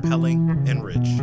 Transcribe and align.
compelling, 0.00 0.68
and 0.68 0.84
rich. 0.84 1.17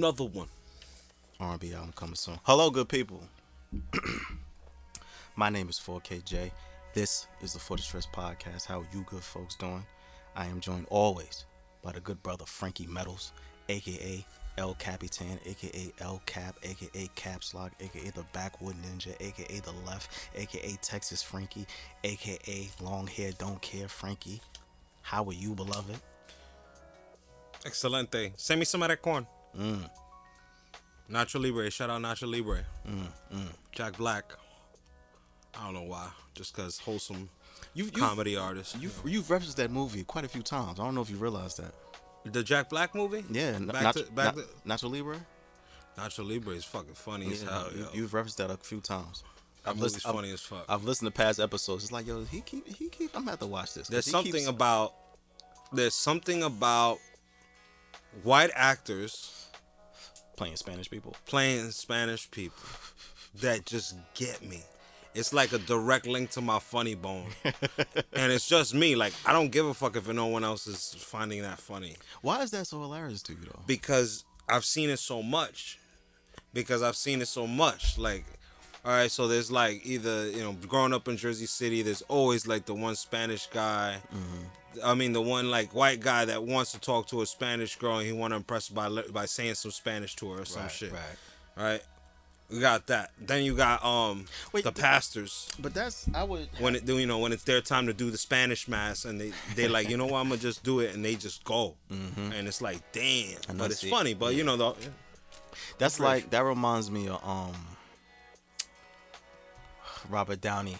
Another 0.00 0.24
one. 0.24 0.48
R&B 1.40 1.74
album 1.74 1.92
coming 1.94 2.14
soon. 2.14 2.38
Hello, 2.44 2.70
good 2.70 2.88
people. 2.88 3.22
My 5.36 5.50
name 5.50 5.68
is 5.68 5.78
4KJ. 5.78 6.52
This 6.94 7.26
is 7.42 7.52
the 7.52 7.58
For 7.58 7.76
the 7.76 7.82
Stress 7.82 8.06
podcast. 8.06 8.64
How 8.64 8.82
you 8.94 9.04
good 9.10 9.22
folks 9.22 9.56
doing? 9.56 9.84
I 10.34 10.46
am 10.46 10.60
joined 10.60 10.86
always 10.88 11.44
by 11.82 11.92
the 11.92 12.00
good 12.00 12.22
brother 12.22 12.46
Frankie 12.46 12.86
Metals, 12.86 13.32
aka 13.68 14.24
El 14.56 14.72
Capitan, 14.76 15.38
aka 15.44 15.92
El 16.00 16.22
Cap, 16.24 16.56
aka 16.62 17.10
Caps 17.14 17.52
Lock, 17.52 17.72
aka 17.78 18.08
the 18.08 18.24
Backwood 18.32 18.76
Ninja, 18.76 19.14
aka 19.20 19.60
the 19.60 19.74
Left, 19.86 20.30
aka 20.34 20.78
Texas 20.80 21.22
Frankie, 21.22 21.66
aka 22.04 22.70
Long 22.80 23.06
Hair 23.06 23.32
Don't 23.32 23.60
Care 23.60 23.86
Frankie. 23.86 24.40
How 25.02 25.24
are 25.24 25.34
you, 25.34 25.54
beloved? 25.54 26.00
Excelente. 27.66 28.32
Send 28.36 28.60
me 28.60 28.64
some 28.64 28.82
of 28.82 28.88
that 28.88 29.02
corn. 29.02 29.26
Mm. 29.58 29.88
Nacho 31.10 31.40
Libre. 31.40 31.70
Shout 31.70 31.90
out 31.90 32.00
Nacho 32.00 32.30
Libre. 32.30 32.64
Mm, 32.88 33.46
Jack 33.72 33.96
Black. 33.96 34.32
I 35.58 35.64
don't 35.64 35.74
know 35.74 35.82
why. 35.82 36.08
Just 36.34 36.54
because 36.54 36.78
wholesome 36.78 37.28
You've, 37.74 37.88
you've, 37.88 37.94
comedy 37.96 38.36
artist. 38.36 38.76
you've, 38.80 39.00
you've 39.04 39.30
referenced 39.30 39.56
that 39.58 39.70
movie 39.70 40.04
quite 40.04 40.24
a 40.24 40.28
few 40.28 40.42
times. 40.42 40.78
I 40.80 40.84
don't 40.84 40.94
know 40.94 41.02
if 41.02 41.10
you 41.10 41.16
realize 41.16 41.56
that. 41.56 41.72
the 42.24 42.42
Jack 42.42 42.68
Black 42.70 42.94
movie? 42.94 43.24
Yeah, 43.30 43.58
Back 43.58 43.82
Nach- 43.82 43.94
to, 43.94 44.02
back 44.12 44.36
Na- 44.36 44.42
to, 44.76 44.86
Nacho 44.86 44.90
Libre. 44.90 45.20
Nacho 45.98 46.26
Libre 46.26 46.54
is 46.54 46.64
fucking 46.64 46.94
funny 46.94 47.30
as 47.32 47.42
hell. 47.42 47.68
you, 47.74 47.80
yo. 47.82 47.88
you've 47.92 48.14
referenced 48.14 48.38
that 48.38 48.50
a 48.50 48.56
few 48.56 48.80
times. 48.80 49.22
that 49.64 49.70
I've 49.70 49.78
listened- 49.80 50.02
I've- 50.06 50.16
funny 50.16 50.30
as 50.32 50.40
fuck. 50.40 50.64
I've 50.68 50.84
listened 50.84 51.08
to 51.08 51.12
past 51.12 51.38
episodes. 51.40 51.84
It's 51.84 51.92
like, 51.92 52.06
yo, 52.06 52.24
he 52.24 52.40
keep, 52.40 52.66
he 52.68 52.88
keep. 52.88 53.10
I'm 53.14 53.22
gonna 53.22 53.32
have 53.32 53.40
to 53.40 53.46
watch 53.46 53.74
this. 53.74 53.88
There's 53.88 54.06
something 54.10 54.32
keeps- 54.32 54.46
about 54.48 54.94
there's 55.72 55.94
something 55.94 56.42
about 56.42 56.98
white 58.22 58.50
actors 58.54 59.39
playing 60.40 60.56
Spanish 60.56 60.88
people. 60.90 61.14
playing 61.26 61.70
Spanish 61.70 62.30
people 62.30 62.64
that 63.42 63.66
just 63.66 63.94
get 64.14 64.42
me. 64.42 64.62
It's 65.14 65.34
like 65.34 65.52
a 65.52 65.58
direct 65.58 66.06
link 66.06 66.30
to 66.30 66.40
my 66.40 66.58
funny 66.58 66.94
bone. 66.94 67.26
and 67.44 68.32
it's 68.32 68.48
just 68.48 68.74
me. 68.74 68.96
Like 68.96 69.12
I 69.26 69.34
don't 69.34 69.50
give 69.50 69.66
a 69.66 69.74
fuck 69.74 69.96
if 69.96 70.08
no 70.08 70.28
one 70.28 70.42
else 70.42 70.66
is 70.66 70.94
finding 70.98 71.42
that 71.42 71.58
funny. 71.58 71.96
Why 72.22 72.40
is 72.40 72.52
that 72.52 72.66
so 72.66 72.80
hilarious 72.80 73.20
to 73.24 73.32
you 73.32 73.40
though? 73.44 73.60
Because 73.66 74.24
I've 74.48 74.64
seen 74.64 74.88
it 74.88 74.98
so 74.98 75.22
much. 75.22 75.78
Because 76.54 76.82
I've 76.82 76.96
seen 76.96 77.20
it 77.20 77.28
so 77.28 77.46
much. 77.46 77.98
Like 77.98 78.24
all 78.82 78.92
right, 78.92 79.10
so 79.10 79.28
there's 79.28 79.52
like 79.52 79.84
either, 79.84 80.30
you 80.30 80.40
know, 80.40 80.52
growing 80.52 80.94
up 80.94 81.06
in 81.06 81.18
Jersey 81.18 81.44
City, 81.44 81.82
there's 81.82 82.00
always 82.02 82.46
like 82.46 82.64
the 82.64 82.72
one 82.72 82.96
Spanish 82.96 83.46
guy. 83.48 83.98
Mm-hmm. 84.10 84.44
I 84.84 84.94
mean, 84.94 85.12
the 85.12 85.20
one 85.22 85.50
like 85.50 85.74
white 85.74 86.00
guy 86.00 86.24
that 86.26 86.44
wants 86.44 86.72
to 86.72 86.80
talk 86.80 87.06
to 87.08 87.22
a 87.22 87.26
Spanish 87.26 87.76
girl 87.76 87.98
and 87.98 88.06
he 88.06 88.12
want 88.12 88.32
to 88.32 88.36
impress 88.36 88.68
her 88.68 88.74
by 88.74 88.88
by 89.12 89.26
saying 89.26 89.54
some 89.54 89.70
Spanish 89.72 90.14
to 90.16 90.30
her 90.32 90.42
or 90.42 90.44
some 90.44 90.62
Right, 90.62 90.70
shit. 90.70 90.92
right. 90.92 91.00
Right. 91.56 91.82
We 92.48 92.58
got 92.58 92.86
that. 92.88 93.10
Then 93.20 93.44
you 93.44 93.54
got 93.56 93.84
um 93.84 94.26
Wait, 94.52 94.64
the 94.64 94.72
th- 94.72 94.82
pastors 94.82 95.50
But 95.60 95.72
that's 95.74 96.06
I 96.14 96.24
would. 96.24 96.48
when 96.58 96.74
it 96.76 96.88
you 96.88 97.06
know 97.06 97.18
when 97.18 97.32
it's 97.32 97.44
their 97.44 97.60
time 97.60 97.86
to 97.86 97.92
do 97.92 98.10
the 98.10 98.18
Spanish 98.18 98.66
mass 98.68 99.04
and 99.04 99.20
they 99.20 99.32
they 99.54 99.68
like 99.68 99.88
you 99.88 99.96
know 99.96 100.06
what 100.06 100.18
I'm 100.20 100.28
gonna 100.28 100.40
just 100.40 100.62
do 100.64 100.80
it 100.80 100.94
and 100.94 101.04
they 101.04 101.14
just 101.14 101.44
go 101.44 101.76
and 101.88 102.48
it's 102.48 102.60
like 102.60 102.78
damn 102.92 103.36
but 103.56 103.70
it's 103.70 103.84
it. 103.84 103.90
funny 103.90 104.14
but 104.14 104.34
you 104.34 104.42
know 104.44 104.56
the 104.56 104.74
That's 105.78 105.96
Fresh. 105.98 106.06
like 106.22 106.30
that 106.30 106.42
reminds 106.44 106.90
me 106.90 107.06
of 107.08 107.20
um 107.24 107.54
Robert 110.08 110.40
Downey 110.40 110.78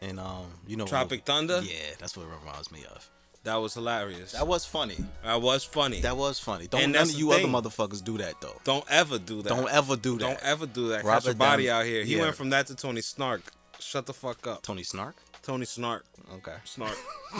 and 0.00 0.20
um 0.20 0.46
you 0.66 0.76
know 0.76 0.86
Tropic 0.86 1.24
Thunder 1.24 1.60
Yeah, 1.62 1.74
that's 1.98 2.16
what 2.16 2.24
it 2.26 2.30
reminds 2.40 2.70
me 2.70 2.84
of. 2.94 3.08
That 3.44 3.56
was 3.56 3.74
hilarious 3.74 4.32
That 4.32 4.46
was 4.46 4.64
funny. 4.66 4.96
that 5.24 5.40
was 5.40 5.64
funny 5.64 6.00
That 6.02 6.16
was 6.16 6.38
funny. 6.38 6.66
Don't 6.66 6.82
And 6.82 6.92
none 6.92 7.02
of 7.08 7.12
you 7.12 7.32
other 7.32 7.44
motherfuckers 7.48 8.02
do 8.04 8.18
that 8.18 8.40
though. 8.40 8.60
don't 8.64 8.84
ever 8.90 9.18
do 9.18 9.42
that 9.42 9.48
Don't 9.48 9.70
ever 9.70 9.96
do 9.96 10.18
that. 10.18 10.20
don't 10.20 10.40
ever 10.42 10.66
do 10.66 10.88
that 10.88 11.04
Robert 11.04 11.24
your 11.24 11.34
body 11.34 11.66
Downey- 11.66 11.80
out 11.80 11.86
here 11.86 12.04
he 12.04 12.16
yeah. 12.16 12.22
went 12.22 12.36
from 12.36 12.50
that 12.50 12.66
to 12.68 12.74
Tony 12.74 13.00
Snark 13.00 13.42
shut 13.78 14.04
the 14.06 14.12
fuck 14.12 14.46
up 14.46 14.62
Tony 14.62 14.82
Snark. 14.82 15.16
Tony 15.42 15.64
Snark 15.64 16.04
Okay. 16.34 16.56
Snark 16.64 16.96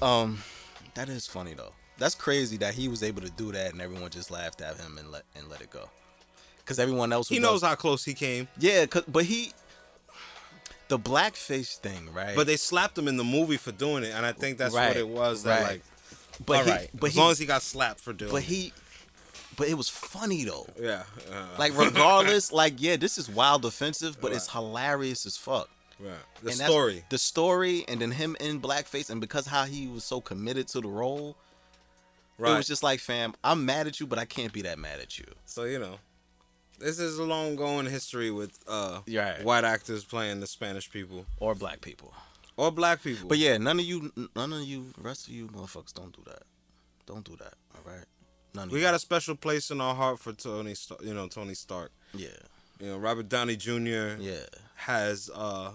Um, 0.00 0.42
that 0.94 1.08
is 1.08 1.26
funny 1.28 1.54
though. 1.54 1.72
That's 1.98 2.14
crazy 2.16 2.56
that 2.58 2.74
he 2.74 2.88
was 2.88 3.02
able 3.04 3.22
to 3.22 3.30
do 3.30 3.52
that 3.52 3.72
and 3.72 3.80
everyone 3.80 4.10
just 4.10 4.30
laughed 4.32 4.60
at 4.60 4.76
him 4.76 4.98
and 4.98 5.10
let 5.12 5.22
and 5.36 5.48
let 5.48 5.60
it 5.60 5.70
go. 5.70 5.88
Cause 6.64 6.78
everyone 6.78 7.12
else 7.12 7.28
he 7.28 7.38
knows 7.38 7.62
how 7.62 7.74
close 7.74 8.04
he 8.04 8.14
came 8.14 8.48
Yeah, 8.58 8.86
'cause- 8.86 9.04
but 9.08 9.24
he 9.24 9.52
the 10.92 10.98
blackface 10.98 11.72
thing, 11.78 12.12
right? 12.12 12.36
but 12.36 12.46
they 12.46 12.56
slapped 12.56 12.96
him 12.98 13.08
in 13.08 13.16
the 13.16 13.24
movie 13.36 13.56
for 13.56 13.72
doing 13.72 14.02
it 14.04 14.12
and 14.14 14.24
I 14.26 14.32
think 14.32 14.58
that's 14.58 14.74
Right, 14.74 14.88
what 14.88 14.96
it 14.98 15.08
was 15.08 15.42
that 15.44 15.60
right. 15.62 15.70
like 15.72 15.82
but 16.46 16.56
all 16.58 16.64
he, 16.64 16.70
right 16.70 16.90
but 17.00 17.06
as 17.08 17.14
he, 17.14 17.20
long 17.20 17.30
as 17.30 17.38
he 17.38 17.46
got 17.46 17.62
slapped 17.62 18.00
for 18.00 18.12
doing 18.12 18.30
it. 18.30 18.32
but 18.32 18.42
he, 18.42 18.72
but 19.56 19.68
it 19.68 19.74
was 19.82 19.88
funny 19.88 20.44
though. 20.44 20.66
yeah 20.80 21.04
uh, 21.30 21.46
Like 21.58 21.72
regardless, 21.76 22.52
like 22.62 22.74
yeah, 22.78 22.96
this 22.96 23.16
is 23.18 23.28
wild 23.30 23.64
offensive, 23.64 24.20
but 24.20 24.32
it's 24.32 24.48
hilarious 24.52 25.24
as 25.26 25.36
fuck. 25.36 25.68
right 26.00 26.14
the 26.42 26.50
And 26.50 26.58
story 26.58 27.04
the 27.14 27.18
story, 27.18 27.84
and 27.88 28.00
then 28.02 28.10
him 28.12 28.36
in 28.40 28.60
blackface, 28.60 29.08
and 29.10 29.20
because 29.20 29.46
how 29.46 29.64
he 29.64 29.86
was 29.86 30.04
so 30.04 30.20
committed 30.20 30.66
to 30.68 30.80
the 30.80 30.88
role, 30.88 31.36
right 32.38 32.52
it 32.52 32.56
was 32.56 32.66
just 32.66 32.82
like, 32.82 33.00
fam, 33.00 33.34
I'm 33.44 33.64
mad 33.64 33.86
at 33.86 34.00
you, 34.00 34.06
but 34.06 34.18
I 34.18 34.24
can't 34.26 34.52
be 34.52 34.62
that 34.68 34.78
mad 34.78 34.98
at 35.00 35.18
you. 35.18 35.26
So 35.46 35.64
you 35.64 35.78
know, 35.78 35.96
this 36.78 36.98
is 36.98 37.18
a 37.18 37.24
long 37.24 37.56
going 37.56 37.86
history 37.86 38.30
with 38.30 38.58
uh 38.68 39.00
Right. 39.08 39.42
white 39.44 39.64
actors 39.64 40.04
playing 40.04 40.40
the 40.40 40.46
Spanish 40.46 40.90
people 40.90 41.26
Or 41.38 41.54
black 41.54 41.80
people. 41.80 42.12
or 42.56 42.70
black 42.70 43.02
people. 43.02 43.28
But 43.28 43.38
yeah, 43.38 43.56
none 43.58 43.78
of 43.78 43.84
you, 43.84 44.12
none 44.36 44.52
of 44.52 44.62
you, 44.62 44.92
rest 44.98 45.28
of 45.28 45.34
you 45.34 45.48
motherfuckers, 45.48 45.94
don't 45.94 46.14
do 46.14 46.22
that. 46.26 46.42
Don't 47.06 47.24
do 47.24 47.36
that. 47.36 47.54
All 47.74 47.92
right. 47.92 48.04
None 48.54 48.68
of 48.68 48.72
we 48.72 48.78
you. 48.78 48.84
got 48.84 48.94
a 48.94 48.98
special 48.98 49.34
place 49.34 49.70
in 49.70 49.80
our 49.80 49.94
heart 49.94 50.18
for 50.20 50.32
Tony. 50.32 50.74
You 51.02 51.14
know, 51.14 51.26
Tony 51.28 51.54
Stark. 51.54 51.90
Yeah. 52.14 52.28
You 52.80 52.88
know, 52.88 52.98
Robert 52.98 53.28
Downey 53.28 53.56
Jr. 53.56 54.16
Yeah. 54.20 54.44
has 54.74 55.30
uh 55.34 55.72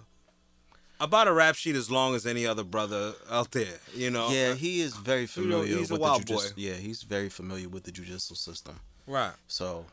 about 1.00 1.28
a 1.28 1.34
rap 1.34 1.56
sheet 1.56 1.76
as 1.76 1.92
long 1.92 2.16
as 2.16 2.26
any 2.26 2.46
other 2.48 2.64
brother 2.64 3.14
out 3.30 3.52
there. 3.52 3.80
You 3.94 4.10
know. 4.12 4.30
Yeah, 4.30 4.54
he 4.56 4.82
is 4.82 4.96
very 4.96 5.22
know, 5.22 5.28
familiar 5.28 5.78
he's 5.78 5.92
a 5.92 5.96
wild 5.96 6.26
boy. 6.26 6.44
Yeah, 6.56 6.74
he's 6.74 7.04
very 7.04 7.30
familiar 7.30 7.70
with 7.70 7.84
the 7.84 7.92
judicial 7.92 8.36
system. 8.36 8.80
Right. 9.06 9.34
So 9.48 9.86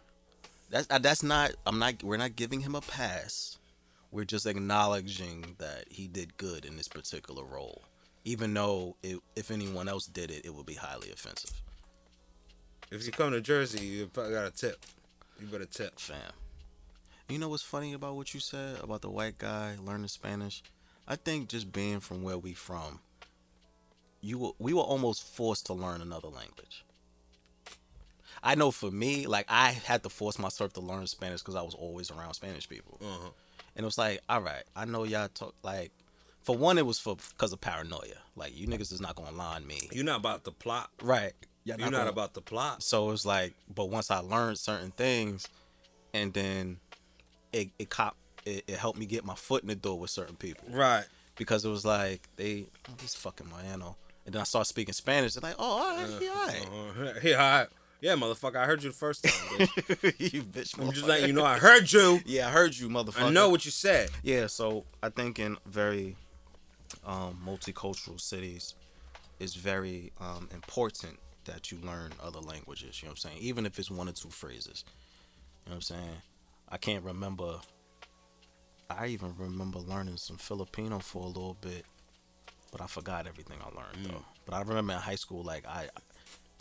that's 0.71 0.87
uh, 0.91 0.99
that's 0.99 1.23
not. 1.23 1.53
I'm 1.67 1.79
not. 1.79 2.03
We're 2.03 2.17
not 2.17 2.37
giving 2.37 2.61
him 2.61 2.75
a 2.75 2.81
pass. 2.81 3.59
We're 4.11 4.25
just 4.25 4.47
acknowledging 4.47 5.57
that 5.59 5.85
he 5.91 6.07
did 6.07 6.37
good 6.37 6.65
in 6.65 6.77
this 6.77 6.89
particular 6.89 7.45
role, 7.45 7.83
even 8.25 8.55
though 8.55 8.97
it, 9.03 9.19
if 9.35 9.51
anyone 9.51 9.89
else 9.89 10.07
did 10.07 10.31
it, 10.31 10.45
it 10.45 10.55
would 10.55 10.67
be 10.67 10.75
highly 10.75 11.11
offensive. 11.11 11.61
If 12.91 13.05
you 13.05 13.13
come 13.13 13.33
to 13.33 13.41
Jersey, 13.41 13.85
you 13.85 14.07
probably 14.07 14.35
got 14.35 14.47
a 14.47 14.53
tip. 14.53 14.85
You 15.41 15.47
better 15.47 15.65
tip. 15.65 15.99
Fam. 15.99 16.19
You 17.29 17.39
know 17.39 17.49
what's 17.49 17.63
funny 17.63 17.93
about 17.93 18.17
what 18.17 18.35
you 18.35 18.41
said 18.41 18.79
about 18.83 19.01
the 19.01 19.11
white 19.11 19.39
guy 19.39 19.77
learning 19.83 20.09
Spanish? 20.09 20.63
I 21.09 21.17
think 21.17 21.49
just 21.49 21.73
being 21.73 22.01
from 22.01 22.23
where 22.23 22.39
we 22.39 22.53
from, 22.53 23.01
you 24.21 24.39
were, 24.39 24.51
we 24.59 24.73
were 24.75 24.83
almost 24.83 25.25
forced 25.35 25.67
to 25.67 25.75
learn 25.75 26.01
another 26.01 26.29
language. 26.29 26.84
I 28.45 28.55
know 28.55 28.71
for 28.71 28.91
me, 28.91 29.27
like 29.27 29.47
I 29.49 29.71
had 29.73 30.03
to 30.05 30.09
force 30.11 30.39
myself 30.39 30.75
to 30.75 30.81
learn 30.81 31.07
Spanish 31.07 31.41
because 31.41 31.55
I 31.57 31.63
was 31.63 31.75
always 31.75 32.11
around 32.11 32.35
Spanish 32.35 32.69
people, 32.69 32.99
Uh-huh. 33.03 33.31
and 33.75 33.83
it 33.83 33.87
was 33.87 33.99
like, 33.99 34.21
all 34.29 34.41
right, 34.43 34.63
I 34.77 34.85
know 34.85 35.05
y'all 35.05 35.29
talk 35.29 35.55
like. 35.63 35.91
For 36.43 36.55
one, 36.55 36.77
it 36.77 36.85
was 36.85 36.99
for 36.99 37.17
because 37.17 37.55
of 37.55 37.61
paranoia. 37.63 38.17
Like 38.37 38.55
you 38.55 38.67
niggas 38.69 38.93
is 38.93 39.01
not 39.01 39.17
gonna 39.17 39.33
lie 39.33 39.57
on 39.57 39.67
me, 39.67 39.89
You're 39.93 40.05
not 40.05 40.21
about 40.21 40.45
the 40.45 40.53
plot. 40.53 40.91
right? 41.03 41.33
Y'all 41.65 41.81
You're 41.81 41.91
not 41.91 42.07
about 42.07 42.35
the 42.35 42.43
plot. 42.43 42.83
so 42.83 43.11
it's 43.13 43.25
like, 43.25 43.55
but 43.75 43.87
once 43.87 44.11
I 44.11 44.19
learned 44.19 44.59
certain 44.59 44.91
things, 44.91 45.49
and 46.13 46.35
then 46.35 46.81
it 47.55 47.71
it 47.79 47.89
cop 47.89 48.17
it, 48.45 48.63
it 48.67 48.77
helped 48.77 48.99
me 48.99 49.07
get 49.07 49.25
my 49.25 49.35
foot 49.35 49.63
in 49.63 49.69
the 49.71 49.75
door 49.75 49.99
with 49.99 50.11
certain 50.11 50.37
people. 50.37 50.67
Right. 50.71 51.07
because 51.37 51.65
it 51.65 51.71
was 51.71 51.87
like 51.87 52.29
they 52.37 52.67
oh, 52.91 52.93
this 52.99 53.15
fucking 53.15 53.47
Moyano. 53.47 53.95
And 54.27 54.35
then 54.35 54.41
I 54.43 54.45
started 54.45 54.69
speaking 54.69 54.93
Spanish. 54.93 55.33
They're 55.33 55.49
like, 55.49 55.57
oh, 55.59 55.65
all 55.65 55.97
right, 55.97 56.23
he 56.23 56.29
all 56.29 56.47
right. 56.47 56.67
Uh, 57.17 57.21
yeah, 57.23 57.43
I, 57.43 57.67
yeah, 58.05 58.17
motherfucker. 58.17 58.57
I 58.57 58.67
heard 58.67 58.83
you 58.83 58.91
the 58.91 58.95
first 58.95 59.25
time. 59.25 59.33
bitch. 59.59 60.33
you 60.35 60.43
bitch. 60.43 60.79
I'm 60.79 60.93
just 60.93 61.07
letting 61.07 61.27
you 61.27 61.33
know 61.33 61.43
I 61.43 61.57
heard 61.57 61.91
you. 61.91 62.21
Yeah, 62.27 62.49
I 62.49 62.51
heard 62.51 62.77
you, 62.77 62.91
motherfucker. 62.91 63.23
I 63.23 63.31
know 63.31 63.49
what 63.49 63.65
you 63.65 63.71
said. 63.71 64.11
Yeah, 64.23 64.47
so 64.47 64.85
I 65.03 65.09
think 65.09 65.39
in 65.39 65.57
very 65.65 66.15
um, 67.07 67.41
multicultural 67.47 68.21
cities, 68.21 68.75
it's 69.41 69.55
very 69.55 70.13
um, 70.21 70.51
important 70.53 71.19
that 71.47 71.73
you 71.73 71.79
learn 71.79 72.13
other 72.23 72.41
languages. 72.41 73.01
You 73.01 73.07
know 73.07 73.13
what 73.13 73.25
I'm 73.25 73.31
saying? 73.31 73.39
Even 73.41 73.65
if 73.65 73.79
it's 73.79 73.91
one 73.91 74.07
or 74.07 74.13
two 74.13 74.29
phrases. 74.29 74.85
You 75.65 75.71
know 75.71 75.77
what 75.77 75.77
I'm 75.77 75.81
saying? 75.81 76.17
I 76.69 76.77
can't 76.77 77.05
remember. 77.05 77.55
I 78.91 79.07
even 79.07 79.35
remember 79.39 79.79
learning 79.79 80.19
some 80.19 80.37
Filipino 80.37 80.99
for 80.99 81.23
a 81.23 81.29
little 81.29 81.57
bit, 81.63 81.87
but 82.71 82.83
I 82.83 82.87
forgot 82.87 83.27
everything 83.27 83.57
I 83.63 83.75
learned 83.75 84.13
though. 84.13 84.25
But 84.45 84.57
I 84.57 84.61
remember 84.61 84.93
in 84.93 84.99
high 84.99 85.15
school, 85.15 85.43
like 85.43 85.67
I, 85.67 85.89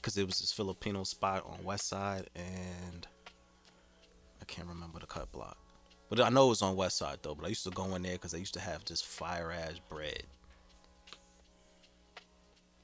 because 0.04 0.18
it 0.18 0.26
was 0.26 0.40
this 0.42 0.52
Filipino 0.52 1.04
spot 1.06 1.46
on 1.46 1.64
West 1.64 1.88
Side, 1.88 2.30
and 2.36 3.08
I 4.42 4.46
can't 4.46 4.68
remember 4.68 5.00
the 5.00 5.06
cut 5.06 5.32
block. 5.32 5.58
But 6.10 6.20
I 6.20 6.28
know 6.30 6.48
it 6.48 6.50
was 6.50 6.62
on 6.62 6.76
West 6.76 6.98
Side 6.98 7.20
though. 7.24 7.34
But 7.36 7.46
I 7.46 7.50
used 7.50 7.64
to 7.64 7.70
go 7.72 7.96
in 7.96 8.02
there 8.04 8.12
because 8.12 8.34
they 8.34 8.40
used 8.40 8.54
to 8.56 8.60
have 8.60 8.84
this 8.84 9.02
fire 9.02 9.52
ass 9.52 9.80
bread. 9.90 10.24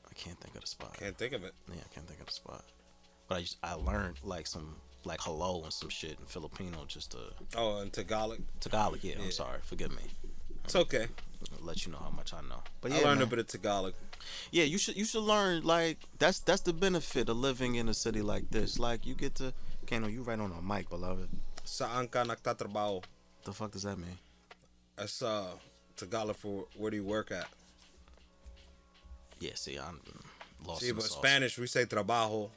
I 0.10 0.13
can't 0.16 0.39
think 0.39 0.56
of 0.56 0.62
the 0.62 0.68
spot. 0.68 0.98
Can't 0.98 1.18
think 1.18 1.33
of 1.33 1.44
it. 1.44 1.54
Yeah, 1.68 1.75
I 1.80 1.94
can't 1.94 2.07
think 2.07 2.21
of 2.21 2.27
the 2.27 2.31
spot. 2.33 2.63
But 3.27 3.36
I 3.36 3.39
used, 3.39 3.57
I 3.62 3.74
learned 3.74 4.15
like 4.24 4.48
some 4.48 4.75
like 5.04 5.19
hello 5.22 5.62
and 5.63 5.74
some 5.74 5.89
shit 5.89 6.18
in 6.19 6.25
Filipino 6.25 6.86
just 6.88 7.12
to 7.12 7.18
Oh, 7.57 7.80
and 7.81 7.92
Tagalog. 7.92 8.39
Tagalog. 8.62 9.00
Yeah, 9.01 9.15
Yeah. 9.18 9.25
I'm 9.25 9.31
sorry, 9.31 9.60
forgive 9.63 9.92
me. 9.92 10.04
It's 10.63 10.75
okay. 10.75 11.07
I'll 11.57 11.65
let 11.65 11.86
you 11.86 11.91
know 11.91 12.00
how 12.00 12.09
much 12.09 12.33
I 12.33 12.41
know. 12.41 12.62
But 12.81 12.91
yeah, 12.91 13.00
I 13.00 13.03
learned 13.03 13.19
man. 13.19 13.27
a 13.27 13.31
bit 13.31 13.39
of 13.39 13.47
Tagalog. 13.47 13.94
Yeah, 14.51 14.65
you 14.65 14.77
should 14.77 14.97
you 14.97 15.06
should 15.06 15.24
learn 15.24 15.63
like 15.63 15.97
that's 16.18 16.39
that's 16.39 16.62
the 16.62 16.74
benefit 16.74 17.30
of 17.30 17.38
living 17.38 17.75
in 17.75 17.88
a 17.89 17.94
city 17.94 18.21
like 18.21 18.50
this. 18.51 18.80
Like 18.80 19.06
you 19.06 19.15
get 19.15 19.36
to 19.36 19.53
Kano, 19.88 20.07
you 20.07 20.24
right 20.24 20.39
on 20.39 20.51
a 20.51 20.62
mic, 20.62 20.89
beloved. 20.89 21.30
Saan 21.65 22.12
ka 22.12 22.24
nagtatrabaho? 22.24 23.03
The 23.44 23.53
fuck 23.53 23.71
does 23.71 23.83
that 23.83 23.97
mean? 23.97 24.18
That's 24.97 25.21
uh 25.21 25.47
Tagalog 25.95 26.36
for 26.36 26.65
where 26.75 26.91
do 26.91 26.97
you 26.97 27.03
work 27.03 27.31
at? 27.31 27.47
Yeah, 29.39 29.51
see, 29.56 29.77
I'm 29.77 30.00
lost. 30.68 30.81
See, 30.81 30.91
but. 30.91 31.03
Spanish 31.03 31.57
we 31.57 31.68
say 31.68 31.86
trabajo, 31.86 32.50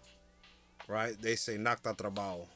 right? 0.88 1.14
They 1.20 1.36
say 1.36 1.56
nagtatrabaho. 1.56 2.46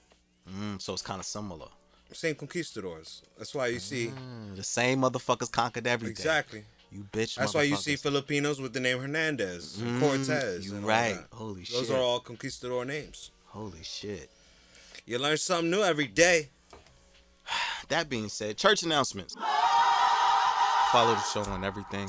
Mm, 0.50 0.80
so 0.80 0.92
it's 0.92 1.02
kind 1.02 1.20
of 1.20 1.26
similar. 1.26 1.68
Same 2.12 2.34
conquistadors. 2.34 3.22
That's 3.36 3.54
why 3.54 3.66
you 3.68 3.78
see 3.78 4.08
Mm, 4.08 4.56
the 4.56 4.62
same 4.62 5.00
motherfuckers 5.00 5.50
conquered 5.50 5.86
everything. 5.86 6.12
exactly. 6.12 6.64
You 6.90 7.04
bitch. 7.12 7.34
That's 7.34 7.52
why 7.52 7.64
you 7.64 7.76
see. 7.76 7.96
Filipinos 7.96 8.60
with 8.60 8.72
the 8.72 8.80
name 8.80 8.98
Hernandez, 9.00 9.76
Mm, 9.78 10.00
Cortez. 10.00 10.66
you 10.66 10.74
right. 10.78 11.18
Holy 11.32 11.60
Those 11.60 11.66
shit. 11.68 11.76
Those 11.76 11.90
are 11.90 11.98
all 12.00 12.20
conquistador 12.20 12.84
names. 12.86 13.30
Holy 13.46 13.82
shit. 13.82 14.30
You 15.04 15.18
learn 15.18 15.36
something 15.36 15.70
new 15.70 15.82
every 15.82 16.06
day. 16.06 16.50
That 17.88 18.08
being 18.08 18.28
said, 18.28 18.56
church 18.56 18.82
announcements. 18.82 19.36
Follow 20.92 21.14
the 21.14 21.22
show 21.22 21.42
on 21.50 21.64
everything. 21.64 22.08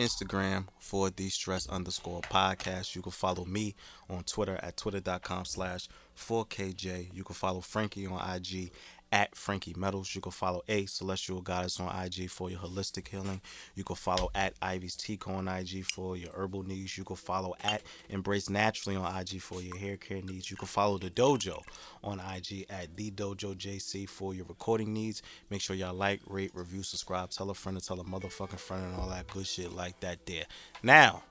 Instagram 0.00 0.66
for 0.80 1.10
the 1.10 1.28
stress 1.28 1.68
underscore 1.68 2.22
podcast. 2.22 2.94
You 2.96 3.02
can 3.02 3.12
follow 3.12 3.44
me 3.44 3.74
on 4.08 4.24
Twitter 4.24 4.58
at 4.62 4.76
twitter.com 4.76 5.44
slash 5.44 5.86
4KJ. 6.16 7.10
You 7.14 7.22
can 7.24 7.34
follow 7.34 7.60
Frankie 7.60 8.06
on 8.06 8.18
IG 8.36 8.72
at 9.12 9.36
Frankie 9.36 9.74
Metals. 9.76 10.14
You 10.14 10.22
can 10.22 10.32
follow 10.32 10.62
A 10.68 10.86
Celestial 10.86 11.42
Goddess 11.42 11.78
on 11.78 11.94
IG 12.04 12.30
for 12.30 12.50
your 12.50 12.58
holistic 12.58 13.08
healing. 13.08 13.42
You 13.74 13.84
can 13.84 13.96
follow 13.96 14.30
at 14.34 14.54
Ivy's 14.62 14.96
Tico 14.96 15.32
on 15.32 15.46
IG 15.46 15.84
for 15.84 16.16
your 16.16 16.32
herbal 16.32 16.62
needs. 16.62 16.96
You 16.96 17.04
can 17.04 17.16
follow 17.16 17.54
at 17.62 17.82
Embrace 18.08 18.48
Naturally 18.48 18.96
on 18.96 19.20
IG 19.20 19.40
for 19.40 19.60
your 19.60 19.76
hair 19.76 19.98
care 19.98 20.22
needs. 20.22 20.50
You 20.50 20.56
can 20.56 20.66
follow 20.66 20.98
the 20.98 21.10
dojo 21.10 21.62
on 22.02 22.18
IG 22.18 22.66
at 22.70 22.96
the 22.96 23.10
Dojo 23.10 23.54
JC 23.54 24.08
for 24.08 24.34
your 24.34 24.46
recording 24.46 24.92
needs. 24.94 25.22
Make 25.50 25.60
sure 25.60 25.76
y'all 25.76 25.94
like, 25.94 26.20
rate, 26.26 26.50
review, 26.54 26.82
subscribe, 26.82 27.30
tell 27.30 27.50
a 27.50 27.54
friend 27.54 27.78
to 27.78 27.86
tell 27.86 28.00
a 28.00 28.04
motherfucking 28.04 28.58
friend 28.58 28.82
and 28.84 28.96
all 28.96 29.10
that 29.10 29.28
good 29.28 29.46
shit 29.46 29.72
like 29.72 30.00
that 30.00 30.24
there. 30.24 30.44
Now, 30.82 31.22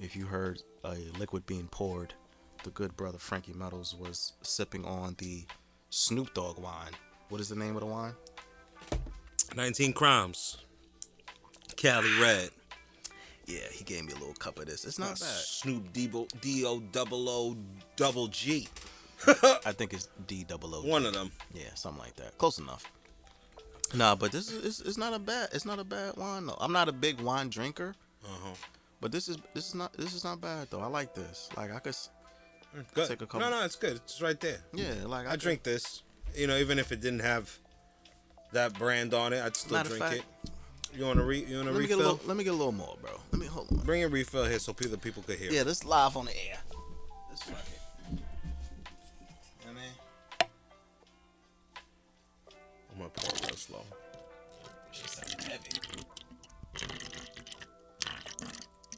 if 0.00 0.16
you 0.16 0.24
heard 0.24 0.62
a 0.82 0.96
liquid 1.18 1.44
being 1.46 1.68
poured, 1.68 2.14
the 2.64 2.70
good 2.70 2.96
brother 2.96 3.18
Frankie 3.18 3.52
Metals 3.52 3.94
was 3.94 4.32
sipping 4.42 4.84
on 4.86 5.14
the 5.18 5.44
Snoop 5.96 6.34
Dogg 6.34 6.58
wine. 6.58 6.90
What 7.28 7.40
is 7.40 7.48
the 7.48 7.54
name 7.54 7.76
of 7.76 7.80
the 7.80 7.86
wine? 7.86 8.14
19 9.54 9.92
crimes. 9.92 10.56
Cali 11.76 12.10
Red. 12.20 12.50
Yeah, 13.46 13.60
he 13.70 13.84
gave 13.84 14.04
me 14.04 14.10
a 14.12 14.16
little 14.16 14.34
cup 14.34 14.58
of 14.58 14.66
this. 14.66 14.84
It's 14.84 14.98
not 14.98 15.10
bad. 15.10 15.28
Snoop 15.28 15.92
D 15.92 16.64
O 16.66 16.80
double 16.90 17.28
O 17.28 17.56
double 17.94 18.26
G. 18.26 18.66
I 19.64 19.70
think 19.70 19.92
it's 19.94 20.08
D 20.26 20.44
double 20.48 20.74
O. 20.74 20.82
One 20.82 21.06
of 21.06 21.12
them. 21.14 21.30
Yeah, 21.52 21.72
something 21.74 22.02
like 22.02 22.16
that. 22.16 22.36
Close 22.38 22.58
enough. 22.58 22.90
Nah, 23.94 24.16
but 24.16 24.32
this 24.32 24.50
is 24.50 24.64
it's, 24.66 24.80
it's 24.80 24.98
not 24.98 25.14
a 25.14 25.20
bad 25.20 25.50
it's 25.52 25.64
not 25.64 25.78
a 25.78 25.84
bad 25.84 26.16
wine 26.16 26.46
though. 26.46 26.56
I'm 26.58 26.72
not 26.72 26.88
a 26.88 26.92
big 26.92 27.20
wine 27.20 27.50
drinker, 27.50 27.94
Uh-huh. 28.24 28.54
but 29.00 29.12
this 29.12 29.28
is 29.28 29.36
this 29.54 29.68
is 29.68 29.74
not 29.76 29.92
this 29.92 30.12
is 30.12 30.24
not 30.24 30.40
bad 30.40 30.66
though. 30.70 30.80
I 30.80 30.86
like 30.88 31.14
this. 31.14 31.48
Like 31.56 31.72
I 31.72 31.78
could 31.78 31.94
Good. 32.94 33.08
Take 33.08 33.22
a 33.22 33.26
couple- 33.26 33.40
No, 33.40 33.50
no, 33.50 33.64
it's 33.64 33.76
good. 33.76 33.96
It's 33.96 34.20
right 34.20 34.38
there. 34.40 34.58
yeah, 34.72 34.94
like 35.06 35.26
I 35.26 35.32
could- 35.32 35.40
drink 35.40 35.62
this. 35.62 36.02
You 36.34 36.46
know, 36.48 36.56
even 36.56 36.78
if 36.80 36.90
it 36.90 37.00
didn't 37.00 37.20
have 37.20 37.58
that 38.52 38.76
brand 38.78 39.14
on 39.14 39.32
it, 39.32 39.44
I'd 39.44 39.54
still 39.56 39.74
Matter 39.76 39.90
drink 39.90 40.02
fact- 40.04 40.16
it. 40.16 40.24
You 40.96 41.04
want 41.06 41.18
to 41.18 41.24
re? 41.24 41.44
You 41.44 41.56
want 41.56 41.68
to 41.68 41.74
a 41.74 41.78
refill? 41.78 41.98
little 41.98 42.20
let 42.24 42.36
me 42.36 42.44
get 42.44 42.50
a 42.50 42.56
little 42.56 42.70
more, 42.72 42.96
bro. 43.02 43.20
Let 43.32 43.40
me 43.40 43.46
hold 43.46 43.70
on. 43.72 43.78
Bring 43.78 44.04
a 44.04 44.08
refill 44.08 44.44
here 44.44 44.60
so 44.60 44.72
people 44.72 44.96
people 44.96 45.22
could 45.24 45.38
hear. 45.38 45.50
Yeah, 45.50 45.64
this 45.64 45.84
live 45.84 46.16
on 46.16 46.26
the 46.26 46.32
air. 46.48 46.58
This 47.30 47.42
fuck 47.42 47.58
it. 47.58 47.80
You 48.12 48.16
know 48.16 48.22
what 49.64 49.70
I 49.70 49.72
mean? 49.74 50.48
I'm 52.92 52.98
gonna 52.98 53.10
pour 53.10 53.34
it 53.34 53.46
real 53.46 53.56
slow. 53.56 53.82
Shit 54.92 55.10
sound 55.10 55.42
heavy. 55.42 55.70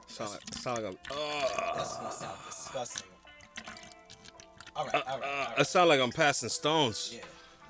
Sound 0.08 0.30
like, 0.32 0.54
sound 0.54 0.82
like 0.82 0.86
I'm. 0.92 0.98
Uh, 1.10 1.74
That's 1.76 1.96
gonna 1.96 2.12
sound 2.12 2.38
disgusting. 2.46 3.06
All 4.76 4.84
right, 4.84 4.94
all 4.94 5.00
right, 5.00 5.08
all 5.08 5.18
right. 5.20 5.54
I 5.58 5.62
sound 5.62 5.88
like 5.88 6.00
I'm 6.00 6.10
passing 6.12 6.48
stones. 6.48 7.12
Yeah. 7.14 7.20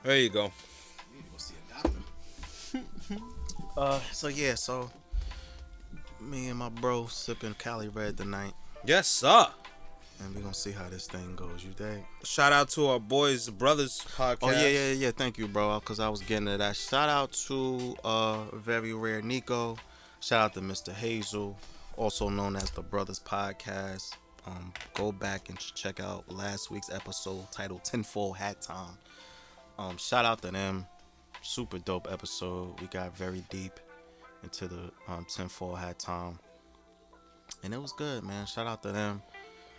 There 0.03 0.17
you 0.19 0.29
go. 0.29 0.45
You 0.45 1.17
need 1.17 1.25
to 1.25 1.31
go 1.31 1.37
see 1.39 1.55
a 1.71 1.83
doctor. 2.79 3.21
uh, 3.77 4.01
so 4.13 4.29
yeah, 4.29 4.55
so 4.55 4.91
me 6.21 6.49
and 6.49 6.59
my 6.59 6.69
bro 6.69 7.07
sipping 7.07 7.55
Cali 7.55 7.89
Red 7.89 8.17
tonight, 8.17 8.53
Yes, 8.85 9.07
sir. 9.07 9.47
and 10.21 10.35
we're 10.35 10.41
gonna 10.43 10.55
see 10.55 10.73
how 10.73 10.89
this 10.89 11.07
thing 11.07 11.37
goes. 11.37 11.65
You 11.65 11.73
think? 11.73 12.05
Shout 12.25 12.53
out 12.53 12.69
to 12.71 12.87
our 12.89 12.99
boys, 13.01 13.49
brothers 13.51 14.05
podcast. 14.17 14.39
Oh 14.43 14.51
yeah, 14.51 14.67
yeah, 14.69 14.93
yeah. 14.93 15.11
Thank 15.13 15.39
you, 15.39 15.47
bro. 15.47 15.79
Cause 15.81 16.01
I 16.01 16.09
was 16.09 16.21
getting 16.23 16.47
to 16.47 16.57
that. 16.57 16.75
Shout 16.77 17.09
out 17.09 17.33
to 17.47 17.97
uh 18.05 18.45
very 18.55 18.93
rare 18.95 19.23
Nico. 19.23 19.77
Shout 20.21 20.41
out 20.41 20.55
to 20.55 20.61
Mr. 20.61 20.93
Hazel, 20.93 21.57
also 21.97 22.29
known 22.29 22.57
as 22.57 22.71
the 22.71 22.83
Brothers 22.83 23.21
Podcast. 23.21 24.15
Um, 24.47 24.73
go 24.95 25.13
back 25.13 25.49
and 25.49 25.59
check 25.59 26.01
out 26.01 26.31
last 26.31 26.71
week's 26.71 26.91
episode 26.91 27.51
titled 27.51 27.85
Tinfoil 27.85 28.33
Hat 28.33 28.61
Time. 28.61 28.97
Um, 29.79 29.97
shout 29.97 30.25
out 30.25 30.41
to 30.43 30.51
them. 30.51 30.87
Super 31.43 31.79
dope 31.79 32.09
episode. 32.11 32.81
We 32.81 32.87
got 32.87 33.17
very 33.17 33.43
deep 33.51 33.79
into 34.43 34.69
the 34.69 34.91
um, 35.09 35.27
Tinfoil 35.29 35.75
Hat 35.75 35.99
Time, 35.99 36.39
and 37.63 37.75
it 37.75 37.81
was 37.81 37.93
good, 37.93 38.25
man. 38.25 38.47
Shout 38.47 38.67
out 38.67 38.83
to 38.85 38.93
them. 38.93 39.23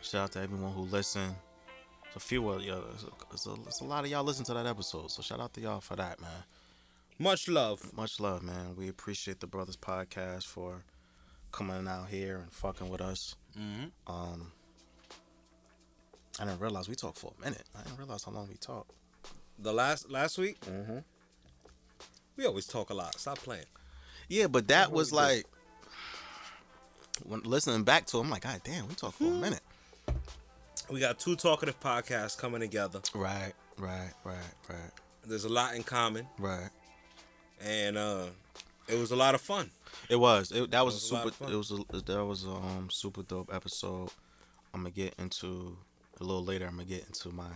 Shout 0.01 0.24
out 0.24 0.31
to 0.33 0.41
everyone 0.41 0.74
who 0.74 0.81
listened. 0.83 1.36
It's 2.05 2.15
a 2.15 2.19
few 2.19 2.47
of 2.50 2.62
y'all. 2.62 2.83
It's 3.33 3.45
a, 3.45 3.53
it's, 3.67 3.81
a, 3.81 3.86
lot 3.86 4.03
of 4.03 4.12
y'all 4.12 4.24
listen 4.24 4.45
to 4.45 4.53
that 4.53 4.65
episode. 4.65 5.12
So 5.12 5.21
shout 5.21 5.39
out 5.39 5.53
to 5.53 5.62
y'all 5.62 5.81
for 5.81 5.95
that, 5.95 6.21
man. 6.21 6.43
Much 7.19 7.47
love. 7.47 7.91
Much 7.95 8.19
love, 8.19 8.43
man. 8.43 8.75
We 8.77 8.89
appreciate 8.89 9.39
the 9.39 9.47
Brothers 9.47 9.77
Podcast 9.77 10.45
for 10.45 10.83
coming 11.51 11.88
out 11.88 12.09
here 12.09 12.38
and 12.38 12.51
fucking 12.51 12.89
with 12.89 13.01
us. 13.01 13.36
Mhm. 13.57 13.91
Um, 14.05 14.51
I 16.39 16.46
didn't 16.46 16.60
realize 16.60 16.88
we 16.88 16.96
talked 16.96 17.17
for 17.17 17.34
a 17.38 17.44
minute. 17.44 17.63
I 17.77 17.84
didn't 17.84 17.98
realize 17.98 18.24
how 18.24 18.32
long 18.32 18.48
we 18.48 18.56
talked. 18.56 18.91
The 19.60 19.74
last 19.74 20.10
last 20.12 20.38
week, 20.38 20.60
Mm-hmm. 20.62 21.00
we 22.36 22.46
always 22.46 22.67
talk 22.67 22.89
a 22.89 22.94
lot. 22.94 23.20
Stop 23.20 23.39
playing. 23.39 23.65
Yeah, 24.29 24.48
but 24.48 24.67
that 24.67 24.91
was 24.91 25.12
like 25.12 25.46
when 27.25 27.41
listening 27.41 27.84
back 27.84 28.06
to, 28.08 28.17
it, 28.17 28.22
I'm 28.22 28.29
like, 28.29 28.44
God 28.44 28.62
damn, 28.63 28.88
we 28.88 28.94
talked 28.94 29.15
for 29.17 29.24
a 29.25 29.27
minute. 29.32 29.62
We 30.89 31.00
got 31.00 31.20
two 31.20 31.36
talkative 31.36 31.79
podcasts 31.79 32.38
coming 32.38 32.62
together. 32.62 33.01
Right, 33.13 33.53
right, 33.77 34.12
right, 34.24 34.36
right, 34.70 34.91
There's 35.25 35.44
a 35.46 35.50
lot 35.50 35.75
in 35.75 35.84
common, 35.84 36.27
right. 36.38 36.70
and 37.62 37.98
uh, 37.98 38.25
it 38.88 38.98
was 38.98 39.12
a 39.12 39.15
lot 39.15 39.34
of 39.36 39.41
fun. 39.41 39.70
It 40.10 40.15
was. 40.17 40.51
It, 40.51 40.72
that 40.72 40.86
was, 40.86 40.94
was 40.94 41.12
a 41.12 41.15
a 41.15 41.20
super. 41.24 41.32
fun. 41.34 41.51
It 41.51 41.56
was 41.56 41.72
a. 41.72 42.01
That 42.03 42.25
was 42.25 42.46
a 42.46 42.51
um, 42.51 42.89
super 42.91 43.24
dope 43.24 43.50
episode. 43.53 44.10
I'm 44.74 44.82
gonna 44.82 44.91
get 44.91 45.15
into 45.17 45.77
a 46.19 46.24
little 46.24 46.43
later. 46.43 46.65
I'm 46.65 46.71
gonna 46.71 46.86
get 46.86 47.05
into 47.05 47.29
my 47.29 47.51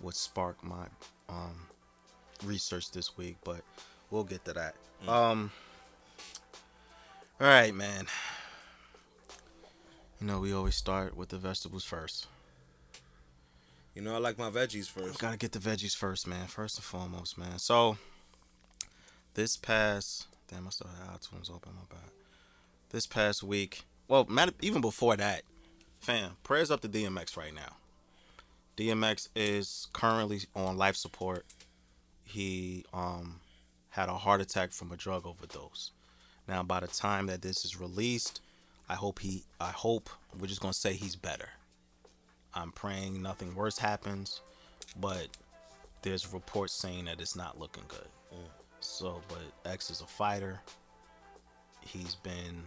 what 0.00 0.14
sparked 0.14 0.64
my 0.64 0.86
um 1.28 1.66
research 2.44 2.90
this 2.90 3.16
week, 3.16 3.36
but 3.44 3.60
we'll 4.10 4.24
get 4.24 4.44
to 4.46 4.52
that. 4.54 4.74
Mm. 5.04 5.08
Um, 5.08 5.50
All 7.40 7.46
right, 7.46 7.74
man. 7.74 8.06
You 10.20 10.26
know, 10.26 10.40
we 10.40 10.52
always 10.52 10.74
start 10.74 11.16
with 11.16 11.30
the 11.30 11.38
vegetables 11.38 11.84
first. 11.84 12.26
You 13.94 14.02
know, 14.02 14.14
I 14.14 14.18
like 14.18 14.38
my 14.38 14.50
veggies 14.50 14.88
first. 14.88 15.18
Gotta 15.18 15.36
get 15.36 15.52
the 15.52 15.58
veggies 15.58 15.96
first, 15.96 16.26
man. 16.26 16.46
First 16.46 16.76
and 16.76 16.84
foremost, 16.84 17.38
man. 17.38 17.58
So, 17.58 17.96
this 19.34 19.56
past 19.56 20.26
damn, 20.50 20.66
I 20.66 20.70
still 20.70 20.88
have 20.88 21.20
iTunes 21.20 21.50
open. 21.54 21.72
My 21.74 21.82
bad. 21.88 22.10
This 22.90 23.06
past 23.06 23.42
week, 23.42 23.84
well, 24.08 24.26
even 24.60 24.80
before 24.80 25.16
that, 25.16 25.42
fam, 26.00 26.36
prayers 26.42 26.70
up 26.70 26.80
to 26.80 26.88
DMX 26.88 27.36
right 27.36 27.54
now. 27.54 27.76
DMX 28.76 29.28
is 29.36 29.88
currently 29.92 30.40
on 30.54 30.76
life 30.76 30.96
support. 30.96 31.44
He 32.24 32.84
um 32.92 33.40
had 33.90 34.08
a 34.08 34.14
heart 34.14 34.40
attack 34.40 34.72
from 34.72 34.92
a 34.92 34.96
drug 34.96 35.26
overdose. 35.26 35.90
Now, 36.48 36.62
by 36.62 36.80
the 36.80 36.86
time 36.86 37.26
that 37.26 37.42
this 37.42 37.64
is 37.64 37.78
released, 37.78 38.40
I 38.88 38.94
hope 38.94 39.18
he, 39.18 39.44
I 39.60 39.70
hope 39.70 40.10
we're 40.38 40.46
just 40.46 40.60
gonna 40.60 40.72
say 40.72 40.94
he's 40.94 41.16
better. 41.16 41.48
I'm 42.54 42.72
praying 42.72 43.20
nothing 43.20 43.54
worse 43.54 43.78
happens, 43.78 44.40
but 45.00 45.28
there's 46.02 46.32
reports 46.32 46.72
saying 46.72 47.04
that 47.04 47.20
it's 47.20 47.36
not 47.36 47.58
looking 47.58 47.84
good. 47.88 48.08
So, 48.80 49.20
but 49.28 49.70
X 49.70 49.90
is 49.90 50.00
a 50.00 50.06
fighter. 50.06 50.60
He's 51.82 52.14
been, 52.14 52.62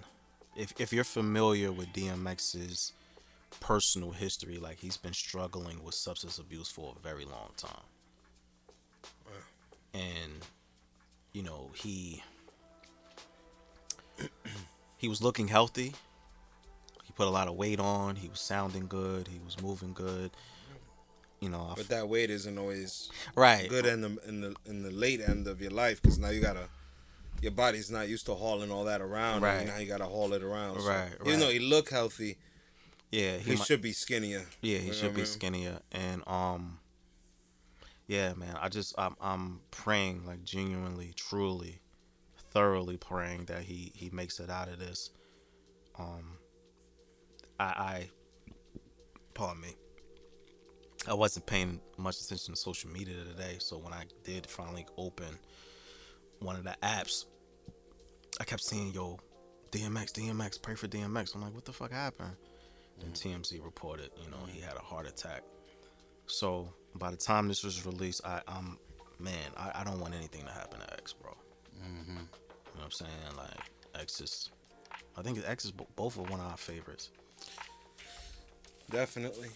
if 0.55 0.73
if 0.79 0.93
you're 0.93 1.03
familiar 1.03 1.71
with 1.71 1.87
DMX's 1.93 2.93
personal 3.59 4.11
history, 4.11 4.57
like 4.57 4.79
he's 4.79 4.97
been 4.97 5.13
struggling 5.13 5.83
with 5.83 5.95
substance 5.95 6.37
abuse 6.39 6.69
for 6.69 6.93
a 6.97 7.01
very 7.01 7.25
long 7.25 7.49
time, 7.57 7.71
and 9.93 10.45
you 11.33 11.43
know 11.43 11.71
he 11.75 12.21
he 14.97 15.07
was 15.07 15.21
looking 15.21 15.47
healthy. 15.47 15.93
He 17.03 17.11
put 17.13 17.27
a 17.27 17.31
lot 17.31 17.47
of 17.47 17.55
weight 17.55 17.79
on. 17.79 18.15
He 18.15 18.27
was 18.29 18.39
sounding 18.39 18.87
good. 18.87 19.27
He 19.27 19.39
was 19.43 19.61
moving 19.61 19.93
good. 19.93 20.31
You 21.39 21.49
know, 21.49 21.73
But 21.75 21.89
that 21.89 22.07
weight 22.07 22.29
isn't 22.29 22.57
always 22.57 23.09
right. 23.35 23.67
good 23.69 23.85
in 23.85 23.99
the 23.99 24.17
in 24.27 24.39
the 24.41 24.55
in 24.65 24.83
the 24.83 24.91
late 24.91 25.19
end 25.19 25.47
of 25.47 25.61
your 25.61 25.71
life 25.71 26.01
because 26.01 26.17
now 26.17 26.29
you 26.29 26.39
gotta 26.39 26.69
your 27.41 27.51
body's 27.51 27.91
not 27.91 28.07
used 28.07 28.25
to 28.27 28.33
hauling 28.33 28.71
all 28.71 28.85
that 28.85 29.01
around. 29.01 29.41
Right. 29.41 29.55
And 29.55 29.67
now 29.67 29.77
you 29.77 29.85
gotta 29.87 30.05
haul 30.05 30.31
it 30.31 30.41
around. 30.41 30.79
So 30.79 30.87
Right, 30.87 31.11
Even 31.25 31.41
though 31.41 31.47
right. 31.47 31.59
he 31.59 31.59
look 31.59 31.89
healthy, 31.89 32.37
Yeah, 33.13 33.37
he, 33.37 33.51
mi- 33.51 33.57
should 33.57 33.83
be 33.83 33.91
skinnier. 33.91 34.43
Yeah, 34.61 34.79
he 34.79 34.91
should 34.91 35.13
be 35.13 35.21
I 35.21 35.25
mean? 35.25 35.25
skinnier. 35.27 35.79
And 35.91 36.23
um 36.25 36.79
yeah, 38.07 38.33
man, 38.33 38.57
I 38.59 38.69
just 38.69 38.95
I'm 38.97 39.15
I'm 39.21 39.59
praying 39.69 40.25
like 40.25 40.43
genuinely, 40.43 41.13
truly, 41.15 41.79
thoroughly 42.53 42.97
praying 42.97 43.45
that 43.45 43.61
he 43.61 43.91
he 43.93 44.09
makes 44.09 44.39
it 44.39 44.49
out 44.49 44.67
of 44.67 44.79
this. 44.79 45.11
Um 45.99 46.39
I 47.59 47.65
I 47.65 48.09
pardon 49.35 49.61
me. 49.61 49.75
I 51.07 51.13
wasn't 51.13 51.45
paying 51.45 51.81
much 51.97 52.19
attention 52.19 52.55
to 52.55 52.59
social 52.59 52.89
media 52.89 53.13
today, 53.31 53.57
so 53.59 53.77
when 53.77 53.93
I 53.93 54.05
did 54.23 54.47
finally 54.47 54.87
open 54.97 55.37
one 56.39 56.55
of 56.55 56.63
the 56.63 56.75
apps, 56.81 57.25
I 58.39 58.43
kept 58.43 58.63
seeing 58.63 58.91
yo 58.91 59.19
DMX, 59.69 60.13
DMX, 60.13 60.59
pray 60.59 60.73
for 60.73 60.87
DMX. 60.87 61.35
I'm 61.35 61.41
like, 61.41 61.53
what 61.53 61.65
the 61.65 61.73
fuck 61.73 61.91
happened? 61.91 62.37
Then 63.03 63.11
TMZ 63.11 63.63
reported, 63.63 64.09
you 64.23 64.29
know, 64.31 64.45
he 64.47 64.61
had 64.61 64.75
a 64.75 64.79
heart 64.79 65.07
attack. 65.07 65.43
So 66.25 66.69
by 66.95 67.11
the 67.11 67.17
time 67.17 67.47
this 67.47 67.63
was 67.63 67.85
released, 67.85 68.25
I, 68.25 68.41
I'm, 68.47 68.77
man, 69.19 69.33
I, 69.57 69.71
I 69.75 69.83
don't 69.83 69.99
want 69.99 70.13
anything 70.15 70.45
to 70.45 70.51
happen 70.51 70.79
to 70.79 70.93
X, 70.93 71.13
bro. 71.13 71.35
Mm-hmm. 71.83 72.11
You 72.11 72.15
know 72.15 72.23
what 72.75 72.85
I'm 72.85 72.91
saying? 72.91 73.11
Like 73.37 74.01
X 74.01 74.21
is, 74.21 74.49
I 75.17 75.21
think 75.21 75.39
X 75.45 75.65
is 75.65 75.71
bo- 75.71 75.87
both 75.95 76.17
are 76.17 76.23
one 76.23 76.39
of 76.39 76.45
our 76.45 76.57
favorites. 76.57 77.09
Definitely. 78.89 79.49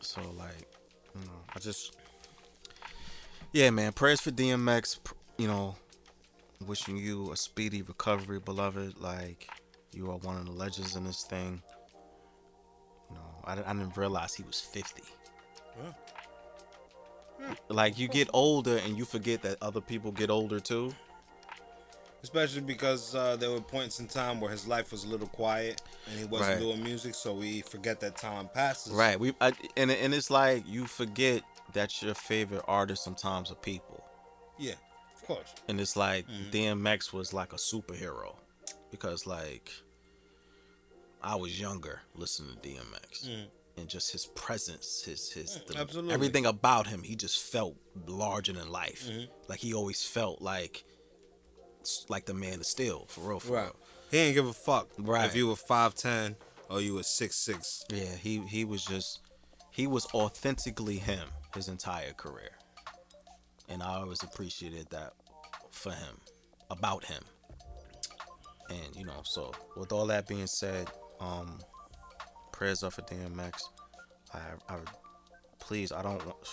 So 0.00 0.20
like, 0.38 0.68
you 1.14 1.24
know, 1.26 1.40
I 1.54 1.58
just, 1.58 1.96
yeah, 3.52 3.70
man. 3.70 3.92
Prayers 3.92 4.20
for 4.20 4.30
DMX. 4.30 4.98
You 5.38 5.48
know, 5.48 5.76
wishing 6.66 6.96
you 6.96 7.32
a 7.32 7.36
speedy 7.36 7.82
recovery, 7.82 8.40
beloved. 8.40 8.98
Like, 9.00 9.48
you 9.92 10.10
are 10.10 10.16
one 10.18 10.36
of 10.36 10.46
the 10.46 10.52
legends 10.52 10.96
in 10.96 11.04
this 11.04 11.22
thing. 11.22 11.62
I, 13.46 13.52
I 13.52 13.72
didn't 13.72 13.96
realize 13.96 14.34
he 14.34 14.42
was 14.42 14.60
50. 14.60 15.02
Like, 17.68 17.98
you 17.98 18.08
get 18.08 18.28
older 18.32 18.78
and 18.78 18.96
you 18.96 19.04
forget 19.04 19.42
that 19.42 19.58
other 19.60 19.80
people 19.80 20.12
get 20.12 20.30
older 20.30 20.60
too. 20.60 20.94
Especially 22.22 22.62
because 22.62 23.14
uh, 23.14 23.36
there 23.36 23.50
were 23.50 23.60
points 23.60 24.00
in 24.00 24.06
time 24.06 24.40
where 24.40 24.50
his 24.50 24.66
life 24.66 24.92
was 24.92 25.04
a 25.04 25.08
little 25.08 25.26
quiet 25.26 25.82
and 26.06 26.18
he 26.18 26.24
wasn't 26.24 26.52
Right. 26.54 26.58
doing 26.58 26.82
music, 26.82 27.14
so 27.14 27.34
we 27.34 27.60
forget 27.60 28.00
that 28.00 28.16
time 28.16 28.48
passes. 28.48 28.92
Right. 28.94 29.20
We 29.20 29.34
I, 29.42 29.52
and 29.76 29.90
and 29.90 30.14
it's 30.14 30.30
like 30.30 30.64
you 30.66 30.86
forget 30.86 31.42
that 31.74 32.00
your 32.02 32.14
favorite 32.14 32.62
artists 32.66 33.04
sometimes 33.04 33.50
are 33.50 33.56
people. 33.56 34.02
Yeah, 34.58 34.72
of 35.14 35.26
course. 35.26 35.52
and 35.68 35.78
it's 35.78 35.96
like 35.96 36.26
DMX 36.50 37.12
was 37.12 37.34
like 37.34 37.52
a 37.52 37.56
superhero 37.56 38.36
because 38.90 39.26
like 39.26 39.70
I 41.24 41.36
was 41.36 41.58
younger 41.58 42.02
listening 42.14 42.56
to 42.62 42.68
DMX 42.68 43.26
mm. 43.28 43.46
and 43.78 43.88
just 43.88 44.12
his 44.12 44.26
presence, 44.26 45.02
his 45.04 45.30
his 45.32 45.58
mm, 45.58 45.66
the- 45.68 45.78
absolutely. 45.78 46.12
everything 46.14 46.44
about 46.46 46.86
him, 46.86 47.02
he 47.02 47.16
just 47.16 47.40
felt 47.40 47.76
larger 48.06 48.52
than 48.52 48.70
life. 48.70 49.08
Mm-hmm. 49.08 49.24
Like 49.48 49.60
he 49.60 49.72
always 49.74 50.04
felt 50.04 50.42
like 50.42 50.84
like 52.08 52.26
the 52.26 52.34
man 52.34 52.60
of 52.60 52.66
steel 52.66 53.06
for 53.08 53.22
real. 53.22 53.40
For 53.40 53.52
Right. 53.54 53.62
real. 53.64 53.76
He 54.10 54.18
ain't 54.18 54.34
give 54.34 54.46
a 54.46 54.52
fuck 54.52 54.88
Right. 54.98 55.24
if 55.26 55.34
you 55.34 55.48
were 55.48 55.56
five 55.56 55.94
ten 55.94 56.36
or 56.68 56.80
you 56.80 56.94
were 56.94 57.02
six 57.02 57.36
six. 57.36 57.84
Yeah, 57.88 58.14
he 58.16 58.40
he 58.40 58.64
was 58.66 58.84
just 58.84 59.20
he 59.70 59.86
was 59.86 60.06
authentically 60.14 60.98
him 60.98 61.28
his 61.54 61.68
entire 61.68 62.12
career. 62.12 62.50
And 63.68 63.82
I 63.82 63.94
always 63.96 64.22
appreciated 64.22 64.88
that 64.90 65.14
for 65.70 65.90
him, 65.92 66.20
about 66.70 67.04
him. 67.06 67.22
And 68.70 68.94
you 68.94 69.04
know, 69.04 69.22
so 69.24 69.52
with 69.76 69.90
all 69.92 70.06
that 70.08 70.26
being 70.28 70.46
said, 70.46 70.90
um 71.20 71.58
prayers 72.52 72.82
up 72.82 72.92
for 72.94 73.02
DMX. 73.02 73.62
I 74.32 74.38
I 74.68 74.76
please 75.60 75.92
I 75.92 76.02
don't 76.02 76.24
want 76.24 76.36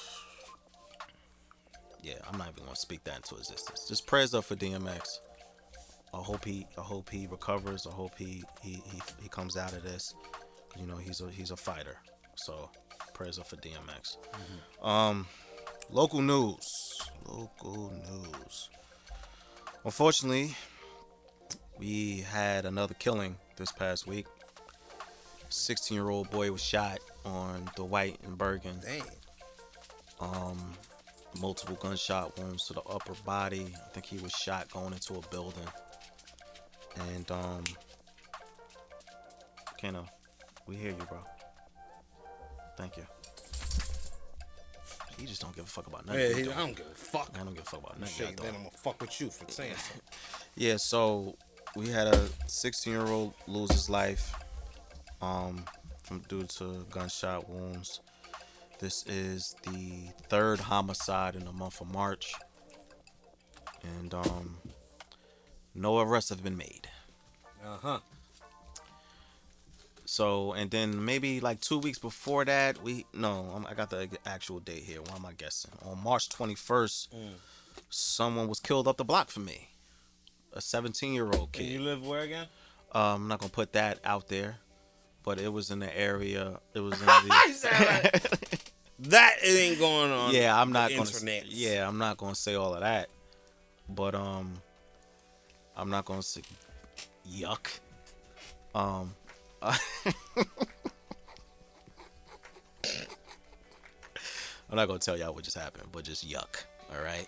Yeah, 2.03 2.15
I'm 2.27 2.37
not 2.37 2.49
even 2.49 2.63
gonna 2.63 2.75
speak 2.75 3.03
that 3.03 3.17
into 3.17 3.35
existence. 3.35 3.85
Just 3.87 4.07
prayers 4.07 4.33
up 4.33 4.45
for 4.45 4.55
DMX. 4.55 5.01
I 6.13 6.17
hope 6.17 6.43
he 6.45 6.65
I 6.77 6.81
hope 6.81 7.09
he 7.09 7.27
recovers. 7.27 7.85
I 7.87 7.91
hope 7.91 8.13
he 8.17 8.43
he 8.61 8.81
he, 8.85 9.01
he 9.21 9.29
comes 9.29 9.55
out 9.55 9.73
of 9.73 9.83
this. 9.83 10.13
You 10.79 10.87
know, 10.87 10.97
he's 10.97 11.21
a 11.21 11.29
he's 11.29 11.51
a 11.51 11.57
fighter. 11.57 11.97
So 12.35 12.69
prayers 13.13 13.37
up 13.37 13.47
for 13.47 13.57
DMX. 13.57 14.17
Um 14.81 15.27
local 15.91 16.21
news. 16.21 16.65
Local 17.25 17.91
news. 17.91 18.69
Unfortunately, 19.83 20.55
we 21.77 22.21
had 22.21 22.65
another 22.65 22.93
killing 22.93 23.37
this 23.57 23.71
past 23.71 24.07
week. 24.07 24.27
16 25.53 25.95
year 25.95 26.09
old 26.09 26.29
boy 26.29 26.51
was 26.51 26.63
shot 26.63 26.99
on 27.25 27.69
Dwight 27.75 28.17
and 28.23 28.37
Bergen. 28.37 28.79
Damn. 28.81 29.03
Um, 30.19 30.73
multiple 31.39 31.77
gunshot 31.81 32.37
wounds 32.39 32.67
to 32.67 32.73
the 32.73 32.81
upper 32.81 33.13
body. 33.25 33.73
I 33.75 33.89
think 33.89 34.05
he 34.05 34.17
was 34.17 34.31
shot 34.31 34.71
going 34.71 34.93
into 34.93 35.15
a 35.15 35.21
building. 35.27 35.67
And 37.15 37.29
um, 37.31 37.63
Keno, 39.77 40.05
we 40.67 40.75
hear 40.75 40.91
you, 40.91 41.05
bro. 41.09 41.19
Thank 42.77 42.97
you. 42.97 43.03
He 45.17 45.27
just 45.27 45.41
don't 45.41 45.55
give 45.55 45.65
a 45.65 45.67
fuck 45.67 45.87
about 45.87 46.05
nothing. 46.05 46.21
Yeah, 46.21 46.35
he. 46.35 46.49
I 46.49 46.57
don't 46.57 46.75
give 46.75 46.87
a 46.87 46.95
fuck. 46.95 47.29
I 47.35 47.43
don't 47.43 47.53
give 47.53 47.63
a 47.63 47.69
fuck 47.69 47.81
about 47.81 47.99
nothing. 47.99 48.27
Shit, 48.27 48.37
then. 48.37 48.47
I'm 48.47 48.63
gonna 48.63 48.69
fuck 48.83 48.99
with 49.01 49.21
you 49.21 49.29
for 49.29 49.49
saying 49.51 49.75
so. 49.77 49.93
Yeah, 50.55 50.77
so 50.77 51.35
we 51.75 51.89
had 51.89 52.07
a 52.07 52.27
16 52.47 52.91
year 52.91 53.05
old 53.05 53.33
lose 53.47 53.71
his 53.71 53.89
life 53.89 54.33
um, 55.21 55.63
from 56.03 56.19
due 56.27 56.43
to 56.43 56.85
gunshot 56.91 57.49
wounds. 57.49 57.99
This 58.79 59.05
is 59.07 59.55
the 59.63 60.09
third 60.29 60.59
homicide 60.59 61.35
in 61.35 61.45
the 61.45 61.51
month 61.53 61.81
of 61.81 61.91
March, 61.93 62.33
and 63.83 64.13
um, 64.13 64.57
no 65.75 65.99
arrests 65.99 66.29
have 66.31 66.43
been 66.43 66.57
made. 66.57 66.87
Uh 67.63 67.77
huh. 67.81 67.99
So, 70.05 70.51
and 70.53 70.69
then 70.71 71.05
maybe 71.05 71.39
like 71.39 71.61
two 71.61 71.77
weeks 71.77 71.97
before 71.99 72.43
that, 72.45 72.81
we 72.83 73.05
no, 73.13 73.51
I'm- 73.53 73.75
got 73.77 73.91
the 73.91 74.09
actual 74.25 74.59
date 74.59 74.83
here. 74.83 75.01
Why 75.01 75.15
am 75.15 75.25
I 75.25 75.33
guessing? 75.33 75.71
On 75.85 76.01
March 76.03 76.27
21st, 76.29 77.07
someone 77.89 78.47
was 78.49 78.59
killed 78.59 78.87
up 78.87 78.97
the 78.97 79.05
block 79.05 79.29
from 79.29 79.45
me. 79.45 79.69
A 80.53 80.59
17 80.59 81.13
year 81.13 81.25
old 81.27 81.35
And 81.43 81.51
kid. 81.53 81.63
you 81.69 81.81
live 81.81 82.05
where 82.05 82.21
again? 82.21 82.47
Um, 82.93 83.01
I'm 83.23 83.27
not 83.29 83.39
gonna 83.39 83.51
put 83.51 83.71
that 83.73 83.99
out 84.03 84.27
there, 84.27 84.57
but 85.23 85.39
it 85.39 85.51
was 85.51 85.71
in 85.71 85.79
the 85.79 85.97
area. 85.97 86.59
It 86.73 86.79
was 86.79 86.93
in 86.99 87.05
the. 87.05 88.39
That 89.05 89.37
ain't 89.43 89.79
going 89.79 90.11
on. 90.11 90.31
yeah, 90.31 90.59
I'm 90.59 90.71
not 90.71 90.91
gonna. 90.91 91.09
Yeah, 91.47 91.87
I'm 91.87 91.97
not 91.97 92.17
gonna 92.17 92.35
say 92.35 92.53
all 92.53 92.75
of 92.75 92.81
that, 92.81 93.09
but 93.89 94.13
um, 94.13 94.53
I'm 95.75 95.89
not 95.89 96.05
gonna 96.05 96.21
say 96.21 96.41
yuck. 97.27 97.79
Um, 98.75 99.15
I'm 99.63 99.75
not 104.77 104.87
gonna 104.87 104.99
tell 104.99 105.17
y'all 105.17 105.33
what 105.33 105.43
just 105.43 105.57
happened, 105.57 105.87
but 105.91 106.03
just 106.03 106.27
yuck. 106.29 106.63
All 106.95 107.03
right, 107.03 107.27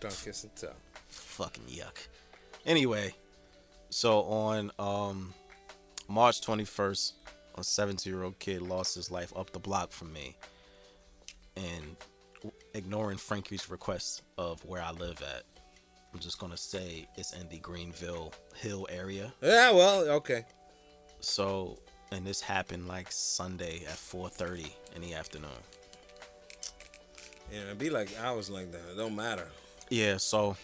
Don't 0.00 0.18
kiss 0.24 0.44
and 0.44 0.56
tell. 0.56 0.72
fucking 1.08 1.64
yuck. 1.64 2.06
Anyway, 2.64 3.14
so 3.90 4.22
on 4.22 4.72
um 4.78 5.34
March 6.08 6.40
21st, 6.40 7.12
a 7.60 7.64
17 7.64 8.12
year 8.12 8.22
old 8.24 8.38
kid 8.38 8.62
lost 8.62 8.94
his 8.94 9.10
life 9.10 9.32
up 9.36 9.50
the 9.52 9.58
block 9.58 9.92
from 9.92 10.12
me, 10.12 10.36
and 11.56 11.96
ignoring 12.74 13.18
Frankie's 13.18 13.70
request 13.70 14.22
of 14.38 14.64
where 14.64 14.82
I 14.82 14.90
live 14.92 15.22
at. 15.22 15.44
I'm 16.12 16.18
just 16.18 16.38
gonna 16.38 16.56
say 16.56 17.06
it's 17.16 17.32
in 17.32 17.48
the 17.48 17.58
Greenville 17.58 18.32
Hill 18.56 18.86
area. 18.90 19.32
Yeah, 19.40 19.70
well, 19.70 20.08
okay. 20.08 20.44
So, 21.20 21.78
and 22.10 22.26
this 22.26 22.40
happened 22.40 22.88
like 22.88 23.12
Sunday 23.12 23.84
at 23.86 23.96
4:30 23.96 24.72
in 24.96 25.02
the 25.02 25.14
afternoon. 25.14 25.50
Yeah, 27.52 27.62
it'd 27.62 27.78
be 27.78 27.90
like 27.90 28.08
hours 28.20 28.48
like 28.50 28.72
that. 28.72 28.82
It 28.92 28.96
don't 28.96 29.16
matter. 29.16 29.48
Yeah, 29.88 30.16
so 30.18 30.56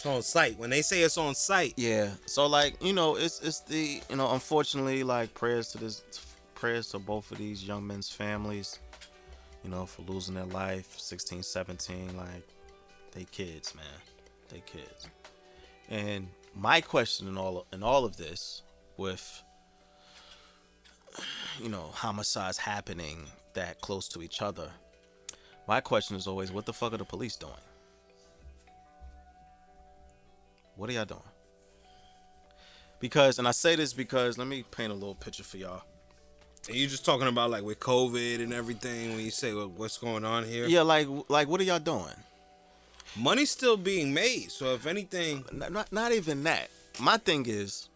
It's 0.00 0.06
on 0.06 0.22
site. 0.22 0.58
When 0.58 0.70
they 0.70 0.80
say 0.80 1.02
it's 1.02 1.18
on 1.18 1.34
site, 1.34 1.74
yeah, 1.76 2.12
so 2.24 2.46
like 2.46 2.82
you 2.82 2.94
know, 2.94 3.16
it's 3.16 3.38
it's 3.42 3.60
the 3.60 4.00
you 4.08 4.16
know, 4.16 4.32
unfortunately, 4.32 5.02
like 5.02 5.34
prayers 5.34 5.72
to 5.72 5.78
this, 5.78 6.02
prayers 6.54 6.88
to 6.92 6.98
both 6.98 7.30
of 7.30 7.36
these 7.36 7.62
young 7.62 7.86
men's 7.86 8.08
families, 8.08 8.78
you 9.62 9.68
know, 9.68 9.84
for 9.84 10.00
losing 10.10 10.36
their 10.36 10.46
life, 10.46 10.98
16, 10.98 11.42
17, 11.42 12.16
like 12.16 12.48
they 13.12 13.24
kids, 13.24 13.74
man, 13.74 13.84
they 14.48 14.62
kids. 14.64 15.06
And 15.90 16.28
my 16.54 16.80
question 16.80 17.28
in 17.28 17.36
all 17.36 17.66
in 17.70 17.82
all 17.82 18.06
of 18.06 18.16
this, 18.16 18.62
with 18.96 19.42
you 21.60 21.68
know 21.68 21.90
homicides 21.92 22.56
happening 22.56 23.26
that 23.52 23.82
close 23.82 24.08
to 24.08 24.22
each 24.22 24.40
other, 24.40 24.70
my 25.68 25.82
question 25.82 26.16
is 26.16 26.26
always, 26.26 26.50
what 26.50 26.64
the 26.64 26.72
fuck 26.72 26.94
are 26.94 26.96
the 26.96 27.04
police 27.04 27.36
doing? 27.36 27.52
What 30.80 30.88
are 30.88 30.94
y'all 30.94 31.04
doing? 31.04 31.20
Because, 33.00 33.38
and 33.38 33.46
I 33.46 33.50
say 33.50 33.76
this 33.76 33.92
because 33.92 34.38
let 34.38 34.46
me 34.46 34.64
paint 34.70 34.90
a 34.90 34.94
little 34.94 35.14
picture 35.14 35.42
for 35.42 35.58
y'all. 35.58 35.82
and 36.68 36.74
you're 36.76 36.88
just 36.88 37.04
talking 37.04 37.28
about 37.28 37.50
like 37.50 37.62
with 37.62 37.78
COVID 37.80 38.42
and 38.42 38.50
everything. 38.54 39.10
When 39.14 39.20
you 39.22 39.30
say 39.30 39.52
well, 39.52 39.68
what's 39.68 39.98
going 39.98 40.24
on 40.24 40.44
here, 40.44 40.66
Yeah, 40.66 40.80
like, 40.80 41.06
like, 41.28 41.48
what 41.48 41.60
are 41.60 41.64
y'all 41.64 41.78
doing? 41.80 42.14
money's 43.14 43.50
still 43.50 43.76
being 43.76 44.14
made. 44.14 44.50
So 44.50 44.72
if 44.72 44.86
anything, 44.86 45.44
uh, 45.50 45.56
Not, 45.56 45.72
not, 45.72 45.92
not 45.92 46.12
even 46.12 46.42
that. 46.44 46.70
My 46.98 47.18
thing 47.18 47.44
is, 47.46 47.90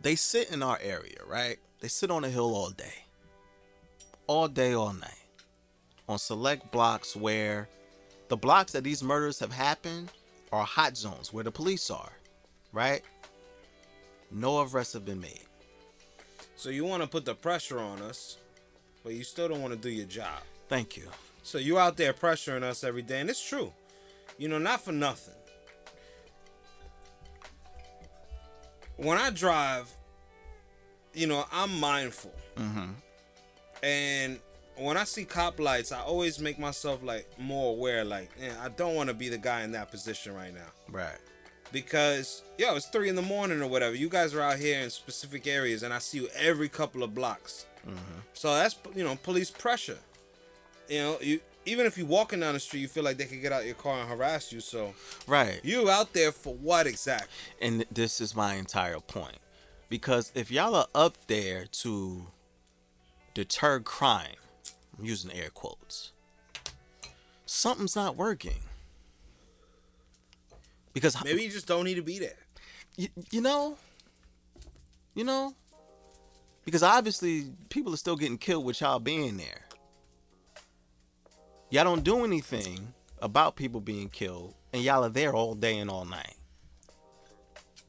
they 0.00 0.14
sit 0.14 0.52
in 0.52 0.62
our 0.62 0.78
area, 0.80 1.18
right? 1.26 1.58
They 1.80 1.88
sit 1.88 2.10
on 2.12 2.22
the 2.22 2.30
hill 2.30 2.54
all 2.54 2.70
day, 2.70 3.04
all 4.28 4.46
day, 4.46 4.74
all 4.74 4.92
night, 4.92 5.24
on 6.08 6.18
select 6.20 6.70
blocks 6.70 7.16
where 7.16 7.68
the 8.28 8.36
blocks 8.36 8.70
that 8.72 8.84
these 8.84 9.02
murders 9.02 9.40
have 9.40 9.52
happened 9.52 10.10
are 10.52 10.64
hot 10.64 10.96
zones 10.96 11.32
where 11.32 11.42
the 11.44 11.50
police 11.50 11.90
are, 11.90 12.12
right? 12.72 13.02
No 14.30 14.60
arrests 14.62 14.92
have 14.92 15.04
been 15.04 15.20
made. 15.20 15.46
so 16.56 16.68
you 16.70 16.84
want 16.84 17.02
to 17.02 17.08
put 17.08 17.24
the 17.24 17.34
pressure 17.34 17.78
on 17.80 18.00
us, 18.02 18.36
but 19.02 19.14
you 19.14 19.24
still 19.24 19.48
don't 19.48 19.60
want 19.60 19.72
to 19.74 19.78
do 19.78 19.90
your 19.90 20.06
job. 20.06 20.42
Thank 20.68 20.96
you. 20.96 21.08
So 21.42 21.58
you 21.58 21.78
out 21.78 21.96
there 21.96 22.12
pressuring 22.12 22.62
us 22.62 22.84
every 22.84 23.02
day, 23.02 23.20
and 23.20 23.28
it's 23.28 23.44
true. 23.46 23.72
You 24.38 24.48
know, 24.48 24.58
not 24.58 24.80
for 24.80 24.92
nothing. 24.92 25.34
When 28.96 29.18
I 29.18 29.30
drive, 29.30 29.90
you 31.14 31.26
know, 31.26 31.44
I'm 31.52 31.80
mindful. 31.80 32.32
Mm-hmm. 32.56 32.92
And 33.82 34.38
when 34.76 34.96
I 34.96 35.04
see 35.04 35.24
cop 35.24 35.58
lights, 35.60 35.92
I 35.92 36.00
always 36.00 36.38
make 36.40 36.58
myself 36.58 37.02
like 37.02 37.26
more 37.38 37.70
aware. 37.72 38.04
Like, 38.04 38.30
yeah, 38.40 38.54
I 38.62 38.68
don't 38.68 38.94
want 38.94 39.08
to 39.08 39.14
be 39.14 39.28
the 39.28 39.38
guy 39.38 39.62
in 39.62 39.72
that 39.72 39.90
position 39.90 40.34
right 40.34 40.52
now 40.54 40.70
Right. 40.90 41.18
because 41.72 42.42
yo, 42.58 42.76
it's 42.76 42.86
three 42.86 43.08
in 43.08 43.16
the 43.16 43.22
morning 43.22 43.60
or 43.62 43.66
whatever. 43.68 43.94
You 43.94 44.08
guys 44.08 44.34
are 44.34 44.40
out 44.42 44.58
here 44.58 44.80
in 44.80 44.90
specific 44.90 45.46
areas, 45.46 45.82
and 45.82 45.92
I 45.92 45.98
see 45.98 46.18
you 46.18 46.28
every 46.34 46.68
couple 46.68 47.02
of 47.02 47.14
blocks. 47.14 47.66
Mm-hmm. 47.86 48.20
So 48.34 48.54
that's 48.54 48.76
you 48.94 49.04
know 49.04 49.16
police 49.16 49.50
pressure. 49.50 49.98
You 50.88 50.98
know, 50.98 51.18
you 51.20 51.40
even 51.64 51.86
if 51.86 51.96
you're 51.96 52.06
walking 52.06 52.40
down 52.40 52.54
the 52.54 52.60
street, 52.60 52.80
you 52.80 52.88
feel 52.88 53.04
like 53.04 53.18
they 53.18 53.24
could 53.26 53.40
get 53.40 53.52
out 53.52 53.64
your 53.64 53.74
car 53.76 54.00
and 54.00 54.08
harass 54.08 54.52
you. 54.52 54.60
So 54.60 54.94
Right. 55.28 55.60
you 55.62 55.88
out 55.90 56.12
there 56.12 56.32
for 56.32 56.54
what 56.54 56.86
exactly? 56.88 57.28
And 57.60 57.84
this 57.90 58.20
is 58.20 58.34
my 58.34 58.54
entire 58.54 58.98
point. 58.98 59.36
Because 59.88 60.32
if 60.34 60.50
y'all 60.50 60.74
are 60.74 60.86
up 60.94 61.16
there 61.28 61.66
to 61.82 62.26
deter 63.34 63.78
crime, 63.80 64.36
I'm 64.98 65.04
using 65.04 65.32
air 65.32 65.50
quotes, 65.50 66.12
something's 67.46 67.96
not 67.96 68.16
working. 68.16 68.60
Because 70.92 71.22
Maybe 71.24 71.44
you 71.44 71.50
just 71.50 71.66
don't 71.66 71.84
need 71.84 71.94
to 71.94 72.02
be 72.02 72.18
there. 72.18 72.36
you, 72.96 73.08
you 73.30 73.40
know, 73.40 73.78
you 75.14 75.24
know, 75.24 75.54
because 76.64 76.82
obviously 76.82 77.46
people 77.70 77.94
are 77.94 77.98
still 77.98 78.16
getting 78.16 78.38
killed 78.38 78.64
with 78.64 78.80
y'all 78.80 78.98
being 78.98 79.38
there. 79.38 79.62
Y'all 81.70 81.84
don't 81.84 82.04
do 82.04 82.24
anything 82.24 82.92
about 83.20 83.56
people 83.56 83.80
being 83.80 84.10
killed, 84.10 84.54
and 84.72 84.82
y'all 84.82 85.02
are 85.04 85.08
there 85.08 85.32
all 85.32 85.54
day 85.54 85.78
and 85.78 85.90
all 85.90 86.04
night. 86.04 86.34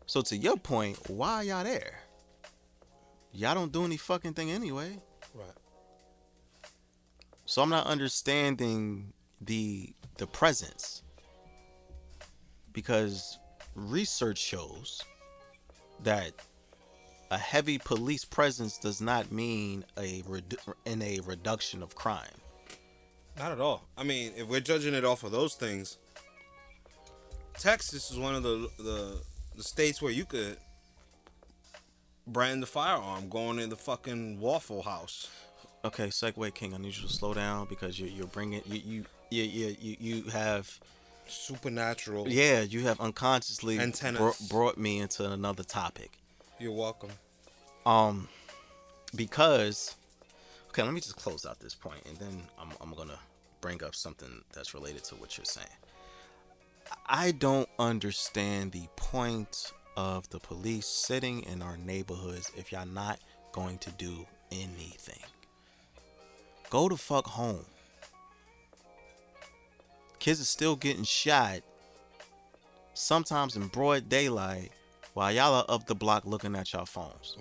So 0.05 0.21
to 0.21 0.37
your 0.37 0.57
point, 0.57 1.09
why 1.09 1.33
are 1.35 1.43
y'all 1.43 1.63
there? 1.63 1.99
Y'all 3.33 3.55
don't 3.55 3.71
do 3.71 3.83
any 3.83 3.97
fucking 3.97 4.33
thing 4.33 4.51
anyway. 4.51 4.99
So 7.53 7.61
I'm 7.61 7.69
not 7.69 7.85
understanding 7.85 9.13
the 9.39 9.93
the 10.17 10.25
presence 10.25 11.03
because 12.71 13.37
research 13.75 14.39
shows 14.39 15.03
that 16.01 16.31
a 17.29 17.37
heavy 17.37 17.77
police 17.77 18.25
presence 18.25 18.79
does 18.79 19.01
not 19.01 19.31
mean 19.31 19.85
a 19.97 20.23
redu- 20.23 20.73
in 20.85 21.03
a 21.03 21.19
reduction 21.27 21.83
of 21.83 21.93
crime. 21.93 22.41
Not 23.37 23.51
at 23.51 23.61
all. 23.61 23.87
I 23.99 24.03
mean, 24.03 24.31
if 24.35 24.47
we're 24.47 24.59
judging 24.59 24.95
it 24.95 25.05
off 25.05 25.23
of 25.23 25.29
those 25.29 25.53
things, 25.53 25.99
Texas 27.59 28.09
is 28.09 28.17
one 28.17 28.33
of 28.33 28.41
the 28.41 28.67
the, 28.79 29.21
the 29.55 29.63
states 29.63 30.01
where 30.01 30.11
you 30.11 30.25
could 30.25 30.57
brand 32.25 32.63
the 32.63 32.67
firearm 32.67 33.29
going 33.29 33.59
in 33.59 33.69
the 33.69 33.75
fucking 33.75 34.39
Waffle 34.39 34.81
House. 34.81 35.29
Okay, 35.85 36.07
Segue 36.07 36.53
King, 36.53 36.73
I 36.73 36.77
need 36.77 36.95
you 36.95 37.01
to 37.07 37.13
slow 37.13 37.33
down 37.33 37.67
because 37.67 37.99
you 37.99 38.07
you're 38.07 38.27
bringing 38.27 38.61
you 38.65 38.81
you 38.85 39.05
you 39.29 39.43
you, 39.43 39.75
you, 39.81 39.97
you 39.99 40.23
have 40.31 40.79
Supernatural. 41.27 42.27
yeah 42.29 42.61
you 42.61 42.81
have 42.81 42.99
unconsciously 43.01 43.79
Antennas. 43.79 44.19
bro- 44.19 44.47
brought 44.49 44.77
me 44.77 44.99
into 44.99 45.29
another 45.29 45.63
topic. 45.63 46.19
You're 46.59 46.71
welcome. 46.71 47.09
Um, 47.85 48.29
because 49.13 49.95
okay, 50.69 50.83
let 50.83 50.93
me 50.93 51.01
just 51.01 51.17
close 51.17 51.45
out 51.45 51.59
this 51.59 51.75
point, 51.75 51.99
and 52.07 52.17
then 52.17 52.43
I'm 52.57 52.69
I'm 52.79 52.93
gonna 52.93 53.19
bring 53.59 53.83
up 53.83 53.93
something 53.93 54.41
that's 54.53 54.73
related 54.73 55.03
to 55.05 55.15
what 55.15 55.37
you're 55.37 55.45
saying. 55.45 55.67
I 57.07 57.31
don't 57.31 57.67
understand 57.77 58.71
the 58.71 58.87
point 58.95 59.71
of 59.97 60.29
the 60.29 60.39
police 60.39 60.85
sitting 60.87 61.43
in 61.43 61.61
our 61.61 61.75
neighborhoods 61.77 62.51
if 62.57 62.71
y'all 62.71 62.85
not 62.85 63.19
going 63.51 63.77
to 63.79 63.91
do 63.91 64.25
anything. 64.51 65.19
Go 66.73 66.89
the 66.89 66.97
fuck 66.97 67.27
home. 67.27 67.67
Kids 70.17 70.41
are 70.41 70.43
still 70.43 70.75
getting 70.75 71.03
shot, 71.03 71.59
sometimes 72.95 73.55
in 73.55 73.67
broad 73.67 74.09
daylight, 74.09 74.71
while 75.13 75.31
y'all 75.31 75.53
are 75.53 75.65
up 75.69 75.85
the 75.85 75.93
block 75.93 76.25
looking 76.25 76.55
at 76.55 76.73
y'all 76.73 76.87
phones. 76.87 77.37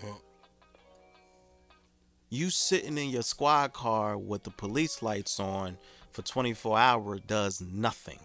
You 2.29 2.51
sitting 2.51 2.99
in 2.99 3.09
your 3.09 3.23
squad 3.23 3.73
car 3.73 4.19
with 4.19 4.43
the 4.43 4.51
police 4.51 5.03
lights 5.03 5.41
on 5.41 5.79
for 6.11 6.21
24 6.21 6.79
hours 6.79 7.21
does 7.27 7.63
nothing. 7.63 8.19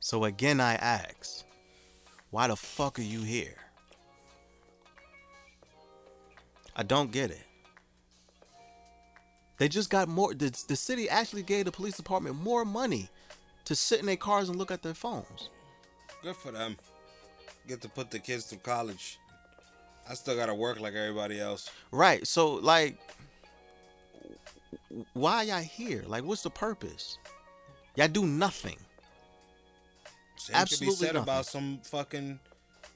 So 0.00 0.24
again, 0.24 0.60
I 0.60 0.74
ask, 0.74 1.46
why 2.28 2.48
the 2.48 2.56
fuck 2.56 2.98
are 2.98 3.02
you 3.02 3.22
here? 3.22 3.56
I 6.76 6.82
don't 6.82 7.10
get 7.10 7.30
it. 7.30 7.46
They 9.62 9.68
just 9.68 9.90
got 9.90 10.08
more. 10.08 10.34
The, 10.34 10.50
the 10.66 10.74
city 10.74 11.08
actually 11.08 11.44
gave 11.44 11.66
the 11.66 11.70
police 11.70 11.96
department 11.96 12.34
more 12.34 12.64
money 12.64 13.08
to 13.64 13.76
sit 13.76 14.00
in 14.00 14.06
their 14.06 14.16
cars 14.16 14.48
and 14.48 14.58
look 14.58 14.72
at 14.72 14.82
their 14.82 14.92
phones. 14.92 15.50
Good 16.20 16.34
for 16.34 16.50
them. 16.50 16.76
Get 17.68 17.80
to 17.82 17.88
put 17.88 18.10
the 18.10 18.18
kids 18.18 18.46
through 18.46 18.58
college. 18.58 19.20
I 20.10 20.14
still 20.14 20.34
gotta 20.34 20.52
work 20.52 20.80
like 20.80 20.94
everybody 20.94 21.40
else. 21.40 21.70
Right. 21.92 22.26
So 22.26 22.54
like 22.54 22.98
why 25.12 25.42
y'all 25.44 25.60
here? 25.60 26.02
Like 26.08 26.24
what's 26.24 26.42
the 26.42 26.50
purpose? 26.50 27.18
Y'all 27.94 28.08
do 28.08 28.26
nothing. 28.26 28.78
Same 30.38 30.56
Absolutely 30.56 30.86
could 30.86 30.90
be 30.90 31.06
said 31.06 31.14
nothing. 31.14 31.22
about 31.22 31.46
some 31.46 31.78
fucking 31.84 32.40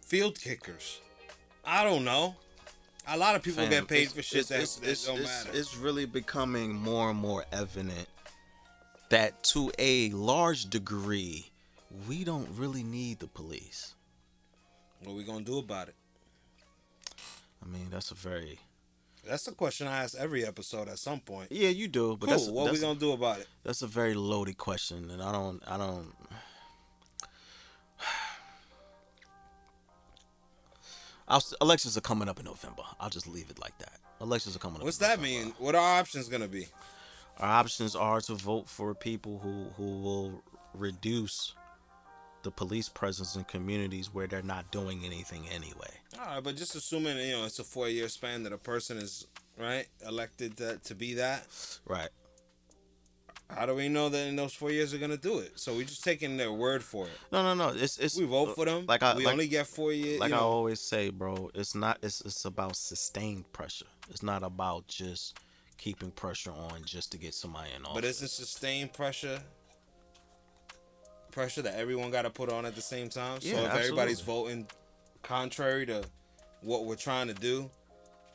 field 0.05 0.37
kickers. 0.41 1.01
I 1.65 1.85
don't 1.85 2.05
know. 2.05 2.35
A 3.09 3.17
lot 3.17 3.37
of 3.37 3.43
people 3.43 3.63
Fam, 3.63 3.71
get 3.71 3.89
paid 3.89 4.11
for 4.11 4.21
shit 4.23 4.41
it's, 4.41 4.49
that, 4.49 4.61
it's, 4.61 4.77
that 4.77 4.91
it's, 4.91 5.07
don't 5.07 5.17
it's- 5.21 5.45
matter. 5.47 5.59
it's 5.59 5.77
really 5.77 6.07
becoming 6.07 6.75
more 6.75 7.11
and 7.11 7.19
more 7.19 7.45
evident 7.53 8.09
that 9.11 9.43
to 9.45 9.71
a 9.79 10.11
large 10.11 10.69
degree, 10.69 11.51
we 12.09 12.25
don't 12.25 12.49
really 12.57 12.83
need 12.83 13.21
the 13.21 13.29
police. 13.29 13.95
what 15.03 15.13
are 15.13 15.17
we 15.17 15.23
gonna 15.23 15.45
do 15.45 15.59
about 15.59 15.89
it? 15.89 15.95
I 17.65 17.69
mean, 17.69 17.89
that's 17.91 18.11
a 18.11 18.15
very 18.15 18.59
That's 19.25 19.45
the 19.45 19.53
question 19.53 19.87
I 19.87 19.99
ask 20.03 20.17
every 20.19 20.45
episode 20.45 20.89
at 20.89 20.99
some 20.99 21.21
point. 21.21 21.53
yeah, 21.53 21.69
you 21.69 21.87
do, 21.89 22.17
but 22.17 22.27
cool. 22.27 22.37
that's 22.37 22.49
what 22.49 22.65
that's, 22.67 22.79
we 22.79 22.81
gonna 22.83 22.99
do 22.99 23.13
about 23.13 23.39
it? 23.41 23.47
that's 23.63 23.83
a 23.83 23.87
very 23.87 24.15
loaded 24.15 24.59
question, 24.59 25.11
and 25.11 25.23
I 25.23 25.31
don't, 25.33 25.63
I 25.67 25.77
don't. 25.77 26.13
I'll, 31.29 31.43
elections 31.61 31.97
are 31.97 32.03
coming 32.03 32.29
up 32.29 32.39
in 32.39 32.45
November. 32.45 32.83
I'll 33.01 33.11
just 33.11 33.27
leave 33.27 33.51
it 33.51 33.59
like 33.59 33.77
that. 33.79 33.99
Elections 34.21 34.57
are 34.57 34.59
coming 34.61 34.79
up. 34.79 34.85
What's 34.85 34.99
that 34.99 35.21
November. 35.21 35.45
mean? 35.45 35.55
What 35.59 35.75
are 35.75 35.81
our 35.81 36.01
options 36.01 36.29
gonna 36.29 36.49
be? 36.49 36.67
Our 37.39 37.51
options 37.51 37.95
are 37.95 38.21
to 38.23 38.35
vote 38.35 38.69
for 38.69 38.95
people 38.95 39.39
who 39.39 39.67
who 39.77 39.99
will 40.01 40.43
reduce 40.75 41.55
the 42.43 42.51
police 42.51 42.89
presence 42.89 43.35
in 43.35 43.45
communities 43.45 44.15
where 44.15 44.27
they're 44.27 44.43
not 44.43 44.71
doing 44.71 45.05
anything 45.05 45.49
anyway. 45.53 45.91
All 46.19 46.27
right, 46.27 46.43
but 46.43 46.57
just 46.57 46.77
assuming 46.77 47.19
you 47.19 47.33
know 47.33 47.45
it's 47.45 47.59
a 47.59 47.65
four 47.65 47.89
year 47.89 48.09
span 48.09 48.45
that 48.45 48.53
a 48.53 48.59
person 48.59 48.99
is 48.99 49.27
right 49.59 49.87
elected 50.07 50.57
to, 50.59 50.79
to 50.85 50.95
be 50.95 51.15
that. 51.15 51.47
Right. 51.87 52.09
How 53.49 53.65
do 53.65 53.75
we 53.75 53.89
know 53.89 54.09
that 54.09 54.27
in 54.27 54.35
those 54.37 54.53
four 54.53 54.71
years 54.71 54.91
they're 54.91 55.01
gonna 55.01 55.17
do 55.17 55.39
it? 55.39 55.53
So 55.59 55.75
we're 55.75 55.85
just 55.85 56.03
taking 56.03 56.37
their 56.37 56.53
word 56.53 56.83
for 56.83 57.07
it. 57.07 57.13
No, 57.31 57.43
no, 57.43 57.55
no. 57.55 57.75
It's 57.77 57.97
it's 57.99 58.17
We 58.17 58.25
vote 58.25 58.55
for 58.57 58.65
them. 58.65 58.87
Like 58.87 59.03
I 59.03 59.15
we 59.17 59.25
like, 59.25 59.33
only 59.33 59.47
get 59.49 59.67
four 59.67 59.93
years. 59.93 60.19
like 60.21 60.31
you 60.31 60.37
I 60.37 60.41
always 60.41 60.81
say, 60.81 61.11
bro. 61.11 61.51
It's 61.55 61.75
not. 61.75 61.99
It's 62.03 62.21
it's 62.23 62.45
about 62.45 62.77
sustained 62.77 63.51
pressure. 63.53 63.87
It's 64.11 64.23
not 64.23 64.43
about 64.43 64.89
just 64.89 65.39
keeping 65.79 66.11
pressure 66.11 66.51
on 66.51 66.83
just 66.85 67.13
to 67.13 67.19
get 67.19 67.35
somebody 67.35 67.71
in 67.77 67.83
office. 67.85 67.95
but 67.95 68.05
isn't 68.05 68.29
sustained 68.31 68.93
pressure 68.93 69.41
pressure 71.31 71.63
that 71.63 71.75
everyone 71.79 72.11
got 72.11 72.23
to 72.23 72.31
put 72.31 72.51
on 72.51 72.65
at 72.67 72.75
the 72.75 72.81
same 72.81 73.09
time? 73.09 73.41
So 73.41 73.49
Yeah, 73.49 73.67
if 73.67 73.75
everybody's 73.75 74.21
voting 74.21 74.67
contrary 75.23 75.87
to 75.87 76.03
what 76.63 76.85
we're 76.87 76.97
trying 76.97 77.29
to 77.29 77.35
do, 77.35 77.71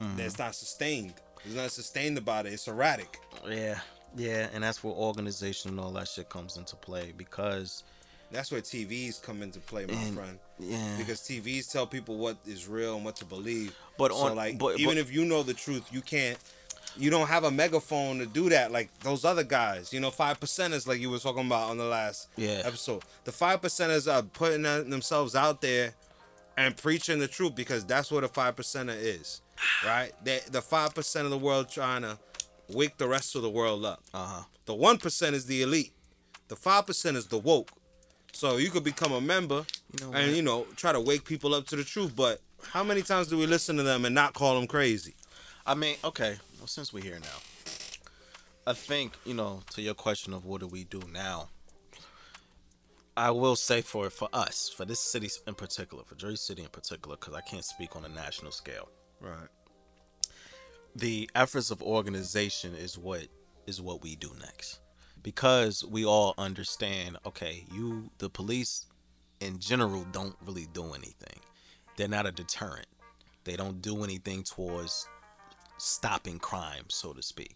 Mm-hmm. 0.02 0.18
then 0.18 0.26
it's 0.26 0.40
not 0.40 0.56
sustained. 0.56 1.14
It's 1.46 1.54
not 1.54 1.70
sustained 1.70 2.18
about 2.18 2.48
it. 2.48 2.54
It's 2.54 2.68
erratic. 2.68 3.20
yeah, 3.48 3.80
yeah, 4.16 4.50
and 4.54 4.64
that's 4.64 4.84
where 4.84 4.94
organization 4.94 5.72
and 5.72 5.80
all 5.80 5.92
that 5.94 6.08
shit 6.08 6.30
comes 6.30 6.58
into 6.58 6.76
play 6.76 7.14
because 7.18 7.84
That's 8.32 8.50
where 8.50 8.62
TVs 8.62 9.22
come 9.22 9.42
into 9.44 9.60
play, 9.60 9.86
my 9.86 9.94
And- 9.94 10.16
friend. 10.16 10.40
yeah, 10.58 10.96
Because 10.98 11.20
TVs 11.20 11.70
tell 11.70 11.86
people 11.86 12.16
what 12.16 12.38
is 12.48 12.66
real 12.66 12.96
and 12.96 13.04
what 13.04 13.18
to 13.18 13.26
believe. 13.26 13.76
But 13.98 14.12
so 14.12 14.18
on- 14.28 14.36
like 14.38 14.58
but- 14.58 14.80
even 14.80 14.96
but- 14.96 14.98
if 15.02 15.12
you 15.12 15.26
know 15.26 15.44
the 15.44 15.54
truth, 15.54 15.84
you 15.92 16.02
can't. 16.02 16.38
You 16.98 17.10
don't 17.10 17.28
have 17.28 17.44
a 17.46 17.52
megaphone 17.52 18.20
to 18.20 18.26
do 18.26 18.48
that 18.50 18.72
like 18.72 18.90
those 19.02 19.24
other 19.26 19.44
guys. 19.44 19.92
You 19.94 20.00
know, 20.00 20.12
five 20.12 20.40
percenters 20.40 20.88
like 20.88 21.00
you 21.02 21.10
were 21.10 21.20
talking 21.20 21.46
about 21.46 21.70
on 21.72 21.78
the 21.78 21.84
last 21.86 22.28
Yeah. 22.38 22.62
episode. 22.66 23.04
The 23.26 23.32
five 23.34 23.62
percenters 23.62 24.10
are 24.14 24.24
putting 24.24 24.62
themselves 24.64 25.36
out 25.36 25.60
there 25.62 25.94
and 26.58 26.76
preaching 26.78 27.20
the 27.20 27.28
truth 27.30 27.56
because 27.56 27.86
that's 27.86 28.12
what 28.12 28.24
a 28.24 28.28
five 28.30 28.56
percenter 28.58 28.96
is, 28.98 29.42
right? 29.86 30.12
They, 30.24 30.40
the 30.50 30.62
five 30.62 30.94
percent 30.96 31.26
of 31.26 31.32
the 31.32 31.38
world 31.38 31.70
trying 31.70 32.02
to 32.04 32.18
wake 32.74 32.98
the 32.98 33.08
rest 33.08 33.36
of 33.36 33.42
the 33.42 33.50
world 33.50 33.86
up. 33.86 34.02
uh 34.14 34.26
huh. 34.26 34.44
The 34.66 34.76
one 34.76 34.98
percent 34.98 35.36
is 35.36 35.46
the 35.46 35.62
elite. 35.62 35.94
The 36.48 36.56
five 36.56 36.86
percent 36.86 37.18
is 37.18 37.28
the 37.28 37.38
woke. 37.38 37.70
So 38.34 38.58
you 38.58 38.70
could 38.70 38.84
become 38.84 39.12
a 39.12 39.20
member 39.22 39.66
You 40.00 40.06
know 40.06 40.14
and 40.14 40.36
you 40.36 40.42
know 40.42 40.66
try 40.76 40.92
to 40.94 41.00
wake 41.00 41.26
people 41.26 41.54
up 41.54 41.68
to 41.68 41.76
the 41.76 41.84
truth. 41.84 42.16
But 42.16 42.40
how 42.74 42.84
many 42.84 43.02
times 43.02 43.28
do 43.28 43.38
we 43.38 43.46
listen 43.46 43.76
to 43.78 43.84
them 43.84 44.06
and 44.06 44.16
not 44.16 44.34
call 44.34 44.56
them 44.56 44.68
crazy? 44.68 45.16
I 45.66 45.76
mean, 45.76 45.96
okay. 46.04 46.38
Well, 46.58 46.68
since 46.68 46.94
we're 46.94 47.04
here 47.04 47.20
now, 47.20 47.40
I 48.66 48.74
think 48.74 49.14
you 49.26 49.34
know 49.34 49.62
to 49.72 49.82
your 49.82 49.94
question 49.96 50.34
of 50.34 50.46
what 50.46 50.62
do 50.62 50.68
we 50.68 50.84
do 50.84 51.02
now. 51.12 51.50
I 53.18 53.32
will 53.32 53.58
say 53.58 53.82
for 53.82 54.10
for 54.10 54.30
us, 54.32 54.70
for 54.76 54.86
this 54.86 55.00
city 55.00 55.30
in 55.46 55.54
particular, 55.54 56.04
for 56.04 56.16
Jersey 56.16 56.38
City 56.38 56.62
in 56.62 56.70
particular, 56.70 57.18
because 57.20 57.34
I 57.34 57.42
can't 57.42 57.66
speak 57.66 57.96
on 57.96 58.06
a 58.06 58.10
national 58.10 58.52
scale. 58.52 58.90
Right. 59.20 59.50
The 60.96 61.30
efforts 61.36 61.72
of 61.72 61.82
organization 61.82 62.76
is 62.76 62.98
what 62.98 63.28
is 63.68 63.82
what 63.82 64.02
we 64.02 64.16
do 64.16 64.32
next. 64.40 64.80
Because 65.24 65.86
we 65.86 66.06
all 66.06 66.34
understand 66.38 67.18
okay 67.26 67.66
you 67.72 68.10
the 68.18 68.30
police 68.30 68.86
in 69.40 69.60
general 69.60 70.06
don't 70.12 70.36
really 70.46 70.68
do 70.74 70.94
anything. 70.94 71.40
They're 71.98 72.08
not 72.08 72.26
a 72.26 72.32
deterrent. 72.32 72.88
They 73.44 73.56
don't 73.56 73.82
do 73.82 74.04
anything 74.04 74.44
towards 74.44 75.08
stopping 75.78 76.40
crime 76.40 76.86
so 76.90 77.14
to 77.14 77.22
speak. 77.22 77.56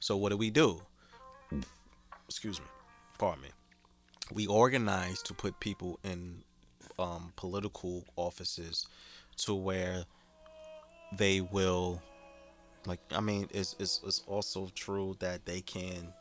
So 0.00 0.16
what 0.16 0.30
do 0.30 0.36
we 0.36 0.50
do? 0.50 0.82
Excuse 2.28 2.60
me 2.60 2.66
pardon 3.18 3.42
me. 3.42 3.48
We 4.32 4.46
organize 4.46 5.22
to 5.22 5.34
put 5.34 5.58
people 5.60 5.98
in 6.02 6.42
um, 6.98 7.32
political 7.36 8.04
offices 8.16 8.86
to 9.38 9.54
where 9.54 10.04
they 11.16 11.40
will 11.40 12.02
like 12.86 13.00
I 13.12 13.20
mean, 13.20 13.48
it's, 13.52 13.74
it's 13.78 14.00
it's 14.06 14.22
also 14.26 14.70
true 14.74 15.16
that 15.20 15.44
they 15.44 15.60
can 15.60 16.12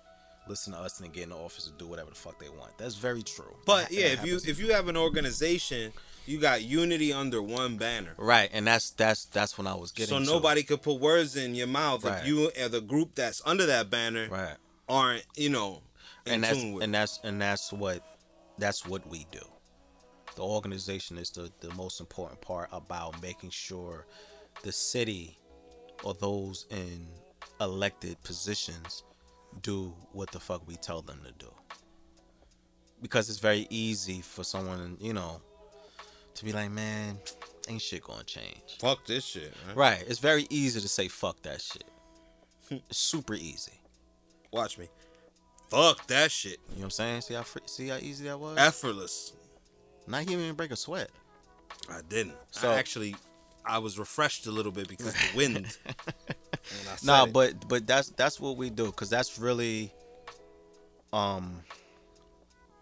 listen 0.48 0.74
to 0.74 0.80
us 0.80 1.00
and 1.00 1.12
get 1.12 1.24
in 1.24 1.30
the 1.30 1.36
office 1.36 1.68
and 1.68 1.78
do 1.78 1.88
whatever 1.88 2.10
the 2.10 2.16
fuck 2.16 2.40
they 2.40 2.50
want. 2.50 2.78
That's 2.78 2.96
very 2.96 3.24
true. 3.24 3.56
But 3.66 3.90
That- 3.90 3.92
yeah, 3.92 4.16
that 4.16 4.20
if 4.20 4.26
you 4.26 4.36
if 4.52 4.60
you 4.60 4.74
have 4.74 4.88
an 4.88 4.98
organization, 4.98 5.92
you 6.28 6.40
got 6.40 6.62
unity 6.64 7.14
under 7.14 7.42
one 7.42 7.78
banner. 7.78 8.14
right, 8.18 8.50
and 8.54 8.66
that's 8.68 8.92
that's 8.92 9.26
that's 9.26 9.58
when 9.58 9.68
I 9.68 9.76
was 9.76 9.92
getting. 9.92 10.14
So 10.16 10.20
to. 10.20 10.26
nobody 10.26 10.64
could 10.64 10.82
put 10.82 11.00
words 11.00 11.36
in 11.36 11.56
your 11.56 11.68
mouth 11.68 12.04
Right. 12.04 12.20
if 12.22 12.28
you 12.28 12.50
and 12.58 12.72
the 12.72 12.82
group 12.82 13.16
that's 13.16 13.42
under 13.46 13.66
that 13.68 13.90
banner 13.90 14.28
right, 14.30 14.56
aren't, 14.90 15.26
you 15.36 15.50
know, 15.50 15.82
in 16.26 16.34
and 16.34 16.44
that's 16.44 16.58
tune 16.58 16.74
with. 16.74 16.84
and 16.84 16.94
that's 16.94 17.20
and 17.24 17.42
that's 17.42 17.72
what 17.74 18.04
that's 18.58 18.86
what 18.86 19.08
we 19.08 19.26
do. 19.32 19.42
The 20.36 20.42
organization 20.44 21.18
is 21.18 21.30
the 21.32 21.52
the 21.62 21.74
most 21.76 22.00
important 22.00 22.42
part 22.42 22.70
about 22.72 23.22
making 23.22 23.52
sure 23.52 24.06
the 24.64 24.72
city 24.72 25.38
or 26.06 26.14
those 26.14 26.66
in 26.70 27.06
elected 27.60 28.22
positions 28.24 29.04
do 29.62 29.94
what 30.12 30.32
the 30.32 30.40
fuck 30.40 30.66
we 30.68 30.76
tell 30.76 31.02
them 31.02 31.20
to 31.26 31.32
do. 31.46 31.52
Because 33.02 33.30
it's 33.30 33.40
very 33.40 33.68
easy 33.70 34.22
for 34.22 34.44
someone, 34.44 34.98
you 35.00 35.14
know, 35.14 35.42
to 36.36 36.46
be 36.46 36.52
like, 36.54 36.72
man, 36.72 37.18
ain't 37.68 37.82
shit 37.82 38.04
gonna 38.04 38.24
change. 38.24 38.78
Fuck 38.80 39.06
this 39.06 39.24
shit. 39.26 39.54
Man. 39.68 39.76
Right. 39.76 40.04
It's 40.08 40.20
very 40.20 40.48
easy 40.50 40.80
to 40.82 40.88
say 40.88 41.08
fuck 41.08 41.42
that 41.44 41.62
shit. 41.62 41.84
It's 42.90 42.98
super 42.98 43.36
easy. 43.36 43.80
Watch 44.52 44.78
me. 44.78 44.90
Fuck 45.70 46.08
that 46.08 46.32
shit. 46.32 46.60
You 46.70 46.76
know 46.76 46.80
what 46.80 46.84
I'm 46.86 46.90
saying? 46.92 47.22
See 47.22 47.34
how 47.36 47.44
free, 47.44 47.62
see 47.66 47.88
how 47.90 47.98
easy 47.98 48.26
that 48.26 48.40
was? 48.40 48.58
Effortless. 48.58 49.34
Not 50.08 50.30
even 50.30 50.54
break 50.56 50.72
a 50.72 50.76
sweat. 50.76 51.10
I 51.90 52.02
didn't. 52.10 52.36
So- 52.52 52.72
I 52.72 52.76
actually, 52.76 53.16
I 53.66 53.80
was 53.80 53.98
refreshed 53.98 54.48
a 54.48 54.52
little 54.52 54.72
bit 54.72 54.88
because 54.88 55.14
the 55.14 55.38
wind. 55.38 55.78
Nah, 57.04 57.26
it. 57.26 57.34
but 57.34 57.68
but 57.68 57.86
that's 57.86 58.10
that's 58.10 58.40
what 58.40 58.58
we 58.58 58.72
do 58.72 58.86
because 58.88 59.10
that's 59.10 59.38
really 59.38 59.94
um 61.14 61.62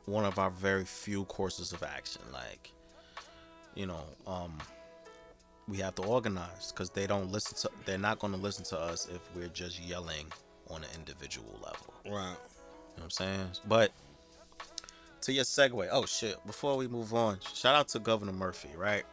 one 0.06 0.24
of 0.24 0.40
our 0.40 0.50
very 0.50 0.86
few 0.86 1.26
courses 1.26 1.74
of 1.74 1.84
action. 1.84 2.22
Like, 2.32 2.72
you 3.76 3.86
know, 3.86 4.04
um 4.26 4.58
we 5.68 5.78
have 5.78 5.96
to 5.96 6.04
organize 6.04 6.72
because 6.72 6.90
they 6.90 7.08
don't 7.08 7.32
listen 7.32 7.58
to. 7.58 7.70
They're 7.86 7.98
not 7.98 8.20
going 8.20 8.34
to 8.34 8.40
listen 8.40 8.64
to 8.66 8.80
us 8.80 9.08
if 9.14 9.22
we're 9.36 9.48
just 9.50 9.82
yelling 9.82 10.32
on 10.70 10.84
an 10.84 10.90
individual 10.96 11.60
level. 11.64 11.94
right. 12.06 12.12
You 12.12 12.12
know 12.12 12.26
what 12.96 13.04
I'm 13.04 13.10
saying? 13.10 13.50
But 13.68 13.92
to 15.22 15.34
your 15.34 15.46
segue, 15.46 15.88
oh 15.92 16.06
shit, 16.06 16.46
before 16.46 16.76
we 16.78 16.88
move 16.88 17.14
on, 17.14 17.40
shout 17.54 17.76
out 17.76 17.88
to 17.90 18.00
Governor 18.00 18.34
Murphy, 18.34 18.70
right? 18.78 19.04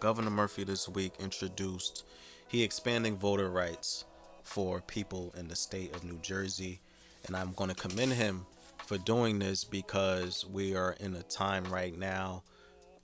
Governor 0.00 0.30
Murphy 0.30 0.64
this 0.64 0.88
week 0.88 1.12
introduced 1.20 2.04
he 2.48 2.62
expanding 2.62 3.16
voter 3.16 3.48
rights 3.48 4.04
for 4.42 4.80
people 4.80 5.34
in 5.36 5.48
the 5.48 5.56
state 5.56 5.94
of 5.94 6.04
New 6.04 6.18
Jersey, 6.18 6.80
and 7.26 7.36
I'm 7.36 7.52
going 7.52 7.70
to 7.70 7.76
commend 7.76 8.12
him 8.12 8.46
for 8.86 8.98
doing 8.98 9.38
this 9.38 9.64
because 9.64 10.44
we 10.46 10.76
are 10.76 10.94
in 11.00 11.14
a 11.16 11.22
time 11.22 11.64
right 11.64 11.96
now 11.98 12.42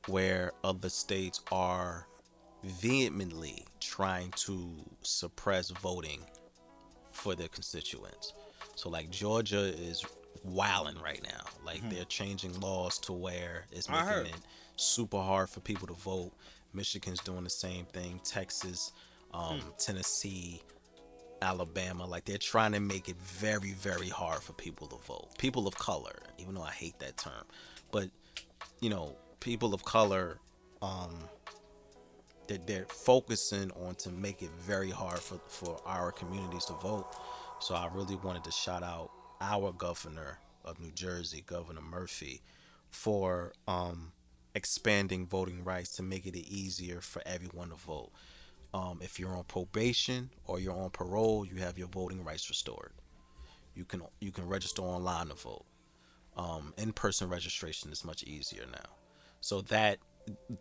where 0.06 0.52
other 0.62 0.88
states 0.88 1.40
are 1.50 2.06
vehemently 2.62 3.64
trying 3.80 4.30
to 4.32 4.70
suppress 5.02 5.70
voting 5.70 6.20
for 7.12 7.34
their 7.34 7.48
constituents. 7.48 8.34
So 8.74 8.88
like 8.88 9.10
Georgia 9.10 9.60
is 9.60 10.04
wilding 10.44 11.00
right 11.02 11.22
now. 11.22 11.44
Like 11.64 11.78
mm-hmm. 11.78 11.90
they're 11.90 12.04
changing 12.04 12.58
laws 12.60 12.98
to 13.00 13.12
where 13.12 13.66
it's 13.72 13.88
making 13.88 14.26
it 14.26 14.40
super 14.76 15.18
hard 15.18 15.48
for 15.48 15.60
people 15.60 15.86
to 15.88 15.94
vote. 15.94 16.32
Michigan's 16.72 17.20
doing 17.20 17.44
the 17.44 17.50
same 17.50 17.84
thing. 17.86 18.20
Texas, 18.24 18.92
um, 19.32 19.60
Tennessee, 19.78 20.62
Alabama, 21.42 22.04
like 22.04 22.24
they're 22.24 22.38
trying 22.38 22.72
to 22.72 22.80
make 22.80 23.08
it 23.08 23.16
very, 23.16 23.72
very 23.72 24.08
hard 24.08 24.42
for 24.42 24.52
people 24.52 24.86
to 24.88 24.96
vote. 25.06 25.28
People 25.38 25.66
of 25.66 25.74
color, 25.76 26.16
even 26.38 26.54
though 26.54 26.62
I 26.62 26.70
hate 26.72 26.98
that 26.98 27.16
term, 27.16 27.44
but 27.90 28.08
you 28.80 28.90
know, 28.90 29.16
people 29.40 29.74
of 29.74 29.84
color 29.84 30.38
um 30.82 31.16
that 32.48 32.66
they're 32.66 32.86
focusing 32.86 33.70
on 33.86 33.94
to 33.94 34.10
make 34.10 34.42
it 34.42 34.50
very 34.60 34.90
hard 34.90 35.18
for 35.18 35.40
for 35.48 35.80
our 35.86 36.12
communities 36.12 36.64
to 36.66 36.74
vote. 36.74 37.06
So 37.60 37.74
I 37.74 37.88
really 37.94 38.16
wanted 38.16 38.44
to 38.44 38.50
shout 38.50 38.82
out 38.82 39.10
our 39.40 39.72
governor 39.72 40.38
of 40.64 40.80
New 40.80 40.90
Jersey, 40.90 41.42
Governor 41.46 41.80
Murphy, 41.80 42.42
for 42.90 43.52
um 43.66 44.12
expanding 44.54 45.26
voting 45.26 45.64
rights 45.64 45.90
to 45.96 46.02
make 46.02 46.26
it 46.26 46.36
easier 46.36 47.00
for 47.00 47.22
everyone 47.26 47.70
to 47.70 47.76
vote. 47.76 48.10
Um, 48.72 49.00
if 49.02 49.18
you're 49.18 49.34
on 49.34 49.44
probation 49.44 50.30
or 50.46 50.60
you're 50.60 50.76
on 50.76 50.90
parole, 50.90 51.44
you 51.44 51.56
have 51.56 51.78
your 51.78 51.88
voting 51.88 52.24
rights 52.24 52.48
restored. 52.48 52.92
You 53.74 53.84
can 53.84 54.02
you 54.20 54.30
can 54.32 54.46
register 54.46 54.82
online 54.82 55.28
to 55.28 55.34
vote. 55.34 55.64
Um, 56.36 56.74
in-person 56.78 57.28
registration 57.28 57.90
is 57.90 58.04
much 58.04 58.22
easier 58.22 58.64
now. 58.70 58.90
So 59.40 59.62
that 59.62 59.98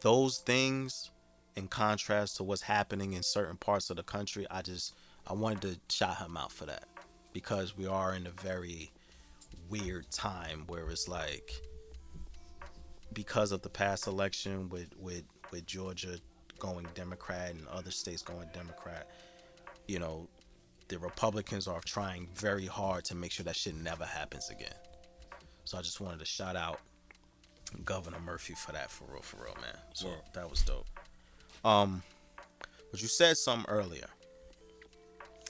those 0.02 0.40
things, 0.40 1.12
in 1.56 1.68
contrast 1.68 2.38
to 2.38 2.44
what's 2.44 2.62
happening 2.62 3.14
in 3.14 3.24
certain 3.24 3.58
parts 3.58 3.90
of 3.90 3.98
the 3.98 4.04
country, 4.04 4.46
I 4.50 4.62
just 4.62 4.96
I 5.28 5.34
wanted 5.34 5.62
to 5.62 5.96
shout 5.96 6.18
him 6.18 6.38
out 6.38 6.52
for 6.52 6.66
that 6.66 6.86
because 7.34 7.78
we 7.78 7.86
are 7.86 8.16
in 8.16 8.26
a 8.26 8.32
very 8.32 8.92
weird 9.70 10.10
time 10.10 10.64
where 10.68 10.90
it's 10.90 11.08
like 11.08 11.52
because 13.14 13.52
of 13.52 13.62
the 13.62 13.70
past 13.70 14.08
election 14.08 14.70
with 14.70 14.96
with 14.98 15.24
with 15.52 15.66
Georgia 15.66 16.20
going 16.60 16.88
Democrat 16.94 17.52
and 17.52 17.68
other 17.70 17.92
states 17.92 18.22
going 18.22 18.48
Democrat, 18.54 19.10
you 19.88 20.00
know, 20.00 20.28
the 20.90 21.00
Republicans 21.00 21.68
are 21.68 21.82
trying 21.82 22.28
very 22.36 22.66
hard 22.66 23.06
to 23.06 23.16
make 23.16 23.32
sure 23.32 23.44
that 23.46 23.56
shit 23.56 23.76
never 23.76 24.06
happens 24.06 24.50
again. 24.50 24.74
So 25.64 25.78
I 25.78 25.82
just 25.82 26.02
wanted 26.02 26.20
to 26.20 26.26
shout 26.26 26.56
out 26.56 26.80
Governor 27.86 28.20
Murphy 28.20 28.56
for 28.56 28.72
that, 28.72 28.90
for 28.90 29.06
real, 29.06 29.22
for 29.22 29.44
real, 29.44 29.56
man. 29.62 29.78
So 29.94 30.10
that 30.34 30.50
was 30.50 30.62
dope. 30.64 30.88
Um, 31.64 32.02
but 32.92 33.02
you 33.02 33.08
said 33.08 33.38
something 33.38 33.70
earlier, 33.70 34.08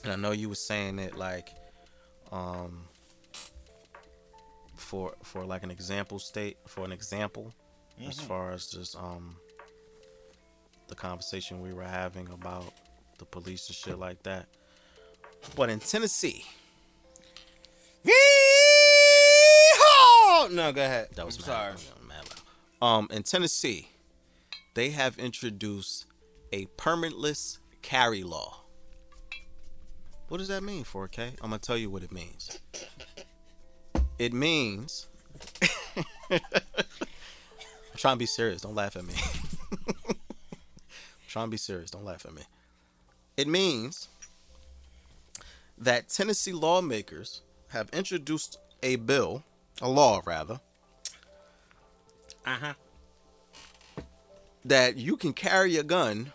and 0.04 0.12
I 0.12 0.16
know 0.16 0.32
you 0.32 0.48
were 0.48 0.54
saying 0.54 0.98
it 0.98 1.16
like, 1.16 1.48
um, 2.30 2.84
for 4.90 5.14
for 5.22 5.44
like 5.44 5.62
an 5.62 5.70
example 5.70 6.18
state 6.18 6.56
for 6.66 6.84
an 6.84 6.90
example, 6.90 7.54
as 8.08 8.18
far 8.20 8.50
as 8.52 8.66
just 8.66 8.96
um 8.96 9.36
the 10.88 10.96
conversation 10.96 11.60
we 11.60 11.72
were 11.72 11.84
having 11.84 12.26
about 12.32 12.64
the 13.18 13.24
police 13.24 13.68
and 13.68 13.76
shit 13.76 14.00
like 14.00 14.20
that. 14.24 14.46
But 15.54 15.70
in 15.70 15.78
Tennessee, 15.78 16.44
Yeehaw! 18.04 18.10
No, 20.50 20.72
go 20.72 20.82
ahead. 20.84 21.08
that 21.14 21.24
was 21.24 21.36
I'm 21.36 21.42
mad- 21.46 21.78
sorry. 21.78 22.08
mad. 22.08 22.24
Um, 22.82 23.06
in 23.12 23.22
Tennessee, 23.22 23.88
they 24.74 24.90
have 24.90 25.16
introduced 25.18 26.06
a 26.52 26.66
permitless 26.76 27.58
carry 27.82 28.24
law. 28.24 28.56
What 30.28 30.38
does 30.38 30.48
that 30.48 30.62
mean, 30.62 30.84
4K? 30.84 31.28
I'm 31.42 31.50
gonna 31.50 31.58
tell 31.58 31.76
you 31.76 31.90
what 31.90 32.02
it 32.02 32.12
means. 32.12 32.58
It 34.20 34.34
means. 34.34 35.06
I'm 36.30 36.40
trying 37.96 38.16
to 38.16 38.18
be 38.18 38.26
serious. 38.26 38.60
Don't 38.60 38.74
laugh 38.74 38.94
at 38.94 39.04
me. 39.06 39.14
I'm 40.08 40.16
trying 41.26 41.46
to 41.46 41.50
be 41.50 41.56
serious. 41.56 41.90
Don't 41.90 42.04
laugh 42.04 42.26
at 42.26 42.34
me. 42.34 42.42
It 43.38 43.48
means 43.48 44.08
that 45.78 46.10
Tennessee 46.10 46.52
lawmakers 46.52 47.40
have 47.68 47.88
introduced 47.94 48.58
a 48.82 48.96
bill, 48.96 49.42
a 49.80 49.88
law 49.88 50.20
rather, 50.26 50.60
Uh 52.44 52.56
huh. 52.60 52.74
that 54.66 54.98
you 54.98 55.16
can 55.16 55.32
carry 55.32 55.78
a 55.78 55.82
gun 55.82 56.34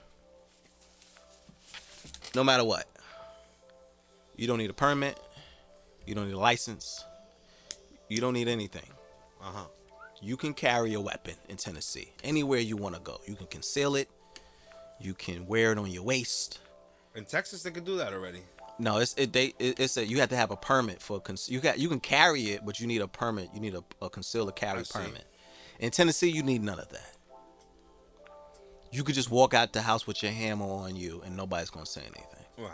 no 2.33 2.43
matter 2.43 2.63
what. 2.63 2.87
You 4.35 4.47
don't 4.47 4.57
need 4.57 4.71
a 4.71 4.73
permit. 4.73 5.19
You 6.07 6.15
don't 6.15 6.25
need 6.25 6.33
a 6.33 6.39
license. 6.39 7.05
You 8.09 8.21
don't 8.21 8.33
need 8.33 8.47
anything. 8.47 8.89
Uh 9.41 9.51
huh. 9.51 9.65
You 10.21 10.37
can 10.37 10.53
carry 10.53 10.93
a 10.93 11.01
weapon 11.01 11.35
in 11.49 11.57
Tennessee 11.57 12.11
anywhere 12.23 12.59
you 12.59 12.77
want 12.77 12.95
to 12.95 13.01
go. 13.01 13.19
You 13.27 13.35
can 13.35 13.47
conceal 13.47 13.95
it. 13.95 14.09
You 14.99 15.13
can 15.13 15.45
wear 15.45 15.71
it 15.71 15.77
on 15.77 15.89
your 15.91 16.03
waist. 16.03 16.59
In 17.15 17.25
Texas, 17.25 17.63
they 17.63 17.71
could 17.71 17.85
do 17.85 17.97
that 17.97 18.13
already. 18.13 18.41
No, 18.77 18.97
it's 18.97 19.13
it, 19.15 19.31
they 19.33 19.53
it, 19.59 19.79
it's 19.79 19.97
a 19.97 20.05
you 20.05 20.19
have 20.19 20.29
to 20.29 20.35
have 20.35 20.51
a 20.51 20.57
permit 20.57 21.01
for 21.01 21.19
cons- 21.19 21.49
you 21.49 21.59
got 21.59 21.79
you 21.79 21.87
can 21.89 21.99
carry 21.99 22.51
it, 22.51 22.65
but 22.65 22.79
you 22.79 22.87
need 22.87 23.01
a 23.01 23.07
permit. 23.07 23.49
You 23.53 23.59
need 23.59 23.75
a, 23.75 23.83
a 24.01 24.09
conceal 24.09 24.49
or 24.49 24.51
carry 24.51 24.83
permit. 24.83 25.25
In 25.79 25.91
Tennessee, 25.91 26.29
you 26.29 26.43
need 26.43 26.63
none 26.63 26.79
of 26.79 26.89
that. 26.89 27.17
You 28.91 29.03
could 29.03 29.15
just 29.15 29.29
walk 29.29 29.53
out 29.53 29.73
the 29.73 29.81
house 29.81 30.07
with 30.07 30.23
your 30.23 30.31
hammer 30.31 30.65
on 30.65 30.95
you, 30.95 31.21
and 31.25 31.35
nobody's 31.35 31.69
gonna 31.69 31.85
say 31.85 32.01
anything. 32.01 32.45
Wow. 32.57 32.71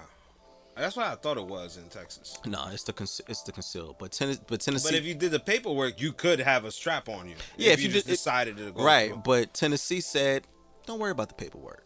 That's 0.75 0.95
what 0.95 1.05
I 1.05 1.15
thought 1.15 1.38
it 1.38 1.45
was 1.45 1.77
in 1.77 1.89
Texas. 1.89 2.39
No, 2.45 2.67
it's 2.71 2.84
the 2.84 2.93
conce- 2.93 3.21
it's 3.27 3.41
the 3.43 3.51
conceal. 3.51 3.95
But 3.99 4.12
Tenn- 4.13 4.38
but 4.47 4.62
Tennessee, 4.62 4.88
But 4.89 4.95
if 4.97 5.05
you 5.05 5.13
did 5.13 5.31
the 5.31 5.39
paperwork, 5.39 5.99
you 5.99 6.13
could 6.13 6.39
have 6.39 6.63
a 6.65 6.71
strap 6.71 7.10
on 7.10 7.27
you. 7.27 7.36
Yeah, 7.57 7.73
if 7.73 7.81
you 7.81 7.89
just 7.89 8.05
did- 8.05 8.13
decided 8.13 8.57
to 8.57 8.71
go 8.71 8.84
right? 8.84 9.12
through. 9.12 9.21
But 9.25 9.53
Tennessee 9.53 9.99
said, 10.01 10.47
don't 10.86 10.99
worry 10.99 11.12
about 11.12 11.27
the 11.29 11.36
paperwork. 11.36 11.86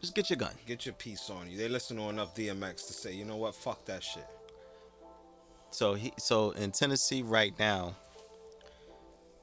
Just 0.00 0.14
get 0.14 0.28
your 0.28 0.36
gun. 0.36 0.52
Get 0.66 0.84
your 0.84 0.94
piece 0.94 1.30
on 1.30 1.50
you. 1.50 1.56
They 1.56 1.68
listen 1.68 1.96
to 1.96 2.08
enough 2.10 2.34
DMX 2.34 2.86
to 2.88 2.92
say, 2.92 3.12
you 3.14 3.24
know 3.24 3.36
what, 3.36 3.54
fuck 3.54 3.84
that 3.86 4.02
shit. 4.02 4.26
So 5.70 5.94
he 5.94 6.12
so 6.18 6.50
in 6.50 6.72
Tennessee 6.72 7.22
right 7.22 7.56
now, 7.58 7.96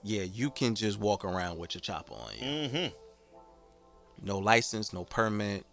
yeah, 0.04 0.24
you 0.24 0.50
can 0.52 0.76
just 0.76 1.00
walk 1.00 1.26
around 1.26 1.58
with 1.58 1.74
your 1.74 1.82
chopper 1.82 2.14
on 2.14 2.32
you. 2.38 2.46
Mm-hmm. 2.46 4.26
No 4.26 4.38
license, 4.38 4.94
no 4.94 5.04
permit. 5.04 5.66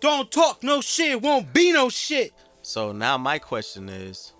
Don't 0.00 0.30
talk 0.30 0.62
no 0.62 0.80
shit. 0.80 1.20
Won't 1.22 1.52
be 1.52 1.72
no 1.72 1.88
shit. 1.88 2.32
So 2.62 2.92
now 2.92 3.16
my 3.16 3.38
question 3.38 3.88
is 3.88 4.32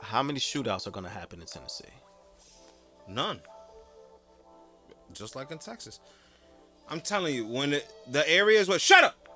how 0.00 0.22
many 0.22 0.40
shootouts 0.40 0.86
are 0.86 0.90
gonna 0.90 1.08
happen 1.08 1.40
in 1.40 1.46
Tennessee? 1.46 1.84
None. 3.08 3.40
Just 5.12 5.36
like 5.36 5.50
in 5.50 5.58
Texas. 5.58 6.00
I'm 6.88 7.00
telling 7.00 7.34
you, 7.34 7.46
when 7.46 7.74
it, 7.74 7.90
the 8.10 8.28
areas 8.28 8.68
where 8.68 8.78
shut 8.78 9.04
up, 9.04 9.28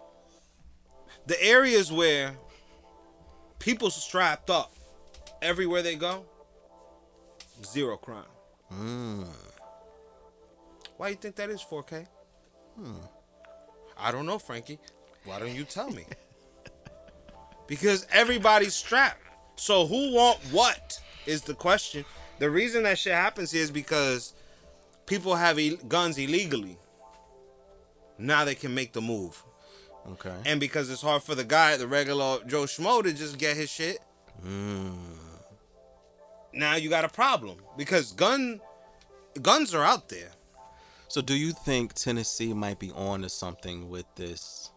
the 1.27 1.43
areas 1.43 1.93
where 1.93 2.37
people 3.59 3.91
strapped 3.91 4.51
up 4.51 4.73
everywhere 5.43 5.83
they 5.83 5.97
go, 5.97 6.25
zero 7.65 7.97
crime. 7.97 8.25
Mm. 8.73 9.27
Why 10.97 11.09
you 11.09 11.17
think 11.17 11.37
that 11.37 11.51
is 11.51 11.63
4K? 11.63 12.07
I 13.99 14.13
don't 14.13 14.27
know, 14.27 14.39
Frankie. 14.39 14.79
Why 15.25 15.39
don't 15.39 15.55
you 15.55 15.65
tell 15.65 15.91
me? 15.91 16.05
because 17.67 18.07
everybody's 18.13 18.75
strapped. 18.75 19.23
So 19.57 19.87
who 19.87 20.13
want 20.15 20.39
what 20.51 21.01
is 21.27 21.43
the 21.43 21.55
question. 21.55 22.05
The 22.39 22.51
reason 22.51 22.83
that 22.85 22.99
shit 22.99 23.15
happens 23.15 23.51
here 23.51 23.63
is 23.63 23.71
because 23.71 24.35
people 25.07 25.35
have 25.35 25.59
guns 25.89 26.19
illegally. 26.19 26.77
Now 28.19 28.45
they 28.45 28.55
can 28.55 28.75
make 28.75 28.93
the 28.93 29.01
move. 29.01 29.43
Okay. 30.13 30.35
And 30.45 30.61
because 30.61 30.89
it's 30.91 31.03
hard 31.03 31.23
for 31.23 31.35
the 31.35 31.45
guy, 31.45 31.77
the 31.77 31.87
regular 31.89 32.39
Joe 32.47 32.65
Schmo, 32.65 33.03
to 33.03 33.13
just 33.13 33.39
get 33.39 33.57
his 33.57 33.71
shit, 33.71 33.99
Mm. 34.45 35.17
now 36.53 36.77
you 36.77 36.91
got 36.91 37.05
a 37.07 37.09
problem. 37.09 37.57
Because 37.79 38.13
gun 38.13 38.61
guns 39.41 39.75
are 39.75 39.83
out 39.85 40.11
there. 40.11 40.31
So 41.09 41.23
do 41.23 41.35
you 41.35 41.53
think 41.53 41.95
Tennessee 41.95 42.53
might 42.53 42.79
be 42.79 42.91
on 42.93 43.23
to 43.23 43.29
something 43.29 43.89
with 43.89 44.07
this? 44.17 44.71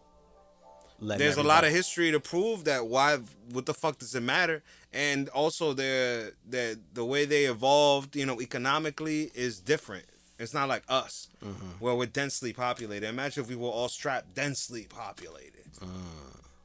There's 1.00 1.38
a 1.38 1.42
lot 1.42 1.64
of 1.64 1.70
history 1.70 2.10
to 2.10 2.20
prove 2.20 2.64
that 2.64 2.86
why 2.86 3.18
what 3.50 3.66
the 3.66 3.74
fuck 3.74 3.98
does 3.98 4.14
it 4.14 4.22
matter? 4.22 4.62
And 4.92 5.28
also 5.30 5.72
their 5.72 6.32
the 6.48 6.78
the 6.92 7.04
way 7.04 7.24
they 7.24 7.44
evolved, 7.44 8.16
you 8.16 8.26
know, 8.26 8.40
economically 8.40 9.30
is 9.34 9.60
different. 9.60 10.04
It's 10.38 10.54
not 10.54 10.68
like 10.68 10.82
us, 10.88 11.28
mm-hmm. 11.44 11.66
where 11.80 11.94
we're 11.94 12.06
densely 12.06 12.52
populated. 12.52 13.06
Imagine 13.06 13.42
if 13.44 13.50
we 13.50 13.56
were 13.56 13.68
all 13.68 13.88
strapped, 13.88 14.34
densely 14.34 14.86
populated. 14.88 15.70
Mm. 15.80 15.90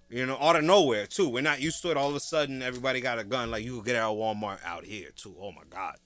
You 0.09 0.25
know, 0.25 0.37
out 0.39 0.55
of 0.55 0.63
nowhere 0.63 1.07
too. 1.07 1.27
We're 1.27 1.41
not 1.41 1.61
used 1.61 1.81
to 1.81 1.91
it. 1.91 1.97
All 1.97 2.09
of 2.09 2.15
a 2.15 2.21
sudden, 2.21 2.61
everybody 2.61 3.01
got 3.01 3.19
a 3.19 3.23
gun. 3.23 3.51
Like 3.51 3.63
you 3.65 3.77
could 3.77 3.85
get 3.85 3.95
it 3.95 3.99
at 3.99 4.05
Walmart 4.05 4.59
out 4.65 4.85
here 4.85 5.09
too. 5.15 5.35
Oh 5.39 5.51
my 5.51 5.63
god. 5.69 5.97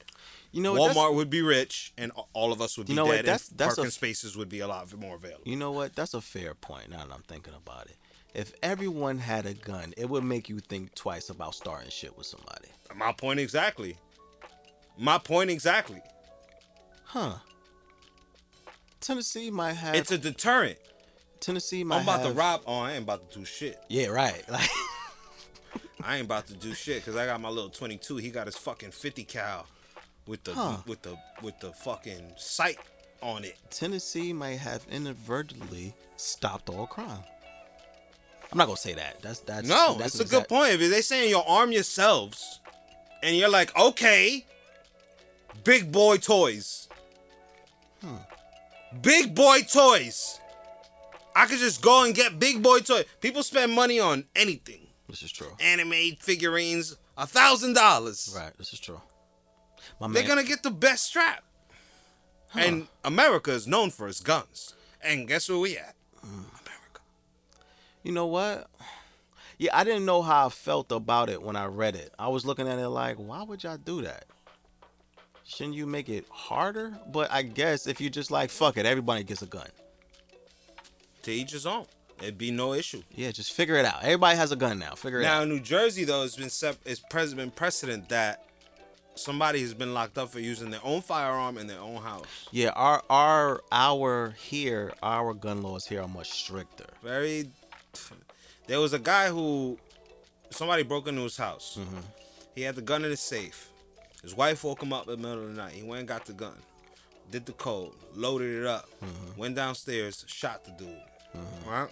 You 0.51 0.61
know, 0.63 0.73
what, 0.73 0.87
that's- 0.87 0.97
Walmart 0.97 1.15
would 1.15 1.29
be 1.29 1.41
rich, 1.41 1.93
and 1.97 2.11
all 2.33 2.51
of 2.51 2.59
us 2.61 2.77
would 2.77 2.87
be 2.87 2.93
You 2.93 2.97
know 2.97 3.05
what, 3.05 3.17
dead. 3.17 3.25
that's- 3.25 3.49
and 3.49 3.57
that's 3.59 3.73
a- 3.73 3.77
parking 3.77 3.91
spaces 3.91 4.35
would 4.35 4.49
be 4.49 4.59
a 4.61 4.67
lot 4.67 4.91
more 4.97 5.15
available. 5.15 5.43
You 5.45 5.55
know 5.57 5.71
what? 5.71 5.95
That's 5.95 6.13
a 6.13 6.21
fair 6.21 6.53
point. 6.55 6.89
Now 6.89 7.05
that 7.05 7.13
I'm 7.13 7.21
thinking 7.23 7.53
about 7.53 7.85
it, 7.87 7.97
if 8.33 8.51
everyone 8.63 9.19
had 9.19 9.45
a 9.45 9.53
gun, 9.53 9.93
it 9.97 10.09
would 10.09 10.23
make 10.23 10.49
you 10.49 10.59
think 10.59 10.95
twice 10.95 11.29
about 11.29 11.53
starting 11.55 11.89
shit 11.91 12.17
with 12.17 12.25
somebody. 12.27 12.69
My 12.95 13.11
point 13.11 13.39
exactly. 13.39 13.97
My 14.97 15.17
point 15.19 15.49
exactly. 15.51 16.01
Huh? 17.05 17.35
Tennessee 19.01 19.49
might 19.49 19.73
have. 19.73 19.95
It's 19.95 20.11
a 20.11 20.17
deterrent. 20.17 20.77
Tennessee 21.39 21.83
might. 21.83 21.97
I'm 21.97 22.03
about 22.03 22.23
to 22.23 22.31
rob. 22.33 22.61
Oh, 22.67 22.79
I 22.79 22.93
ain't 22.93 23.03
about 23.03 23.31
to 23.31 23.39
do 23.39 23.45
shit. 23.45 23.79
Yeah, 23.87 24.07
right. 24.07 24.43
Like, 24.49 24.69
I 26.03 26.17
ain't 26.17 26.25
about 26.25 26.47
to 26.47 26.53
do 26.53 26.73
shit 26.73 26.97
because 26.97 27.15
I 27.15 27.25
got 27.25 27.39
my 27.39 27.49
little 27.49 27.69
22. 27.69 28.17
He 28.17 28.29
got 28.29 28.47
his 28.47 28.57
fucking 28.57 28.91
50 28.91 29.23
cal 29.23 29.67
with 30.29 30.43
the 30.43 30.53
Huh. 30.53 30.77
with 30.85 31.01
the 31.01 31.17
with 31.41 31.59
the 31.59 31.71
fucking 31.73 32.33
sight 32.37 32.77
on 33.21 33.43
it. 33.43 33.57
Tennessee 33.71 34.31
may 34.31 34.55
have 34.55 34.85
inadvertently 34.89 35.95
stopped 36.15 36.69
all 36.69 36.87
crime. 36.87 37.23
I'm 38.51 38.57
not 38.57 38.65
gonna 38.65 38.77
say 38.77 38.93
that. 38.93 39.21
That's 39.21 39.39
that's 39.41 39.67
No, 39.67 39.95
That's 39.97 40.15
it's 40.19 40.31
a 40.31 40.35
an 40.35 40.41
good 40.41 40.49
point. 40.49 40.73
If 40.81 40.89
they 40.91 41.01
saying 41.01 41.29
you 41.29 41.39
arm 41.39 41.71
yourselves, 41.71 42.59
and 43.23 43.35
you're 43.35 43.49
like, 43.49 43.75
okay, 43.77 44.45
big 45.63 45.91
boy 45.91 46.17
toys, 46.17 46.87
big 49.01 49.35
boy 49.35 49.61
toys. 49.61 50.39
I 51.35 51.45
could 51.45 51.59
just 51.59 51.81
go 51.81 52.03
and 52.05 52.13
get 52.15 52.39
big 52.39 52.61
boy 52.61 52.79
toys. 52.79 53.05
People 53.21 53.43
spend 53.43 53.71
money 53.71 53.99
on 53.99 54.25
anything, 54.35 54.87
This 55.07 55.21
is 55.21 55.31
true. 55.31 55.55
anime 55.59 56.15
figurines, 56.19 56.95
a 57.17 57.27
thousand 57.27 57.73
dollars. 57.73 58.33
Right. 58.35 58.51
This 58.57 58.73
is 58.73 58.79
true. 58.79 59.01
My 59.99 60.07
They're 60.07 60.23
man, 60.23 60.29
gonna 60.29 60.43
get 60.43 60.63
the 60.63 60.71
best 60.71 61.05
strap. 61.05 61.43
And 62.55 62.87
America 63.03 63.51
is 63.51 63.67
known 63.67 63.91
for 63.91 64.07
its 64.07 64.21
guns. 64.21 64.73
And 65.03 65.27
guess 65.27 65.49
where 65.49 65.59
we 65.59 65.77
at? 65.77 65.95
Mm. 66.25 66.45
America. 66.49 67.01
you 68.03 68.11
know 68.11 68.25
what? 68.25 68.67
Yeah, 69.57 69.77
I 69.77 69.83
didn't 69.83 70.05
know 70.05 70.21
how 70.21 70.47
I 70.47 70.49
felt 70.49 70.91
about 70.91 71.29
it 71.29 71.41
when 71.43 71.55
I 71.55 71.65
read 71.65 71.95
it. 71.95 72.13
I 72.17 72.29
was 72.29 72.45
looking 72.45 72.67
at 72.67 72.79
it 72.79 72.87
like, 72.89 73.17
why 73.17 73.43
would 73.43 73.63
y'all 73.63 73.77
do 73.77 74.01
that? 74.03 74.25
Shouldn't 75.43 75.75
you 75.75 75.85
make 75.85 76.07
it 76.09 76.25
harder? 76.29 76.97
But 77.11 77.31
I 77.31 77.41
guess 77.41 77.85
if 77.87 77.99
you 77.99 78.09
just 78.09 78.31
like, 78.31 78.49
fuck 78.51 78.77
it, 78.77 78.85
everybody 78.85 79.23
gets 79.23 79.41
a 79.41 79.47
gun. 79.47 79.67
To 81.23 81.31
each 81.31 81.51
his 81.51 81.65
own. 81.65 81.85
It'd 82.21 82.37
be 82.37 82.51
no 82.51 82.73
issue. 82.73 83.01
Yeah, 83.15 83.31
just 83.31 83.51
figure 83.53 83.75
it 83.75 83.85
out. 83.85 84.03
Everybody 84.03 84.37
has 84.37 84.51
a 84.51 84.55
gun 84.55 84.79
now. 84.79 84.95
Figure 84.95 85.19
it 85.19 85.23
Now 85.23 85.35
out. 85.35 85.37
Now 85.37 85.43
in 85.43 85.49
New 85.49 85.59
Jersey 85.59 86.03
though, 86.03 86.23
it's 86.23 86.35
been 86.35 86.49
sep- 86.49 86.79
it's 86.85 87.01
been 87.33 87.51
precedent 87.51 88.09
that 88.09 88.43
somebody 89.19 89.61
has 89.61 89.73
been 89.73 89.93
locked 89.93 90.17
up 90.17 90.29
for 90.29 90.39
using 90.39 90.69
their 90.71 90.79
own 90.83 91.01
firearm 91.01 91.57
in 91.57 91.67
their 91.67 91.79
own 91.79 91.97
house. 92.01 92.25
Yeah, 92.51 92.69
our 92.75 93.03
our 93.09 93.61
our 93.71 94.31
here, 94.37 94.93
our 95.03 95.33
gun 95.33 95.61
laws 95.61 95.85
here 95.85 96.01
are 96.01 96.07
much 96.07 96.29
stricter. 96.31 96.85
Very. 97.03 97.49
There 98.67 98.79
was 98.79 98.93
a 98.93 98.99
guy 98.99 99.29
who 99.29 99.77
somebody 100.51 100.83
broke 100.83 101.07
into 101.07 101.21
his 101.23 101.37
house. 101.37 101.77
Mm-hmm. 101.79 101.99
He 102.55 102.61
had 102.61 102.75
the 102.75 102.81
gun 102.81 103.03
in 103.03 103.09
his 103.09 103.19
safe. 103.19 103.69
His 104.21 104.35
wife 104.35 104.63
woke 104.63 104.83
him 104.83 104.93
up 104.93 105.07
in 105.07 105.21
the 105.21 105.27
middle 105.27 105.43
of 105.45 105.55
the 105.55 105.61
night. 105.61 105.73
He 105.73 105.81
went 105.83 105.99
and 105.99 106.07
got 106.07 106.25
the 106.25 106.33
gun, 106.33 106.57
did 107.31 107.45
the 107.45 107.53
code, 107.53 107.93
loaded 108.15 108.61
it 108.61 108.65
up, 108.67 108.87
Mm-hmm. 109.01 109.39
went 109.39 109.55
downstairs, 109.55 110.25
shot 110.27 110.65
the 110.65 110.71
dude. 110.71 111.01
Right. 111.65 111.89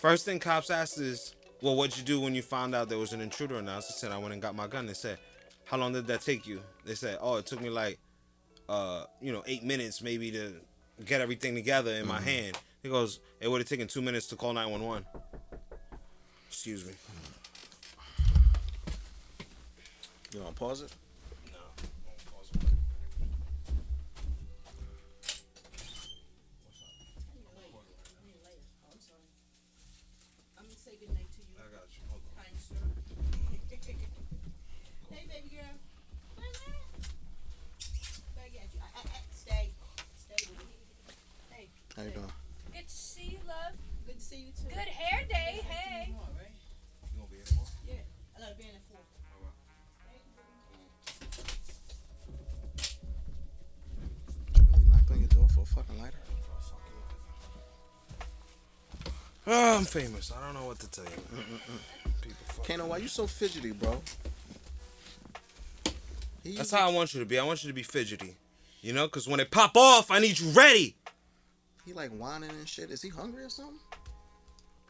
First 0.00 0.24
thing 0.24 0.38
cops 0.38 0.70
asked 0.70 0.98
is, 0.98 1.34
"Well, 1.60 1.76
what'd 1.76 1.96
you 1.98 2.04
do 2.04 2.20
when 2.20 2.34
you 2.34 2.42
found 2.42 2.74
out 2.74 2.88
there 2.88 2.98
was 2.98 3.12
an 3.12 3.20
intruder 3.20 3.56
in 3.58 3.66
the 3.66 3.72
house?" 3.72 3.86
He 3.88 3.92
said, 3.94 4.10
"I 4.10 4.18
went 4.18 4.32
and 4.32 4.42
got 4.42 4.54
my 4.54 4.66
gun." 4.66 4.86
They 4.86 4.94
said, 4.94 5.18
"How 5.64 5.76
long 5.76 5.92
did 5.92 6.06
that 6.06 6.20
take 6.20 6.46
you?" 6.46 6.62
They 6.84 6.94
said, 6.94 7.18
"Oh, 7.20 7.36
it 7.36 7.46
took 7.46 7.60
me 7.60 7.70
like, 7.70 7.98
uh, 8.68 9.04
you 9.20 9.32
know, 9.32 9.42
eight 9.46 9.62
minutes 9.62 10.02
maybe 10.02 10.30
to 10.32 10.54
get 11.04 11.20
everything 11.20 11.54
together 11.54 11.92
in 11.92 12.06
my 12.06 12.20
hand." 12.20 12.58
He 12.82 12.88
goes, 12.88 13.20
"It 13.40 13.48
would 13.48 13.60
have 13.60 13.68
taken 13.68 13.88
two 13.88 14.02
minutes 14.02 14.26
to 14.28 14.36
call 14.36 14.52
911." 14.52 15.06
Excuse 16.48 16.84
me. 16.84 16.92
You 20.32 20.40
want 20.40 20.54
to 20.54 20.58
pause 20.58 20.82
it? 20.82 20.92
See 44.34 44.40
you 44.40 44.52
too. 44.52 44.68
Good 44.68 44.88
hair 44.88 45.24
day. 45.28 45.60
Hey. 45.68 46.06
Tomorrow, 46.06 46.26
right? 46.36 46.50
You 47.12 47.18
gonna 47.20 47.30
be 47.30 47.36
here 47.36 47.44
tomorrow? 47.44 47.68
Yeah. 47.86 47.94
I 48.36 48.40
gotta 48.40 48.54
be 48.56 48.64
in 48.64 48.74
at 48.74 48.82
four. 48.90 49.00
Really 54.72 54.84
knocked 54.90 55.10
on 55.10 55.18
your 55.20 55.28
door 55.28 55.48
for 55.54 55.60
a 55.62 55.66
fucking 55.66 55.98
lighter? 56.00 56.18
Oh, 59.46 59.76
I'm 59.76 59.84
famous. 59.84 60.32
I 60.34 60.44
don't 60.44 60.54
know 60.54 60.66
what 60.66 60.78
to 60.80 60.90
tell 60.90 61.04
you. 61.04 61.10
Mm, 61.10 61.38
mm, 61.38 61.58
mm. 61.58 62.20
People. 62.22 62.64
Kano, 62.64 62.86
why 62.86 62.96
you 62.96 63.08
so 63.08 63.26
fidgety, 63.26 63.72
bro? 63.72 64.00
He- 66.42 66.56
That's 66.56 66.70
how 66.70 66.88
I 66.88 66.92
want 66.92 67.12
you 67.14 67.20
to 67.20 67.26
be. 67.26 67.38
I 67.38 67.44
want 67.44 67.62
you 67.62 67.68
to 67.68 67.74
be 67.74 67.82
fidgety. 67.82 68.36
You 68.80 68.94
know, 68.94 69.06
because 69.06 69.28
when 69.28 69.38
they 69.38 69.44
pop 69.44 69.76
off, 69.76 70.10
I 70.10 70.18
need 70.18 70.38
you 70.38 70.48
ready. 70.50 70.96
he 71.86 71.92
like 71.92 72.10
whining 72.10 72.50
and 72.50 72.68
shit. 72.68 72.90
Is 72.90 73.02
he 73.02 73.10
hungry 73.10 73.44
or 73.44 73.48
something? 73.50 73.78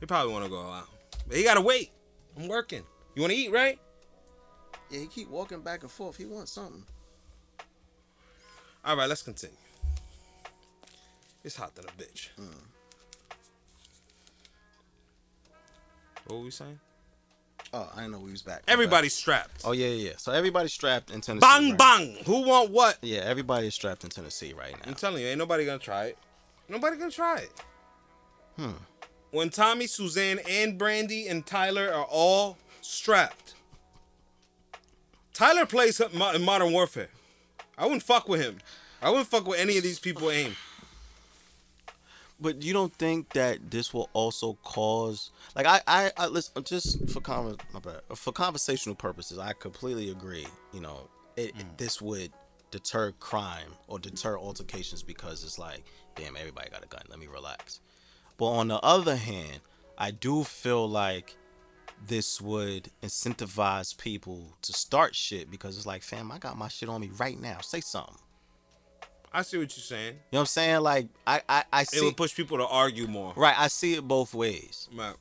He 0.05 0.07
probably 0.07 0.35
want 0.35 0.45
to 0.45 0.51
go 0.51 0.61
out. 0.61 0.87
But 1.27 1.38
he 1.38 1.45
got 1.45 1.55
to 1.55 1.62
wait. 1.62 1.90
I'm 2.37 2.47
working. 2.47 2.83
You 3.14 3.23
want 3.23 3.33
to 3.33 3.38
eat, 3.38 3.51
right? 3.51 3.79
Yeah, 4.90 5.01
he 5.01 5.07
keep 5.07 5.31
walking 5.31 5.62
back 5.62 5.81
and 5.81 5.90
forth. 5.90 6.19
He 6.19 6.27
wants 6.27 6.53
something. 6.53 6.85
All 8.85 8.99
right, 8.99 9.09
let's 9.09 9.23
continue. 9.23 9.57
It's 11.43 11.57
hot 11.57 11.75
than 11.75 11.87
a 11.87 11.93
bitch. 11.93 12.29
What 16.27 16.37
were 16.37 16.45
we 16.45 16.51
saying? 16.51 16.79
Oh, 17.73 17.90
I 17.95 18.01
didn't 18.01 18.12
know 18.12 18.19
we 18.19 18.31
was 18.31 18.43
back. 18.43 18.62
Everybody's 18.69 19.14
strapped. 19.14 19.62
Oh 19.64 19.73
yeah, 19.73 19.87
yeah. 19.87 20.11
yeah. 20.11 20.17
So 20.19 20.33
everybody's 20.33 20.75
strapped 20.75 21.12
in 21.12 21.23
Tennessee. 21.23 21.47
bang, 21.47 21.71
right? 21.71 21.79
bang. 21.79 22.17
Who 22.27 22.47
want 22.47 22.71
what? 22.71 22.99
Yeah, 23.01 23.21
everybody 23.21 23.69
is 23.69 23.75
strapped 23.75 24.05
in 24.05 24.11
Tennessee 24.11 24.53
right 24.53 24.73
now. 24.73 24.88
I'm 24.88 24.95
telling 24.97 25.23
you, 25.23 25.29
ain't 25.29 25.38
nobody 25.38 25.64
gonna 25.64 25.79
try 25.79 26.09
it. 26.09 26.19
Nobody 26.69 26.99
gonna 26.99 27.11
try 27.11 27.38
it. 27.38 27.53
Hmm. 28.59 28.73
When 29.35 29.51
Tommy, 29.51 29.88
Suzanne, 29.88 30.38
and 30.49 30.79
Brandy 30.79 31.27
and 31.27 31.44
Tyler 31.44 31.92
are 31.92 32.05
all 32.09 32.57
strapped. 32.81 33.55
Tyler 35.33 35.66
plays 35.66 35.99
in 36.01 36.16
Modern 36.16 36.73
Warfare. 36.73 37.09
I 37.77 37.83
wouldn't 37.83 38.05
fuck 38.05 38.29
with 38.29 38.40
him. 38.40 38.59
I 39.03 39.11
wouldn't 39.11 39.27
fuck 39.27 39.44
with 39.49 39.59
any 39.59 39.77
of 39.77 39.83
these 39.83 39.99
people 39.99 40.31
aim. 40.31 40.55
But 42.38 42.62
you 42.62 42.73
don't 42.73 42.92
think 42.94 43.33
that 43.33 43.73
this 43.73 43.92
will 43.92 44.09
also 44.12 44.57
cause 44.62 45.31
like 45.57 45.66
I 45.66 45.81
I, 45.88 46.12
I 46.16 46.27
listen 46.29 46.62
just 46.62 47.11
for 47.11 47.20
con- 47.20 47.57
my 47.73 47.81
bad, 47.81 48.03
for 48.14 48.33
conversational 48.33 48.94
purposes 48.94 49.38
I 49.40 49.53
completely 49.55 50.11
agree. 50.11 50.47
You 50.73 50.81
know, 50.81 51.09
it, 51.37 51.51
it- 51.59 51.77
this 51.77 52.01
would 52.01 52.31
deter 52.70 53.11
crime 53.18 53.73
or 53.88 53.99
deter 53.99 54.38
altercations 54.38 55.03
because 55.03 55.42
it's 55.42 55.59
like, 55.59 55.83
damn, 56.14 56.37
everybody 56.37 56.70
got 56.70 56.85
a 56.85 56.88
gun. 56.88 57.03
Let 57.09 57.18
me 57.18 57.27
relax. 57.27 57.81
But 58.37 58.47
on 58.47 58.68
the 58.68 58.81
other 58.81 59.16
hand, 59.16 59.61
I 59.97 60.11
do 60.11 60.44
feel 60.44 60.88
like 60.88 61.37
this 62.07 62.40
would 62.40 62.90
incentivize 63.03 63.97
people 63.97 64.57
to 64.62 64.73
start 64.73 65.14
shit 65.14 65.51
because 65.51 65.77
it's 65.77 65.87
like, 65.87 66.03
fam, 66.03 66.31
I 66.33 66.38
got 66.38 66.59
my 66.59 66.68
shit 66.68 66.88
on 66.88 67.01
me 67.01 67.11
right 67.18 67.40
now. 67.40 67.59
Say 67.61 67.81
something. 67.81 68.16
I 69.33 69.42
see 69.42 69.59
what 69.59 69.77
you're 69.77 69.83
saying. 69.83 70.12
You 70.14 70.20
know 70.33 70.38
what 70.38 70.40
I'm 70.40 70.47
saying? 70.47 70.81
Like 70.81 71.09
I 71.27 71.42
I, 71.49 71.64
I 71.73 71.85
see 71.85 71.99
It 71.99 72.05
would 72.05 72.16
push 72.16 72.35
people 72.37 72.59
to 72.59 72.66
argue 72.66 73.07
more. 73.09 73.33
right. 73.37 73.59
I 73.59 73.68
see 73.68 73.94
it 73.94 74.07
both 74.07 74.33
ways. 74.35 74.88
Right. 74.94 75.14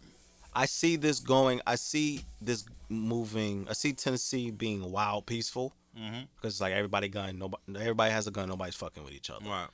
I 0.55 0.65
see 0.67 0.97
this 0.97 1.19
going. 1.19 1.61
I 1.65 1.75
see 1.75 2.21
this 2.39 2.63
moving. 2.89 3.65
I 3.69 3.73
see 3.73 3.93
Tennessee 3.93 4.51
being 4.51 4.91
wild, 4.91 5.25
peaceful. 5.25 5.73
Mm-hmm. 5.99 6.21
Because 6.35 6.53
it's 6.55 6.61
like 6.61 6.73
everybody 6.73 7.07
gun. 7.07 7.39
Nobody. 7.39 7.63
Everybody 7.75 8.11
has 8.11 8.27
a 8.27 8.31
gun. 8.31 8.49
Nobody's 8.49 8.75
fucking 8.75 9.03
with 9.03 9.13
each 9.13 9.31
other. 9.31 9.45
Right. 9.45 9.67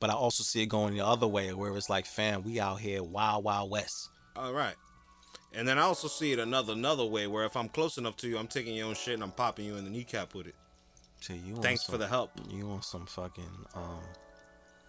But 0.00 0.10
I 0.10 0.12
also 0.14 0.42
see 0.44 0.62
it 0.62 0.66
going 0.66 0.94
the 0.94 1.04
other 1.04 1.26
way, 1.26 1.52
where 1.54 1.76
it's 1.76 1.90
like, 1.90 2.06
fam, 2.06 2.42
we 2.44 2.60
out 2.60 2.80
here 2.80 3.02
wild, 3.02 3.44
wild 3.44 3.70
west. 3.70 4.10
All 4.36 4.52
right. 4.52 4.76
And 5.52 5.66
then 5.66 5.78
I 5.78 5.82
also 5.82 6.08
see 6.08 6.32
it 6.32 6.38
another 6.38 6.74
another 6.74 7.04
way 7.04 7.26
where 7.26 7.44
if 7.44 7.56
I'm 7.56 7.68
close 7.68 7.98
enough 7.98 8.16
to 8.18 8.28
you, 8.28 8.38
I'm 8.38 8.46
taking 8.46 8.74
your 8.76 8.86
own 8.86 8.94
shit 8.94 9.14
and 9.14 9.22
I'm 9.22 9.32
popping 9.32 9.64
you 9.64 9.76
in 9.76 9.84
the 9.84 9.90
kneecap 9.90 10.34
with 10.34 10.46
it. 10.46 10.54
See, 11.20 11.34
you 11.34 11.56
on 11.56 11.62
Thanks 11.62 11.84
for 11.84 11.96
the 11.96 12.06
help. 12.06 12.30
You 12.50 12.66
want 12.66 12.84
some 12.84 13.06
fucking 13.06 13.66
um, 13.74 14.00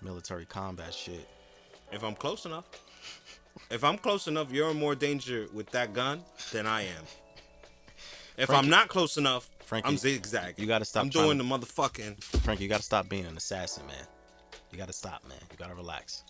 military 0.01 0.45
combat 0.45 0.93
shit. 0.93 1.27
If 1.91 2.03
I'm 2.03 2.15
close 2.15 2.45
enough. 2.45 2.65
If 3.71 3.83
I'm 3.83 3.97
close 3.97 4.27
enough, 4.27 4.51
you're 4.51 4.69
in 4.69 4.77
more 4.77 4.95
danger 4.95 5.47
with 5.53 5.71
that 5.71 5.93
gun 5.93 6.21
than 6.51 6.67
I 6.67 6.83
am. 6.83 7.03
If 8.37 8.45
Frankie- 8.47 8.53
I'm 8.65 8.69
not 8.69 8.87
close 8.89 9.17
enough, 9.17 9.49
Frankie, 9.65 9.89
I'm 9.89 9.97
zigzagging. 9.97 10.55
you 10.57 10.67
gotta 10.67 10.85
stop 10.85 11.03
I'm 11.03 11.09
doing 11.09 11.37
to- 11.37 11.43
the 11.43 11.49
motherfucking. 11.49 12.23
Frank, 12.23 12.61
you 12.61 12.67
gotta 12.67 12.83
stop 12.83 13.09
being 13.09 13.25
an 13.25 13.35
assassin, 13.35 13.87
man. 13.87 14.05
You 14.71 14.77
gotta 14.77 14.93
stop, 14.93 15.27
man. 15.27 15.37
You 15.51 15.57
gotta 15.57 15.75
relax. 15.75 16.23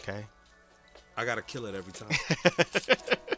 Okay. 0.00 0.24
I 1.16 1.24
gotta 1.24 1.42
kill 1.42 1.66
it 1.66 1.74
every 1.74 1.92
time. 1.92 2.08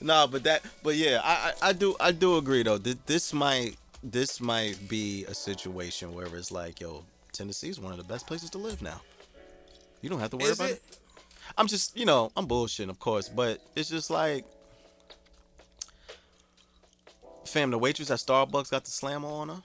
No, 0.00 0.26
but 0.28 0.44
that, 0.44 0.62
but 0.82 0.94
yeah, 0.94 1.20
I, 1.24 1.52
I, 1.60 1.68
I 1.70 1.72
do, 1.72 1.96
I 1.98 2.12
do 2.12 2.36
agree 2.36 2.62
though. 2.62 2.78
This, 2.78 2.96
this 3.06 3.32
might, 3.32 3.76
this 4.02 4.40
might 4.40 4.88
be 4.88 5.24
a 5.24 5.34
situation 5.34 6.14
where 6.14 6.26
it's 6.26 6.52
like, 6.52 6.80
yo, 6.80 7.04
Tennessee 7.32 7.68
is 7.68 7.80
one 7.80 7.92
of 7.92 7.98
the 7.98 8.04
best 8.04 8.26
places 8.26 8.50
to 8.50 8.58
live 8.58 8.80
now. 8.80 9.00
You 10.00 10.08
don't 10.08 10.20
have 10.20 10.30
to 10.30 10.36
worry 10.36 10.50
Is 10.50 10.60
about 10.60 10.70
it? 10.70 10.82
it. 10.88 10.98
I'm 11.56 11.66
just, 11.66 11.96
you 11.96 12.06
know, 12.06 12.30
I'm 12.36 12.46
bullshitting, 12.46 12.90
of 12.90 13.00
course, 13.00 13.28
but 13.28 13.60
it's 13.74 13.88
just 13.88 14.10
like, 14.10 14.44
Fam, 17.44 17.70
the 17.70 17.78
waitress 17.78 18.10
at 18.10 18.18
Starbucks 18.18 18.70
got 18.70 18.84
the 18.84 18.90
slam 18.90 19.24
on 19.24 19.48
her. 19.48 19.62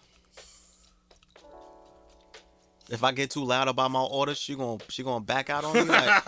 If 2.89 3.03
I 3.03 3.11
get 3.11 3.31
too 3.31 3.43
loud 3.43 3.67
about 3.67 3.91
my 3.91 4.01
order, 4.01 4.35
she 4.35 4.55
gon' 4.55 4.79
she 4.89 5.03
gonna 5.03 5.23
back 5.23 5.49
out 5.49 5.63
on 5.63 5.73
me. 5.73 5.83
Like, 5.83 6.23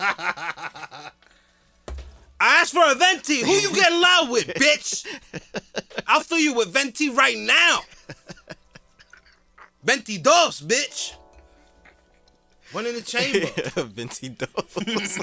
I 2.38 2.60
asked 2.60 2.72
for 2.72 2.84
a 2.84 2.94
venti. 2.94 3.40
Who 3.40 3.52
you 3.52 3.72
getting 3.74 4.00
loud 4.00 4.30
with, 4.30 4.46
bitch? 4.48 5.06
I'll 6.06 6.20
fill 6.20 6.38
you 6.38 6.54
with 6.54 6.68
venti 6.68 7.10
right 7.10 7.36
now. 7.36 7.80
Venti 9.82 10.18
dos, 10.18 10.60
bitch. 10.60 11.14
One 12.72 12.86
in 12.86 12.94
the 12.96 13.02
chamber. 13.02 13.46
Venti 13.86 14.28
dose. 14.30 14.48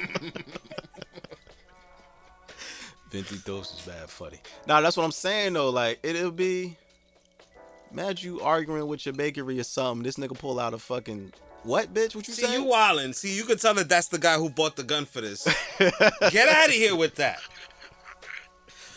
Venti 3.11 3.38
dose 3.45 3.73
is 3.73 3.81
bad 3.86 4.09
funny. 4.09 4.39
Nah, 4.65 4.79
that's 4.81 4.95
what 4.95 5.03
I'm 5.03 5.11
saying 5.11 5.53
though. 5.53 5.69
Like 5.69 5.99
it'll 6.01 6.31
be. 6.31 6.77
Imagine 7.94 8.34
you 8.34 8.41
arguing 8.41 8.88
with 8.88 9.06
your 9.06 9.14
bakery 9.14 9.60
or 9.60 9.64
something. 9.64 10.04
This 10.04 10.18
nigga 10.18 10.38
pull 10.38 10.60
out 10.60 10.74
a 10.74 10.80
fucking 10.80 11.32
what, 11.64 11.94
bitch? 11.94 12.16
What 12.16 12.28
you 12.28 12.34
See, 12.34 12.41
say? 12.44 12.54
you 12.54 12.66
wildin'. 12.66 13.16
See, 13.16 13.36
you 13.36 13.44
can 13.46 13.58
tell 13.58 13.74
that 13.76 13.88
that's 13.88 14.10
the 14.10 14.18
guy 14.18 14.36
who 14.36 14.50
bought 14.50 14.76
the 14.76 14.84
gun 14.84 15.06
for 15.06 15.22
this. 15.22 15.48
Get 15.80 16.50
out 16.50 16.68
of 16.68 16.74
here 16.74 16.96
with 16.96 17.16
that. 17.16 17.39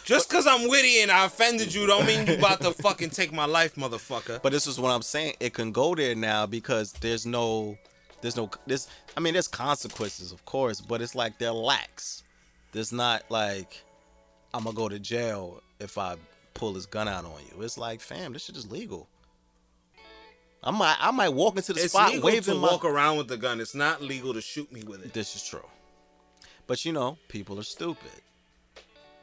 Just 0.04 0.28
because 0.28 0.46
I'm 0.46 0.68
witty 0.68 1.00
and 1.00 1.10
I 1.10 1.26
offended 1.26 1.74
you 1.74 1.86
don't 1.86 2.06
mean 2.06 2.26
you 2.26 2.34
about 2.34 2.60
to 2.62 2.72
fucking 2.72 3.10
take 3.10 3.32
my 3.32 3.44
life, 3.44 3.74
motherfucker. 3.74 4.40
But 4.40 4.52
this 4.52 4.66
is 4.66 4.80
what 4.80 4.90
I'm 4.90 5.02
saying. 5.02 5.34
It 5.40 5.52
can 5.52 5.72
go 5.72 5.94
there 5.94 6.14
now 6.14 6.46
because 6.46 6.92
there's 6.92 7.26
no, 7.26 7.76
there's 8.20 8.36
no, 8.36 8.50
this. 8.66 8.88
I 9.16 9.20
mean, 9.20 9.32
there's 9.32 9.48
consequences, 9.48 10.32
of 10.32 10.44
course, 10.44 10.80
but 10.80 11.02
it's 11.02 11.14
like 11.14 11.38
they're 11.38 11.52
lax. 11.52 12.22
There's 12.72 12.92
not 12.92 13.24
like 13.30 13.82
I'm 14.54 14.64
gonna 14.64 14.76
go 14.76 14.88
to 14.88 14.98
jail 14.98 15.60
if 15.80 15.98
I 15.98 16.16
pull 16.56 16.72
this 16.72 16.86
gun 16.86 17.08
out 17.08 17.24
on 17.24 17.32
you. 17.50 17.62
It's 17.62 17.78
like, 17.78 18.00
fam, 18.00 18.32
this 18.32 18.44
shit 18.44 18.56
is 18.56 18.70
legal. 18.70 19.08
I 20.62 20.70
might, 20.72 20.96
I 21.00 21.10
might 21.12 21.28
walk 21.28 21.56
into 21.56 21.72
the 21.72 21.82
it's 21.82 21.92
spot 21.92 22.12
legal 22.12 22.28
to 22.28 22.34
waving 22.34 22.56
my. 22.60 22.68
walk 22.72 22.84
around 22.84 23.18
with 23.18 23.28
the 23.28 23.36
gun. 23.36 23.60
It's 23.60 23.74
not 23.74 24.02
legal 24.02 24.34
to 24.34 24.40
shoot 24.40 24.72
me 24.72 24.82
with 24.82 25.04
it. 25.04 25.12
This 25.12 25.36
is 25.36 25.44
true. 25.46 25.64
But 26.66 26.84
you 26.84 26.92
know, 26.92 27.18
people 27.28 27.58
are 27.60 27.62
stupid. 27.64 28.10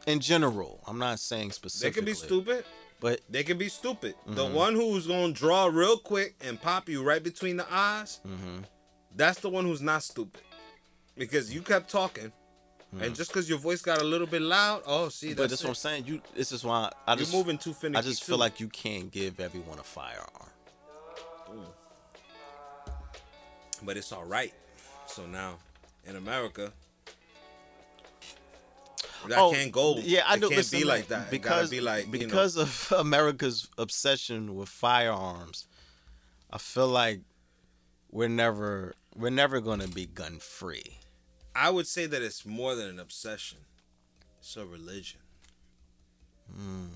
In 0.08 0.20
general, 0.20 0.82
I'm 0.88 1.00
not 1.00 1.20
saying 1.20 1.52
specifically. 1.52 1.90
They 1.90 1.96
can 1.96 2.06
be 2.06 2.14
stupid. 2.14 2.66
But 3.02 3.20
They 3.30 3.44
can 3.44 3.58
be 3.58 3.68
stupid. 3.68 4.16
The 4.26 4.46
Mm-hmm. 4.46 4.54
one 4.56 4.76
who's 4.76 5.08
gonna 5.08 5.34
draw 5.34 5.66
real 5.66 5.98
quick 5.98 6.36
and 6.42 6.62
pop 6.62 6.88
you 6.88 7.04
right 7.04 7.22
between 7.22 7.58
the 7.58 7.66
eyes, 7.70 8.22
Mm-hmm. 8.26 8.60
that's 9.16 9.42
the 9.42 9.50
one 9.50 9.66
who's 9.66 9.82
not 9.82 10.04
stupid. 10.04 10.42
Because 11.18 11.54
you 11.54 11.62
kept 11.62 11.90
talking, 11.92 12.32
and 13.02 13.16
just 13.16 13.32
because 13.32 13.50
your 13.50 13.58
voice 13.58 13.82
got 13.82 14.02
a 14.02 14.04
little 14.04 14.28
bit 14.28 14.42
loud, 14.42 14.84
oh, 14.86 15.10
see, 15.10 15.28
Mm. 15.34 15.38
but 15.38 15.50
that's 15.50 15.52
that's 15.52 15.62
it. 15.62 15.66
what 15.66 15.70
I'm 15.72 15.76
saying. 15.76 16.06
You, 16.06 16.22
this 16.36 16.52
is 16.52 16.64
why 16.64 16.92
I 17.08 17.12
You're 17.14 17.20
just 17.20 17.34
moving 17.34 17.58
too 17.58 17.74
finicky. 17.74 17.98
I 18.00 18.02
just 18.02 18.24
feel 18.24 18.38
like 18.38 18.60
you 18.60 18.68
can't 18.70 19.10
give 19.12 19.40
everyone 19.40 19.80
a 19.80 19.84
firearm. 19.84 20.50
but 23.84 23.98
it's 23.98 24.12
all 24.12 24.24
right. 24.26 24.54
So 25.08 25.26
now, 25.26 25.58
in 26.06 26.16
America, 26.16 26.72
that 29.28 29.52
can't 29.54 29.72
go. 29.72 29.96
Oh, 29.98 30.02
Yeah, 30.04 30.24
I 30.26 30.36
know. 30.38 30.48
it 30.48 30.50
do. 30.50 30.50
Can't 30.50 30.58
listen, 30.58 30.80
be 30.80 30.86
like 30.86 31.08
that. 31.10 31.30
because 31.32 31.70
be 31.70 31.82
like 31.82 32.06
you 32.08 32.12
know, 32.14 32.20
because 32.20 32.56
of 32.58 32.94
America's 32.98 33.70
obsession 33.78 34.56
with 34.56 34.70
firearms. 34.70 35.68
I 36.52 36.58
feel 36.60 36.88
like 36.88 37.22
we're 38.12 38.30
never 38.30 38.94
we're 39.16 39.32
never 39.32 39.60
gonna 39.60 39.88
be 39.88 40.06
gun 40.06 40.40
free. 40.40 41.00
I 41.56 41.70
would 41.70 41.88
say 41.88 42.06
that 42.06 42.22
it's 42.22 42.46
more 42.46 42.76
than 42.76 42.88
an 42.88 43.00
obsession. 43.00 43.60
It's 44.40 44.58
a 44.58 44.66
religion. 44.66 45.20
Hmm. 46.54 46.88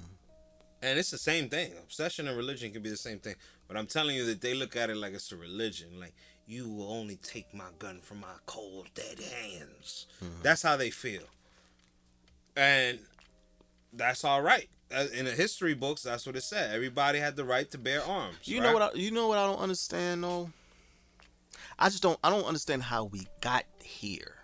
And 0.82 0.99
it's 0.99 1.12
the 1.12 1.18
same 1.18 1.49
thing. 1.49 1.72
Obsession 1.82 2.28
and 2.28 2.38
religion 2.38 2.72
can 2.72 2.82
be 2.82 2.89
the 2.89 2.97
same 2.97 3.20
thing. 3.20 3.36
But 3.68 3.78
I'm 3.78 3.88
telling 3.88 4.16
you 4.16 4.26
that 4.26 4.41
they 4.41 4.53
look 4.53 4.76
at 4.76 4.89
it 4.89 4.97
like 4.97 5.14
it's 5.14 5.32
a 5.32 5.36
religion. 5.36 5.99
Like, 5.99 6.14
you 6.45 6.70
will 6.70 6.91
only 6.91 7.18
take 7.18 7.53
my 7.53 7.70
gun 7.80 7.99
from 7.99 8.20
my 8.22 8.36
cold, 8.45 8.89
dead 8.93 9.20
hands. 9.20 10.08
Hmm. 10.20 10.41
That's 10.43 10.62
how 10.62 10.78
they 10.78 10.89
feel. 10.89 11.24
And 12.55 12.99
that's 13.93 14.24
all 14.24 14.41
right. 14.41 14.70
Uh, 14.95 15.05
In 15.14 15.26
the 15.26 15.32
history 15.32 15.74
books, 15.74 16.03
that's 16.03 16.26
what 16.26 16.36
it 16.36 16.43
said. 16.43 16.74
Everybody 16.74 17.20
had 17.20 17.36
the 17.36 17.43
right 17.43 17.70
to 17.72 17.78
bear 17.78 18.01
arms. 18.03 18.38
You 18.45 18.62
right? 18.62 18.68
know 18.68 18.74
what? 18.74 18.82
I, 18.82 18.97
you 18.97 19.12
know 19.12 19.28
what 19.28 19.38
I 19.38 19.45
don't 19.45 19.60
understand 19.60 20.24
though. 20.24 20.49
I 21.78 21.89
just 21.89 22.01
don't. 22.01 22.18
I 22.24 22.30
don't 22.30 22.45
understand 22.45 22.84
how 22.84 23.03
we 23.03 23.28
got 23.41 23.66
here. 23.84 24.37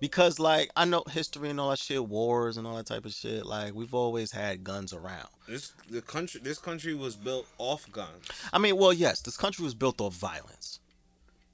Because 0.00 0.38
like 0.38 0.70
I 0.76 0.84
know 0.86 1.04
history 1.10 1.50
and 1.50 1.60
all 1.60 1.70
that 1.70 1.78
shit, 1.78 2.04
wars 2.04 2.56
and 2.56 2.66
all 2.66 2.76
that 2.76 2.86
type 2.86 3.04
of 3.04 3.12
shit. 3.12 3.44
Like 3.46 3.74
we've 3.74 3.94
always 3.94 4.32
had 4.32 4.64
guns 4.64 4.92
around. 4.92 5.28
This 5.46 5.72
the 5.90 6.00
country. 6.02 6.40
This 6.42 6.58
country 6.58 6.94
was 6.94 7.16
built 7.16 7.46
off 7.58 7.90
guns. 7.92 8.26
I 8.52 8.58
mean, 8.58 8.76
well, 8.76 8.92
yes, 8.92 9.20
this 9.20 9.36
country 9.36 9.62
was 9.64 9.74
built 9.74 10.00
off 10.00 10.14
violence. 10.14 10.80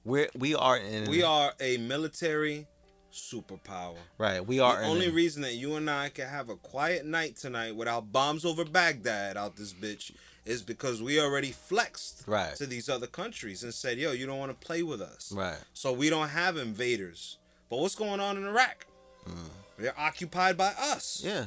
We're 0.05 0.29
we 0.35 0.55
are 0.55 0.77
in 0.77 1.09
We 1.09 1.23
are 1.23 1.53
a 1.59 1.77
military 1.77 2.67
superpower. 3.11 3.95
right. 4.17 4.45
We 4.45 4.59
are 4.59 4.79
The 4.79 4.85
only 4.85 5.07
a- 5.07 5.11
reason 5.11 5.41
that 5.41 5.55
you 5.55 5.75
and 5.75 5.89
I 5.89 6.09
can 6.09 6.27
have 6.29 6.49
a 6.49 6.55
quiet 6.55 7.05
night 7.05 7.35
tonight 7.35 7.75
without 7.75 8.11
bombs 8.11 8.45
over 8.45 8.63
Baghdad 8.63 9.37
out 9.37 9.55
this 9.55 9.73
bitch 9.73 10.11
is 10.45 10.61
because 10.61 11.01
we 11.01 11.19
already 11.19 11.51
flexed 11.51 12.23
Right. 12.27 12.55
to 12.55 12.65
these 12.65 12.87
other 12.87 13.07
countries 13.07 13.63
and 13.63 13.73
said, 13.73 13.97
"Yo, 13.97 14.11
you 14.11 14.25
don't 14.25 14.39
want 14.39 14.57
to 14.57 14.65
play 14.65 14.83
with 14.83 15.01
us." 15.01 15.31
right. 15.33 15.57
So 15.73 15.91
we 15.91 16.09
don't 16.09 16.29
have 16.29 16.55
invaders. 16.57 17.37
But 17.69 17.79
what's 17.79 17.95
going 17.95 18.19
on 18.19 18.37
in 18.37 18.45
Iraq? 18.45 18.85
Hmm. 19.25 19.33
They're 19.77 19.99
occupied 19.99 20.57
by 20.57 20.73
us. 20.79 21.21
Yeah, 21.23 21.45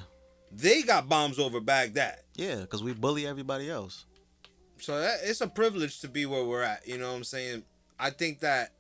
They 0.52 0.82
got 0.82 1.08
bombs 1.08 1.38
over 1.38 1.60
Baghdad. 1.60 2.20
yeah, 2.36 2.56
because 2.60 2.82
we 2.82 2.92
bully 2.92 3.26
everybody 3.26 3.68
else. 3.70 4.04
So 4.78 4.98
that, 5.00 5.18
it's 5.24 5.40
a 5.40 5.48
privilege 5.48 6.00
to 6.00 6.08
be 6.08 6.26
where 6.26 6.44
we're 6.44 6.62
at. 6.62 6.86
You 6.86 6.98
know 6.98 7.10
what 7.10 7.16
I'm 7.16 7.24
saying? 7.24 7.64
I 7.98 8.10
think 8.10 8.40
that 8.40 8.72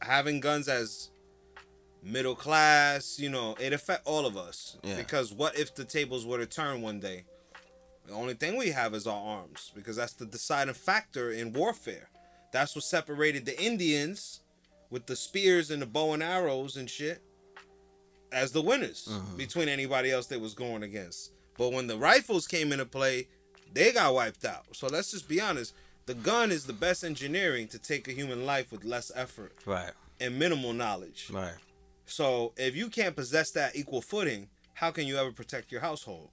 having 0.00 0.40
guns 0.40 0.66
as 0.68 1.10
middle 2.02 2.34
class, 2.34 3.18
you 3.18 3.28
know, 3.28 3.54
it 3.60 3.72
affect 3.72 4.06
all 4.06 4.26
of 4.26 4.36
us. 4.36 4.76
Yeah. 4.82 4.96
Because 4.96 5.32
what 5.32 5.58
if 5.58 5.74
the 5.74 5.84
tables 5.84 6.24
were 6.26 6.38
to 6.38 6.46
turn 6.46 6.82
one 6.82 7.00
day? 7.00 7.24
The 8.06 8.12
only 8.14 8.34
thing 8.34 8.56
we 8.56 8.70
have 8.70 8.94
is 8.94 9.06
our 9.06 9.20
arms 9.38 9.72
because 9.74 9.96
that's 9.96 10.12
the 10.14 10.26
deciding 10.26 10.74
factor 10.74 11.30
in 11.32 11.52
warfare. 11.52 12.08
That's 12.52 12.74
what 12.74 12.84
separated 12.84 13.44
the 13.46 13.60
Indians 13.60 14.40
with 14.90 15.06
the 15.06 15.16
spears 15.16 15.70
and 15.70 15.82
the 15.82 15.86
bow 15.86 16.12
and 16.12 16.22
arrows 16.22 16.76
and 16.76 16.88
shit 16.88 17.22
as 18.32 18.52
the 18.52 18.62
winners 18.62 19.08
uh-huh. 19.10 19.36
between 19.36 19.68
anybody 19.68 20.10
else 20.10 20.26
they 20.26 20.36
was 20.36 20.54
going 20.54 20.82
against. 20.82 21.32
But 21.58 21.72
when 21.72 21.86
the 21.86 21.96
rifles 21.96 22.46
came 22.46 22.72
into 22.72 22.84
play, 22.84 23.28
they 23.72 23.92
got 23.92 24.14
wiped 24.14 24.44
out. 24.44 24.64
So 24.72 24.86
let's 24.86 25.10
just 25.10 25.28
be 25.28 25.40
honest. 25.40 25.74
The 26.06 26.14
gun 26.14 26.52
is 26.52 26.66
the 26.66 26.72
best 26.72 27.02
engineering 27.02 27.66
to 27.68 27.78
take 27.78 28.06
a 28.06 28.12
human 28.12 28.46
life 28.46 28.70
with 28.70 28.84
less 28.84 29.10
effort 29.14 29.52
Right. 29.64 29.90
and 30.20 30.38
minimal 30.38 30.72
knowledge. 30.72 31.30
Right. 31.32 31.54
So 32.04 32.52
if 32.56 32.76
you 32.76 32.88
can't 32.88 33.16
possess 33.16 33.50
that 33.52 33.74
equal 33.74 34.00
footing, 34.02 34.48
how 34.74 34.90
can 34.92 35.06
you 35.06 35.16
ever 35.16 35.32
protect 35.32 35.72
your 35.72 35.80
household? 35.80 36.28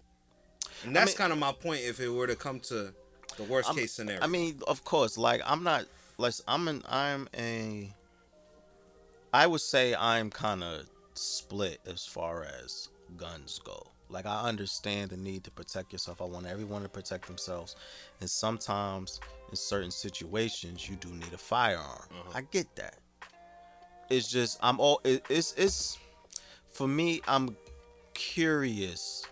And 0.83 0.95
that's 0.95 1.11
mean- 1.11 1.17
kind 1.17 1.33
of 1.33 1.39
my 1.39 1.53
point 1.53 1.81
if 1.81 1.99
it 1.99 2.09
were 2.09 2.27
to 2.27 2.35
come 2.35 2.59
to 2.61 2.93
the 3.37 3.43
worst 3.43 3.69
I'm- 3.69 3.77
case 3.77 3.93
scenario. 3.93 4.21
I 4.21 4.27
mean, 4.27 4.61
of 4.67 4.83
course, 4.83 5.17
like 5.17 5.41
I'm 5.45 5.63
not 5.63 5.85
like 6.17 6.33
I'm 6.47 6.67
an 6.67 6.83
I'm 6.87 7.27
a 7.35 7.91
I 9.33 9.47
would 9.47 9.61
say 9.61 9.95
I'm 9.95 10.29
kind 10.29 10.63
of 10.63 10.87
split 11.15 11.79
as 11.87 12.05
far 12.05 12.45
as 12.45 12.89
guns 13.17 13.59
go. 13.63 13.87
Like 14.07 14.27
I 14.27 14.43
understand 14.43 15.09
the 15.09 15.17
need 15.17 15.43
to 15.45 15.51
protect 15.51 15.91
yourself. 15.91 16.21
I 16.21 16.25
want 16.25 16.45
everyone 16.45 16.83
to 16.83 16.89
protect 16.89 17.25
themselves. 17.25 17.75
And 18.21 18.29
sometimes 18.29 19.19
in 19.49 19.55
certain 19.55 19.89
situations 19.89 20.87
you 20.87 20.97
do 20.97 21.09
need 21.09 21.33
a 21.33 21.37
firearm. 21.37 22.07
Uh-huh. 22.11 22.31
I 22.35 22.41
get 22.41 22.75
that. 22.75 22.99
It's 24.09 24.29
just 24.29 24.59
I'm 24.61 24.79
all 24.79 25.01
it, 25.03 25.25
it's 25.29 25.53
it's 25.57 25.97
for 26.71 26.87
me 26.87 27.21
I'm 27.27 27.57
curious 28.13 29.25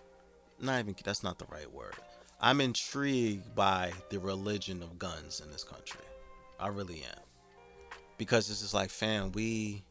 not 0.60 0.80
even 0.80 0.96
that's 1.04 1.22
not 1.22 1.38
the 1.38 1.46
right 1.46 1.72
word. 1.72 1.94
I'm 2.40 2.60
intrigued 2.60 3.54
by 3.54 3.92
the 4.10 4.18
religion 4.18 4.82
of 4.82 4.98
guns 4.98 5.40
in 5.40 5.52
this 5.52 5.62
country. 5.62 6.00
I 6.58 6.68
really 6.68 7.04
am. 7.04 7.31
Because 8.22 8.50
it's 8.50 8.60
just 8.60 8.74
like, 8.74 8.90
fam, 8.90 9.32
we 9.32 9.82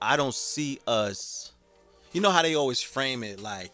I 0.00 0.16
don't 0.16 0.34
see 0.34 0.78
us 0.86 1.52
you 2.12 2.20
know 2.20 2.30
how 2.30 2.42
they 2.42 2.54
always 2.54 2.80
frame 2.80 3.22
it 3.22 3.40
like 3.40 3.72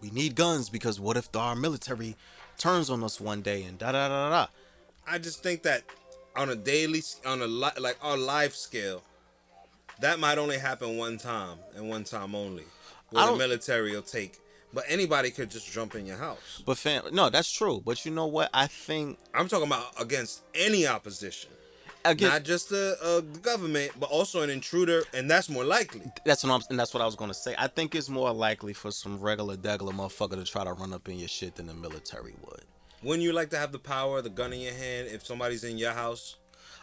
we 0.00 0.10
need 0.10 0.34
guns 0.34 0.68
because 0.68 1.00
what 1.00 1.16
if 1.16 1.34
our 1.34 1.56
military 1.56 2.16
turns 2.58 2.90
on 2.90 3.02
us 3.02 3.20
one 3.20 3.40
day 3.40 3.62
and 3.62 3.78
da 3.78 3.92
da 3.92 4.08
da 4.08 4.28
da 4.28 4.30
da. 4.30 4.46
I 5.06 5.18
just 5.18 5.42
think 5.42 5.62
that 5.62 5.82
on 6.36 6.50
a 6.50 6.56
daily, 6.56 7.02
on 7.26 7.42
a 7.42 7.46
li- 7.46 7.70
like 7.78 7.98
our 8.02 8.16
life 8.16 8.54
scale, 8.54 9.02
that 10.00 10.18
might 10.18 10.38
only 10.38 10.58
happen 10.58 10.96
one 10.96 11.18
time 11.18 11.58
and 11.74 11.88
one 11.88 12.04
time 12.04 12.34
only. 12.34 12.64
Where 13.10 13.26
the 13.26 13.36
military 13.36 13.92
will 13.92 14.02
take, 14.02 14.38
but 14.72 14.84
anybody 14.88 15.30
could 15.30 15.50
just 15.50 15.70
jump 15.70 15.94
in 15.94 16.06
your 16.06 16.16
house. 16.16 16.62
But 16.64 16.78
fam, 16.78 17.04
no, 17.12 17.28
that's 17.28 17.50
true. 17.50 17.82
But 17.84 18.04
you 18.06 18.10
know 18.10 18.26
what? 18.26 18.48
I 18.54 18.66
think 18.68 19.18
I'm 19.34 19.48
talking 19.48 19.66
about 19.66 20.00
against 20.00 20.42
any 20.54 20.86
opposition. 20.86 21.50
Again, 22.04 22.30
not 22.30 22.42
just 22.42 22.72
a, 22.72 22.96
uh, 23.02 23.20
government, 23.20 23.92
but 23.98 24.10
also 24.10 24.42
an 24.42 24.50
intruder, 24.50 25.04
and 25.14 25.30
that's 25.30 25.48
more 25.48 25.64
likely. 25.64 26.02
that's 26.24 26.42
what 26.42 26.52
I'm 26.52 26.60
and 26.68 26.78
that's 26.78 26.92
what 26.92 27.02
I 27.02 27.06
was 27.06 27.14
gonna 27.14 27.34
say. 27.34 27.54
I 27.58 27.68
think 27.68 27.94
it's 27.94 28.08
more 28.08 28.32
likely 28.32 28.72
for 28.72 28.90
some 28.90 29.20
regular 29.20 29.56
degular 29.56 29.92
motherfucker 29.92 30.34
to 30.34 30.44
try 30.44 30.64
to 30.64 30.72
run 30.72 30.92
up 30.92 31.08
in 31.08 31.18
your 31.18 31.28
shit 31.28 31.56
than 31.56 31.66
the 31.66 31.74
military 31.74 32.34
would. 32.44 32.64
Wouldn't 33.02 33.22
you 33.22 33.32
like 33.32 33.50
to 33.50 33.58
have 33.58 33.72
the 33.72 33.78
power, 33.78 34.22
the 34.22 34.30
gun 34.30 34.52
in 34.52 34.60
your 34.60 34.74
hand, 34.74 35.08
if 35.08 35.26
somebody's 35.26 35.64
in 35.64 35.78
your 35.78 35.92
house? 35.92 36.36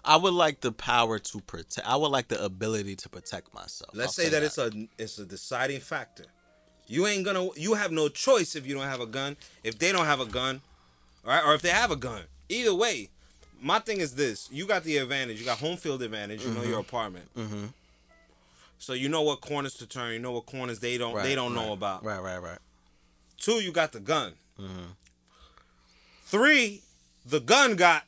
I 0.04 0.16
would 0.16 0.34
like 0.34 0.62
the 0.62 0.72
power 0.72 1.20
to 1.20 1.42
protect. 1.42 1.88
I 1.88 1.96
would 1.96 2.10
like 2.10 2.30
the 2.30 2.44
ability 2.44 2.96
to 2.98 3.10
protect 3.10 3.54
myself. 3.54 3.92
Let's 3.94 4.18
I'll 4.18 4.26
say 4.26 4.30
that, 4.32 4.44
it's 4.44 4.58
a 4.58 4.72
it's 4.98 5.18
a 5.20 5.26
deciding 5.26 5.82
factor. 5.82 6.26
You 6.88 7.08
ain't 7.08 7.26
gonna 7.26 7.50
you 7.56 7.74
have 7.76 7.92
no 7.92 8.10
choice 8.10 8.56
if 8.56 8.66
you 8.66 8.74
don't 8.76 8.88
have 8.88 9.02
a 9.02 9.06
gun. 9.06 9.38
If 9.64 9.78
they 9.80 9.92
don't 9.92 10.06
have 10.06 10.20
a 10.20 10.26
gun, 10.26 10.62
all 11.26 11.32
right, 11.32 11.44
or 11.46 11.54
if 11.54 11.62
they 11.62 11.70
have 11.70 11.92
a 11.92 11.96
gun. 11.96 12.24
Either 12.48 12.74
way, 12.74 13.10
my 13.62 13.80
thing 13.80 14.00
is 14.00 14.16
this: 14.16 14.48
you 14.52 14.66
got 14.66 14.84
the 14.84 14.98
advantage. 14.98 15.40
You 15.40 15.46
got 15.46 15.58
home 15.60 15.78
field 15.78 16.02
advantage. 16.02 16.44
You 16.46 16.52
know 16.52 16.64
your 16.64 16.80
apartment, 16.80 17.26
Mm-hmm. 17.36 17.66
so 18.78 18.94
you 18.94 19.10
know 19.10 19.22
what 19.22 19.42
corners 19.42 19.74
to 19.76 19.88
turn. 19.88 20.14
You 20.14 20.20
know 20.20 20.32
what 20.32 20.46
corners 20.46 20.80
they 20.80 20.98
don't 20.98 21.22
they 21.24 21.36
don't 21.36 21.54
know 21.56 21.74
about. 21.74 22.04
Right, 22.04 22.22
right, 22.22 22.38
right. 22.42 22.60
Two, 23.38 23.54
you 23.64 23.72
got 23.72 23.92
the 23.92 24.00
gun. 24.00 24.34
Mhm. 24.60 24.96
Three, 26.24 26.82
the 27.26 27.40
gun 27.40 27.76
got 27.76 28.04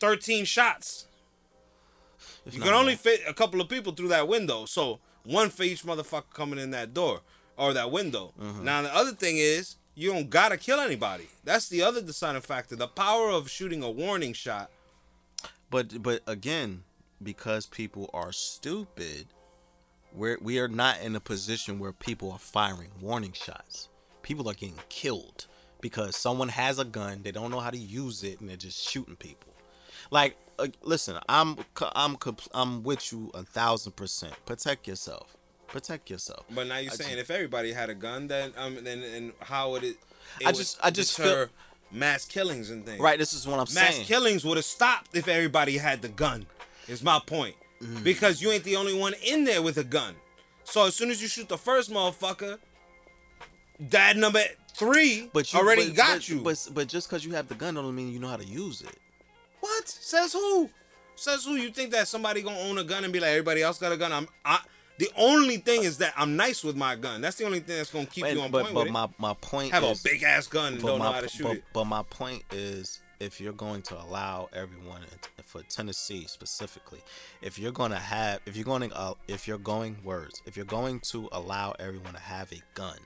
thirteen 0.00 0.44
shots. 0.44 1.06
If 2.44 2.54
You 2.54 2.60
can 2.60 2.72
only 2.74 2.94
more. 2.94 2.98
fit 2.98 3.20
a 3.28 3.34
couple 3.34 3.60
of 3.60 3.68
people 3.68 3.92
through 3.92 4.08
that 4.08 4.26
window. 4.26 4.64
So 4.66 4.98
one 5.24 5.48
for 5.50 5.62
each 5.62 5.84
motherfucker 5.84 6.30
coming 6.34 6.58
in 6.58 6.70
that 6.72 6.92
door 6.92 7.20
or 7.56 7.72
that 7.74 7.90
window. 7.92 8.32
Mm-hmm. 8.40 8.64
Now 8.64 8.82
the 8.82 8.94
other 8.94 9.12
thing 9.12 9.36
is 9.36 9.76
you 9.94 10.12
don't 10.12 10.30
gotta 10.30 10.56
kill 10.56 10.80
anybody. 10.80 11.28
That's 11.44 11.68
the 11.68 11.82
other 11.82 12.00
deciding 12.00 12.42
factor. 12.42 12.76
The 12.76 12.88
power 12.88 13.30
of 13.30 13.50
shooting 13.50 13.82
a 13.82 13.90
warning 13.90 14.32
shot. 14.32 14.70
But 15.70 16.02
but 16.02 16.22
again, 16.26 16.84
because 17.22 17.66
people 17.66 18.10
are 18.12 18.32
stupid, 18.32 19.26
we're 20.14 20.38
we 20.40 20.58
are 20.58 20.68
not 20.68 21.00
in 21.00 21.16
a 21.16 21.20
position 21.20 21.78
where 21.78 21.92
people 21.92 22.32
are 22.32 22.38
firing 22.38 22.90
warning 23.00 23.32
shots. 23.32 23.88
People 24.22 24.48
are 24.48 24.54
getting 24.54 24.78
killed 24.88 25.46
because 25.80 26.16
someone 26.16 26.48
has 26.48 26.78
a 26.78 26.84
gun, 26.84 27.22
they 27.22 27.32
don't 27.32 27.50
know 27.50 27.60
how 27.60 27.70
to 27.70 27.78
use 27.78 28.22
it, 28.22 28.40
and 28.40 28.48
they're 28.48 28.56
just 28.56 28.88
shooting 28.88 29.16
people. 29.16 29.52
Like, 30.10 30.36
uh, 30.58 30.68
listen, 30.82 31.18
I'm 31.28 31.58
I'm 31.94 32.16
I'm 32.54 32.82
with 32.82 33.12
you 33.12 33.30
a 33.34 33.42
thousand 33.42 33.96
percent. 33.96 34.34
Protect 34.46 34.86
yourself. 34.86 35.36
Protect 35.72 36.10
yourself. 36.10 36.44
But 36.50 36.66
now 36.68 36.76
you're 36.78 36.92
I 36.92 36.94
saying 36.96 37.16
just- 37.16 37.22
if 37.22 37.30
everybody 37.30 37.72
had 37.72 37.88
a 37.90 37.94
gun, 37.94 38.28
then 38.28 38.52
um, 38.56 38.76
then 38.84 39.02
and 39.02 39.32
how 39.40 39.70
would 39.72 39.82
it? 39.82 39.96
it 40.40 40.46
I 40.46 40.52
just- 40.52 40.78
I 40.82 40.90
just 40.90 41.16
deter 41.16 41.48
mass 41.90 42.24
killings 42.26 42.70
and 42.70 42.84
things. 42.86 43.00
Right. 43.00 43.18
This 43.18 43.32
is 43.32 43.46
what 43.46 43.54
I'm 43.54 43.60
Mass 43.60 43.74
saying. 43.74 43.98
Mass 44.00 44.06
killings 44.08 44.44
would 44.44 44.56
have 44.58 44.64
stopped 44.66 45.16
if 45.16 45.26
everybody 45.28 45.78
had 45.78 46.02
the 46.02 46.08
gun. 46.08 46.46
Is 46.88 47.02
my 47.02 47.20
point. 47.24 47.56
Mm. 47.82 48.04
Because 48.04 48.40
you 48.42 48.50
ain't 48.50 48.64
the 48.64 48.76
only 48.76 48.94
one 48.94 49.14
in 49.24 49.44
there 49.44 49.62
with 49.62 49.76
a 49.78 49.84
gun. 49.84 50.14
So 50.64 50.84
as 50.86 50.94
soon 50.94 51.10
as 51.10 51.20
you 51.22 51.28
shoot 51.28 51.48
the 51.48 51.58
first 51.58 51.90
motherfucker, 51.90 52.58
dad 53.88 54.16
number 54.16 54.42
three 54.74 55.28
but 55.32 55.52
you 55.52 55.58
already 55.58 55.88
but- 55.88 55.96
got 55.96 56.14
but- 56.16 56.28
you. 56.28 56.40
But 56.40 56.68
but 56.72 56.88
just 56.88 57.08
because 57.08 57.24
you 57.24 57.32
have 57.34 57.48
the 57.48 57.54
gun 57.54 57.74
don't 57.74 57.94
mean 57.94 58.12
you 58.12 58.18
know 58.18 58.28
how 58.28 58.36
to 58.36 58.44
use 58.46 58.82
it. 58.82 58.96
what 59.60 59.88
says 59.88 60.32
who? 60.34 60.68
Says 61.14 61.44
who? 61.44 61.54
You 61.54 61.70
think 61.70 61.92
that 61.92 62.08
somebody 62.08 62.42
gonna 62.42 62.58
own 62.58 62.78
a 62.78 62.84
gun 62.84 63.04
and 63.04 63.12
be 63.12 63.20
like 63.20 63.30
everybody 63.30 63.62
else 63.62 63.78
got 63.78 63.92
a 63.92 63.96
gun? 63.96 64.12
I'm. 64.12 64.28
I, 64.44 64.60
the 64.98 65.10
only 65.16 65.56
thing 65.56 65.82
is 65.82 65.98
that 65.98 66.12
I'm 66.16 66.36
nice 66.36 66.62
with 66.62 66.76
my 66.76 66.96
gun. 66.96 67.20
That's 67.20 67.36
the 67.36 67.44
only 67.44 67.60
thing 67.60 67.76
that's 67.76 67.90
gonna 67.90 68.06
keep 68.06 68.24
And- 68.24 68.36
you 68.36 68.42
on 68.44 68.50
but 68.50 68.62
point 68.62 68.74
but 68.74 68.80
with 68.80 68.88
it. 68.88 68.92
my 68.92 69.08
my 69.18 69.34
point 69.34 69.66
is 69.68 69.72
Have 69.72 69.84
is, 69.84 70.00
a 70.00 70.04
big 70.04 70.22
ass 70.22 70.46
gun 70.46 70.74
and 70.74 70.82
but 70.82 70.88
don't 70.88 70.98
know 70.98 71.04
my, 71.06 71.12
how 71.14 71.20
to 71.20 71.28
shoot 71.28 71.42
but, 71.44 71.56
it. 71.56 71.64
but 71.72 71.84
my 71.84 72.02
point 72.04 72.42
is, 72.52 73.00
if 73.20 73.40
you're 73.40 73.52
going 73.52 73.82
to 73.82 74.00
allow 74.02 74.48
everyone 74.52 75.02
for 75.44 75.62
Tennessee 75.62 76.24
specifically, 76.26 77.00
if 77.40 77.56
you're 77.58 77.70
going 77.72 77.92
to 77.92 77.98
have, 77.98 78.40
if 78.46 78.56
you're 78.56 78.64
going 78.64 78.88
to, 78.90 78.96
uh, 78.96 79.14
if 79.28 79.46
you're 79.46 79.58
going 79.58 79.96
words, 80.02 80.42
if 80.46 80.56
you're 80.56 80.64
going 80.66 80.98
to 81.10 81.28
allow 81.30 81.72
everyone 81.78 82.14
to 82.14 82.20
have 82.20 82.50
a 82.52 82.60
gun, 82.74 82.98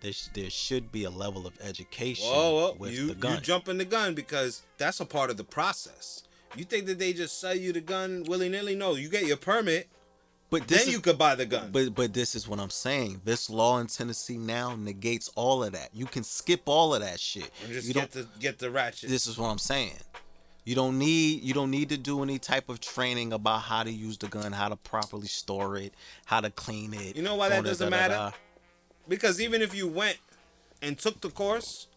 there, 0.00 0.12
sh- 0.12 0.28
there 0.34 0.48
should 0.50 0.92
be 0.92 1.02
a 1.02 1.10
level 1.10 1.46
of 1.48 1.54
education 1.60 2.28
Whoa, 2.28 2.54
whoa. 2.54 2.76
with 2.78 2.92
you 2.92 3.08
the 3.08 3.14
gun. 3.16 3.34
you 3.36 3.40
jumping 3.40 3.78
the 3.78 3.84
gun 3.84 4.14
because 4.14 4.62
that's 4.78 5.00
a 5.00 5.04
part 5.04 5.30
of 5.30 5.36
the 5.36 5.42
process. 5.44 6.22
You 6.56 6.62
think 6.64 6.86
that 6.86 7.00
they 7.00 7.12
just 7.12 7.40
sell 7.40 7.54
you 7.56 7.72
the 7.72 7.80
gun 7.80 8.22
willy 8.28 8.48
nilly? 8.48 8.76
No, 8.76 8.94
you 8.94 9.08
get 9.08 9.24
your 9.26 9.36
permit, 9.36 9.88
but 10.50 10.66
then 10.66 10.80
is, 10.80 10.92
you 10.92 11.00
could 11.00 11.16
buy 11.16 11.34
the 11.34 11.46
gun. 11.46 11.70
But 11.72 11.94
but 11.94 12.12
this 12.12 12.34
is 12.34 12.48
what 12.48 12.58
I'm 12.58 12.70
saying. 12.70 13.22
This 13.24 13.48
law 13.48 13.78
in 13.78 13.86
Tennessee 13.86 14.36
now 14.36 14.74
negates 14.76 15.30
all 15.36 15.62
of 15.62 15.72
that. 15.72 15.90
You 15.92 16.06
can 16.06 16.24
skip 16.24 16.62
all 16.66 16.94
of 16.94 17.00
that 17.00 17.20
shit. 17.20 17.50
and 17.64 17.72
just 17.72 17.88
you 17.88 17.94
get 17.94 18.10
don't. 18.10 18.32
the 18.32 18.40
get 18.40 18.58
the 18.58 18.70
ratchet. 18.70 19.08
this 19.08 19.26
is 19.26 19.38
what 19.38 19.48
I'm 19.48 19.58
saying. 19.58 19.96
You 20.64 20.74
don't 20.74 20.98
need 20.98 21.42
you 21.42 21.54
don't 21.54 21.70
need 21.70 21.88
to 21.88 21.96
do 21.96 22.22
any 22.22 22.38
type 22.38 22.68
of 22.68 22.80
training 22.80 23.32
about 23.32 23.62
how 23.62 23.82
to 23.82 23.90
use 23.90 24.18
the 24.18 24.28
gun, 24.28 24.52
how 24.52 24.68
to 24.68 24.76
properly 24.76 25.28
store 25.28 25.76
it, 25.76 25.94
how 26.26 26.40
to 26.40 26.50
clean 26.50 26.94
it. 26.94 27.16
You 27.16 27.22
know 27.22 27.36
why 27.36 27.48
that 27.48 27.64
doesn't 27.64 27.90
matter? 27.90 28.32
because 29.08 29.40
even 29.40 29.62
if 29.62 29.74
you 29.74 29.88
went 29.88 30.18
and 30.82 30.98
took 30.98 31.20
the 31.20 31.30
course, 31.30 31.88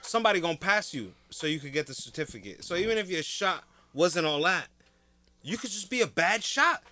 somebody 0.00 0.40
gonna 0.40 0.56
pass 0.56 0.94
you 0.94 1.12
so 1.30 1.46
you 1.46 1.58
could 1.58 1.72
get 1.72 1.86
the 1.86 1.94
certificate. 1.94 2.64
So 2.64 2.76
even 2.76 2.98
if 2.98 3.10
your 3.10 3.22
shot 3.22 3.64
wasn't 3.92 4.26
all 4.26 4.42
that, 4.42 4.68
you 5.42 5.56
could 5.56 5.70
just 5.70 5.90
be 5.90 6.00
a 6.00 6.06
bad 6.06 6.44
shot. 6.44 6.82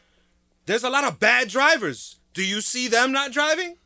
There's 0.66 0.84
a 0.84 0.90
lot 0.90 1.04
of 1.04 1.18
bad 1.18 1.48
drivers. 1.48 2.16
Do 2.34 2.44
you 2.44 2.60
see 2.60 2.88
them 2.88 3.12
not 3.12 3.32
driving? 3.32 3.76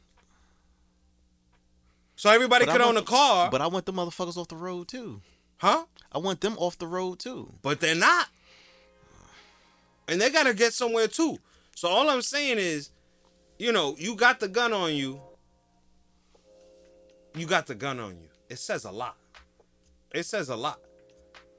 So 2.16 2.30
everybody 2.30 2.64
But 2.66 2.72
could 2.72 2.80
own 2.80 2.96
a 2.96 3.02
car, 3.02 3.50
But 3.50 3.60
I 3.60 3.66
want 3.66 3.86
the 3.86 3.92
motherfuckers 3.92 4.36
off 4.36 4.48
the 4.48 4.56
road 4.56 4.88
too. 4.88 5.20
huh? 5.58 5.84
I 6.12 6.18
want 6.18 6.40
them 6.40 6.56
off 6.58 6.78
the 6.78 6.86
road 6.86 7.18
too. 7.18 7.52
but 7.62 7.80
they're 7.80 7.94
not. 7.94 8.28
And 10.06 10.20
they 10.20 10.30
gotta 10.30 10.54
get 10.54 10.72
somewhere 10.74 11.08
too. 11.08 11.38
So 11.74 11.88
all 11.88 12.08
I'm 12.10 12.22
saying 12.22 12.58
is, 12.58 12.90
you 13.58 13.72
know, 13.72 13.96
you 13.98 14.14
got 14.14 14.38
the 14.40 14.48
gun 14.48 14.72
on 14.72 14.94
you. 14.94 15.20
You 17.34 17.46
got 17.46 17.66
the 17.66 17.74
gun 17.74 17.98
on 17.98 18.10
you. 18.12 18.28
It 18.48 18.58
says 18.58 18.84
a 18.84 18.90
lot. 18.92 19.16
It 20.12 20.24
says 20.24 20.48
a 20.50 20.56
lot. 20.56 20.78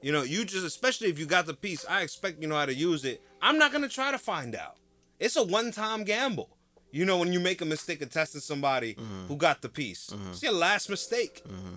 You 0.00 0.12
know, 0.12 0.22
you 0.22 0.44
just, 0.44 0.64
especially 0.64 1.08
if 1.08 1.18
you 1.18 1.26
got 1.26 1.46
the 1.46 1.54
piece, 1.54 1.84
I 1.88 2.02
expect 2.02 2.40
you 2.40 2.48
know 2.48 2.54
how 2.56 2.66
to 2.66 2.74
use 2.74 3.04
it. 3.04 3.20
I'm 3.42 3.58
not 3.58 3.72
gonna 3.72 3.88
try 3.88 4.10
to 4.12 4.18
find 4.18 4.54
out. 4.54 4.76
It's 5.18 5.36
a 5.36 5.44
one-time 5.44 6.04
gamble. 6.04 6.50
You 6.92 7.04
know, 7.04 7.18
when 7.18 7.32
you 7.32 7.40
make 7.40 7.60
a 7.60 7.64
mistake 7.64 8.00
of 8.02 8.10
testing 8.10 8.40
somebody 8.40 8.94
mm-hmm. 8.94 9.26
who 9.26 9.36
got 9.36 9.60
the 9.60 9.68
piece, 9.68 10.10
mm-hmm. 10.10 10.30
it's 10.30 10.42
your 10.42 10.52
last 10.52 10.88
mistake. 10.88 11.42
Mm-hmm. 11.44 11.76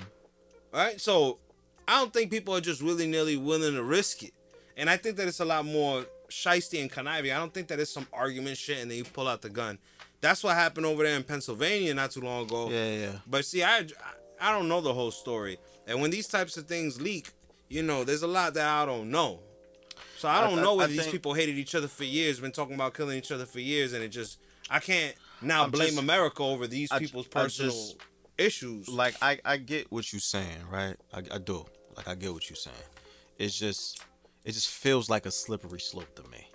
All 0.73 0.79
right, 0.79 1.01
so 1.01 1.39
I 1.87 1.99
don't 1.99 2.13
think 2.13 2.31
people 2.31 2.55
are 2.55 2.61
just 2.61 2.81
willy 2.81 3.07
nilly 3.07 3.35
willing 3.35 3.73
to 3.73 3.83
risk 3.83 4.23
it. 4.23 4.33
And 4.77 4.89
I 4.89 4.97
think 4.97 5.17
that 5.17 5.27
it's 5.27 5.39
a 5.39 5.45
lot 5.45 5.65
more 5.65 6.05
shisty 6.29 6.79
and 6.79 6.91
conniving. 6.91 7.31
I 7.31 7.37
don't 7.37 7.53
think 7.53 7.67
that 7.67 7.79
it's 7.79 7.91
some 7.91 8.07
argument 8.13 8.57
shit 8.57 8.77
and 8.77 8.89
then 8.89 8.99
you 8.99 9.03
pull 9.03 9.27
out 9.27 9.41
the 9.41 9.49
gun. 9.49 9.79
That's 10.21 10.43
what 10.43 10.55
happened 10.55 10.85
over 10.85 11.03
there 11.03 11.15
in 11.15 11.23
Pennsylvania 11.23 11.93
not 11.93 12.11
too 12.11 12.21
long 12.21 12.45
ago. 12.45 12.69
Yeah, 12.69 12.93
yeah. 12.93 13.11
But 13.27 13.45
see, 13.45 13.63
I 13.63 13.87
I 14.39 14.51
don't 14.51 14.67
know 14.67 14.81
the 14.81 14.93
whole 14.93 15.11
story. 15.11 15.57
And 15.87 16.01
when 16.01 16.11
these 16.11 16.27
types 16.27 16.55
of 16.57 16.65
things 16.65 17.01
leak, 17.01 17.31
you 17.67 17.83
know, 17.83 18.03
there's 18.03 18.23
a 18.23 18.27
lot 18.27 18.53
that 18.53 18.67
I 18.67 18.85
don't 18.85 19.09
know. 19.09 19.39
So 20.19 20.27
I 20.27 20.41
don't 20.41 20.59
I- 20.59 20.63
know 20.63 20.73
I 20.73 20.77
whether 20.79 20.91
these 20.91 21.01
think- 21.03 21.13
people 21.13 21.33
hated 21.33 21.57
each 21.57 21.73
other 21.75 21.87
for 21.87 22.03
years, 22.03 22.41
been 22.41 22.51
talking 22.51 22.75
about 22.75 22.93
killing 22.93 23.17
each 23.17 23.31
other 23.31 23.45
for 23.45 23.61
years, 23.61 23.93
and 23.93 24.03
it 24.03 24.09
just 24.09 24.37
I 24.69 24.79
can't 24.79 25.15
now 25.41 25.63
I'm 25.63 25.71
blame 25.71 25.91
just- 25.91 25.99
America 25.99 26.43
over 26.43 26.67
these 26.67 26.89
people's 26.97 27.27
personal 27.27 27.71
just- 27.71 27.95
issues. 28.37 28.89
Like 28.89 29.15
I, 29.21 29.39
I 29.45 29.55
get 29.57 29.89
what 29.91 30.11
you're 30.11 30.19
saying, 30.19 30.67
right? 30.69 30.97
I, 31.13 31.19
I 31.31 31.37
do. 31.37 31.65
Like 31.95 32.09
I 32.09 32.15
get 32.15 32.33
what 32.33 32.49
you're 32.49 32.57
saying. 32.57 32.75
It's 33.37 33.57
just 33.57 34.01
it 34.43 34.51
just 34.51 34.67
feels 34.67 35.09
like 35.09 35.25
a 35.25 35.31
slippery 35.31 35.79
slope 35.79 36.13
to 36.15 36.23
me. 36.29 36.45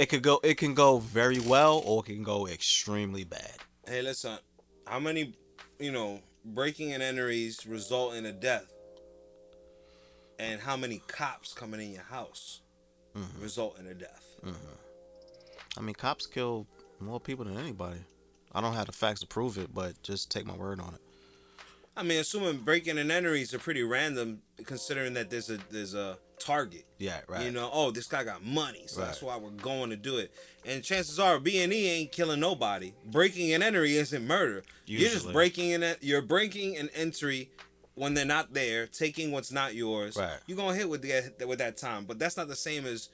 It 0.00 0.06
could 0.06 0.22
go 0.22 0.40
it 0.42 0.54
can 0.58 0.74
go 0.74 0.98
very 0.98 1.38
well 1.38 1.80
or 1.84 2.02
it 2.02 2.06
can 2.06 2.24
go 2.24 2.48
extremely 2.48 3.22
bad. 3.22 3.54
hey, 3.86 4.02
listen, 4.02 4.36
how 4.86 4.98
many, 4.98 5.34
you 5.78 5.92
know, 5.92 6.20
breaking 6.44 6.92
and 6.92 7.02
entries 7.04 7.64
result 7.66 8.14
in 8.14 8.26
a 8.26 8.32
death? 8.32 8.72
And 10.38 10.60
how 10.60 10.76
many 10.76 11.02
cops 11.08 11.52
coming 11.52 11.80
in 11.80 11.92
your 11.92 12.04
house 12.04 12.60
Mm-hmm. 13.16 13.42
result 13.42 13.78
in 13.80 13.86
a 13.86 13.94
death? 13.94 14.36
I 15.76 15.80
mean, 15.80 15.94
cops 15.94 16.26
kill 16.26 16.66
more 17.00 17.18
people 17.18 17.44
than 17.44 17.58
anybody. 17.58 18.00
I 18.52 18.60
don't 18.60 18.74
have 18.74 18.86
the 18.86 18.92
facts 18.92 19.20
to 19.20 19.26
prove 19.26 19.58
it, 19.58 19.74
but 19.74 20.00
just 20.02 20.30
take 20.30 20.46
my 20.46 20.54
word 20.54 20.78
on 20.78 20.94
it. 20.94 21.00
I 21.96 22.02
mean, 22.04 22.20
assuming 22.20 22.58
breaking 22.58 22.96
and 22.98 23.10
entries 23.10 23.52
are 23.54 23.58
pretty 23.58 23.82
random, 23.82 24.42
considering 24.66 25.14
that 25.14 25.30
there's 25.30 25.50
a 25.50 25.58
there's 25.70 25.94
a 25.94 26.18
target. 26.38 26.84
Yeah, 26.98 27.20
right. 27.28 27.44
You 27.44 27.50
know, 27.50 27.70
oh, 27.72 27.90
this 27.90 28.06
guy 28.06 28.22
got 28.22 28.44
money, 28.44 28.84
so 28.86 29.00
that's 29.00 29.20
why 29.20 29.36
we're 29.36 29.50
going 29.50 29.90
to 29.90 29.96
do 29.96 30.18
it. 30.18 30.30
And 30.64 30.84
chances 30.84 31.18
are, 31.18 31.40
B 31.40 31.60
and 31.60 31.72
E 31.72 31.88
ain't 31.88 32.12
killing 32.12 32.38
nobody. 32.38 32.92
Breaking 33.04 33.52
and 33.52 33.64
entry 33.64 33.96
isn't 33.96 34.24
murder. 34.24 34.62
Usually. 34.86 35.04
You're 35.06 35.14
just 35.14 35.32
breaking 35.32 35.70
in. 35.70 35.94
You're 36.00 36.22
breaking 36.22 36.76
an 36.76 36.88
entry 36.94 37.50
when 37.98 38.14
they're 38.14 38.24
not 38.24 38.54
there, 38.54 38.86
taking 38.86 39.30
what's 39.32 39.50
not 39.52 39.74
yours. 39.74 40.16
Right. 40.16 40.38
You're 40.46 40.56
gonna 40.56 40.74
hit 40.76 40.88
with 40.88 41.02
the, 41.02 41.46
with 41.46 41.58
that 41.58 41.76
time, 41.76 42.04
but 42.04 42.18
that's 42.18 42.36
not 42.36 42.48
the 42.48 42.56
same 42.56 42.86
as 42.86 43.08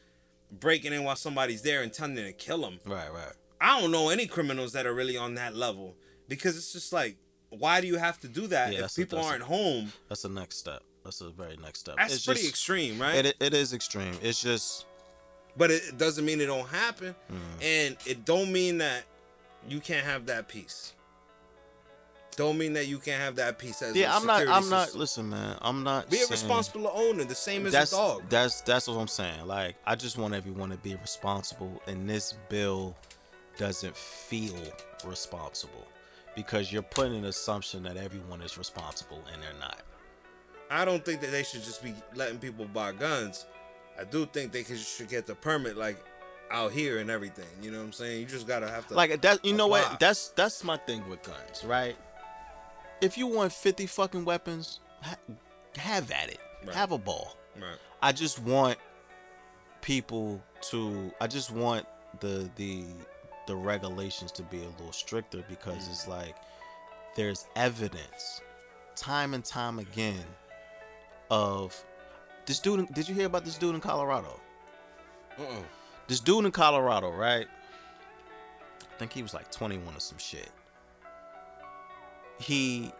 breaking 0.51 0.93
in 0.93 1.05
while 1.05 1.17
somebody's 1.17 1.63
there 1.63 1.83
and 1.83 1.93
telling 1.93 2.15
them 2.15 2.27
to 2.27 2.33
kill 2.33 2.61
them. 2.63 2.79
Right, 2.85 3.13
right. 3.13 3.33
I 3.61 3.81
don't 3.81 3.91
know 3.91 4.09
any 4.11 4.27
criminals 4.27 4.73
that 4.73 4.87
are 4.87 4.95
really 4.95 5.17
on 5.17 5.35
that 5.35 5.55
level 5.57 5.97
because 6.29 6.57
it's 6.57 6.73
just 6.73 6.93
like, 6.93 7.17
why 7.51 7.81
do 7.81 7.87
you 7.87 7.97
have 7.97 8.19
to 8.21 8.29
do 8.29 8.47
that 8.49 8.73
Yeah, 8.73 8.85
if 8.85 8.95
people 8.97 9.19
a- 9.19 9.23
aren't 9.23 9.43
home? 9.45 9.93
That's 10.09 10.23
the 10.23 10.29
next 10.29 10.59
step. 10.59 10.83
That's 11.05 11.19
the 11.19 11.31
very 11.31 11.57
next 11.59 11.81
step. 11.81 11.97
That's 11.99 12.15
It's 12.15 12.25
pretty 12.25 12.41
just- 12.41 12.51
extreme, 12.51 12.99
right? 13.01 13.27
It, 13.27 13.37
it 13.41 13.55
is 13.55 13.73
extreme. 13.73 14.15
It's 14.23 14.43
just 14.43 14.87
but 15.57 15.71
it 15.71 15.97
doesn't 15.99 16.25
mean 16.25 16.41
it 16.41 16.47
don't 16.47 16.69
happen, 16.69 17.15
Mm. 17.31 17.37
and 17.63 17.97
it 18.07 18.25
don't 18.25 18.51
mean 18.51 18.79
that 18.79 19.05
you 19.69 19.79
can't 19.79 20.05
have 20.05 20.27
that 20.27 20.49
piece. 20.49 20.94
Don't 22.37 22.59
mean 22.59 22.73
that 22.73 22.87
you 22.87 22.99
can't 22.99 23.21
have 23.21 23.37
that 23.37 23.59
piece 23.59 23.81
as 23.83 23.95
yeah. 23.95 24.13
i 24.13 24.17
I'm 24.17 24.27
not. 24.27 24.49
I'm 24.49 24.69
not. 24.69 24.95
Listen, 24.95 25.31
man. 25.31 25.57
I'm 25.63 25.83
not. 25.83 26.11
Be 26.11 26.19
a 26.19 26.27
responsible 26.27 26.91
owner, 26.93 27.25
the 27.25 27.35
same 27.35 27.67
as 27.67 27.73
that's 27.73 27.93
a 27.93 27.97
dog. 27.97 28.23
that's 28.29 28.61
that's 28.63 28.89
what 28.89 28.97
I'm 28.97 29.09
saying. 29.09 29.47
Like 29.47 29.77
I 29.87 29.95
just 29.95 30.19
want 30.19 30.35
everyone 30.35 30.71
to 30.71 30.77
be 30.77 30.95
responsible, 30.97 31.81
and 31.87 32.09
this 32.09 32.35
bill 32.49 32.97
doesn't 33.57 33.97
feel 33.97 34.57
responsible 35.05 35.87
because 36.35 36.73
you're 36.73 36.83
putting 36.83 37.17
an 37.17 37.25
assumption 37.27 37.83
that 37.85 37.97
everyone 37.97 38.43
is 38.43 38.59
responsible, 38.59 39.23
and 39.33 39.43
they're 39.43 39.61
not. 39.61 39.83
I 40.71 40.85
don't 40.85 41.05
think 41.05 41.21
that 41.21 41.31
they 41.31 41.43
should 41.43 41.63
just 41.63 41.83
be 41.83 41.95
letting 42.15 42.39
people 42.39 42.67
buy 42.67 42.93
guns. 42.93 43.47
I 43.99 44.05
do 44.05 44.27
think 44.27 44.51
they 44.51 44.65
could, 44.65 44.79
should 44.79 45.09
get 45.09 45.27
the 45.27 45.35
permit 45.35 45.77
like 45.77 46.05
out 46.51 46.73
here 46.73 46.99
and 46.99 47.11
everything. 47.11 47.47
You 47.63 47.71
know 47.71 47.79
what 47.79 47.85
I'm 47.85 47.93
saying? 47.93 48.21
You 48.21 48.27
just 48.27 48.47
gotta 48.47 48.69
have 48.69 48.87
to 48.89 48.95
Like 48.95 49.21
that. 49.21 49.45
You 49.45 49.55
know 49.55 49.67
what? 49.67 50.01
That's 50.01 50.29
that's 50.31 50.65
my 50.65 50.77
thing 50.79 51.09
with 51.09 51.23
guns, 51.23 51.65
right? 51.65 51.97
If 53.01 53.19
you 53.19 53.27
want 53.27 53.53
50 53.53 53.87
fucking 53.87 54.25
weapons, 54.25 54.81
ha- 55.03 55.17
have 55.77 56.11
at 56.11 56.31
it. 56.31 56.39
Right. 56.65 56.75
Have 56.75 56.93
a 56.93 56.99
ball. 56.99 57.37
Right. 57.57 57.77
I 58.03 58.13
just 58.13 58.41
want 58.41 58.79
people 59.81 60.43
to 60.63 61.13
I 61.21 61.27
just 61.27 61.51
want 61.51 61.87
the 62.21 62.51
the 62.57 62.85
the 63.47 63.55
regulations 63.55 64.33
to 64.33 64.43
be 64.43 64.59
a 64.59 64.69
little 64.79 64.93
stricter 64.93 65.45
because 65.49 65.89
it's 65.89 66.09
like 66.09 66.35
there's 67.17 67.47
evidence 67.55 68.41
time 68.97 69.35
and 69.35 69.45
time 69.45 69.79
again 69.79 70.25
of 71.31 71.85
this 72.47 72.59
dude 72.59 72.93
did 72.95 73.09
you 73.09 73.15
hear 73.15 73.27
about 73.27 73.45
this 73.45 73.59
dude 73.59 73.75
in 73.75 73.81
Colorado? 73.81 74.41
Uh-uh. 75.39 75.63
This 76.07 76.21
dude 76.21 76.45
in 76.45 76.51
Colorado, 76.51 77.11
right? 77.11 77.47
I 78.81 78.97
think 78.99 79.13
he 79.13 79.23
was 79.23 79.35
like 79.35 79.51
21 79.51 79.95
or 79.95 80.01
some 80.01 80.19
shit. 80.19 80.51
He 82.45 82.93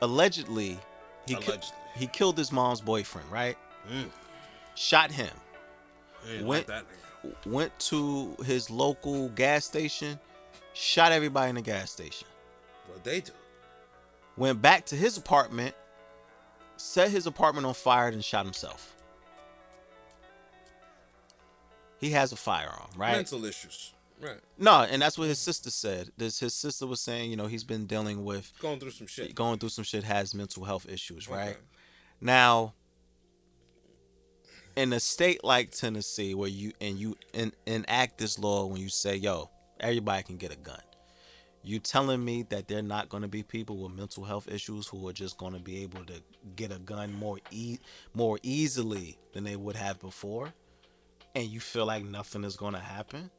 allegedly 0.00 0.78
he 1.26 1.34
ki- 1.36 1.52
he 1.96 2.06
killed 2.06 2.38
his 2.38 2.50
mom's 2.52 2.80
boyfriend, 2.80 3.30
right? 3.30 3.56
Mm. 3.90 4.08
Shot 4.74 5.10
him. 5.10 5.30
Went- 6.42 6.68
like. 6.68 6.84
Went 7.44 7.76
to 7.80 8.36
his 8.44 8.70
local 8.70 9.28
gas 9.30 9.64
station, 9.64 10.18
shot 10.72 11.10
everybody 11.12 11.48
in 11.50 11.56
the 11.56 11.62
gas 11.62 11.90
station. 11.90 12.28
What 12.86 13.02
they 13.02 13.20
do? 13.20 13.32
Went 14.36 14.62
back 14.62 14.86
to 14.86 14.94
his 14.96 15.16
apartment, 15.18 15.74
set 16.76 17.10
his 17.10 17.26
apartment 17.26 17.66
on 17.66 17.74
fire, 17.74 18.06
and 18.08 18.24
shot 18.24 18.44
himself. 18.44 18.94
He 22.00 22.10
has 22.10 22.30
a 22.30 22.36
firearm, 22.36 22.88
right? 22.96 23.16
Mental 23.16 23.44
issues. 23.44 23.92
Right. 24.20 24.40
No, 24.58 24.82
and 24.82 25.00
that's 25.00 25.16
what 25.16 25.28
his 25.28 25.38
sister 25.38 25.70
said. 25.70 26.10
This 26.16 26.40
his 26.40 26.52
sister 26.54 26.86
was 26.86 27.00
saying, 27.00 27.30
you 27.30 27.36
know, 27.36 27.46
he's 27.46 27.64
been 27.64 27.86
dealing 27.86 28.24
with 28.24 28.52
Going 28.60 28.80
through 28.80 28.90
some 28.90 29.06
shit. 29.06 29.34
going 29.34 29.58
through 29.58 29.68
some 29.68 29.84
shit, 29.84 30.02
has 30.04 30.34
mental 30.34 30.64
health 30.64 30.86
issues, 30.88 31.28
right? 31.28 31.50
Okay. 31.50 31.58
Now, 32.20 32.74
in 34.76 34.92
a 34.92 35.00
state 35.00 35.42
like 35.44 35.70
Tennessee, 35.70 36.34
where 36.34 36.48
you 36.48 36.72
and 36.80 36.98
you 36.98 37.16
en- 37.34 37.52
enact 37.66 38.18
this 38.18 38.38
law 38.38 38.66
when 38.66 38.80
you 38.80 38.88
say, 38.88 39.16
"Yo, 39.16 39.50
everybody 39.80 40.22
can 40.24 40.36
get 40.36 40.52
a 40.52 40.56
gun," 40.56 40.80
you 41.62 41.78
telling 41.78 42.24
me 42.24 42.42
that 42.50 42.68
they're 42.68 42.82
not 42.82 43.08
going 43.08 43.22
to 43.22 43.28
be 43.28 43.42
people 43.42 43.76
with 43.78 43.92
mental 43.92 44.24
health 44.24 44.48
issues 44.48 44.86
who 44.88 45.06
are 45.08 45.12
just 45.12 45.36
going 45.38 45.52
to 45.52 45.58
be 45.60 45.82
able 45.82 46.04
to 46.06 46.20
get 46.56 46.72
a 46.72 46.78
gun 46.78 47.12
more 47.12 47.38
e- 47.50 47.78
more 48.14 48.38
easily 48.42 49.18
than 49.32 49.44
they 49.44 49.56
would 49.56 49.76
have 49.76 49.98
before, 50.00 50.52
and 51.34 51.46
you 51.48 51.60
feel 51.60 51.86
like 51.86 52.04
nothing 52.04 52.44
is 52.44 52.56
going 52.56 52.74
to 52.74 52.80
happen? 52.80 53.30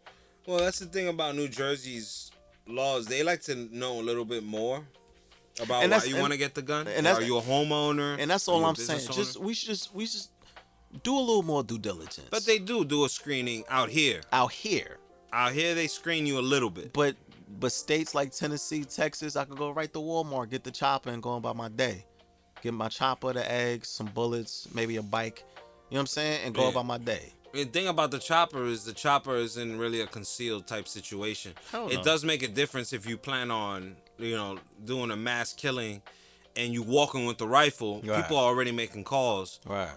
Well, 0.50 0.58
that's 0.62 0.80
the 0.80 0.88
thing 0.88 1.08
about 1.08 1.36
New 1.36 1.48
Jersey's 1.48 2.32
laws. 2.66 3.06
They 3.06 3.22
like 3.22 3.44
to 3.44 3.54
know 3.56 4.00
a 4.00 4.02
little 4.02 4.26
bit 4.26 4.44
more 4.44 4.84
about 5.62 5.84
And 5.84 5.92
why 5.92 6.04
you 6.06 6.18
want 6.18 6.32
to 6.34 6.38
get 6.40 6.56
the 6.56 6.64
gun. 6.64 6.88
and 6.88 7.06
that's- 7.06 7.22
Are 7.22 7.26
you 7.26 7.38
a 7.38 7.42
homeowner? 7.42 8.18
And 8.20 8.32
that's 8.32 8.48
all 8.48 8.66
I'm 8.66 8.76
saying. 8.76 8.98
business 9.08 9.16
Just 9.16 9.38
we 9.40 9.54
should 9.54 9.68
just 9.70 9.94
we 9.94 10.06
just 10.06 10.32
do 11.04 11.16
a 11.16 11.20
little 11.20 11.44
more 11.44 11.64
due 11.64 11.78
diligence. 11.78 12.30
But 12.32 12.46
they 12.48 12.58
do 12.58 12.84
do 12.84 13.06
a 13.06 13.10
screening 13.10 13.64
out 13.70 13.90
here. 13.90 14.22
out 14.34 14.52
here. 14.52 14.98
Out 15.32 15.52
here, 15.54 15.76
they 15.76 15.86
screen 15.86 16.26
you 16.26 16.40
a 16.40 16.42
little 16.54 16.72
bit. 16.72 16.94
But 16.94 17.16
but 17.60 17.72
states 17.72 18.16
like 18.16 18.32
Tennessee, 18.32 18.84
Texas, 18.86 19.36
I 19.36 19.46
could 19.46 19.58
go 19.60 19.70
right 19.70 19.94
to 19.94 20.00
Walmart, 20.00 20.50
get 20.50 20.64
the 20.64 20.72
chopper, 20.72 21.12
and 21.12 21.22
go 21.22 21.34
about 21.36 21.58
my 21.58 21.70
day. 21.70 22.06
Get 22.64 22.74
my 22.74 22.90
chopper, 22.90 23.34
the 23.34 23.50
eggs, 23.52 23.88
some 23.90 24.08
bullets, 24.08 24.68
maybe 24.74 24.96
a 24.98 25.04
bike. 25.04 25.44
You 25.46 25.54
know 25.54 25.98
what 25.98 26.00
I'm 26.02 26.08
saying? 26.08 26.42
And 26.46 26.56
go 26.56 26.64
Yeah. 26.64 26.70
about 26.70 26.88
my 26.88 26.98
day. 26.98 27.34
The 27.52 27.66
thing 27.66 27.88
about 27.88 28.12
the 28.12 28.20
chopper 28.20 28.66
is 28.66 28.86
the 28.86 28.94
chopper 28.94 29.36
is 29.36 29.58
in 29.58 29.80
really 29.80 30.02
a 30.02 30.08
concealed 30.08 30.68
type 30.68 30.88
situation. 30.88 31.54
No. 31.74 31.88
It 31.90 32.04
does 32.04 32.24
make 32.24 32.44
a 32.44 32.48
difference 32.48 32.94
if 32.94 33.08
you 33.08 33.18
plan 33.18 33.50
on, 33.50 33.96
you 34.20 34.36
know, 34.36 34.60
doing 34.86 35.10
a 35.12 35.16
mass 35.18 35.54
killing 35.54 36.02
and 36.56 36.74
you 36.74 36.84
walking 36.84 37.26
with 37.26 37.38
the 37.40 37.48
rifle. 37.48 38.02
Right. 38.04 38.22
People 38.22 38.38
are 38.38 38.46
already 38.46 38.72
making 38.72 39.04
calls. 39.06 39.60
Right. 39.66 39.90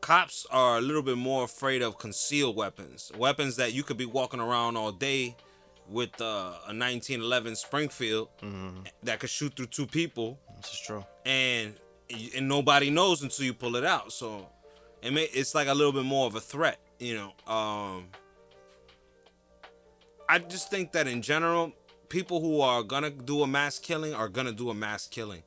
Cops 0.00 0.46
are 0.50 0.78
a 0.78 0.80
little 0.80 1.02
bit 1.02 1.16
more 1.16 1.44
afraid 1.44 1.80
of 1.82 1.96
concealed 1.98 2.56
weapons, 2.56 3.10
weapons 3.16 3.56
that 3.56 3.72
you 3.72 3.82
could 3.82 3.96
be 3.96 4.04
walking 4.06 4.40
around 4.40 4.76
all 4.76 4.92
day 4.92 5.36
with 5.88 6.20
uh, 6.20 6.24
a 6.66 6.74
1911 6.74 7.54
Springfield 7.56 8.28
Mm-hmm. 8.42 8.80
that 9.04 9.20
could 9.20 9.30
shoot 9.30 9.54
through 9.56 9.66
two 9.66 9.86
people 9.86 10.38
This 10.60 10.72
is 10.74 10.80
true. 10.80 11.04
and 11.24 11.74
and 12.36 12.48
nobody 12.48 12.90
knows 12.90 13.22
until 13.22 13.44
you 13.46 13.54
pull 13.54 13.74
it 13.76 13.84
out. 13.84 14.12
So 14.12 14.48
it 15.02 15.12
may, 15.12 15.24
it's 15.24 15.54
like 15.54 15.68
a 15.68 15.74
little 15.74 15.92
bit 15.92 16.04
more 16.04 16.26
of 16.26 16.34
a 16.36 16.40
threat, 16.40 16.78
you 16.98 17.14
know. 17.14 17.52
Um, 17.52 18.06
I 20.28 20.38
just 20.38 20.70
think 20.70 20.92
that 20.92 21.06
in 21.06 21.22
general, 21.22 21.72
people 22.08 22.40
who 22.40 22.60
are 22.60 22.82
gonna 22.82 23.10
do 23.10 23.42
a 23.42 23.46
mass 23.46 23.78
killing 23.78 24.14
are 24.14 24.28
gonna 24.28 24.52
do 24.52 24.70
a 24.70 24.74
mass 24.74 25.06
killing, 25.06 25.42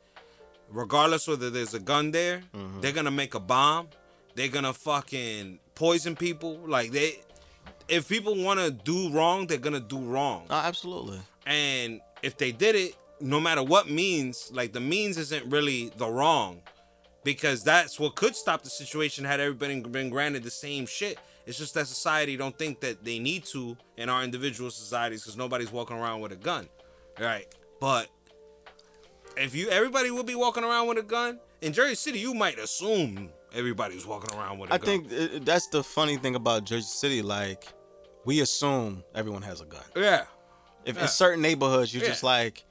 regardless 0.70 1.28
whether 1.28 1.50
there's 1.50 1.74
a 1.74 1.80
gun 1.80 2.12
there. 2.12 2.43
They're 2.82 2.93
gonna 2.93 3.12
make 3.12 3.34
a 3.36 3.39
bomb. 3.39 3.89
They're 4.36 4.47
gonna 4.47 4.74
fucking 4.74 5.60
poison 5.76 6.16
people. 6.16 6.60
Like 6.66 6.91
they, 6.91 7.20
if 7.88 8.08
people 8.08 8.36
want 8.41 8.60
to 8.60 8.72
do 8.72 9.10
wrong, 9.12 9.47
they're 9.47 9.58
gonna 9.58 9.80
do 9.80 10.00
wrong. 10.00 10.45
No, 10.50 10.56
absolutely. 10.56 11.20
And 11.45 12.00
if 12.22 12.38
they 12.38 12.52
did 12.52 12.76
it, 12.76 12.95
no 13.20 13.39
matter 13.39 13.64
what 13.64 13.89
means, 13.89 14.50
like 14.54 14.72
the 14.72 14.80
means 14.80 15.18
isn't 15.18 15.50
really 15.50 15.91
the 15.97 16.08
wrong. 16.08 16.62
Because 17.26 17.64
that's 17.64 18.00
what 18.00 18.16
could 18.16 18.34
stop 18.34 18.64
the 18.64 18.70
situation 18.70 19.26
had 19.26 19.41
everybody 19.41 19.82
been 19.82 20.10
granted 20.10 20.43
the 20.43 20.50
same 20.50 20.86
shit. 20.86 21.20
It's 21.50 21.58
just 21.58 21.74
that 21.74 21.88
society 21.88 22.38
don't 22.38 22.56
think 22.56 22.80
that 22.82 23.04
they 23.04 23.18
need 23.18 23.43
to 23.45 23.76
in 23.97 24.08
our 24.08 24.24
individual 24.24 24.70
societies 24.70 25.24
because 25.24 25.36
nobody's 25.36 25.72
walking 25.72 25.97
around 25.97 26.22
with 26.22 26.32
a 26.32 26.36
gun. 26.36 26.70
Right. 27.20 27.47
But 27.80 28.08
if 29.36 29.56
you 29.56 29.68
everybody 29.70 30.12
would 30.12 30.28
be 30.28 30.36
walking 30.36 30.64
around 30.64 30.88
with 30.89 31.00
a 31.00 31.04
gun, 31.04 31.39
in 31.62 31.74
Jersey 31.74 31.95
City 31.95 32.20
you 32.20 32.36
might 32.36 32.60
assume 32.60 33.30
everybody's 33.56 34.06
walking 34.06 34.38
around 34.38 34.60
with 34.60 34.70
a 34.70 34.76
I 34.76 34.78
gun. 34.78 34.89
I 34.89 34.91
think 34.91 35.12
uh, 35.12 35.39
that's 35.41 35.66
the 35.70 35.82
funny 35.84 36.18
thing 36.18 36.36
about 36.36 36.66
Jersey 36.66 36.84
City. 36.86 37.24
Like, 37.24 37.64
we 38.26 38.41
assume 38.41 39.04
everyone 39.16 39.41
has 39.41 39.60
a 39.60 39.66
gun. 39.66 39.82
Yeah. 39.95 40.26
If 40.86 40.97
Yeah. 40.97 41.02
in 41.02 41.08
certain 41.08 41.41
neighborhoods, 41.41 41.91
you're 41.91 42.04
Yeah. 42.04 42.10
just 42.10 42.22
like, 42.22 42.64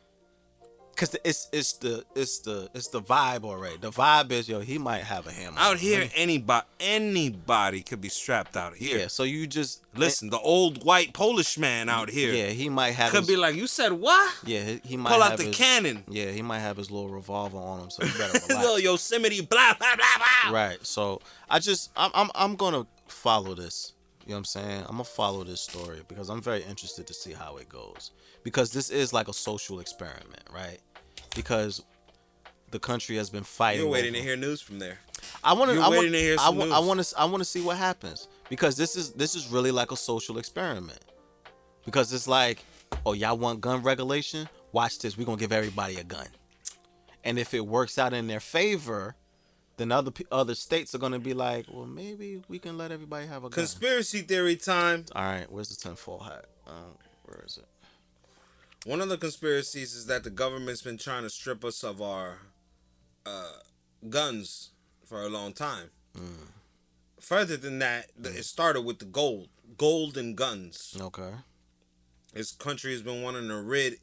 cause 0.99 1.17
it's 1.25 1.49
it's 1.53 1.73
the 1.75 2.05
it's 2.15 2.41
the 2.41 2.69
it's 2.75 2.89
the 2.89 3.01
vibe 3.01 3.45
already. 3.45 3.79
The 3.79 3.91
vibe 3.91 4.33
is 4.33 4.49
yo, 4.49 4.61
he 4.61 4.77
might 4.79 5.05
have 5.05 5.27
a 5.27 5.31
hammer 5.33 5.57
Out 5.59 5.79
here, 5.79 6.09
anybody 6.15 6.67
anybody 6.81 7.83
could 7.83 8.01
be 8.01 8.09
strapped 8.09 8.57
out 8.57 8.75
here. 8.75 8.99
Yeah, 8.99 9.07
so 9.07 9.23
you 9.23 9.47
just 9.47 9.83
Listen, 9.95 10.29
eh 10.29 10.31
the 10.33 10.41
old 10.41 10.85
white 10.85 11.13
Polish 11.15 11.57
man 11.57 11.89
out 11.89 12.11
here 12.11 12.33
Yeah, 12.33 12.49
he 12.49 12.69
might 12.69 12.93
have 12.93 13.11
could 13.11 13.21
his, 13.21 13.29
be 13.29 13.37
like, 13.37 13.55
"You 13.55 13.67
said 13.67 13.93
what? 13.93 14.35
Yeah, 14.45 14.63
he, 14.65 14.81
he 14.85 14.97
might 14.97 15.13
Pull 15.13 15.23
out 15.23 15.39
the 15.39 15.45
his, 15.45 15.57
cannon, 15.57 16.05
Yeah, 16.09 16.31
he 16.31 16.43
might 16.43 16.61
have 16.61 16.77
his 16.77 16.91
little 16.91 17.09
revolver 17.09 17.59
on 17.59 17.81
him, 17.81 17.91
so 17.91 18.05
you 18.05 18.13
better 18.19 18.39
little. 18.55 18.79
Yosemite, 18.79 19.41
blah 19.41 19.75
blah 19.79 19.97
blah 19.97 20.07
blah." 20.19 20.53
right. 20.53 20.79
So 20.85 21.21
I 21.49 21.59
just 21.61 21.91
I'm 21.97 22.11
I'm 22.15 22.31
I'm 22.35 22.57
gonna 22.57 22.87
follow 23.07 23.55
this. 23.55 23.95
You 24.27 24.33
know 24.33 24.37
what 24.37 24.39
I'm 24.41 24.45
saying? 24.45 24.81
I'm 24.83 24.93
gonna 24.93 25.05
follow 25.05 25.43
this 25.43 25.63
story 25.63 26.01
because 26.07 26.29
I'm 26.29 26.43
very 26.43 26.63
interested 26.65 27.07
to 27.07 27.15
see 27.15 27.33
how 27.33 27.57
it 27.57 27.69
goes. 27.71 28.11
Because 28.45 28.73
this 28.73 28.91
is 28.91 29.13
like 29.13 29.27
a 29.29 29.33
social 29.33 29.81
experiment, 29.81 30.43
right? 30.53 30.79
Because 31.35 31.83
the 32.71 32.79
country 32.79 33.17
has 33.17 33.31
been 33.31 33.45
fighting. 33.45 33.83
You're 33.83 33.91
waiting 33.91 34.11
over- 34.15 34.19
to 34.19 34.23
hear 34.25 34.37
news 34.37 34.61
from 34.61 34.79
there. 34.79 34.99
I 35.43 35.53
want 35.53 35.71
to. 35.71 35.77
I 35.77 35.81
want. 35.81 35.91
waiting 35.93 36.13
to 36.13 36.19
hear 36.21 36.35
I 36.39 36.47
some 36.47 36.57
want. 36.59 36.73
I 36.73 36.79
news. 36.79 36.87
want 36.89 37.05
to. 37.05 37.19
I 37.21 37.25
want 37.25 37.41
to 37.41 37.45
see 37.45 37.61
what 37.61 37.77
happens 37.77 38.29
because 38.49 38.77
this 38.77 38.97
is 38.97 39.13
this 39.13 39.35
is 39.35 39.49
really 39.49 39.71
like 39.71 39.91
a 39.93 39.97
social 39.97 40.39
experiment. 40.39 41.01
Because 41.85 42.13
it's 42.13 42.29
like, 42.29 42.65
oh 43.07 43.13
y'all 43.15 43.37
want 43.37 43.61
gun 43.61 43.83
regulation? 43.83 44.49
Watch 44.73 44.99
this. 44.99 45.17
We're 45.17 45.25
gonna 45.25 45.39
give 45.39 45.53
everybody 45.53 45.97
a 45.97 46.05
gun, 46.05 46.27
and 47.25 47.39
if 47.39 47.55
it 47.55 47.67
works 47.67 47.99
out 47.99 48.13
in 48.13 48.27
their 48.27 48.41
favor, 48.41 49.17
then 49.79 49.91
other 49.91 50.13
other 50.31 50.55
states 50.55 50.95
are 50.95 50.99
gonna 50.99 51.19
be 51.19 51.33
like, 51.35 51.67
well 51.73 51.87
maybe 51.87 52.43
we 52.49 52.59
can 52.59 52.77
let 52.77 52.93
everybody 52.93 53.27
have 53.27 53.39
a 53.45 53.49
gun. 53.49 53.53
Conspiracy 53.53 54.21
theory 54.21 54.57
time. 54.57 55.07
All 55.15 55.23
right, 55.25 55.51
where's 55.51 55.71
the 55.71 55.77
tinfoil 55.77 56.19
hat? 56.21 56.45
Um, 56.67 56.97
where 57.25 57.43
is 57.47 57.57
it? 57.59 57.67
One 58.85 59.01
of 59.01 59.09
the 59.09 59.19
conspiracies 59.19 59.95
is 59.95 60.07
that 60.07 60.25
the 60.25 60.31
government's 60.31 60.83
been 60.83 60.99
trying 60.99 61.25
to 61.25 61.31
strip 61.31 61.65
us 61.65 61.83
of 61.83 62.01
our 62.01 62.39
uh, 63.27 63.59
guns 64.09 64.71
for 65.05 65.23
a 65.23 65.29
long 65.29 65.53
time. 65.53 65.91
Further 67.21 67.57
than 67.57 67.79
that, 67.81 68.11
the, 68.17 68.31
it 68.31 68.45
started 68.45 68.83
with 68.83 68.99
the 69.01 69.05
gold, 69.05 69.49
gold 69.77 70.17
and 70.17 70.37
guns. 70.37 70.97
Okay. 70.99 71.33
This 72.33 72.53
country 72.53 72.93
has 72.93 73.03
been 73.03 73.23
wanting 73.23 73.49
to 73.49 73.61
rid 73.61 73.99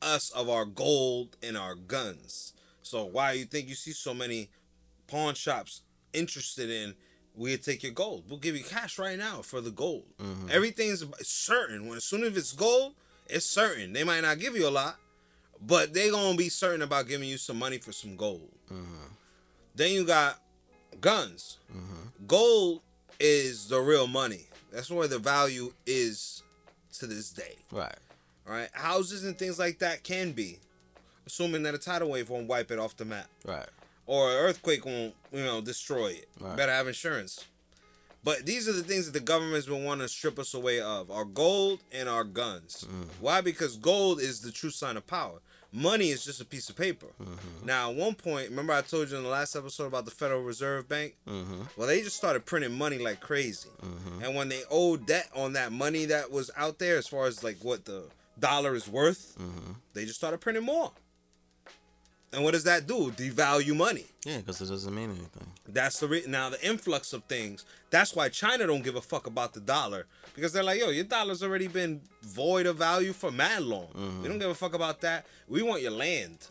us 0.00 0.30
of 0.30 0.48
our 0.48 0.64
gold 0.64 1.36
and 1.42 1.56
our 1.56 1.74
guns. 1.74 2.52
So 2.82 3.04
why 3.04 3.32
you 3.32 3.44
think 3.44 3.68
you 3.68 3.74
see 3.74 3.92
so 3.92 4.14
many 4.14 4.48
pawn 5.08 5.34
shops 5.34 5.82
interested 6.12 6.70
in 6.70 6.94
we'll 7.34 7.58
take 7.58 7.82
your 7.82 7.92
gold. 7.92 8.24
We'll 8.28 8.38
give 8.38 8.56
you 8.56 8.64
cash 8.64 8.98
right 8.98 9.18
now 9.18 9.42
for 9.42 9.60
the 9.60 9.70
gold. 9.70 10.06
Everything's 10.50 11.04
certain. 11.22 11.86
When 11.88 11.96
as 11.96 12.04
soon 12.04 12.22
as 12.24 12.36
it's 12.36 12.52
gold, 12.52 12.94
it's 13.28 13.46
certain. 13.46 13.92
They 13.92 14.04
might 14.04 14.20
not 14.20 14.38
give 14.38 14.56
you 14.56 14.66
a 14.68 14.70
lot, 14.70 14.96
but 15.60 15.92
they 15.94 16.10
gonna 16.10 16.36
be 16.36 16.48
certain 16.48 16.82
about 16.82 17.08
giving 17.08 17.28
you 17.28 17.38
some 17.38 17.58
money 17.58 17.78
for 17.78 17.92
some 17.92 18.16
gold. 18.16 18.48
Uh-huh. 18.70 19.08
Then 19.74 19.92
you 19.92 20.04
got 20.04 20.40
guns. 21.00 21.58
Uh-huh. 21.70 22.08
Gold 22.26 22.80
is 23.20 23.68
the 23.68 23.80
real 23.80 24.06
money. 24.06 24.46
That's 24.72 24.90
where 24.90 25.08
the 25.08 25.18
value 25.18 25.72
is 25.86 26.42
to 26.98 27.06
this 27.06 27.30
day. 27.30 27.56
Right. 27.70 27.94
All 28.46 28.54
right, 28.54 28.70
houses 28.72 29.24
and 29.24 29.36
things 29.38 29.58
like 29.58 29.78
that 29.80 30.02
can 30.04 30.32
be, 30.32 30.58
assuming 31.26 31.62
that 31.64 31.74
a 31.74 31.78
tidal 31.78 32.08
wave 32.10 32.30
won't 32.30 32.48
wipe 32.48 32.70
it 32.70 32.78
off 32.78 32.96
the 32.96 33.04
map, 33.04 33.26
Right. 33.44 33.68
or 34.06 34.30
an 34.30 34.36
earthquake 34.38 34.86
won't, 34.86 35.14
you 35.32 35.44
know, 35.44 35.60
destroy 35.60 36.08
it. 36.12 36.28
Right. 36.40 36.56
Better 36.56 36.72
have 36.72 36.88
insurance. 36.88 37.44
But 38.24 38.44
these 38.46 38.68
are 38.68 38.72
the 38.72 38.82
things 38.82 39.06
that 39.06 39.12
the 39.12 39.20
government's 39.24 39.66
been 39.66 39.84
wanting 39.84 40.06
to 40.06 40.08
strip 40.12 40.38
us 40.38 40.52
away 40.54 40.80
of: 40.80 41.10
our 41.10 41.24
gold 41.24 41.80
and 41.92 42.08
our 42.08 42.24
guns. 42.24 42.86
Why? 43.20 43.40
Because 43.40 43.76
gold 43.76 44.20
is 44.20 44.40
the 44.40 44.50
true 44.52 44.70
sign 44.70 44.96
of 44.96 45.06
power. 45.06 45.40
Money 45.70 46.08
is 46.08 46.24
just 46.24 46.40
a 46.40 46.46
piece 46.46 46.70
of 46.70 46.76
paper. 46.76 47.08
Now, 47.62 47.90
at 47.90 47.96
one 47.96 48.14
point, 48.14 48.48
remember 48.48 48.72
I 48.72 48.80
told 48.80 49.10
you 49.10 49.18
in 49.18 49.22
the 49.22 49.28
last 49.28 49.54
episode 49.54 49.84
about 49.84 50.06
the 50.06 50.10
Federal 50.10 50.42
Reserve 50.42 50.88
Bank? 50.88 51.14
Mm-hmm. 51.28 51.60
Well, 51.76 51.86
they 51.86 52.00
just 52.00 52.16
started 52.16 52.46
printing 52.46 52.72
money 52.72 52.96
like 52.96 53.20
crazy. 53.20 53.68
And 54.22 54.34
when 54.34 54.48
they 54.48 54.62
owed 54.70 55.06
debt 55.06 55.28
on 55.34 55.52
that 55.52 55.70
money 55.70 56.06
that 56.06 56.30
was 56.30 56.50
out 56.56 56.78
there, 56.78 56.96
as 56.96 57.06
far 57.06 57.26
as 57.26 57.44
like 57.44 57.58
what 57.62 57.84
the 57.84 58.04
dollar 58.38 58.74
is 58.74 58.88
worth, 58.88 59.36
Mm-hmm. 59.38 59.72
they 59.92 60.04
just 60.06 60.16
started 60.16 60.40
printing 60.40 60.64
more. 60.64 60.92
And 62.32 62.44
what 62.44 62.52
does 62.52 62.64
that 62.64 62.86
do? 62.86 63.10
Devalue 63.10 63.74
money. 63.74 64.06
Yeah, 64.24 64.38
because 64.38 64.60
it 64.60 64.66
doesn't 64.66 64.94
mean 64.94 65.10
anything. 65.10 65.46
That's 65.66 65.98
the 65.98 66.08
re- 66.08 66.24
now 66.26 66.50
the 66.50 66.66
influx 66.66 67.12
of 67.12 67.24
things. 67.24 67.64
That's 67.90 68.14
why 68.14 68.28
China 68.28 68.66
don't 68.66 68.82
give 68.82 68.96
a 68.96 69.00
fuck 69.00 69.26
about 69.26 69.54
the 69.54 69.60
dollar 69.60 70.06
because 70.34 70.52
they're 70.52 70.62
like, 70.62 70.78
yo, 70.78 70.90
your 70.90 71.04
dollar's 71.04 71.42
already 71.42 71.68
been 71.68 72.02
void 72.22 72.66
of 72.66 72.76
value 72.76 73.14
for 73.14 73.30
mad 73.30 73.62
long. 73.62 73.86
Mm-hmm. 73.88 74.22
We 74.22 74.28
don't 74.28 74.38
give 74.38 74.50
a 74.50 74.54
fuck 74.54 74.74
about 74.74 75.00
that. 75.00 75.26
We 75.48 75.62
want 75.62 75.80
your 75.80 75.92
land. 75.92 76.48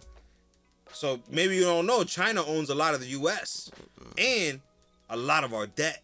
So 0.94 1.20
maybe 1.30 1.56
you 1.56 1.64
don't 1.64 1.86
know, 1.86 2.04
China 2.04 2.44
owns 2.44 2.70
a 2.70 2.76
lot 2.76 2.96
of 2.96 3.00
the 3.02 3.08
U.S. 3.08 3.70
and 4.18 4.62
a 5.10 5.18
lot 5.18 5.44
of 5.44 5.54
our 5.54 5.68
debt. 5.68 6.02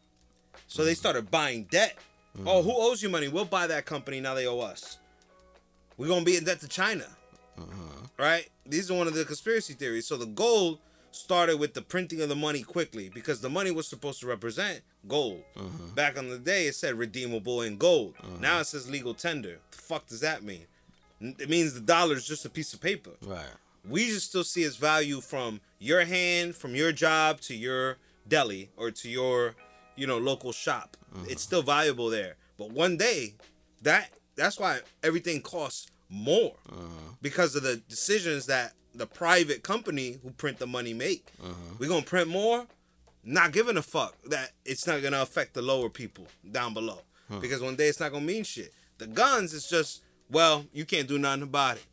So 0.68 0.84
they 0.84 0.92
mm-hmm. 0.92 0.98
started 0.98 1.32
buying 1.32 1.64
debt. 1.64 1.98
Oh, 2.46 2.60
mm-hmm. 2.60 2.70
who 2.70 2.76
owes 2.76 3.02
you 3.02 3.10
money? 3.10 3.28
We'll 3.28 3.46
buy 3.46 3.66
that 3.68 3.86
company. 3.86 4.20
Now 4.20 4.36
they 4.36 4.46
owe 4.46 4.60
us. 4.60 5.00
We're 5.98 6.08
gonna 6.08 6.26
be 6.26 6.38
in 6.38 6.44
debt 6.44 6.60
to 6.62 6.68
China 6.68 7.06
Uh-huh. 7.58 8.08
right? 8.18 8.50
These 8.66 8.90
are 8.90 8.96
one 8.96 9.08
of 9.08 9.14
the 9.14 9.26
conspiracy 9.26 9.74
theories. 9.74 10.08
So 10.08 10.18
the 10.18 10.26
gold 10.26 10.80
started 11.12 11.60
with 11.60 11.74
the 11.74 11.82
printing 11.82 12.22
of 12.22 12.30
the 12.30 12.36
money 12.36 12.64
quickly 12.64 13.10
because 13.14 13.42
the 13.42 13.50
money 13.50 13.72
was 13.72 13.88
supposed 13.88 14.20
to 14.22 14.28
represent 14.28 14.82
gold. 15.08 15.44
Uh-huh. 15.56 15.68
Back 15.96 16.18
in 16.18 16.30
the 16.30 16.40
day, 16.40 16.68
it 16.68 16.76
said 16.76 16.96
redeemable 16.96 17.62
in 17.62 17.78
gold. 17.78 18.16
Uh-huh. 18.20 18.38
Now 18.40 18.60
it 18.60 18.66
says 18.66 18.90
legal 18.90 19.14
tender. 19.14 19.60
The 19.72 19.78
fuck 19.78 20.08
does 20.08 20.22
that 20.22 20.44
mean? 20.44 20.66
It 21.22 21.50
means 21.50 21.74
the 21.74 21.80
dollar 21.80 22.16
is 22.16 22.26
just 22.28 22.46
a 22.46 22.50
piece 22.50 22.74
of 22.74 22.82
paper. 22.82 23.12
Right. 23.22 23.46
We 23.88 24.08
just 24.08 24.30
still 24.30 24.44
see 24.44 24.64
its 24.64 24.78
value 24.78 25.22
from 25.22 25.62
your 25.80 26.06
hand, 26.06 26.56
from 26.56 26.76
your 26.76 26.92
job 26.92 27.42
to 27.42 27.56
your 27.56 27.98
deli 28.28 28.70
or 28.78 28.92
to 28.92 29.10
your, 29.10 29.56
you 29.96 30.08
know, 30.08 30.18
local 30.18 30.52
shop. 30.52 30.98
It's 31.28 31.44
still 31.44 31.62
valuable 31.62 32.10
there. 32.10 32.36
But 32.58 32.72
one 32.72 32.98
day, 32.98 33.36
that 33.82 34.10
that's 34.36 34.58
why 34.60 34.80
everything 35.04 35.42
costs 35.42 35.88
more 36.14 36.56
uh-huh. 36.72 37.16
because 37.22 37.56
of 37.56 37.64
the 37.64 37.78
decisions 37.90 38.46
that 38.46 38.74
the 38.94 39.08
private 39.08 39.64
company 39.64 40.20
who 40.22 40.30
print 40.32 40.60
the 40.60 40.68
money 40.68 40.94
make. 40.94 41.32
Uh-huh. 41.42 41.54
We're 41.80 41.90
gonna 41.90 42.04
print 42.04 42.30
more, 42.30 42.68
not 43.24 43.52
giving 43.52 43.78
a 43.78 43.82
fuck 43.82 44.16
that 44.30 44.52
it's 44.64 44.86
not 44.86 45.02
gonna 45.02 45.22
affect 45.22 45.56
the 45.56 45.62
lower 45.62 45.90
people 45.90 46.28
down 46.50 46.74
below. 46.74 47.00
Because 47.42 47.62
one 47.62 47.76
day 47.76 47.88
it's 47.88 48.00
not 48.00 48.12
gonna 48.12 48.24
mean 48.26 48.44
shit. 48.44 48.72
The 49.00 49.08
guns 49.08 49.54
is 49.54 49.68
just, 49.68 50.04
well, 50.30 50.66
you 50.72 50.86
can't 50.86 51.08
do 51.08 51.18
nothing 51.18 51.42
about 51.42 51.78
it. 51.78 51.86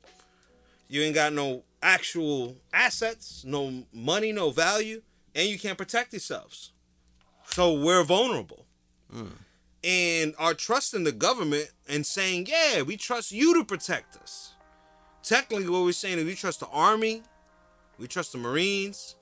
You 0.86 1.00
ain't 1.00 1.14
got 1.14 1.32
no 1.32 1.62
actual 1.82 2.56
assets, 2.74 3.42
no 3.46 3.84
money, 3.90 4.32
no 4.32 4.50
value, 4.50 5.00
and 5.34 5.48
you 5.48 5.58
can't 5.58 5.78
protect 5.78 6.12
yourselves. 6.12 6.72
So 7.46 7.72
we're 7.72 8.04
vulnerable. 8.04 8.66
Hmm. 9.10 9.28
And 9.82 10.34
our 10.38 10.52
trust 10.52 10.92
in 10.92 11.04
the 11.04 11.12
government 11.12 11.70
and 11.88 12.04
saying, 12.04 12.48
yeah, 12.50 12.82
we 12.82 12.96
trust 12.96 13.32
you 13.32 13.54
to 13.54 13.64
protect 13.64 14.16
us. 14.16 14.54
Technically, 15.22 15.68
what 15.68 15.84
we're 15.84 15.92
saying 15.92 16.18
is 16.18 16.24
we 16.24 16.34
trust 16.34 16.60
the 16.60 16.68
army, 16.68 17.22
we 17.98 18.06
trust 18.06 18.32
the 18.32 18.38
Marines, 18.38 19.16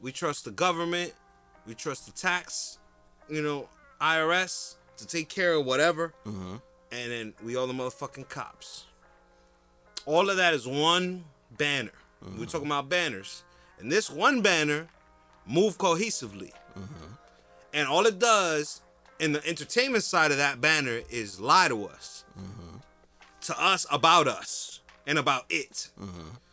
we 0.00 0.12
trust 0.12 0.44
the 0.44 0.50
government, 0.50 1.12
we 1.66 1.74
trust 1.74 2.06
the 2.06 2.12
tax, 2.12 2.78
you 3.28 3.42
know, 3.42 3.68
IRS 4.00 4.76
to 4.96 5.06
take 5.06 5.28
care 5.28 5.54
of 5.54 5.64
whatever, 5.64 6.12
mm-hmm. 6.26 6.56
and 6.92 7.12
then 7.12 7.34
we 7.44 7.56
all 7.56 7.66
the 7.66 7.72
motherfucking 7.72 8.28
cops. 8.28 8.86
All 10.06 10.30
of 10.30 10.36
that 10.36 10.54
is 10.54 10.66
one 10.66 11.24
banner. 11.56 11.90
We're 12.20 12.30
mm-hmm. 12.30 12.44
talking 12.44 12.66
about 12.66 12.88
banners, 12.88 13.44
and 13.78 13.90
this 13.90 14.10
one 14.10 14.42
banner 14.42 14.88
move 15.46 15.78
cohesively, 15.78 16.52
mm-hmm. 16.76 17.12
and 17.72 17.88
all 17.88 18.06
it 18.06 18.18
does 18.18 18.82
in 19.18 19.32
the 19.32 19.46
entertainment 19.46 20.04
side 20.04 20.30
of 20.30 20.36
that 20.38 20.60
banner 20.60 21.00
is 21.10 21.40
lie 21.40 21.68
to 21.68 21.86
us, 21.86 22.24
to 23.42 23.62
us 23.62 23.86
about 23.90 24.28
us 24.28 24.80
and 25.06 25.18
about 25.18 25.44
it, 25.50 25.90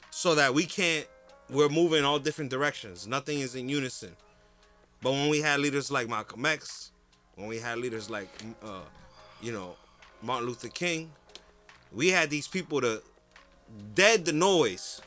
so 0.10 0.36
that 0.36 0.54
we 0.54 0.66
can't. 0.66 1.08
We're 1.50 1.70
moving 1.70 2.00
in 2.00 2.06
all 2.06 2.18
different 2.18 2.50
directions. 2.50 3.06
Nothing 3.06 3.40
is 3.40 3.54
in 3.56 3.70
unison. 3.70 4.16
But 5.02 5.12
when 5.12 5.30
we 5.30 5.42
had 5.42 5.60
leaders 5.60 5.92
like 5.92 6.10
Malcolm 6.10 6.44
X, 6.44 6.92
when 7.36 7.48
we 7.48 7.60
had 7.60 7.78
leaders 7.78 8.10
like, 8.10 8.30
uh, 8.64 8.80
you 9.42 9.52
know, 9.52 9.76
Martin 10.24 10.48
Luther 10.48 10.70
King, 10.70 11.12
we 11.92 12.08
had 12.10 12.32
these 12.32 12.48
people 12.48 12.82
to 12.82 13.04
dead 13.94 14.26
the 14.26 14.34
noise 14.34 15.02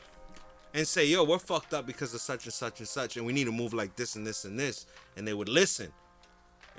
and 0.73 0.87
say, 0.87 1.05
yo, 1.05 1.25
we're 1.25 1.39
fucked 1.39 1.73
up 1.73 1.85
because 1.85 2.13
of 2.13 2.21
such 2.21 2.45
and 2.45 2.53
such 2.53 2.79
and 2.79 2.87
such, 2.87 3.17
and 3.17 3.25
we 3.25 3.33
need 3.33 3.45
to 3.45 3.51
move 3.51 3.73
like 3.73 3.97
this 3.97 4.15
and 4.15 4.25
this 4.25 4.45
and 4.45 4.57
this. 4.57 4.85
And 5.17 5.27
they 5.27 5.33
would 5.33 5.49
listen. 5.49 5.91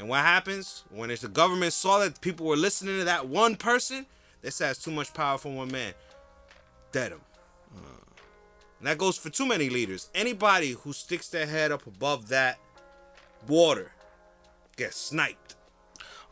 And 0.00 0.08
what 0.08 0.20
happens 0.20 0.82
when 0.90 1.10
the 1.10 1.28
government 1.28 1.74
saw 1.74 1.98
that 1.98 2.22
people 2.22 2.46
were 2.46 2.56
listening 2.56 2.98
to 2.98 3.04
that 3.04 3.28
one 3.28 3.54
person? 3.54 4.06
They 4.40 4.48
said 4.48 4.70
it's 4.70 4.82
too 4.82 4.90
much 4.90 5.12
power 5.12 5.36
for 5.36 5.52
one 5.52 5.70
man. 5.70 5.92
Dead 6.90 7.12
him. 7.12 7.20
And 8.78 8.88
that 8.88 8.96
goes 8.96 9.18
for 9.18 9.28
too 9.28 9.44
many 9.44 9.68
leaders. 9.68 10.08
Anybody 10.14 10.70
who 10.70 10.94
sticks 10.94 11.28
their 11.28 11.44
head 11.44 11.70
up 11.70 11.86
above 11.86 12.28
that 12.28 12.58
water 13.46 13.92
gets 14.78 14.96
sniped. 14.96 15.56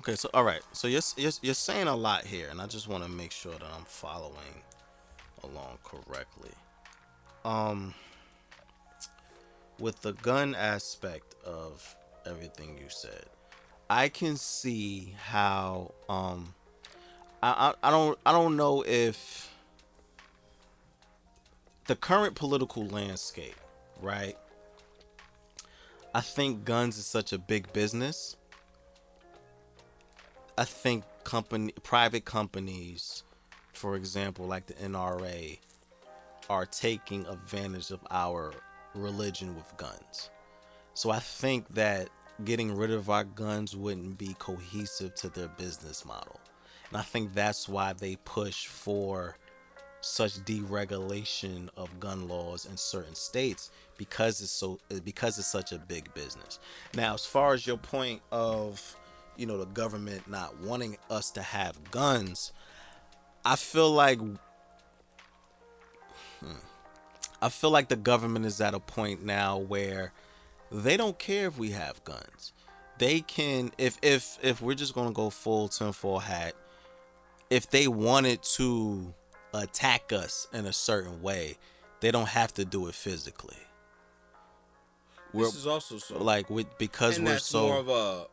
Okay, 0.00 0.14
so 0.14 0.30
all 0.32 0.44
right, 0.44 0.62
so 0.72 0.88
you're 0.88 1.02
you're, 1.18 1.32
you're 1.42 1.52
saying 1.52 1.88
a 1.88 1.94
lot 1.94 2.24
here, 2.24 2.48
and 2.50 2.62
I 2.62 2.66
just 2.66 2.88
want 2.88 3.04
to 3.04 3.10
make 3.10 3.32
sure 3.32 3.52
that 3.52 3.68
I'm 3.76 3.84
following 3.84 4.62
along 5.44 5.76
correctly. 5.84 6.52
Um, 7.44 7.92
with 9.78 10.00
the 10.00 10.14
gun 10.14 10.54
aspect 10.54 11.34
of 11.44 11.94
everything 12.24 12.78
you 12.78 12.88
said, 12.88 13.26
I 13.90 14.08
can 14.08 14.36
see 14.36 15.14
how 15.18 15.92
um, 16.08 16.54
I 17.42 17.72
I, 17.82 17.88
I 17.88 17.90
don't 17.90 18.18
I 18.26 18.32
don't 18.32 18.56
know 18.56 18.82
if 18.86 19.54
the 21.86 21.96
current 21.96 22.34
political 22.34 22.86
landscape, 22.86 23.56
right? 24.02 24.36
I 26.14 26.20
think 26.20 26.64
guns 26.64 26.98
is 26.98 27.06
such 27.06 27.32
a 27.32 27.38
big 27.38 27.72
business. 27.72 28.36
I 30.58 30.64
think 30.64 31.04
company 31.24 31.72
private 31.82 32.24
companies, 32.24 33.22
for 33.72 33.96
example, 33.96 34.46
like 34.46 34.66
the 34.66 34.74
NRA, 34.74 35.58
are 36.50 36.66
taking 36.66 37.26
advantage 37.26 37.90
of 37.90 38.00
our 38.10 38.52
religion 38.94 39.54
with 39.54 39.74
guns. 39.76 40.30
So 40.94 41.10
I 41.10 41.20
think 41.20 41.68
that 41.74 42.08
getting 42.44 42.74
rid 42.74 42.90
of 42.90 43.10
our 43.10 43.24
guns 43.24 43.76
wouldn't 43.76 44.18
be 44.18 44.34
cohesive 44.38 45.14
to 45.16 45.28
their 45.28 45.48
business 45.48 46.04
model. 46.04 46.40
And 46.88 46.96
I 46.96 47.02
think 47.02 47.34
that's 47.34 47.68
why 47.68 47.92
they 47.92 48.16
push 48.24 48.66
for 48.66 49.36
such 50.00 50.34
deregulation 50.44 51.68
of 51.76 51.98
gun 51.98 52.28
laws 52.28 52.66
in 52.66 52.76
certain 52.76 53.14
states 53.14 53.70
because 53.96 54.40
it's 54.40 54.52
so 54.52 54.78
because 55.04 55.38
it's 55.38 55.48
such 55.48 55.72
a 55.72 55.78
big 55.78 56.12
business. 56.14 56.58
Now, 56.94 57.14
as 57.14 57.26
far 57.26 57.52
as 57.52 57.66
your 57.66 57.76
point 57.76 58.22
of 58.30 58.96
you 59.36 59.46
know 59.46 59.58
the 59.58 59.66
government 59.66 60.28
not 60.28 60.58
wanting 60.60 60.96
us 61.10 61.30
to 61.32 61.42
have 61.42 61.90
guns, 61.90 62.52
I 63.44 63.56
feel 63.56 63.90
like 63.90 64.20
hmm, 66.40 66.52
I 67.42 67.48
feel 67.48 67.70
like 67.70 67.88
the 67.88 67.96
government 67.96 68.46
is 68.46 68.60
at 68.60 68.74
a 68.74 68.80
point 68.80 69.24
now 69.24 69.58
where 69.58 70.12
they 70.70 70.96
don't 70.96 71.18
care 71.18 71.46
if 71.46 71.58
we 71.58 71.70
have 71.70 72.02
guns. 72.04 72.52
They 72.98 73.20
can 73.20 73.72
if 73.78 73.98
if 74.02 74.38
if 74.42 74.60
we're 74.60 74.74
just 74.74 74.94
gonna 74.94 75.12
go 75.12 75.30
full 75.30 75.68
tinfoil 75.68 76.18
hat. 76.18 76.54
If 77.50 77.70
they 77.70 77.88
wanted 77.88 78.42
to 78.56 79.14
attack 79.54 80.12
us 80.12 80.48
in 80.52 80.66
a 80.66 80.72
certain 80.72 81.22
way, 81.22 81.56
they 82.00 82.10
don't 82.10 82.28
have 82.28 82.52
to 82.54 82.64
do 82.64 82.88
it 82.88 82.94
physically. 82.94 83.56
We're 85.32 85.44
This 85.46 85.56
is 85.56 85.66
also 85.66 85.98
so 85.98 86.18
like 86.22 86.50
with 86.50 86.66
because 86.78 87.20
we're 87.20 87.38
so 87.38 87.66
more 87.66 87.78
of 87.78 87.88
a 87.88 88.26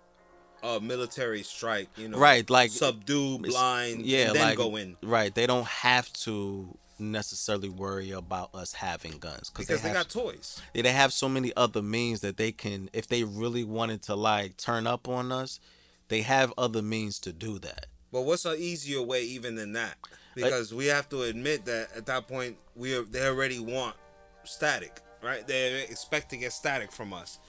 a 0.64 0.80
military 0.80 1.44
strike, 1.44 1.90
you 1.96 2.10
know. 2.10 2.18
Right, 2.18 2.50
like- 2.50 2.72
subdue, 2.72 3.40
blind, 3.40 4.06
yeah, 4.06 4.28
and 4.28 4.36
then 4.36 4.48
like 4.48 4.58
go 4.58 4.76
in 4.78 4.98
Right, 5.04 5.34
they 5.34 5.46
don't 5.46 5.68
have 5.68 6.12
to 6.14 6.76
necessarily 7.00 7.70
worry 7.70 8.12
about 8.12 8.54
us 8.54 8.74
having 8.74 9.18
guns 9.18 9.50
because 9.50 9.68
they, 9.68 9.76
they, 9.76 9.90
have, 9.90 9.94
got 9.94 10.10
toys. 10.10 10.62
yeah, 10.74 10.82
they 10.82 10.92
have 10.92 11.12
so 11.14 11.28
many 11.28 11.52
other 11.56 11.82
means 11.82 12.22
that 12.22 12.38
they 12.38 12.52
can 12.52 12.90
if 12.94 13.08
they 13.08 13.24
really 13.24 13.64
wanted 13.64 14.02
to 14.04 14.16
like 14.16 14.58
turn 14.58 14.88
up 14.88 15.08
on 15.08 15.32
us, 15.32 15.60
they 16.08 16.22
have 16.22 16.54
other 16.58 16.82
means 16.82 17.20
to 17.20 17.34
do 17.34 17.60
that. 17.60 17.88
But 18.12 18.22
what's 18.22 18.46
an 18.46 18.56
easier 18.58 19.02
way 19.02 19.24
even 19.24 19.56
than 19.56 19.74
that? 19.74 19.96
Because 20.36 20.74
we 20.74 20.88
have 20.88 21.10
to 21.10 21.24
admit 21.24 21.66
that 21.66 21.90
at 21.96 22.06
that 22.08 22.28
point 22.28 22.58
we 22.76 22.96
are, 22.96 23.04
they 23.04 23.26
already 23.26 23.60
want 23.60 23.96
static, 24.44 25.02
right? 25.24 25.46
They 25.48 25.84
expect 25.84 26.30
to 26.30 26.38
get 26.38 26.54
static 26.54 26.92
from 26.92 27.14
us. 27.14 27.40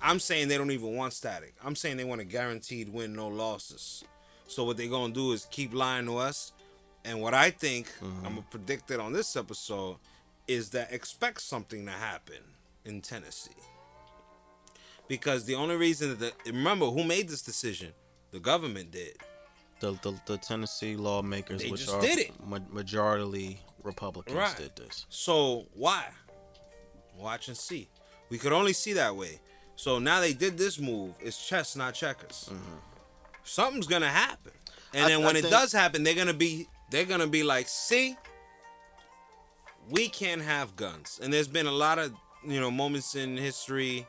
I'm 0.00 0.20
saying 0.20 0.48
they 0.48 0.58
don't 0.58 0.70
even 0.70 0.94
want 0.94 1.12
static. 1.12 1.54
I'm 1.64 1.74
saying 1.74 1.96
they 1.96 2.04
want 2.04 2.20
a 2.20 2.24
guaranteed 2.24 2.88
win, 2.88 3.14
no 3.14 3.28
losses. 3.28 4.04
So 4.46 4.64
what 4.64 4.76
they're 4.76 4.88
gonna 4.88 5.12
do 5.12 5.32
is 5.32 5.46
keep 5.50 5.74
lying 5.74 6.06
to 6.06 6.18
us. 6.18 6.52
And 7.08 7.22
what 7.22 7.32
I 7.32 7.50
think 7.50 7.86
mm-hmm. 7.86 8.26
I'm 8.26 8.34
gonna 8.34 8.46
predict 8.50 8.90
it 8.90 9.00
on 9.00 9.14
this 9.14 9.34
episode 9.34 9.96
is 10.46 10.70
that 10.70 10.92
expect 10.92 11.40
something 11.40 11.86
to 11.86 11.92
happen 11.92 12.36
in 12.84 13.00
Tennessee. 13.00 13.50
Because 15.08 15.46
the 15.46 15.54
only 15.54 15.76
reason 15.76 16.18
that 16.18 16.34
remember 16.44 16.86
who 16.86 17.02
made 17.04 17.28
this 17.30 17.40
decision, 17.40 17.92
the 18.30 18.40
government 18.40 18.90
did. 18.90 19.16
The 19.80 19.92
the, 20.02 20.20
the 20.26 20.36
Tennessee 20.36 20.96
lawmakers, 20.96 21.62
They 21.62 21.70
which 21.70 21.80
just 21.86 21.94
are 21.94 22.00
did 22.02 22.18
it. 22.18 22.32
ma- 22.46 22.58
majority 22.70 23.60
Republicans, 23.82 24.36
Right. 24.36 24.56
did 24.56 24.76
this. 24.76 25.06
So 25.08 25.66
why? 25.72 26.10
Watch 27.16 27.48
and 27.48 27.56
see. 27.56 27.88
We 28.28 28.36
could 28.36 28.52
only 28.52 28.74
see 28.74 28.92
that 28.92 29.16
way. 29.16 29.40
So 29.76 29.98
now 29.98 30.20
they 30.20 30.34
did 30.34 30.58
this 30.58 30.78
move. 30.78 31.14
It's 31.20 31.46
chess, 31.48 31.74
not 31.74 31.94
checkers. 31.94 32.50
Mm-hmm. 32.52 32.97
Something's 33.48 33.86
gonna 33.86 34.08
happen, 34.10 34.52
and. 34.94 35.04
I- 35.04 35.08
then 35.08 35.22
I 35.22 35.26
when 35.26 35.36
it 35.36 35.42
think- 35.42 35.52
does 35.52 35.72
happen, 35.72 36.02
they're 36.04 36.14
gonna 36.14 36.32
be 36.34 36.68
they're 36.90 37.04
gonna 37.04 37.26
be 37.26 37.42
like, 37.42 37.68
see, 37.68 38.16
we 39.90 40.08
can't 40.08 40.42
have 40.42 40.76
guns. 40.76 41.18
And 41.22 41.32
there's 41.32 41.48
been 41.48 41.66
a 41.66 41.72
lot 41.72 41.98
of 41.98 42.14
you 42.46 42.60
know 42.60 42.70
moments 42.70 43.14
in 43.14 43.36
history. 43.36 44.06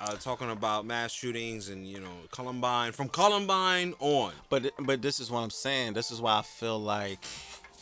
Uh, 0.00 0.14
talking 0.14 0.48
about 0.48 0.86
mass 0.86 1.10
shootings 1.10 1.68
and 1.70 1.84
you 1.84 1.98
know 1.98 2.12
Columbine 2.30 2.92
from 2.92 3.08
Columbine 3.08 3.94
on. 3.98 4.32
But 4.48 4.70
but 4.78 5.02
this 5.02 5.18
is 5.18 5.28
what 5.28 5.40
I'm 5.40 5.50
saying. 5.50 5.94
This 5.94 6.12
is 6.12 6.20
why 6.20 6.38
I 6.38 6.42
feel 6.42 6.78
like 6.78 7.18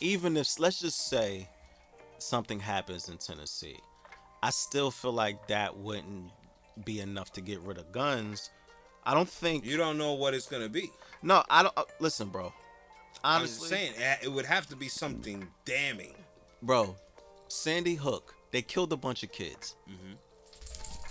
even 0.01 0.35
if 0.35 0.59
let's 0.59 0.79
just 0.79 1.09
say 1.09 1.47
something 2.17 2.59
happens 2.59 3.07
in 3.07 3.17
Tennessee, 3.17 3.77
I 4.41 4.49
still 4.49 4.89
feel 4.89 5.11
like 5.13 5.47
that 5.49 5.77
wouldn't 5.77 6.31
be 6.83 6.99
enough 7.01 7.31
to 7.33 7.41
get 7.41 7.59
rid 7.59 7.77
of 7.77 7.91
guns. 7.91 8.49
I 9.07 9.13
don't 9.13 9.29
think 9.29 9.65
You 9.65 9.77
don't 9.77 9.97
know 9.97 10.13
what 10.13 10.33
it's 10.33 10.47
gonna 10.47 10.67
be. 10.69 10.91
No, 11.21 11.43
I 11.49 11.63
don't 11.63 11.73
uh, 11.77 11.83
listen, 11.99 12.27
bro. 12.29 12.51
I'm 13.23 13.41
just 13.41 13.61
Honestly, 13.61 13.69
saying 13.69 13.93
it 13.97 14.25
it 14.25 14.31
would 14.31 14.45
have 14.45 14.67
to 14.67 14.75
be 14.75 14.89
something 14.89 15.47
damning. 15.65 16.13
bro, 16.61 16.95
Sandy 17.47 17.95
Hook, 17.95 18.35
they 18.51 18.61
killed 18.61 18.91
a 18.93 18.97
bunch 18.97 19.23
of 19.23 19.31
kids. 19.31 19.75
Mm-hmm. 19.89 20.13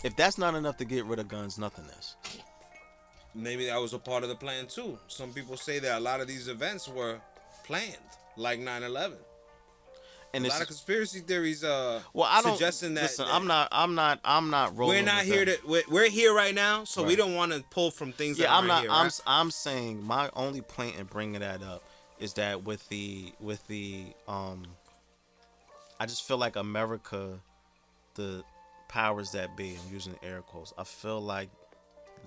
If 0.05 0.15
that's 0.15 0.37
not 0.39 0.55
enough 0.55 0.77
to 0.77 0.85
get 0.85 1.05
rid 1.07 1.19
of 1.19 1.27
guns, 1.29 1.59
nothing 1.59 1.87
is. 1.99 2.17
maybe 3.35 3.67
that 3.67 3.81
was 3.81 3.93
a 3.95 3.99
part 3.99 4.23
of 4.23 4.29
the 4.29 4.37
plan 4.37 4.67
too. 4.67 4.99
Some 5.09 5.33
people 5.33 5.57
say 5.57 5.79
that 5.81 5.99
a 5.99 6.01
lot 6.01 6.21
of 6.21 6.27
these 6.29 6.49
events 6.49 6.87
were 6.89 7.21
planned, 7.65 7.97
like 8.37 8.61
9/11. 8.61 9.15
And 10.37 10.45
A 10.47 10.49
lot 10.51 10.61
of 10.61 10.67
conspiracy 10.67 11.21
theories 11.21 11.65
uh 11.65 12.01
well, 12.13 12.29
I 12.31 12.43
don't 12.43 12.53
suggesting 12.57 12.95
that, 12.95 13.03
listen. 13.03 13.25
that 13.27 13.35
I'm 13.35 13.47
not. 13.47 13.69
I'm 13.73 13.95
not. 13.95 14.21
I'm 14.25 14.51
not 14.51 14.77
rolling. 14.77 14.99
we're 14.99 15.05
not 15.05 15.25
here 15.25 15.45
them. 15.45 15.57
to 15.63 15.67
we're, 15.67 15.83
we're 15.89 16.11
here 16.11 16.35
right 16.35 16.55
now, 16.55 16.85
so 16.85 17.03
we 17.03 17.17
don't 17.17 17.35
want 17.35 17.53
to 17.53 17.65
pull 17.71 17.91
from 17.91 18.13
things 18.13 18.37
that 18.39 18.45
Yeah, 18.45 18.57
I'm 18.57 18.67
not. 18.67 18.83
here. 18.83 18.91
I'm. 18.91 19.05
right? 19.07 19.21
I'm 19.27 19.51
saying 19.51 20.03
my 20.03 20.31
only 20.35 20.61
point 20.61 20.97
in 20.99 21.07
bringing 21.07 21.41
that 21.41 21.63
up 21.63 21.83
is 22.19 22.35
that 22.35 22.65
with 22.65 22.87
the 22.89 23.33
with 23.41 23.67
the 23.67 24.05
um, 24.29 24.65
I 25.99 26.07
just 26.07 26.27
feel 26.29 26.39
like 26.39 26.57
America, 26.57 27.39
the 28.15 28.45
powers 28.89 29.33
that 29.33 29.57
be, 29.57 29.71
I'm 29.87 29.93
using 29.93 30.15
air 30.23 30.43
quotes. 30.43 30.73
I 30.77 30.85
feel 30.85 31.21
like 31.21 31.49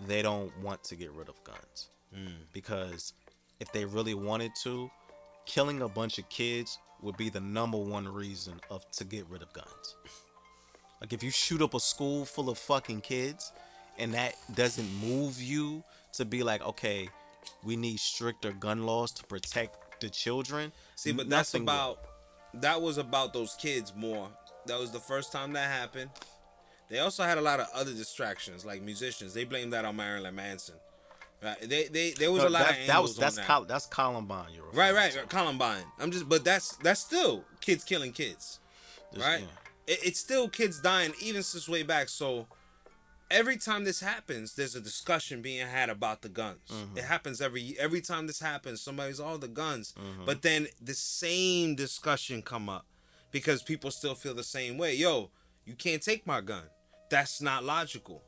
they 0.07 0.21
don't 0.21 0.51
want 0.59 0.83
to 0.85 0.95
get 0.95 1.11
rid 1.11 1.29
of 1.29 1.41
guns 1.43 1.89
Mm. 2.15 2.31
because 2.53 3.13
if 3.59 3.71
they 3.71 3.85
really 3.85 4.15
wanted 4.15 4.51
to, 4.63 4.89
killing 5.45 5.83
a 5.83 5.87
bunch 5.87 6.17
of 6.17 6.27
kids 6.29 6.79
would 7.01 7.17
be 7.17 7.29
the 7.29 7.39
number 7.39 7.77
one 7.77 8.07
reason 8.07 8.59
of 8.69 8.89
to 8.91 9.03
get 9.03 9.25
rid 9.29 9.41
of 9.41 9.51
guns. 9.53 9.95
Like 11.01 11.13
if 11.13 11.23
you 11.23 11.31
shoot 11.31 11.61
up 11.61 11.73
a 11.73 11.79
school 11.79 12.25
full 12.25 12.49
of 12.49 12.57
fucking 12.57 13.01
kids 13.01 13.51
and 13.97 14.13
that 14.13 14.35
doesn't 14.55 14.89
move 15.01 15.41
you 15.41 15.83
to 16.13 16.25
be 16.25 16.43
like, 16.43 16.65
okay, 16.65 17.09
we 17.63 17.75
need 17.75 17.99
stricter 17.99 18.51
gun 18.51 18.85
laws 18.85 19.11
to 19.13 19.23
protect 19.23 20.01
the 20.01 20.09
children. 20.09 20.71
See, 20.95 21.11
but 21.11 21.29
that's 21.29 21.53
will. 21.53 21.61
about 21.61 21.99
that 22.55 22.81
was 22.81 22.97
about 22.97 23.33
those 23.33 23.55
kids 23.55 23.93
more. 23.95 24.29
That 24.65 24.79
was 24.79 24.91
the 24.91 24.99
first 24.99 25.31
time 25.31 25.53
that 25.53 25.69
happened. 25.69 26.09
They 26.89 26.99
also 26.99 27.23
had 27.23 27.37
a 27.37 27.41
lot 27.41 27.59
of 27.59 27.67
other 27.73 27.93
distractions, 27.93 28.65
like 28.65 28.81
musicians. 28.81 29.33
They 29.33 29.43
blame 29.43 29.69
that 29.69 29.85
on 29.85 29.95
Marilyn 29.95 30.35
Manson. 30.35 30.75
Right? 31.41 31.57
They 31.61 31.87
they 31.87 32.11
there 32.11 32.31
was 32.31 32.41
No, 32.43 32.49
a 32.49 32.51
lot 32.51 32.67
that, 32.67 32.81
of 32.81 32.87
that 32.87 33.01
was 33.01 33.15
that's 33.17 33.35
that. 33.37 33.45
Col- 33.47 33.63
that's 33.65 33.85
Columbine. 33.85 34.47
You're 34.53 34.65
right, 34.73 34.93
right, 34.93 35.11
to. 35.11 35.19
right, 35.19 35.29
Columbine. 35.29 35.83
I'm 35.99 36.11
just, 36.11 36.27
but 36.27 36.43
that's 36.43 36.75
that's 36.77 36.99
still 36.99 37.45
kids 37.61 37.83
killing 37.83 38.11
kids. 38.11 38.59
Just, 39.13 39.25
right? 39.25 39.39
yeah. 39.41 39.47
It, 39.93 39.99
it's 40.03 40.19
still 40.19 40.49
kids 40.49 40.81
dying 40.81 41.13
even 41.21 41.41
since 41.43 41.69
way 41.69 41.83
back. 41.83 42.09
So 42.09 42.47
every 43.31 43.55
time 43.57 43.85
this 43.85 44.01
happens, 44.01 44.55
there's 44.55 44.75
a 44.75 44.81
discussion 44.81 45.41
being 45.41 45.65
had 45.65 45.89
about 45.89 46.21
the 46.23 46.29
guns. 46.29 46.59
Mm-hmm. 46.71 46.97
It 46.97 47.03
happens 47.05 47.39
every 47.41 47.75
every 47.79 48.01
time 48.01 48.27
this 48.27 48.41
happens. 48.41 48.81
Somebody's 48.81 49.19
all 49.21 49.37
the 49.37 49.47
guns, 49.47 49.93
Mm-hmm. 49.97 50.25
but 50.25 50.41
then 50.41 50.67
the 50.81 50.93
same 50.93 51.75
discussion 51.75 52.41
come 52.41 52.67
up 52.67 52.85
because 53.31 53.63
people 53.63 53.91
still 53.91 54.15
feel 54.15 54.33
the 54.33 54.43
same 54.43 54.77
way. 54.77 54.93
Yo, 54.93 55.31
you 55.65 55.75
can't 55.75 56.01
take 56.03 56.27
my 56.27 56.41
gun. 56.41 56.63
That's 57.09 57.41
not 57.41 57.63
logical. 57.63 58.23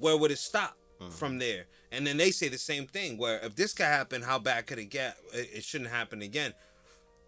Where 0.00 0.16
would 0.18 0.30
it 0.30 0.38
stop? 0.38 0.76
Mm-hmm. 1.00 1.10
From 1.10 1.38
there, 1.38 1.66
and 1.92 2.06
then 2.06 2.16
they 2.16 2.30
say 2.30 2.48
the 2.48 2.58
same 2.58 2.86
thing. 2.86 3.18
Where 3.18 3.38
if 3.40 3.56
this 3.56 3.72
could 3.72 3.86
happen, 3.86 4.22
how 4.22 4.38
bad 4.38 4.66
could 4.66 4.78
it 4.78 4.86
get? 4.90 5.16
It, 5.32 5.64
shouldn't 5.64 5.90
happen 5.90 6.22
again. 6.22 6.52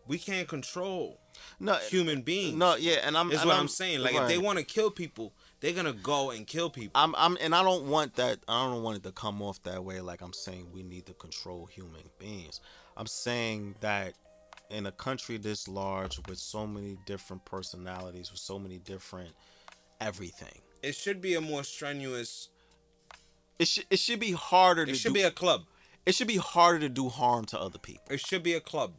We 0.06 0.18
can't 0.18 0.48
control 0.48 1.20
No, 1.60 1.74
human 1.74 2.22
beings. 2.22 2.56
no, 2.56 2.76
yeah, 2.76 3.00
and 3.04 3.16
I'm. 3.16 3.30
Is 3.30 3.44
what 3.44 3.56
I'm, 3.56 3.68
saying. 3.68 4.00
Like 4.00 4.14
if 4.14 4.26
they 4.26 4.38
want 4.38 4.58
to 4.58 4.64
kill 4.64 4.90
people, 4.90 5.34
they're 5.60 5.72
gonna 5.72 5.92
go 5.92 6.30
and 6.30 6.46
kill 6.46 6.70
people. 6.70 6.92
I'm, 6.94 7.14
I'm, 7.16 7.36
and 7.40 7.54
I 7.54 7.62
don't 7.62 7.88
want 7.88 8.14
that. 8.14 8.38
I 8.48 8.64
don't 8.64 8.82
want 8.82 8.96
it 8.96 9.02
to 9.04 9.12
come 9.12 9.42
off 9.42 9.62
that 9.64 9.84
way. 9.84 10.00
Like 10.00 10.22
I'm 10.22 10.32
saying, 10.32 10.68
we 10.72 10.82
need 10.82 11.06
to 11.06 11.12
control 11.14 11.66
human 11.66 12.02
beings. 12.18 12.60
I'm 12.96 13.06
saying 13.06 13.76
that 13.80 14.14
in 14.70 14.86
a 14.86 14.92
country 14.92 15.36
this 15.38 15.68
large 15.68 16.18
with 16.28 16.38
so 16.38 16.66
many 16.66 16.96
different 17.06 17.44
personalities, 17.44 18.30
with 18.30 18.40
so 18.40 18.58
many 18.58 18.78
different 18.78 19.30
everything, 20.00 20.60
It 20.82 20.94
should 20.94 21.20
be 21.20 21.34
a 21.34 21.40
more 21.40 21.64
strenuous. 21.64 22.48
It 23.58 23.68
should 23.68 23.86
it 23.90 23.98
should 23.98 24.20
be 24.20 24.32
harder 24.32 24.84
to 24.86 24.92
It 24.92 24.96
should 24.96 25.08
do, 25.14 25.20
be 25.20 25.22
a 25.22 25.30
club. 25.30 25.62
it 26.06 26.14
should 26.14 26.28
be 26.28 26.36
harder 26.36 26.78
to 26.80 26.88
do 26.88 27.08
harm 27.08 27.44
to 27.46 27.58
other 27.60 27.78
people. 27.78 28.04
It 28.10 28.20
should 28.20 28.42
be 28.42 28.54
a 28.54 28.60
club. 28.60 28.92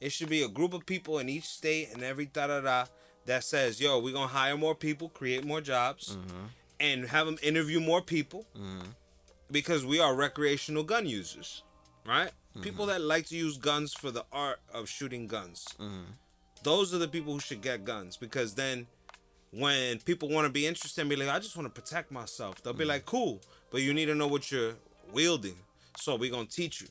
It 0.00 0.12
should 0.12 0.28
be 0.28 0.42
a 0.42 0.48
group 0.48 0.74
of 0.74 0.84
people 0.86 1.18
in 1.18 1.28
each 1.28 1.44
state 1.44 1.88
and 1.92 2.02
every 2.02 2.26
da 2.26 2.46
da 2.48 2.60
da 2.60 2.84
that 3.26 3.42
says, 3.44 3.80
"Yo, 3.80 3.98
we're 3.98 4.12
gonna 4.12 4.26
hire 4.28 4.56
more 4.56 4.74
people, 4.74 5.08
create 5.08 5.44
more 5.44 5.60
jobs, 5.60 6.16
Mm-hmm. 6.16 6.44
and 6.80 7.08
have 7.08 7.26
them 7.26 7.38
interview 7.42 7.80
more 7.80 8.02
people." 8.02 8.46
Because 9.50 9.84
we 9.84 10.00
are 10.00 10.14
recreational 10.14 10.82
gun 10.82 11.06
users, 11.06 11.62
right? 12.04 12.32
Mm-hmm. 12.50 12.62
People 12.62 12.86
that 12.86 13.00
like 13.00 13.26
to 13.28 13.36
use 13.36 13.56
guns 13.56 13.94
for 13.94 14.10
the 14.10 14.24
art 14.32 14.58
of 14.74 14.88
shooting 14.88 15.28
guns. 15.28 15.66
Mm-hmm. 15.78 16.10
Those 16.64 16.92
are 16.92 16.98
the 16.98 17.06
people 17.06 17.32
who 17.34 17.38
should 17.40 17.62
get 17.62 17.84
guns 17.84 18.16
because 18.16 18.54
then 18.56 18.88
when 19.52 20.00
people 20.00 20.28
want 20.28 20.46
to 20.46 20.52
be 20.52 20.66
interested 20.66 21.00
and 21.02 21.08
be 21.10 21.14
like, 21.14 21.28
I 21.28 21.38
just 21.38 21.56
want 21.56 21.72
to 21.72 21.80
protect 21.80 22.10
myself, 22.10 22.60
they'll 22.62 22.72
be 22.72 22.80
Mm-hmm. 22.80 22.88
like, 22.88 23.06
cool, 23.06 23.40
but 23.70 23.82
you 23.82 23.92
need 23.94 24.06
to 24.06 24.14
know 24.14 24.26
what 24.28 24.50
you're 24.50 24.74
wielding. 25.12 25.56
So 25.98 26.16
we're 26.16 26.30
going 26.30 26.46
to 26.46 26.52
teach 26.52 26.80
you, 26.80 26.88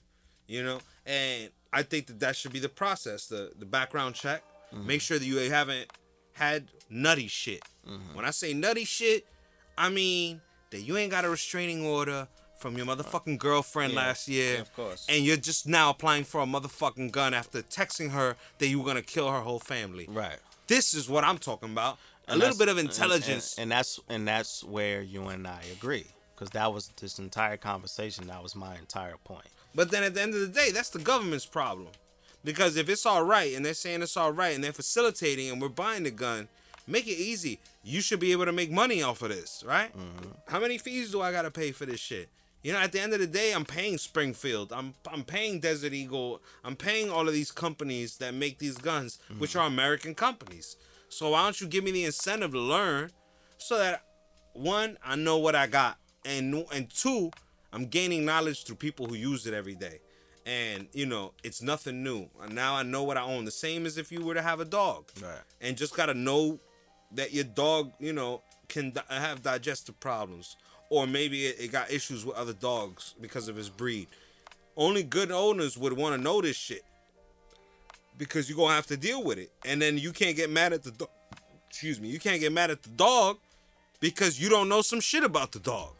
you 0.47 0.63
know? 0.63 0.80
And 1.05 1.49
I 1.71 1.84
think 1.84 2.07
that 2.07 2.19
that 2.21 2.36
should 2.36 2.53
be 2.53 2.59
the 2.59 2.69
process 2.69 3.28
the, 3.28 3.51
the 3.57 3.65
background 3.65 4.15
check. 4.15 4.43
Mm-hmm. 4.73 4.88
Make 4.88 5.01
sure 5.01 5.19
that 5.19 5.26
you 5.26 5.38
haven't 5.51 5.91
had 6.34 6.65
nutty 6.89 7.28
shit. 7.28 7.61
Mm-hmm. 7.88 8.15
When 8.15 8.26
I 8.26 8.32
say 8.32 8.53
nutty 8.53 8.86
shit, 8.86 9.26
I 9.78 9.89
mean 9.89 10.41
that 10.71 10.82
you 10.82 10.97
ain't 10.97 11.11
got 11.11 11.26
a 11.26 11.30
restraining 11.30 11.86
order 11.86 12.28
from 12.57 12.78
your 12.78 12.86
motherfucking 12.86 13.38
girlfriend 13.38 13.93
Yeah, 13.93 13.99
last 13.99 14.28
year. 14.28 14.55
yeah, 14.55 14.61
of 14.61 14.73
course. 14.76 15.05
And 15.09 15.23
you're 15.23 15.38
just 15.38 15.67
now 15.67 15.89
applying 15.91 16.23
for 16.23 16.41
a 16.41 16.45
motherfucking 16.45 17.11
gun 17.11 17.34
after 17.34 17.61
texting 17.61 18.11
her 18.11 18.38
that 18.57 18.67
you 18.67 18.80
were 18.80 18.86
going 18.86 18.95
to 18.97 19.03
kill 19.03 19.30
her 19.30 19.41
whole 19.41 19.59
family. 19.59 20.07
Right. 20.09 20.38
This 20.67 20.93
is 20.93 21.07
what 21.09 21.23
I'm 21.23 21.38
talking 21.38 21.71
about. 21.71 21.99
a 22.28 22.32
And 22.32 22.39
little 22.39 22.57
bit 22.57 22.69
of 22.69 22.78
and- 22.78 22.88
intelligence. 22.89 23.55
and, 23.57 23.63
and 23.63 23.71
that's 23.71 23.99
and 24.09 24.28
that's 24.28 24.63
where 24.63 25.01
you 25.01 25.28
and 25.28 25.45
I 25.47 25.61
agree 25.73 26.05
because 26.36 26.49
that 26.51 26.73
was 26.73 26.89
this 26.99 27.19
entire 27.19 27.57
conversation. 27.57 28.27
That 28.27 28.43
was 28.43 28.55
my 28.55 28.75
entire 28.75 29.17
point. 29.23 29.47
But 29.73 29.91
then 29.91 30.03
at 30.03 30.13
the 30.13 30.21
end 30.21 30.33
of 30.33 30.41
the 30.41 30.47
day, 30.47 30.71
that's 30.71 30.89
the 30.89 30.99
government's 30.99 31.45
problem. 31.45 31.89
Because 32.43 32.77
if 32.77 32.89
it's 32.89 33.05
all 33.05 33.23
right 33.23 33.55
and 33.55 33.65
they're 33.65 33.73
saying 33.73 34.01
it's 34.01 34.17
all 34.17 34.31
right 34.31 34.53
and 34.53 34.63
they're 34.63 34.71
facilitating 34.71 35.49
and 35.49 35.61
we're 35.61 35.69
buying 35.69 36.03
the 36.03 36.11
gun, 36.11 36.47
make 36.88 37.07
it 37.07 37.17
easy. 37.17 37.59
You 37.83 38.01
should 38.01 38.19
be 38.19 38.31
able 38.31 38.45
to 38.45 38.51
make 38.51 38.71
money 38.71 39.01
off 39.01 39.21
of 39.21 39.29
this, 39.29 39.63
right? 39.65 39.91
Mm-hmm. 39.97 40.29
How 40.47 40.59
many 40.59 40.77
fees 40.77 41.11
do 41.11 41.21
I 41.21 41.31
gotta 41.31 41.51
pay 41.51 41.71
for 41.71 41.86
this 41.86 41.99
shit? 41.99 42.29
You 42.61 42.73
know, 42.73 42.79
at 42.79 42.91
the 42.91 42.99
end 42.99 43.13
of 43.13 43.19
the 43.19 43.27
day, 43.27 43.51
I'm 43.51 43.65
paying 43.65 43.97
Springfield. 43.97 44.71
I'm 44.73 44.95
I'm 45.11 45.23
paying 45.23 45.59
Desert 45.59 45.93
Eagle. 45.93 46.41
I'm 46.63 46.75
paying 46.75 47.11
all 47.11 47.27
of 47.27 47.33
these 47.33 47.51
companies 47.51 48.17
that 48.17 48.33
make 48.33 48.59
these 48.59 48.77
guns, 48.77 49.19
mm-hmm. 49.29 49.39
which 49.39 49.55
are 49.55 49.67
American 49.67 50.15
companies. 50.15 50.77
So 51.09 51.31
why 51.31 51.43
don't 51.43 51.61
you 51.61 51.67
give 51.67 51.83
me 51.83 51.91
the 51.91 52.05
incentive 52.05 52.51
to 52.51 52.59
learn, 52.59 53.11
so 53.57 53.77
that 53.77 54.03
one, 54.53 54.97
I 55.05 55.15
know 55.15 55.38
what 55.38 55.55
I 55.55 55.67
got, 55.67 55.97
and 56.26 56.65
and 56.73 56.89
two, 56.89 57.32
I'm 57.71 57.86
gaining 57.86 58.26
knowledge 58.26 58.63
through 58.65 58.78
people 58.78 59.05
who 59.07 59.15
use 59.15 59.45
it 59.47 59.53
every 59.53 59.76
day. 59.76 59.99
And 60.45 60.88
you 60.93 61.05
know, 61.05 61.34
it's 61.43 61.61
nothing 61.61 62.03
new. 62.03 62.28
And 62.41 62.53
now 62.53 62.76
I 62.76 62.84
know 62.84 63.03
what 63.03 63.17
I 63.17 63.21
own. 63.21 63.45
The 63.45 63.51
same 63.51 63.86
as 63.86 63.97
if 63.97 64.11
you 64.11 64.23
were 64.23 64.34
to 64.36 64.41
have 64.41 64.59
a 64.59 64.65
dog, 64.65 65.05
Right. 65.21 65.39
and 65.61 65.76
just 65.78 65.95
gotta 65.95 66.13
know 66.13 66.59
that 67.11 67.34
your 67.34 67.43
dog, 67.45 67.91
you 67.99 68.13
know, 68.13 68.41
can 68.67 68.91
di- 68.91 69.01
have 69.09 69.41
digestive 69.43 69.99
problems, 69.99 70.55
or 70.89 71.07
maybe 71.07 71.45
it, 71.45 71.55
it 71.59 71.71
got 71.71 71.91
issues 71.91 72.26
with 72.26 72.36
other 72.36 72.53
dogs 72.53 73.13
because 73.21 73.47
of 73.47 73.55
his 73.55 73.69
breed. 73.69 74.07
Only 74.78 75.03
good 75.03 75.32
owners 75.32 75.78
would 75.78 75.93
want 75.93 76.15
to 76.15 76.21
know 76.21 76.41
this 76.41 76.57
shit 76.57 76.84
because 78.17 78.49
you're 78.49 78.57
gonna 78.57 78.73
have 78.76 78.88
to 78.88 78.97
deal 78.97 79.23
with 79.23 79.38
it, 79.38 79.51
and 79.65 79.82
then 79.82 79.97
you 79.97 80.11
can't 80.11 80.36
get 80.36 80.49
mad 80.49 80.73
at 80.73 80.84
the 80.84 80.91
dog. 80.91 81.09
Excuse 81.69 81.99
me, 81.99 82.07
you 82.09 82.19
can't 82.19 82.39
get 82.39 82.51
mad 82.53 82.71
at 82.71 82.84
the 82.84 82.89
dog 82.89 83.38
because 83.99 84.39
you 84.39 84.49
don't 84.49 84.69
know 84.69 84.82
some 84.82 84.99
shit 85.01 85.23
about 85.23 85.51
the 85.51 85.59
dog. 85.59 85.94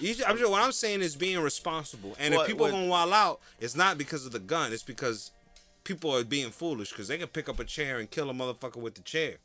You, 0.00 0.14
I'm 0.26 0.36
sure 0.38 0.50
what 0.50 0.62
I'm 0.62 0.72
saying 0.72 1.02
is 1.02 1.14
being 1.16 1.38
responsible, 1.40 2.16
and 2.18 2.34
What- 2.34 2.42
if 2.42 2.46
people 2.48 2.64
what- 2.66 2.72
gonna 2.72 2.86
wild 2.86 3.12
out, 3.12 3.40
it's 3.60 3.74
not 3.76 3.98
because 3.98 4.24
of 4.26 4.32
the 4.32 4.38
gun. 4.38 4.72
It's 4.72 4.82
because 4.82 5.30
people 5.84 6.14
are 6.16 6.24
being 6.24 6.50
foolish 6.50 6.90
because 6.90 7.08
they 7.08 7.18
can 7.18 7.28
pick 7.28 7.48
up 7.48 7.58
a 7.60 7.64
chair 7.64 7.98
and 7.98 8.10
kill 8.10 8.30
a 8.30 8.32
motherfucker 8.34 8.76
with 8.76 8.94
the 8.94 9.02
chair. 9.02 9.38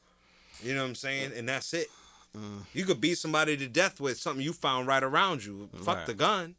You 0.64 0.74
know 0.74 0.82
what 0.84 0.90
I'm 0.90 0.96
saying? 0.96 1.34
And 1.36 1.48
that's 1.50 1.74
it. 1.74 1.88
Mm. 2.36 2.66
You 2.74 2.86
could 2.86 3.00
beat 3.02 3.18
somebody 3.18 3.56
to 3.58 3.68
death 3.68 4.00
with 4.00 4.18
something 4.20 4.44
you 4.44 4.54
found 4.54 4.88
right 4.88 5.04
around 5.04 5.44
you. 5.46 5.70
Fuck 5.84 5.98
Right. 5.98 6.06
the 6.06 6.14
gun. 6.14 6.56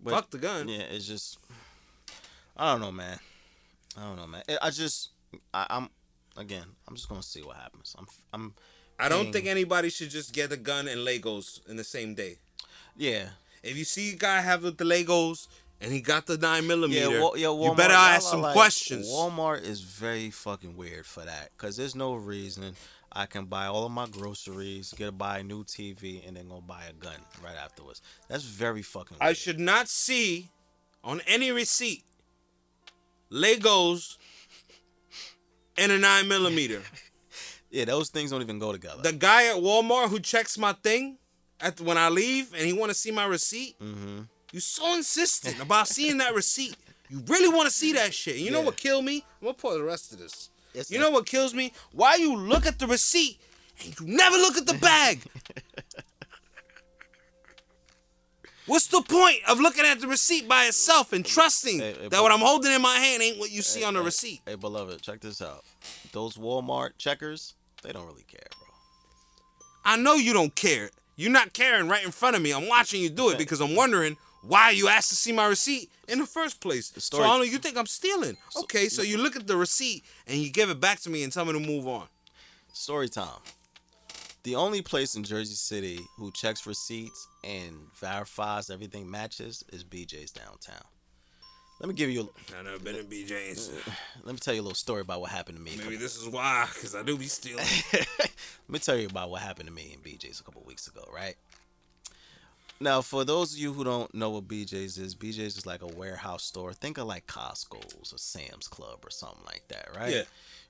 But, 0.00 0.10
Fuck 0.10 0.30
the 0.30 0.38
gun. 0.38 0.68
Yeah, 0.68 0.80
it's 0.82 1.06
just 1.06 1.38
I 2.56 2.70
don't 2.72 2.80
know, 2.80 2.92
man. 2.92 3.18
I 3.96 4.02
don't 4.02 4.16
know, 4.16 4.26
man. 4.26 4.42
I- 4.48 4.58
I 4.62 4.70
just 4.70 5.10
I, 5.52 5.66
I'm 5.70 5.88
again. 6.36 6.66
I'm 6.86 6.94
just 6.96 7.08
gonna 7.08 7.22
see 7.22 7.42
what 7.42 7.56
happens. 7.56 7.94
I'm 7.98 8.06
I'm 8.32 8.54
I 8.98 9.08
don't 9.08 9.32
think 9.32 9.46
anybody 9.46 9.90
should 9.90 10.10
just 10.10 10.32
get 10.32 10.52
a 10.52 10.56
gun 10.56 10.86
and 10.86 11.00
Legos 11.00 11.66
in 11.68 11.76
the 11.76 11.84
same 11.84 12.14
day. 12.14 12.38
Yeah. 12.96 13.28
If 13.62 13.76
you 13.78 13.84
see 13.84 14.12
a 14.12 14.16
guy 14.16 14.40
have 14.42 14.62
the 14.62 14.72
Legos 14.72 15.48
and 15.80 15.90
he 15.92 16.00
got 16.00 16.26
the 16.26 16.36
nine 16.36 16.66
millimeter, 16.66 17.10
Yeah, 17.10 17.20
Wa- 17.22 17.34
yeah, 17.34 17.46
Walmart, 17.46 17.70
you 17.70 17.74
better 17.76 17.94
ask 17.94 18.28
some 18.30 18.42
like- 18.42 18.52
questions. 18.52 19.06
Walmart 19.08 19.62
is 19.64 19.80
very 19.80 20.30
fucking 20.30 20.76
weird 20.76 21.06
for 21.06 21.24
that 21.24 21.50
because 21.56 21.76
there's 21.76 21.94
no 21.94 22.14
reason 22.14 22.74
I 23.12 23.26
can 23.26 23.44
buy 23.46 23.66
all 23.66 23.86
of 23.86 23.92
my 23.92 24.06
groceries, 24.06 24.92
get 24.96 25.06
to 25.06 25.12
buy 25.12 25.38
a 25.38 25.42
new 25.42 25.64
TV, 25.64 26.26
and 26.26 26.36
then 26.36 26.48
go 26.48 26.60
buy 26.60 26.84
a 26.88 26.92
gun 26.92 27.16
right 27.42 27.56
afterwards. 27.56 28.02
That's 28.28 28.44
very 28.44 28.82
fucking. 28.82 29.16
I 29.20 29.32
should 29.34 29.60
not 29.60 29.88
see 29.88 30.50
on 31.02 31.20
any 31.26 31.50
receipt 31.50 32.04
Legos 33.32 34.16
and 35.76 35.90
a 35.92 35.98
nine 35.98 36.28
millimeter. 36.28 36.82
yeah, 37.70 37.84
those 37.84 38.10
things 38.10 38.30
don't 38.30 38.42
even 38.42 38.58
go 38.58 38.72
together. 38.72 39.02
the 39.02 39.12
guy 39.12 39.46
at 39.48 39.56
Walmart 39.56 40.08
who 40.10 40.20
checks 40.20 40.56
my 40.58 40.72
thing 40.72 41.18
at 41.64 41.80
when 41.80 41.98
I 41.98 42.08
leave 42.10 42.52
and 42.52 42.62
he 42.62 42.72
want 42.72 42.90
to 42.90 42.94
see 42.94 43.10
my 43.10 43.24
receipt. 43.24 43.76
mm-hmm. 43.80 44.20
You 44.52 44.60
so 44.60 44.94
insistent 44.94 45.60
about 45.60 45.88
seeing 45.88 46.18
that 46.18 46.32
receipt. 46.32 46.76
You 47.08 47.24
really 47.26 47.48
want 47.48 47.66
to 47.66 47.74
see 47.74 47.92
that 47.94 48.14
shit. 48.14 48.36
And 48.36 48.44
you 48.44 48.52
know 48.52 48.60
what 48.60 48.76
killed 48.76 49.04
me? 49.04 49.24
I'm 49.40 49.46
gonna 49.46 49.54
pour 49.54 49.74
the 49.74 49.82
rest 49.82 50.12
of 50.12 50.18
this. 50.18 50.50
It's 50.74 50.92
you 50.92 51.00
know 51.00 51.10
what 51.10 51.26
kills 51.26 51.54
me? 51.54 51.72
Why 51.92 52.14
you 52.16 52.36
look 52.36 52.64
at 52.64 52.78
the 52.78 52.86
receipt 52.86 53.40
and 53.82 53.98
you 53.98 54.06
never 54.06 54.36
look 54.36 54.56
at 54.56 54.66
the 54.66 54.74
bag? 54.74 55.22
What's 58.66 58.86
the 58.86 59.02
point 59.02 59.38
of 59.48 59.60
looking 59.60 59.84
at 59.84 60.00
the 60.00 60.08
receipt 60.08 60.48
by 60.48 60.64
itself 60.64 61.12
and 61.12 61.24
trusting 61.24 61.80
Hey, 61.80 61.94
hey, 62.00 62.08
that 62.08 62.22
what 62.22 62.32
I'm 62.32 62.40
holding 62.40 62.72
in 62.72 62.80
my 62.80 62.96
hand 62.96 63.22
ain't 63.22 63.38
what 63.38 63.50
you 63.50 63.60
see 63.60 63.84
on 63.84 63.92
the 63.94 64.00
Hey, 64.00 64.04
receipt? 64.06 64.40
Hey, 64.46 64.54
beloved, 64.54 65.02
check 65.02 65.20
this 65.20 65.42
out. 65.42 65.64
Those 66.12 66.36
Walmart 66.36 66.92
checkers, 66.96 67.54
they 67.82 67.92
don't 67.92 68.06
really 68.06 68.22
care, 68.22 68.46
bro. 68.58 68.68
I 69.84 69.96
know 69.96 70.14
you 70.14 70.32
don't 70.32 70.54
care. 70.54 70.90
You're 71.16 71.30
not 71.30 71.52
caring 71.52 71.88
right 71.88 72.04
in 72.04 72.10
front 72.10 72.36
of 72.36 72.42
me. 72.42 72.52
I'm 72.52 72.68
watching 72.68 73.00
you 73.00 73.08
do 73.08 73.30
it 73.30 73.38
because 73.38 73.60
I'm 73.60 73.74
wondering 73.76 74.16
why 74.42 74.70
you 74.70 74.88
asked 74.88 75.08
to 75.10 75.14
see 75.14 75.32
my 75.32 75.46
receipt 75.46 75.90
in 76.08 76.18
the 76.18 76.26
first 76.26 76.60
place. 76.60 76.92
So 76.94 77.00
story- 77.00 77.24
I 77.24 77.36
know 77.36 77.42
you 77.42 77.58
think 77.58 77.76
I'm 77.78 77.86
stealing. 77.86 78.36
Okay, 78.64 78.88
so 78.88 79.02
you 79.02 79.16
look 79.18 79.36
at 79.36 79.46
the 79.46 79.56
receipt 79.56 80.04
and 80.26 80.38
you 80.38 80.50
give 80.50 80.70
it 80.70 80.80
back 80.80 81.00
to 81.00 81.10
me 81.10 81.22
and 81.22 81.32
tell 81.32 81.44
me 81.44 81.52
to 81.52 81.60
move 81.60 81.86
on. 81.86 82.08
Story 82.72 83.08
time. 83.08 83.40
The 84.42 84.56
only 84.56 84.82
place 84.82 85.14
in 85.14 85.24
Jersey 85.24 85.54
City 85.54 86.00
who 86.18 86.30
checks 86.32 86.66
receipts 86.66 87.26
and 87.42 87.74
verifies 87.98 88.68
everything 88.68 89.10
matches 89.10 89.64
is 89.72 89.82
BJ's 89.84 90.30
downtown. 90.32 90.84
Let 91.80 91.88
me 91.88 91.94
give 91.94 92.08
you. 92.10 92.30
I 92.58 92.62
never 92.62 92.78
been 92.78 92.96
in 92.96 93.06
BJ's. 93.06 93.70
Let 94.24 94.32
me 94.32 94.38
tell 94.38 94.54
you 94.54 94.60
a 94.60 94.62
little 94.62 94.74
story 94.76 95.00
about 95.02 95.20
what 95.20 95.30
happened 95.30 95.58
to 95.58 95.62
me. 95.62 95.72
Maybe 95.76 95.96
this 95.96 96.16
is 96.16 96.28
why, 96.28 96.66
because 96.72 96.94
I 96.94 97.02
do 97.02 97.18
be 97.18 97.26
stealing. 97.26 97.64
Let 97.92 98.28
me 98.68 98.78
tell 98.78 98.96
you 98.96 99.06
about 99.08 99.28
what 99.30 99.42
happened 99.42 99.68
to 99.68 99.74
me 99.74 99.92
in 99.94 100.00
BJ's 100.00 100.40
a 100.40 100.44
couple 100.44 100.62
weeks 100.66 100.86
ago, 100.86 101.06
right? 101.14 101.34
Now, 102.80 103.02
for 103.02 103.24
those 103.24 103.52
of 103.52 103.58
you 103.58 103.72
who 103.72 103.84
don't 103.84 104.12
know 104.14 104.30
what 104.30 104.48
BJ's 104.48 104.98
is, 104.98 105.14
BJ's 105.14 105.56
is 105.58 105.66
like 105.66 105.82
a 105.82 105.86
warehouse 105.86 106.44
store. 106.44 106.72
Think 106.72 106.96
of 106.98 107.06
like 107.06 107.26
Costco's 107.26 108.12
or 108.12 108.18
Sam's 108.18 108.66
Club 108.68 109.00
or 109.04 109.10
something 109.10 109.44
like 109.44 109.64
that, 109.68 109.88
right? 109.96 110.12
Yeah. 110.12 110.22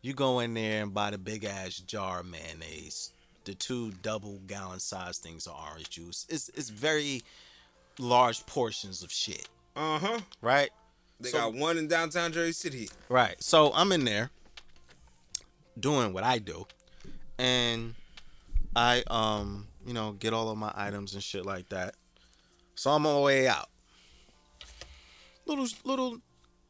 You 0.02 0.14
go 0.14 0.40
in 0.40 0.54
there 0.54 0.82
and 0.82 0.92
buy 0.92 1.10
the 1.10 1.18
big 1.18 1.44
ass 1.44 1.76
jar 1.76 2.20
of 2.20 2.26
mayonnaise, 2.26 3.10
the 3.44 3.54
two 3.54 3.92
double 4.02 4.40
gallon 4.46 4.80
size 4.80 5.18
things 5.18 5.46
of 5.46 5.54
orange 5.70 5.90
juice. 5.90 6.26
It's 6.28 6.50
it's 6.50 6.68
very 6.70 7.22
large 7.98 8.44
portions 8.46 9.02
of 9.02 9.10
shit, 9.12 9.48
Uh 9.76 9.98
huh. 9.98 10.20
right? 10.42 10.70
They 11.24 11.30
So- 11.30 11.38
got 11.38 11.54
one 11.54 11.78
in 11.78 11.88
downtown 11.88 12.32
Jersey 12.32 12.52
City. 12.52 12.88
Right. 13.08 13.42
So 13.42 13.72
I'm 13.74 13.90
in 13.92 14.04
there 14.04 14.30
doing 15.78 16.12
what 16.12 16.22
I 16.24 16.38
do. 16.38 16.66
And 17.38 17.94
I 18.76 19.02
um, 19.08 19.66
you 19.86 19.92
know, 19.92 20.12
get 20.12 20.32
all 20.32 20.48
of 20.50 20.56
my 20.58 20.72
items 20.74 21.14
and 21.14 21.22
shit 21.22 21.44
like 21.44 21.68
that. 21.70 21.94
So 22.76 22.90
I'm 22.90 23.06
on 23.06 23.14
my 23.14 23.20
way 23.20 23.48
out. 23.48 23.68
Little 25.46 25.66
little 25.84 26.18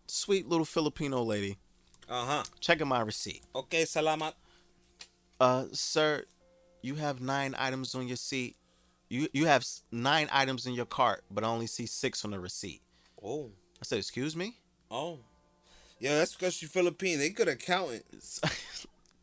sweet 0.07 0.49
little 0.49 0.65
Filipino 0.65 1.23
lady 1.23 1.59
Uh 2.09 2.25
huh. 2.25 2.43
checking 2.61 2.89
my 2.89 3.01
receipt. 3.01 3.43
Okay, 3.55 3.83
salamat. 3.85 4.35
Uh, 5.41 5.67
sir, 5.73 6.25
you 6.83 6.97
have 6.97 7.21
nine 7.21 7.55
items 7.59 7.95
on 7.95 8.07
your 8.09 8.17
seat. 8.17 8.57
You 9.09 9.29
you 9.33 9.47
have 9.47 9.65
nine 9.93 10.29
items 10.33 10.67
in 10.67 10.75
your 10.75 10.87
cart, 10.87 11.25
but 11.31 11.45
I 11.45 11.49
only 11.49 11.67
see 11.67 11.87
six 11.87 12.25
on 12.25 12.31
the 12.33 12.41
receipt. 12.41 12.83
Oh. 13.23 13.53
I 13.85 13.87
said, 13.87 13.99
"Excuse 13.99 14.35
me." 14.35 14.57
Oh. 14.91 15.19
Yeah, 15.99 16.17
that's 16.17 16.35
because 16.35 16.63
you're 16.63 16.71
Philippine. 16.71 17.19
They 17.19 17.29
good 17.29 17.49
at 17.49 17.57
accounting. 17.57 18.01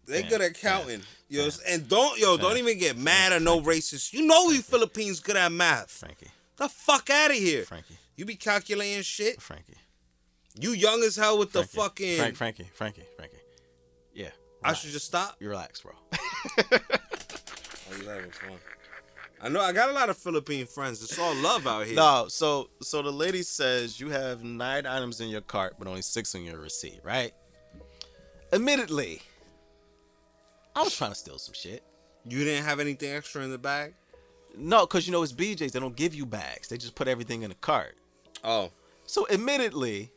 They 0.05 0.21
good 0.21 0.39
at 0.41 0.53
counting. 0.53 1.01
Yo, 1.29 1.49
and 1.67 1.87
don't 1.89 2.19
yo, 2.19 2.37
don't 2.37 2.57
even 2.57 2.77
get 2.77 2.95
mad 2.97 3.31
at 3.31 3.41
no 3.41 3.59
racist. 3.61 4.13
You 4.13 4.27
know 4.27 4.47
we 4.49 4.57
Philippines 4.57 5.19
good 5.19 5.37
at 5.37 5.51
math. 5.51 5.89
Frankie, 5.89 6.27
The 6.57 6.67
fuck 6.69 7.09
out 7.09 7.31
of 7.31 7.37
here. 7.37 7.63
Frankie, 7.63 7.97
You 8.17 8.25
be 8.25 8.35
calculating 8.35 9.01
shit. 9.01 9.41
Frankie. 9.41 9.77
You 10.59 10.71
young 10.71 11.01
as 11.03 11.15
hell 11.15 11.39
with 11.39 11.53
the 11.53 11.63
Frankie, 11.63 11.77
fucking. 11.77 12.17
Frank, 12.17 12.35
Frankie, 12.35 12.69
Frankie, 12.73 13.05
Frankie. 13.15 13.37
Yeah. 14.13 14.29
I 14.63 14.73
should 14.73 14.91
just 14.91 15.05
stop. 15.07 15.37
You 15.39 15.49
relax, 15.49 15.81
bro. 15.81 15.93
I 16.11 16.79
was 17.89 18.05
having 18.05 18.31
fun. 18.31 18.57
I 19.43 19.49
know 19.49 19.59
I 19.61 19.71
got 19.73 19.89
a 19.89 19.93
lot 19.93 20.09
of 20.09 20.17
Philippine 20.17 20.67
friends. 20.67 21.03
It's 21.03 21.17
all 21.17 21.33
love 21.35 21.65
out 21.65 21.87
here. 21.87 21.95
no, 21.95 22.25
so 22.27 22.69
so 22.81 23.01
the 23.01 23.11
lady 23.11 23.41
says 23.41 23.99
you 23.99 24.09
have 24.09 24.43
nine 24.43 24.85
items 24.85 25.19
in 25.19 25.29
your 25.29 25.41
cart, 25.41 25.75
but 25.79 25.87
only 25.87 26.01
six 26.03 26.35
on 26.35 26.43
your 26.43 26.59
receipt, 26.59 26.99
right? 27.03 27.33
Admittedly, 28.53 29.21
I 30.75 30.83
was 30.83 30.95
trying 30.95 31.11
to 31.11 31.15
steal 31.15 31.37
some 31.39 31.53
shit. 31.53 31.83
You 32.25 32.43
didn't 32.43 32.65
have 32.65 32.79
anything 32.79 33.11
extra 33.11 33.43
in 33.43 33.49
the 33.51 33.57
bag? 33.57 33.93
No, 34.55 34.85
because 34.85 35.07
you 35.07 35.13
know 35.13 35.23
it's 35.23 35.33
BJ's. 35.33 35.71
They 35.71 35.79
don't 35.79 35.95
give 35.95 36.13
you 36.13 36.25
bags. 36.25 36.67
They 36.67 36.77
just 36.77 36.93
put 36.95 37.07
everything 37.07 37.41
in 37.43 37.51
a 37.51 37.55
cart. 37.55 37.95
Oh, 38.43 38.71
So 39.05 39.25
admittedly, 39.29 40.11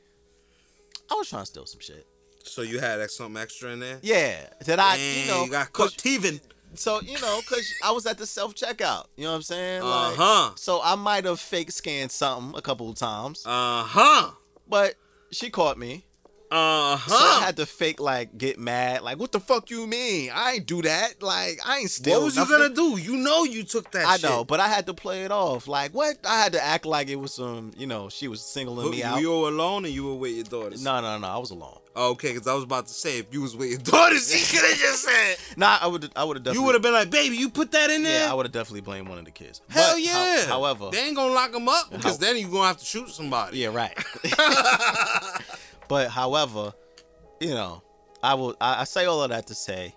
I 1.10 1.14
was 1.14 1.28
trying 1.28 1.42
to 1.42 1.46
steal 1.46 1.66
some 1.66 1.80
shit. 1.80 2.06
so 2.42 2.62
you 2.62 2.78
had 2.80 3.08
something 3.10 3.40
extra 3.40 3.70
in 3.70 3.80
there? 3.80 3.98
Yeah, 4.02 4.36
that 4.66 4.78
I, 4.80 4.96
you 4.96 5.28
know, 5.28 5.44
you 5.44 5.50
got 5.50 5.72
cooked 5.72 6.04
even. 6.04 6.40
So 6.74 7.00
you 7.00 7.20
know, 7.20 7.40
cause 7.48 7.72
I 7.82 7.92
was 7.92 8.06
at 8.06 8.18
the 8.18 8.26
self 8.26 8.54
checkout. 8.54 9.06
You 9.16 9.24
know 9.24 9.30
what 9.30 9.36
I'm 9.36 9.42
saying? 9.42 9.82
uh 9.82 10.12
huh. 10.16 10.50
So 10.56 10.80
I 10.82 10.94
might 10.94 11.24
have 11.24 11.40
fake 11.40 11.70
scanned 11.70 12.10
something 12.10 12.56
a 12.58 12.62
couple 12.62 12.88
of 12.90 12.96
times, 12.96 13.42
Uh 13.46 13.82
huh. 13.84 14.30
but 14.68 14.94
she 15.30 15.50
caught 15.50 15.78
me. 15.78 16.04
Uh 16.50 16.96
huh. 16.96 17.10
So 17.10 17.16
I 17.16 17.44
had 17.46 17.56
to 17.56 17.66
fake 17.66 18.00
like 18.00 18.36
get 18.38 18.58
mad. 18.58 19.02
Like, 19.02 19.18
what 19.18 19.32
the 19.32 19.40
fuck 19.40 19.70
you 19.70 19.86
mean? 19.86 20.30
I 20.32 20.52
ain't 20.52 20.66
do 20.66 20.82
that. 20.82 21.20
Like, 21.22 21.58
I 21.66 21.78
ain't 21.78 21.90
steal. 21.90 22.20
What 22.20 22.24
was 22.26 22.36
you 22.36 22.46
gonna 22.48 22.68
do? 22.68 22.96
You 22.98 23.16
know 23.16 23.42
you 23.44 23.64
took 23.64 23.90
that. 23.92 24.06
I 24.06 24.16
shit. 24.18 24.30
know, 24.30 24.44
but 24.44 24.60
I 24.60 24.68
had 24.68 24.86
to 24.86 24.94
play 24.94 25.24
it 25.24 25.32
off. 25.32 25.66
Like, 25.66 25.92
what? 25.92 26.18
I 26.24 26.40
had 26.40 26.52
to 26.52 26.62
act 26.62 26.86
like 26.86 27.08
it 27.08 27.16
was 27.16 27.34
some, 27.34 27.72
you 27.76 27.86
know, 27.88 28.08
she 28.08 28.28
was 28.28 28.40
singling 28.40 28.90
me 28.90 29.02
out. 29.02 29.20
You 29.20 29.30
were 29.30 29.48
alone 29.48 29.84
and 29.84 29.92
you 29.94 30.04
were 30.04 30.14
with 30.14 30.32
your 30.34 30.44
daughters. 30.44 30.84
No, 30.84 31.00
no, 31.00 31.18
no. 31.18 31.26
I 31.26 31.38
was 31.38 31.50
alone. 31.50 31.78
Oh, 31.96 32.10
okay, 32.10 32.32
because 32.32 32.48
I 32.48 32.54
was 32.54 32.64
about 32.64 32.88
to 32.88 32.92
say 32.92 33.18
if 33.18 33.32
you 33.32 33.40
was 33.40 33.56
with 33.56 33.70
your 33.70 33.78
daughters, 33.92 34.32
you 34.32 34.58
could 34.58 34.68
have 34.68 34.78
just 34.78 35.02
said. 35.04 35.36
Nah, 35.56 35.78
I 35.80 35.86
would. 35.86 36.10
I 36.16 36.24
would 36.24 36.36
have 36.36 36.42
definitely. 36.44 36.60
You 36.60 36.66
would 36.66 36.74
have 36.74 36.82
been 36.82 36.92
like, 36.92 37.10
baby, 37.10 37.36
you 37.36 37.48
put 37.48 37.70
that 37.72 37.88
in 37.90 38.02
there. 38.02 38.24
Yeah, 38.26 38.30
I 38.32 38.34
would 38.34 38.46
have 38.46 38.52
definitely 38.52 38.80
blamed 38.80 39.08
one 39.08 39.18
of 39.18 39.24
the 39.24 39.30
kids. 39.30 39.60
Hell 39.70 39.92
But, 39.94 40.02
yeah. 40.02 40.40
how- 40.46 40.60
however, 40.60 40.90
they 40.90 40.98
ain't 41.06 41.14
gonna 41.16 41.32
lock 41.32 41.52
them 41.52 41.68
up 41.68 41.90
because 41.90 42.18
then 42.18 42.36
you 42.36 42.48
gonna 42.48 42.66
have 42.66 42.78
to 42.78 42.84
shoot 42.84 43.08
somebody. 43.10 43.58
yeah, 43.58 43.68
right. 43.68 43.96
but 45.88 46.08
however, 46.08 46.72
you 47.40 47.50
know, 47.50 47.82
I 48.22 48.34
will. 48.34 48.56
I, 48.60 48.80
I 48.80 48.84
say 48.84 49.04
all 49.04 49.22
of 49.22 49.30
that 49.30 49.46
to 49.48 49.54
say, 49.54 49.94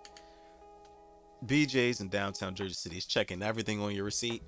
BJ's 1.46 2.02
in 2.02 2.10
downtown 2.10 2.56
Jersey 2.56 2.74
City 2.74 2.98
is 2.98 3.06
checking 3.06 3.42
everything 3.42 3.82
on 3.82 3.94
your 3.94 4.06
receipt, 4.06 4.44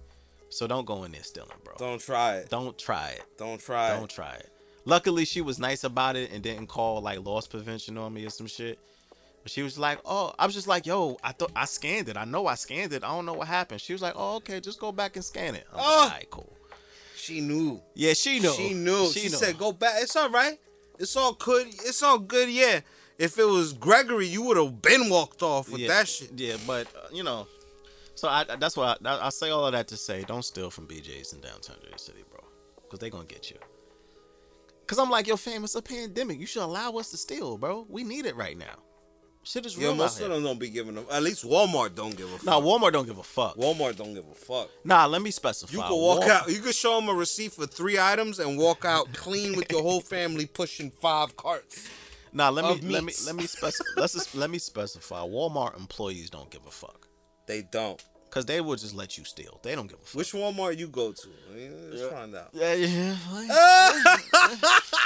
so 0.49 0.67
don't 0.67 0.85
go 0.85 1.03
in 1.03 1.11
there 1.11 1.23
stealing, 1.23 1.49
bro. 1.63 1.75
Don't, 1.77 2.01
try 2.01 2.37
it. 2.37 2.49
Don't 2.49 2.77
try 2.77 3.09
it. 3.09 3.23
Don't 3.37 3.61
try 3.61 3.95
Don't 3.95 4.03
it. 4.05 4.09
try 4.09 4.33
it. 4.33 4.49
Luckily, 4.85 5.25
she 5.25 5.41
was 5.41 5.59
nice 5.59 5.83
about 5.83 6.15
it 6.15 6.31
and 6.31 6.41
didn't 6.41 6.67
call 6.67 7.01
like 7.01 7.23
loss 7.25 7.47
prevention 7.47 7.97
on 7.97 8.13
me 8.13 8.25
or 8.25 8.29
some 8.29 8.47
shit. 8.47 8.79
But 9.43 9.51
she 9.51 9.61
was 9.61 9.77
like, 9.79 9.99
"Oh, 10.03 10.33
I 10.37 10.45
was 10.45 10.55
just 10.55 10.67
like, 10.67 10.85
yo, 10.85 11.17
I 11.23 11.31
thought 11.31 11.51
I 11.55 11.65
scanned 11.65 12.09
it. 12.09 12.17
I 12.17 12.25
know 12.25 12.47
I 12.47 12.55
scanned 12.55 12.91
it. 12.91 13.03
I 13.03 13.09
don't 13.09 13.25
know 13.25 13.33
what 13.33 13.47
happened." 13.47 13.79
She 13.81 13.93
was 13.93 14.01
like, 14.01 14.13
"Oh, 14.15 14.35
okay, 14.37 14.59
just 14.59 14.79
go 14.79 14.91
back 14.91 15.15
and 15.15 15.23
scan 15.23 15.55
it." 15.55 15.65
I'm 15.71 15.79
ah! 15.79 15.83
like, 15.83 15.87
Oh. 15.87 16.01
all 16.01 16.09
right, 16.09 16.29
cool. 16.29 16.53
She 17.15 17.39
knew. 17.41 17.81
Yeah, 17.93 18.13
she 18.13 18.39
knew. 18.39 18.51
She 18.51 18.73
knew. 18.73 19.09
She, 19.11 19.23
knew. 19.23 19.29
said, 19.29 19.57
"Go 19.57 19.71
back. 19.71 19.95
It's 20.01 20.15
all 20.15 20.29
right. 20.29 20.59
It's 20.99 21.15
all 21.15 21.33
good. 21.33 21.67
It's 21.67 22.03
all 22.03 22.19
good. 22.19 22.49
Yeah. 22.49 22.81
If 23.17 23.37
it 23.37 23.45
was 23.45 23.73
Gregory, 23.73 24.27
you 24.27 24.41
would 24.43 24.57
have 24.57 24.81
been 24.81 25.09
walked 25.09 25.41
off 25.41 25.69
with 25.69 25.81
yeah, 25.81 25.87
that 25.89 26.07
shit. 26.07 26.31
Yeah, 26.35 26.55
but 26.65 26.87
uh, 26.95 27.07
you 27.11 27.23
know, 27.23 27.47
so 28.15 28.27
I, 28.27 28.45
I- 28.49 28.55
that's 28.55 28.77
why 28.77 28.95
I, 29.03 29.27
I 29.27 29.29
say 29.29 29.49
all 29.49 29.65
of 29.65 29.73
that 29.73 29.87
to 29.89 29.97
say, 29.97 30.23
don't 30.23 30.43
steal 30.43 30.69
from 30.69 30.87
BJ's 30.87 31.33
in 31.33 31.41
downtown 31.41 31.75
Jersey 31.83 31.97
City, 31.97 32.23
bro, 32.29 32.39
because 32.83 32.99
they 32.99 33.09
gonna 33.09 33.25
get 33.25 33.49
you. 33.51 33.57
Cause 34.87 34.97
I'm 34.97 35.09
like, 35.09 35.27
yo, 35.27 35.35
fam, 35.35 35.63
it's 35.63 35.75
a 35.75 35.81
pandemic. 35.83 36.39
You 36.39 36.47
should 36.47 36.63
allow 36.63 36.93
us 36.93 37.11
to 37.11 37.17
steal, 37.17 37.57
bro. 37.57 37.85
We 37.89 38.03
need 38.03 38.25
it 38.25 38.35
right 38.35 38.57
now. 38.57 38.79
Shit 39.43 39.65
is 39.65 39.75
Yeah, 39.77 39.85
real. 39.87 39.95
most 39.95 40.19
out 40.21 40.25
of 40.25 40.31
them 40.31 40.43
don't 40.43 40.59
be 40.59 40.69
giving 40.69 40.95
them. 40.95 41.05
At 41.11 41.23
least 41.23 41.43
Walmart 41.45 41.95
don't 41.95 42.15
give 42.15 42.27
a 42.31 42.37
fuck. 42.37 42.45
Nah, 42.45 42.59
Walmart 42.59 42.91
don't 42.91 43.05
give 43.07 43.17
a 43.17 43.23
fuck. 43.23 43.55
Walmart 43.55 43.95
don't 43.95 44.13
give 44.13 44.25
a 44.29 44.35
fuck. 44.35 44.69
Nah, 44.83 45.05
let 45.05 45.21
me 45.21 45.31
specify. 45.31 45.73
You 45.75 45.81
can 45.81 45.91
walk 45.91 46.19
Wal- 46.21 46.31
out. 46.31 46.49
You 46.49 46.59
can 46.59 46.71
show 46.73 46.99
them 46.99 47.09
a 47.09 47.13
receipt 47.13 47.53
for 47.53 47.65
three 47.65 47.97
items 47.97 48.39
and 48.39 48.57
walk 48.57 48.85
out 48.85 49.11
clean 49.13 49.55
with 49.55 49.71
your 49.71 49.81
whole 49.81 50.01
family 50.01 50.45
pushing 50.45 50.91
five 50.91 51.35
carts. 51.37 51.87
Nah, 52.31 52.49
let 52.49 52.63
me 52.65 52.71
of 52.71 52.83
let 52.83 53.03
me 53.03 53.13
let 53.25 53.35
me 53.35 53.47
specify. 53.47 53.89
let's 53.97 54.13
just, 54.13 54.35
let 54.35 54.49
me 54.51 54.59
specify. 54.59 55.21
Walmart 55.21 55.75
employees 55.77 56.29
don't 56.29 56.49
give 56.51 56.65
a 56.67 56.71
fuck, 56.71 57.07
They 57.47 57.63
don't. 57.63 58.03
Cause 58.29 58.45
they 58.45 58.61
will 58.61 58.75
just 58.75 58.95
let 58.95 59.17
you 59.17 59.23
steal. 59.23 59.59
They 59.63 59.75
don't 59.75 59.87
give 59.87 59.99
a 59.99 60.05
fuck. 60.05 60.17
Which 60.17 60.33
Walmart 60.33 60.77
you 60.77 60.87
go 60.87 61.11
to? 61.11 61.27
Let's 61.91 62.11
find 62.11 62.35
out. 62.35 62.49
Yeah, 62.53 62.73
yeah. 62.73 63.15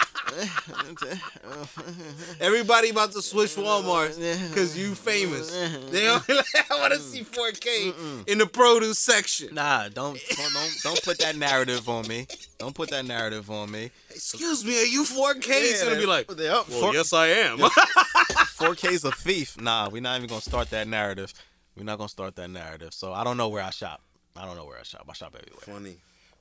Everybody 2.39 2.89
about 2.89 3.11
to 3.11 3.21
switch 3.21 3.55
Walmart 3.55 4.17
because 4.49 4.75
you 4.77 4.95
famous. 4.95 5.51
They 5.91 6.07
only 6.07 6.23
like, 6.29 6.71
I 6.71 6.79
want 6.79 6.93
to 6.93 6.99
see 6.99 7.23
4K 7.23 8.27
in 8.27 8.39
the 8.39 8.47
produce 8.47 8.99
section. 8.99 9.53
Nah, 9.53 9.89
don't 9.89 10.17
don't 10.35 10.53
don't, 10.83 11.03
put 11.03 11.19
that 11.19 11.35
narrative 11.35 11.89
on 11.89 12.07
me. 12.07 12.27
Don't 12.57 12.73
put 12.73 12.89
that 12.89 13.05
narrative 13.05 13.51
on 13.51 13.69
me. 13.71 13.91
Excuse 14.09 14.65
me, 14.65 14.81
are 14.81 14.85
you 14.85 15.03
4K? 15.03 15.61
He's 15.61 15.83
gonna 15.83 15.97
be 15.97 16.05
like, 16.05 16.29
well, 16.29 16.93
yes, 16.93 17.11
I 17.13 17.27
am. 17.27 17.59
4K's 17.59 19.03
a 19.03 19.11
thief. 19.11 19.59
Nah, 19.59 19.89
we're 19.89 20.01
not 20.01 20.15
even 20.17 20.29
gonna 20.29 20.41
start 20.41 20.69
that 20.71 20.87
narrative. 20.87 21.33
We're 21.75 21.83
not 21.83 21.97
gonna 21.97 22.09
start 22.09 22.35
that 22.35 22.49
narrative. 22.49 22.93
So 22.93 23.13
I 23.13 23.23
don't 23.23 23.37
know 23.37 23.49
where 23.49 23.63
I 23.63 23.69
shop. 23.71 24.01
I 24.35 24.45
don't 24.45 24.55
know 24.55 24.65
where 24.65 24.79
I 24.79 24.83
shop. 24.83 25.05
I 25.09 25.13
shop 25.13 25.35
everywhere. 25.39 25.61
funny, 25.77 25.97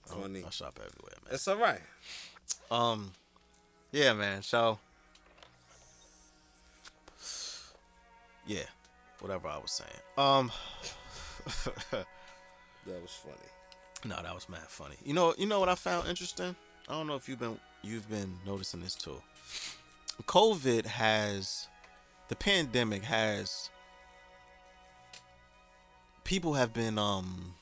funny. 0.06 0.44
I 0.46 0.50
shop 0.50 0.78
everywhere, 0.78 1.14
man. 1.24 1.30
That's 1.30 1.48
all 1.48 1.56
right. 1.56 1.80
Um, 2.70 3.12
yeah, 3.92 4.12
man. 4.14 4.42
So, 4.42 4.78
yeah, 8.46 8.64
whatever 9.20 9.48
I 9.48 9.58
was 9.58 9.72
saying. 9.72 9.90
Um, 10.16 10.50
That 12.86 13.00
was 13.00 13.12
funny. 13.12 14.12
no, 14.12 14.20
that 14.20 14.34
was 14.34 14.48
mad 14.48 14.66
funny. 14.66 14.96
You 15.04 15.14
know, 15.14 15.34
you 15.38 15.46
know 15.46 15.60
what 15.60 15.68
I 15.68 15.76
found 15.76 16.08
interesting? 16.08 16.56
I 16.88 16.92
don't 16.94 17.06
know 17.06 17.14
if 17.14 17.28
you've 17.28 17.38
been 17.38 17.58
you've 17.82 18.08
been 18.10 18.34
noticing 18.44 18.80
this 18.80 18.94
too. 18.96 19.22
COVID 20.24 20.86
has 20.86 21.68
the 22.28 22.34
pandemic 22.34 23.04
has 23.04 23.70
people 26.32 26.54
have 26.54 26.72
been 26.72 26.98
um 26.98 27.52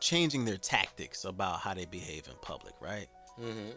changing 0.00 0.46
their 0.46 0.56
tactics 0.56 1.26
about 1.26 1.60
how 1.60 1.74
they 1.74 1.84
behave 1.84 2.26
in 2.28 2.34
public, 2.40 2.72
right? 2.80 3.08
Mm-hmm. 3.38 3.72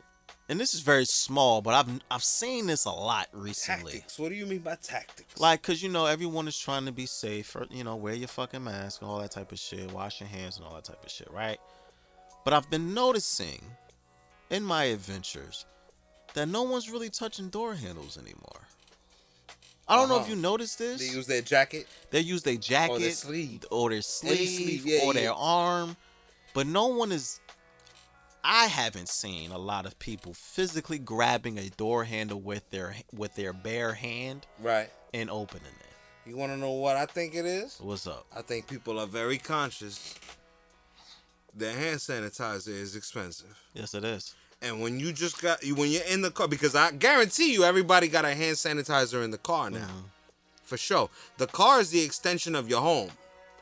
and 0.47 0.57
this 0.57 0.73
is 0.73 0.80
very 0.80 1.03
small, 1.03 1.61
but 1.61 1.73
I've 1.73 1.99
I've 2.09 2.23
seen 2.23 2.67
this 2.67 2.86
a 2.86 2.91
lot 2.91 3.27
recently. 3.34 3.91
Tactics. 3.91 4.17
What 4.17 4.30
do 4.30 4.36
you 4.36 4.45
mean 4.45 4.59
by 4.59 4.75
tactics? 4.82 5.38
Like, 5.38 5.61
cause 5.61 5.84
you 5.84 5.89
know 5.89 6.05
everyone 6.05 6.47
is 6.47 6.57
trying 6.57 6.86
to 6.86 6.93
be 6.93 7.05
safe, 7.05 7.53
or 7.53 7.65
you 7.69 7.84
know, 7.84 7.97
wear 7.97 8.13
your 8.13 8.30
fucking 8.30 8.63
mask 8.63 9.01
and 9.01 9.09
all 9.09 9.19
that 9.19 9.32
type 9.32 9.51
of 9.51 9.59
shit, 9.59 9.91
wash 9.91 10.21
your 10.21 10.30
hands 10.30 10.55
and 10.55 10.65
all 10.65 10.75
that 10.75 10.86
type 10.86 11.03
of 11.03 11.11
shit, 11.11 11.30
right? 11.32 11.59
But 12.45 12.53
I've 12.53 12.69
been 12.69 12.93
noticing 12.93 13.61
in 14.49 14.63
my 14.63 14.86
adventures 14.86 15.65
that 16.34 16.47
no 16.47 16.63
one's 16.63 16.89
really 16.89 17.09
touching 17.09 17.49
door 17.49 17.75
handles 17.75 18.17
anymore. 18.17 18.61
I 19.90 19.96
don't 19.96 20.08
know 20.10 20.16
if 20.18 20.22
Uh-huh. 20.22 20.30
you 20.32 20.36
noticed 20.38 20.78
this. 20.78 21.00
they 21.00 21.08
use 21.16 21.26
their 21.28 21.42
jacket. 21.42 21.88
They 22.12 22.20
use 22.22 22.44
their 22.44 22.56
jacket 22.58 22.94
or 22.94 23.00
their 23.00 23.12
sleeve. 23.12 23.66
or 23.72 23.90
their 23.90 24.02
sleeve, 24.02 24.50
sleeve, 24.50 24.86
yeah, 24.86 25.00
or 25.04 25.14
yeah. 25.14 25.22
their 25.22 25.34
arm, 25.34 25.98
but 26.54 26.68
no 26.68 26.88
one 26.88 27.12
is. 27.12 27.40
I 28.44 28.68
haven't 28.68 29.10
seen 29.10 29.52
a 29.52 29.58
lot 29.58 29.86
of 29.86 30.00
people 30.00 30.34
physically 30.34 30.98
grabbing 31.00 31.58
a 31.58 31.70
door 31.72 32.06
handle 32.06 32.40
with 32.40 32.70
their 32.70 32.96
with 33.12 33.36
their 33.36 33.52
bare 33.52 33.94
hand 33.94 34.46
Right. 34.60 34.90
and 35.14 35.30
opening 35.30 35.64
it. 35.68 36.30
You 36.30 36.38
want 36.38 36.52
to 36.54 36.58
know 36.58 36.72
what 36.72 36.96
I 36.96 37.06
think 37.06 37.34
it 37.36 37.46
is? 37.46 37.78
What's 37.82 38.06
up? 38.08 38.26
I 38.36 38.42
think 38.44 38.68
people 38.68 39.00
are 39.00 39.08
very 39.08 39.38
conscious 39.40 40.14
that 41.56 41.74
hand 41.76 42.00
sanitizer 42.00 42.70
is 42.70 42.96
expensive. 42.96 43.58
Yes, 43.74 43.94
it 43.94 44.04
is. 44.06 44.36
And 44.62 44.82
when 44.82 44.99
you 44.99 45.14
just 45.14 45.41
got 45.41 45.64
you 45.64 45.76
when 45.76 45.89
you're 45.89 46.03
in 46.03 46.22
the 46.22 46.32
car, 46.32 46.47
because 46.47 46.76
I 46.76 46.91
guarantee 46.91 47.53
you 47.53 47.64
everybody 47.64 48.07
got 48.07 48.26
a 48.26 48.34
hand 48.36 48.57
sanitizer 48.57 49.23
in 49.23 49.31
the 49.31 49.38
car 49.38 49.69
now. 49.69 49.80
Uh-huh. 49.80 49.91
For 50.64 50.77
sure. 50.77 51.10
The 51.38 51.48
car 51.48 51.80
is 51.80 51.90
the 51.91 52.02
extension 52.03 52.56
of 52.56 52.69
your 52.69 52.81
home. 52.81 53.10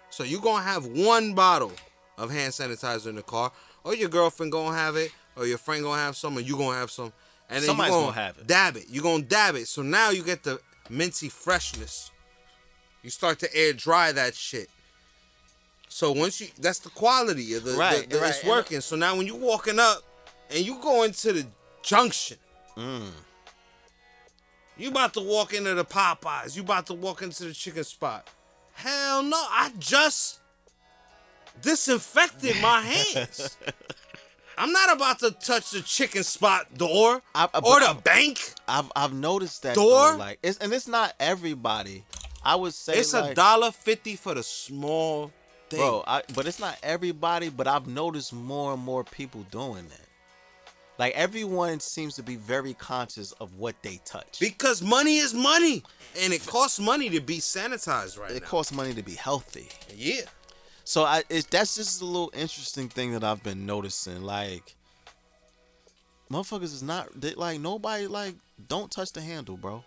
So 0.10 0.24
you're 0.24 0.42
gonna 0.42 0.64
have 0.64 0.86
one 0.86 1.34
bottle 1.36 1.72
of 2.18 2.32
hand 2.32 2.54
sanitizer 2.54 3.08
in 3.08 3.16
the 3.16 3.22
car, 3.22 3.52
or 3.84 3.94
your 3.96 4.10
girlfriend 4.10 4.52
gonna 4.52 4.76
have 4.76 4.96
it, 4.96 5.12
or 5.36 5.46
your 5.46 5.58
friend 5.60 5.84
gonna 5.84 6.02
have 6.02 6.16
some, 6.18 6.38
or 6.38 6.42
you 6.42 6.58
gonna 6.58 6.78
have 6.78 6.90
some. 6.92 7.14
And 7.50 7.60
then 7.60 7.68
Somebody's 7.68 7.94
you 7.94 8.02
gonna 8.02 8.12
have 8.14 8.38
it. 8.40 8.48
Dab 8.48 8.76
it. 8.76 8.86
You're 8.90 9.04
gonna 9.04 9.24
dab 9.24 9.56
it. 9.56 9.68
So 9.68 9.82
now 9.84 10.10
you 10.10 10.24
get 10.24 10.44
the 10.44 10.60
minty 10.90 11.30
freshness. 11.30 12.12
You 13.04 13.10
start 13.12 13.40
to 13.40 13.56
air 13.56 13.72
dry 13.72 14.12
that 14.12 14.36
shit. 14.36 14.70
So 15.90 16.12
once 16.12 16.42
you 16.42 16.48
that's 16.60 16.80
the 16.80 16.90
quality 16.90 17.54
of 17.54 17.64
the, 17.64 17.72
the- 17.72 17.78
Right, 17.78 18.10
the- 18.10 18.20
right. 18.20 18.30
it's 18.32 18.44
working. 18.44 18.82
So 18.82 18.96
now 18.96 19.16
when 19.16 19.28
you're 19.28 19.38
walking 19.38 19.80
up 19.80 20.02
and 20.50 20.66
you 20.66 20.80
go 20.82 21.04
into 21.04 21.34
the 21.34 21.46
junction, 21.84 22.38
Mm. 22.76 23.12
you 24.78 24.90
about 24.90 25.14
to 25.16 25.22
walk 25.22 25.54
into 25.54 25.74
the 25.74 25.86
Popeyes. 25.86 26.56
You 26.56 26.62
about 26.64 26.86
to 26.88 26.94
walk 26.94 27.22
into 27.22 27.46
the 27.46 27.54
chicken 27.54 27.84
spot. 27.84 28.28
Hell 28.74 29.24
no! 29.24 29.38
I 29.38 29.72
just 29.80 30.40
disinfected 31.62 32.56
my 32.62 32.82
hands. 32.94 33.58
I'm 34.60 34.72
not 34.72 34.96
about 34.96 35.20
to 35.20 35.32
touch 35.32 35.72
the 35.72 35.82
chicken 35.82 36.24
spot 36.24 36.76
door 36.78 37.22
I- 37.36 37.50
I- 37.54 37.60
or 37.60 37.80
the 37.80 37.88
I'm- 37.88 38.00
bank. 38.00 38.54
I've 38.68 38.92
I've 38.96 39.14
noticed 39.14 39.64
that 39.64 39.76
Door? 39.76 40.12
though, 40.14 40.18
like 40.18 40.40
it's 40.44 40.58
and 40.60 40.74
it's 40.74 40.88
not 40.88 41.14
everybody. 41.20 42.04
I 42.44 42.56
would 42.56 42.74
say 42.74 43.00
It's 43.00 43.14
a 43.14 43.34
dollar 43.34 43.72
fifty 43.72 44.16
for 44.16 44.34
the 44.36 44.44
small 44.44 45.32
thing. 45.70 45.80
bro. 45.80 46.04
I, 46.08 46.22
but 46.34 46.46
it's 46.48 46.60
not 46.60 46.78
everybody. 46.84 47.50
But 47.50 47.68
I've 47.68 47.88
noticed 47.88 48.32
more 48.34 48.74
and 48.74 48.82
more 48.84 49.04
people 49.04 49.42
doing 49.52 49.88
that. 49.90 50.07
Like 51.00 51.14
everyone 51.14 51.80
seems 51.80 52.16
to 52.16 52.24
be 52.24 52.36
very 52.38 52.74
conscious 52.74 53.32
of 53.34 53.56
what 53.56 53.76
they 53.84 54.00
touch. 54.04 54.40
because 54.40 54.82
money 54.82 55.18
is 55.18 55.34
money, 55.34 55.84
and 56.20 56.34
it 56.34 56.46
costs 56.46 56.80
money 56.80 57.10
to 57.12 57.22
be 57.22 57.38
sanitized 57.38 58.20
right 58.20 58.32
it 58.32 58.42
now. 58.44 58.48
costs 58.50 58.74
money 58.74 58.94
to 58.94 59.04
be 59.04 59.14
healthy. 59.14 59.70
yeah, 59.96 60.22
So 60.84 61.04
I 61.04 61.24
it, 61.30 61.48
that's 61.52 61.76
just 61.76 62.02
a 62.02 62.06
little 62.06 62.32
interesting 62.34 62.90
thing 62.90 63.12
that 63.14 63.24
I've 63.24 63.44
been 63.44 63.66
noticing. 63.66 64.24
Like 64.24 64.76
motherfuckers 66.32 66.64
is 66.74 66.84
not 66.84 67.10
they, 67.20 67.34
like 67.34 67.60
nobody 67.60 68.08
like 68.08 68.36
don't 68.68 68.92
touch 68.92 69.12
the 69.14 69.22
handle, 69.22 69.58
bro. 69.58 69.84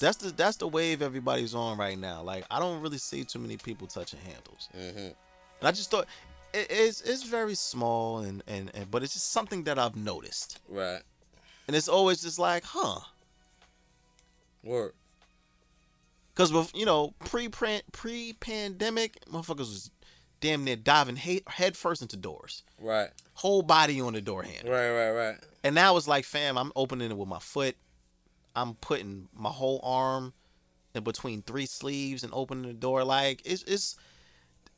That's 0.00 0.16
the 0.18 0.30
that's 0.30 0.56
the 0.56 0.68
wave 0.68 1.02
everybody's 1.02 1.54
on 1.54 1.76
right 1.76 1.98
now. 1.98 2.22
Like 2.22 2.44
I 2.50 2.58
don't 2.58 2.80
really 2.80 2.98
see 2.98 3.24
too 3.24 3.38
many 3.38 3.56
people 3.56 3.86
touching 3.86 4.20
handles. 4.20 4.68
Mm-hmm. 4.76 4.98
And 4.98 5.68
I 5.68 5.72
just 5.72 5.90
thought 5.90 6.06
it, 6.54 6.66
it's 6.70 7.00
it's 7.00 7.22
very 7.24 7.54
small 7.54 8.18
and, 8.18 8.42
and 8.46 8.70
and 8.74 8.90
but 8.90 9.02
it's 9.02 9.14
just 9.14 9.30
something 9.30 9.64
that 9.64 9.78
I've 9.78 9.96
noticed. 9.96 10.58
right. 10.68 11.02
and 11.66 11.76
it's 11.76 11.88
always 11.88 12.22
just 12.22 12.38
like, 12.38 12.64
huh? 12.64 13.00
Word. 14.62 14.92
Because 16.34 16.52
with 16.52 16.74
you 16.74 16.86
know 16.86 17.14
pre 17.18 17.48
pre 17.48 18.32
pandemic, 18.40 19.18
motherfuckers 19.26 19.58
was 19.58 19.90
damn 20.40 20.64
near 20.64 20.76
diving 20.76 21.16
he- 21.16 21.42
head 21.46 21.76
first 21.76 22.02
into 22.02 22.16
doors, 22.16 22.62
Right. 22.80 23.10
whole 23.34 23.62
body 23.62 24.00
on 24.00 24.12
the 24.14 24.20
door 24.20 24.42
handle. 24.42 24.72
Right. 24.72 24.90
Right. 24.90 25.10
Right. 25.10 25.36
And 25.62 25.74
now 25.74 25.96
it's 25.96 26.08
like, 26.08 26.24
fam, 26.24 26.58
I'm 26.58 26.72
opening 26.74 27.10
it 27.10 27.16
with 27.16 27.28
my 27.28 27.38
foot. 27.38 27.76
I'm 28.56 28.74
putting 28.74 29.28
my 29.34 29.50
whole 29.50 29.80
arm 29.84 30.32
in 30.94 31.04
between 31.04 31.42
three 31.42 31.66
sleeves 31.66 32.22
and 32.24 32.32
opening 32.34 32.66
the 32.66 32.72
door. 32.74 33.04
Like 33.04 33.42
it's 33.44 33.62
it's 33.64 33.96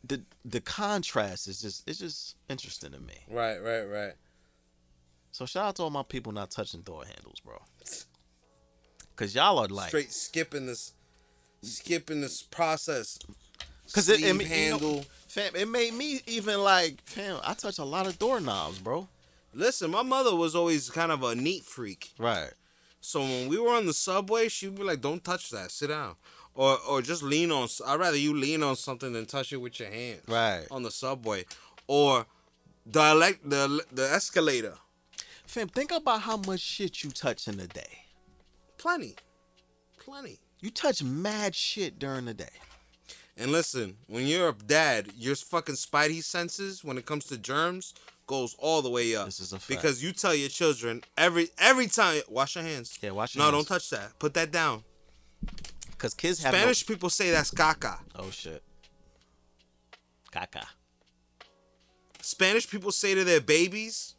the 0.07 0.23
the 0.45 0.61
contrast 0.61 1.49
is 1.49 1.61
just 1.63 1.89
it's 1.89 1.99
just 1.99 2.37
interesting 2.49 2.93
to 2.93 3.01
me. 3.01 3.15
Right. 3.29 3.59
Right. 3.59 3.83
Right. 3.85 4.13
So 5.33 5.47
shout 5.47 5.65
out 5.67 5.77
to 5.77 5.83
all 5.85 5.91
my 5.91 6.03
people 6.05 6.33
not 6.33 6.51
touching 6.51 6.83
door 6.83 7.05
handles, 7.05 7.41
bro. 7.45 7.61
Cause 9.17 9.35
y'all 9.35 9.59
are 9.59 9.69
like, 9.69 9.89
Straight 9.89 10.13
skipping 10.13 10.67
this, 10.67 10.93
skipping 11.63 12.21
this 12.21 12.43
process. 12.43 13.19
cause 13.93 14.09
it, 14.09 14.23
it 14.23 14.33
ma- 14.35 14.43
you 14.43 14.49
know, 14.49 14.55
handle. 14.55 15.05
fam, 15.29 15.55
it 15.55 15.69
made 15.69 15.95
me 15.95 16.21
even 16.27 16.61
like, 16.61 17.01
fam, 17.05 17.39
I 17.45 17.55
touch 17.55 17.79
a 17.79 17.85
lot 17.85 18.07
of 18.09 18.19
doorknobs, 18.19 18.79
bro. 18.81 19.09
Listen, 19.53 19.93
my 19.93 20.03
mother 20.03 20.35
was 20.35 20.57
always 20.57 20.91
kind 20.91 21.13
of 21.13 21.23
a 21.23 21.35
neat 21.37 21.65
freak. 21.65 22.13
Right. 22.19 22.51
So 23.01 23.21
when 23.21 23.49
we 23.49 23.59
were 23.59 23.71
on 23.71 23.87
the 23.87 23.93
subway, 23.93 24.49
she'd 24.49 24.75
be 24.77 24.83
like, 24.83 25.01
"Don't 25.01 25.23
touch 25.23 25.51
that. 25.51 25.71
Sit 25.71 25.89
down." 25.89 26.17
Or, 26.57 26.79
or 26.89 27.03
just 27.03 27.23
lean 27.23 27.51
on. 27.51 27.69
I'd 27.87 27.99
rather 27.99 28.17
you 28.17 28.33
lean 28.33 28.63
on 28.63 28.77
something 28.77 29.13
than 29.13 29.27
touch 29.27 29.53
it 29.53 29.57
with 29.57 29.81
your 29.81 29.91
hand. 29.91 30.21
Right. 30.29 30.67
On 30.71 30.83
the 30.85 30.91
subway, 30.91 31.47
or 31.89 32.27
the 32.87 33.11
elect 33.11 33.49
the 33.49 33.85
the 33.93 34.05
escalator. 34.05 34.75
Fam, 35.47 35.69
think 35.69 35.91
about 35.91 36.23
how 36.23 36.37
much 36.37 36.61
shit 36.61 37.03
you 37.03 37.11
touch 37.11 37.49
in 37.49 37.59
a 37.59 37.67
day. 37.67 38.05
Plenty, 38.79 39.17
plenty. 39.99 40.39
You 40.61 40.71
touch 40.71 41.03
mad 41.03 41.55
shit 41.55 41.99
during 41.99 42.25
the 42.27 42.35
day. 42.35 42.49
And 43.37 43.51
listen, 43.51 43.97
when 44.07 44.27
you're 44.27 44.51
a 44.51 44.53
dad, 44.55 45.09
your 45.19 45.35
fucking 45.35 45.75
spidey 45.75 46.23
senses 46.23 46.85
when 46.85 46.97
it 46.99 47.05
comes 47.05 47.25
to 47.27 47.37
germs 47.37 47.95
goes 48.29 48.55
all 48.61 48.81
the 48.81 48.89
way 48.89 49.17
up. 49.17 49.27
This 49.27 49.41
is 49.41 49.53
a 49.53 49.59
fact. 49.59 49.69
because 49.69 50.03
you 50.05 50.13
tell 50.13 50.35
your 50.35 50.49
children 50.49 51.03
every 51.19 51.49
every 51.59 51.89
time, 51.89 52.23
wash 52.29 52.55
your 52.55 52.65
hands. 52.65 52.97
Yeah, 53.03 53.11
wash 53.11 53.35
your 53.35 53.41
No, 53.45 53.51
hands. 53.51 53.67
don't 53.67 53.75
touch 53.77 53.91
that. 53.91 54.17
Put 54.21 54.35
that 54.35 54.53
down. 54.53 54.85
Cause 56.05 56.13
kids 56.13 56.43
have 56.43 56.53
no- 56.53 56.59
Spanish 56.59 56.87
people 56.87 57.09
say 57.09 57.31
that's 57.31 57.51
caca. 57.51 57.99
Oh 58.15 58.29
shit. 58.29 58.63
Caca. 60.31 60.67
Spanish 62.21 62.69
people 62.69 62.93
say 62.93 63.15
to 63.15 63.25
their 63.25 63.41
babies, 63.41 64.15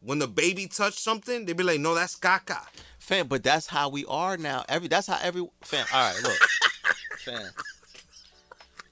when 0.00 0.18
the 0.18 0.26
baby 0.26 0.66
touch 0.66 0.98
something, 0.98 1.44
they 1.44 1.52
be 1.52 1.62
like, 1.62 1.78
"No, 1.78 1.94
that's 1.94 2.16
caca." 2.18 2.66
Fam, 2.98 3.28
but 3.28 3.44
that's 3.44 3.68
how 3.68 3.88
we 3.88 4.04
are 4.06 4.36
now. 4.36 4.64
Every 4.68 4.88
that's 4.88 5.06
how 5.06 5.16
every 5.22 5.48
fam. 5.62 5.86
All 5.94 6.12
right, 6.12 6.20
look, 6.24 6.38
fam. 7.24 7.52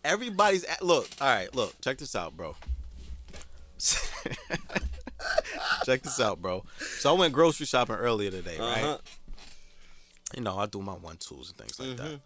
Everybody's 0.05 0.63
at, 0.67 0.83
look. 0.83 1.09
All 1.21 1.27
right, 1.27 1.53
look. 1.53 1.75
Check 1.81 1.99
this 1.99 2.15
out, 2.15 2.37
bro. 2.37 2.55
check 5.85 6.03
this 6.03 6.21
out, 6.21 6.41
bro. 6.41 6.63
So 6.79 7.13
I 7.13 7.19
went 7.19 7.35
grocery 7.35 7.67
shopping 7.67 7.97
earlier 7.97 8.31
today, 8.31 8.57
right? 8.61 8.85
Uh-huh. 8.85 8.99
You 10.37 10.43
know, 10.43 10.59
I 10.59 10.67
do 10.67 10.81
my 10.83 10.93
one 10.93 11.17
twos 11.17 11.49
and 11.49 11.57
things 11.59 11.81
like 11.81 11.97
that. 11.97 12.07
Mm-hmm. 12.07 12.17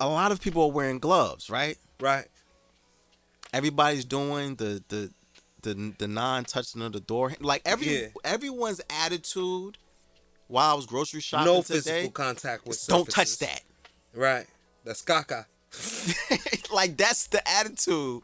A 0.00 0.08
lot 0.08 0.32
of 0.32 0.40
people 0.40 0.62
are 0.64 0.70
wearing 0.72 0.98
gloves, 0.98 1.50
right? 1.50 1.76
Right. 2.00 2.26
everybody's 3.52 4.04
doing 4.04 4.54
the 4.56 4.82
the 4.88 5.10
the, 5.62 5.92
the 5.98 6.08
non 6.08 6.44
touching 6.44 6.80
of 6.82 6.92
the 6.92 7.00
door. 7.00 7.32
Like 7.40 7.62
every 7.66 8.02
Yeah. 8.02 8.06
everyone's 8.24 8.80
attitude 9.04 9.76
while 10.48 10.70
I 10.72 10.74
was 10.74 10.86
grocery 10.86 11.20
shopping 11.20 11.46
No 11.52 11.62
today. 11.62 11.74
physical 11.80 12.10
contact 12.12 12.66
with. 12.66 12.84
Don't 12.86 13.08
touch 13.08 13.38
that. 13.38 13.62
Right. 14.14 14.46
That's 14.84 15.02
caca. 15.02 15.44
like 16.74 16.96
that's 16.96 17.26
the 17.28 17.46
attitude 17.48 18.22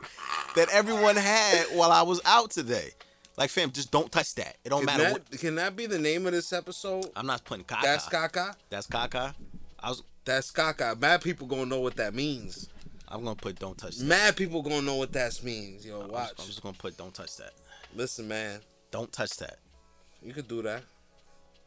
that 0.56 0.68
everyone 0.72 1.14
had 1.16 1.66
while 1.72 1.92
I 1.92 2.02
was 2.02 2.20
out 2.24 2.50
today. 2.50 2.90
Like 3.36 3.50
fam, 3.50 3.70
just 3.70 3.90
don't 3.90 4.10
touch 4.10 4.34
that. 4.36 4.56
It 4.64 4.70
don't 4.70 4.80
Can 4.80 4.86
matter 4.86 5.02
that, 5.04 5.12
what. 5.12 5.30
can 5.32 5.54
that 5.56 5.76
be 5.76 5.86
the 5.86 5.98
name 5.98 6.26
of 6.26 6.32
this 6.32 6.52
episode? 6.52 7.10
I'm 7.14 7.26
not 7.26 7.44
putting 7.44 7.64
caca. 7.64 7.82
That's 7.82 8.06
caca. 8.06 8.54
That's 8.70 8.86
caca. 8.86 9.34
I 9.78 9.90
was. 9.90 10.02
That's 10.24 10.50
caca. 10.50 10.98
Mad 10.98 11.20
people 11.20 11.46
gonna 11.46 11.66
know 11.66 11.80
what 11.80 11.96
that 11.96 12.14
means. 12.14 12.68
I'm 13.08 13.22
gonna 13.22 13.36
put 13.36 13.58
don't 13.58 13.76
touch 13.76 13.98
that. 13.98 14.04
Mad 14.04 14.36
people 14.36 14.62
gonna 14.62 14.82
know 14.82 14.96
what 14.96 15.12
that 15.12 15.38
means. 15.44 15.84
Yo, 15.86 16.00
I'm 16.02 16.08
watch. 16.08 16.28
just, 16.30 16.40
I'm 16.40 16.46
just 16.46 16.62
gonna 16.62 16.76
put 16.78 16.96
don't 16.96 17.14
touch 17.14 17.36
that. 17.36 17.52
Listen, 17.94 18.26
man. 18.26 18.60
Don't 18.90 19.12
touch 19.12 19.36
that. 19.36 19.58
You 20.22 20.32
could 20.32 20.48
do 20.48 20.62
that. 20.62 20.82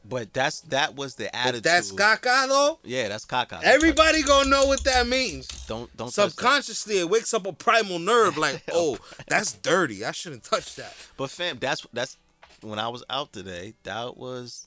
But 0.07 0.33
that's 0.33 0.61
that 0.61 0.95
was 0.95 1.15
the 1.15 1.33
attitude. 1.35 1.63
But 1.63 1.69
that's 1.69 1.91
caca 1.91 2.47
though. 2.47 2.79
Yeah, 2.83 3.09
that's 3.09 3.25
caca. 3.25 3.61
Everybody 3.63 4.23
gonna 4.23 4.49
know 4.49 4.65
what 4.65 4.83
that 4.85 5.07
means. 5.07 5.47
Don't 5.67 5.95
don't. 5.97 6.11
Subconsciously, 6.11 6.99
it 6.99 7.09
wakes 7.09 7.33
up 7.33 7.45
a 7.45 7.53
primal 7.53 7.99
nerve 7.99 8.37
like, 8.37 8.63
oh, 8.71 8.97
that's 9.27 9.53
dirty. 9.53 10.05
I 10.05 10.11
shouldn't 10.11 10.43
touch 10.43 10.75
that. 10.75 10.95
But 11.17 11.29
fam, 11.29 11.57
that's 11.59 11.85
that's 11.93 12.17
when 12.61 12.79
I 12.79 12.87
was 12.87 13.03
out 13.09 13.33
today. 13.33 13.73
That 13.83 14.17
was 14.17 14.65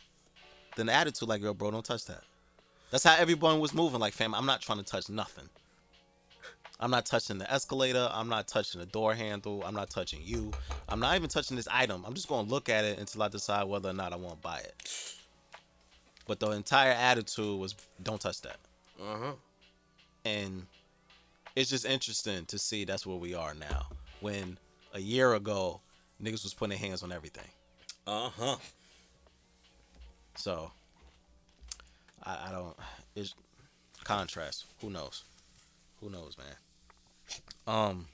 the 0.76 0.92
attitude 0.92 1.28
like, 1.28 1.42
yo, 1.42 1.54
bro, 1.54 1.70
don't 1.70 1.84
touch 1.84 2.04
that. 2.06 2.22
That's 2.90 3.04
how 3.04 3.16
everyone 3.16 3.58
was 3.58 3.72
moving. 3.72 4.00
Like, 4.00 4.12
fam, 4.12 4.34
I'm 4.34 4.46
not 4.46 4.60
trying 4.60 4.78
to 4.78 4.84
touch 4.84 5.08
nothing. 5.08 5.48
I'm 6.78 6.90
not 6.90 7.06
touching 7.06 7.38
the 7.38 7.50
escalator. 7.50 8.10
I'm 8.12 8.28
not 8.28 8.48
touching 8.48 8.80
the 8.80 8.86
door 8.86 9.14
handle. 9.14 9.62
I'm 9.64 9.74
not 9.74 9.88
touching 9.88 10.20
you. 10.22 10.50
I'm 10.88 10.98
not 10.98 11.14
even 11.16 11.28
touching 11.28 11.56
this 11.56 11.68
item. 11.70 12.04
I'm 12.04 12.14
just 12.14 12.28
gonna 12.28 12.48
look 12.48 12.68
at 12.68 12.84
it 12.84 12.98
until 12.98 13.22
I 13.22 13.28
decide 13.28 13.64
whether 13.64 13.88
or 13.88 13.92
not 13.92 14.12
I 14.12 14.16
want 14.16 14.34
to 14.34 14.40
buy 14.42 14.58
it. 14.58 15.14
But 16.26 16.40
the 16.40 16.50
entire 16.50 16.92
attitude 16.92 17.58
was, 17.58 17.74
don't 18.02 18.20
touch 18.20 18.40
that. 18.42 18.56
Uh 19.00 19.18
huh. 19.18 19.32
And 20.24 20.66
it's 21.56 21.70
just 21.70 21.84
interesting 21.84 22.44
to 22.46 22.58
see 22.58 22.84
that's 22.84 23.06
where 23.06 23.16
we 23.16 23.34
are 23.34 23.54
now. 23.54 23.86
When 24.20 24.56
a 24.94 25.00
year 25.00 25.34
ago, 25.34 25.80
niggas 26.22 26.44
was 26.44 26.54
putting 26.54 26.78
their 26.78 26.88
hands 26.88 27.02
on 27.02 27.12
everything. 27.12 27.48
Uh 28.06 28.30
huh. 28.30 28.56
So 30.36 30.70
I, 32.22 32.48
I 32.48 32.52
don't. 32.52 32.76
It's 33.14 33.34
contrast. 34.04 34.66
Who 34.80 34.90
knows? 34.90 35.24
Who 36.00 36.10
knows, 36.10 36.36
man? 36.38 37.76
Um. 37.76 38.06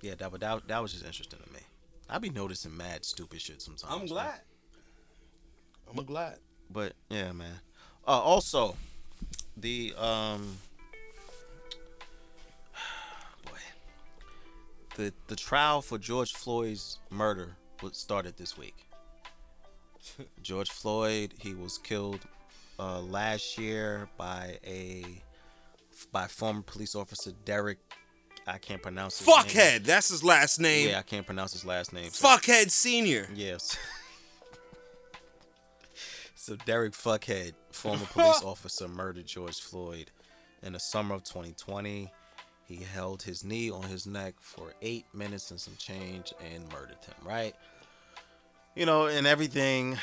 Yeah, 0.00 0.14
that 0.16 0.30
but 0.30 0.40
that 0.40 0.68
that 0.68 0.80
was 0.80 0.92
just 0.92 1.04
interesting 1.04 1.40
to 1.44 1.52
me. 1.52 1.60
I 2.08 2.18
be 2.18 2.30
noticing 2.30 2.76
mad 2.76 3.04
stupid 3.04 3.40
shit 3.40 3.60
sometimes. 3.60 3.92
I'm 3.92 3.98
man. 3.98 4.06
glad. 4.06 4.40
I'm 5.90 6.04
glad. 6.04 6.36
But 6.70 6.92
yeah, 7.08 7.32
man. 7.32 7.60
Uh, 8.06 8.20
also, 8.20 8.76
the 9.56 9.94
um. 9.98 10.56
Boy. 13.44 13.58
The 14.96 15.12
the 15.28 15.36
trial 15.36 15.82
for 15.82 15.98
George 15.98 16.32
Floyd's 16.32 16.98
murder 17.10 17.56
was 17.82 17.96
started 17.96 18.36
this 18.36 18.56
week. 18.58 18.76
George 20.42 20.70
Floyd, 20.70 21.34
he 21.38 21.54
was 21.54 21.78
killed 21.78 22.20
uh, 22.78 23.00
last 23.00 23.58
year 23.58 24.08
by 24.16 24.58
a 24.66 25.04
by 26.12 26.26
former 26.26 26.62
police 26.62 26.94
officer 26.94 27.32
Derek. 27.44 27.78
I 28.46 28.56
can't 28.56 28.80
pronounce 28.80 29.18
his 29.18 29.26
name. 29.28 29.36
Fuckhead. 29.36 29.84
That's 29.84 30.08
his 30.08 30.24
last 30.24 30.58
name. 30.58 30.88
Yeah, 30.88 31.00
I 31.00 31.02
can't 31.02 31.26
pronounce 31.26 31.52
his 31.52 31.66
last 31.66 31.92
name. 31.92 32.08
so- 32.10 32.26
Fuckhead 32.26 32.70
Senior. 32.70 33.28
Yes. 33.34 33.76
so 36.48 36.56
Derek 36.64 36.94
Fuckhead, 36.94 37.52
former 37.70 38.06
police 38.12 38.42
officer, 38.42 38.88
murdered 38.88 39.26
George 39.26 39.60
Floyd 39.60 40.10
in 40.62 40.72
the 40.72 40.80
summer 40.80 41.14
of 41.14 41.22
2020. 41.24 42.10
He 42.64 42.76
held 42.76 43.22
his 43.22 43.44
knee 43.44 43.70
on 43.70 43.82
his 43.82 44.06
neck 44.06 44.32
for 44.40 44.72
eight 44.80 45.04
minutes 45.12 45.50
and 45.50 45.60
some 45.60 45.74
change 45.76 46.32
and 46.54 46.64
murdered 46.72 47.04
him. 47.04 47.14
Right. 47.22 47.54
You 48.74 48.86
know, 48.86 49.08
and 49.08 49.26
everything, 49.26 49.98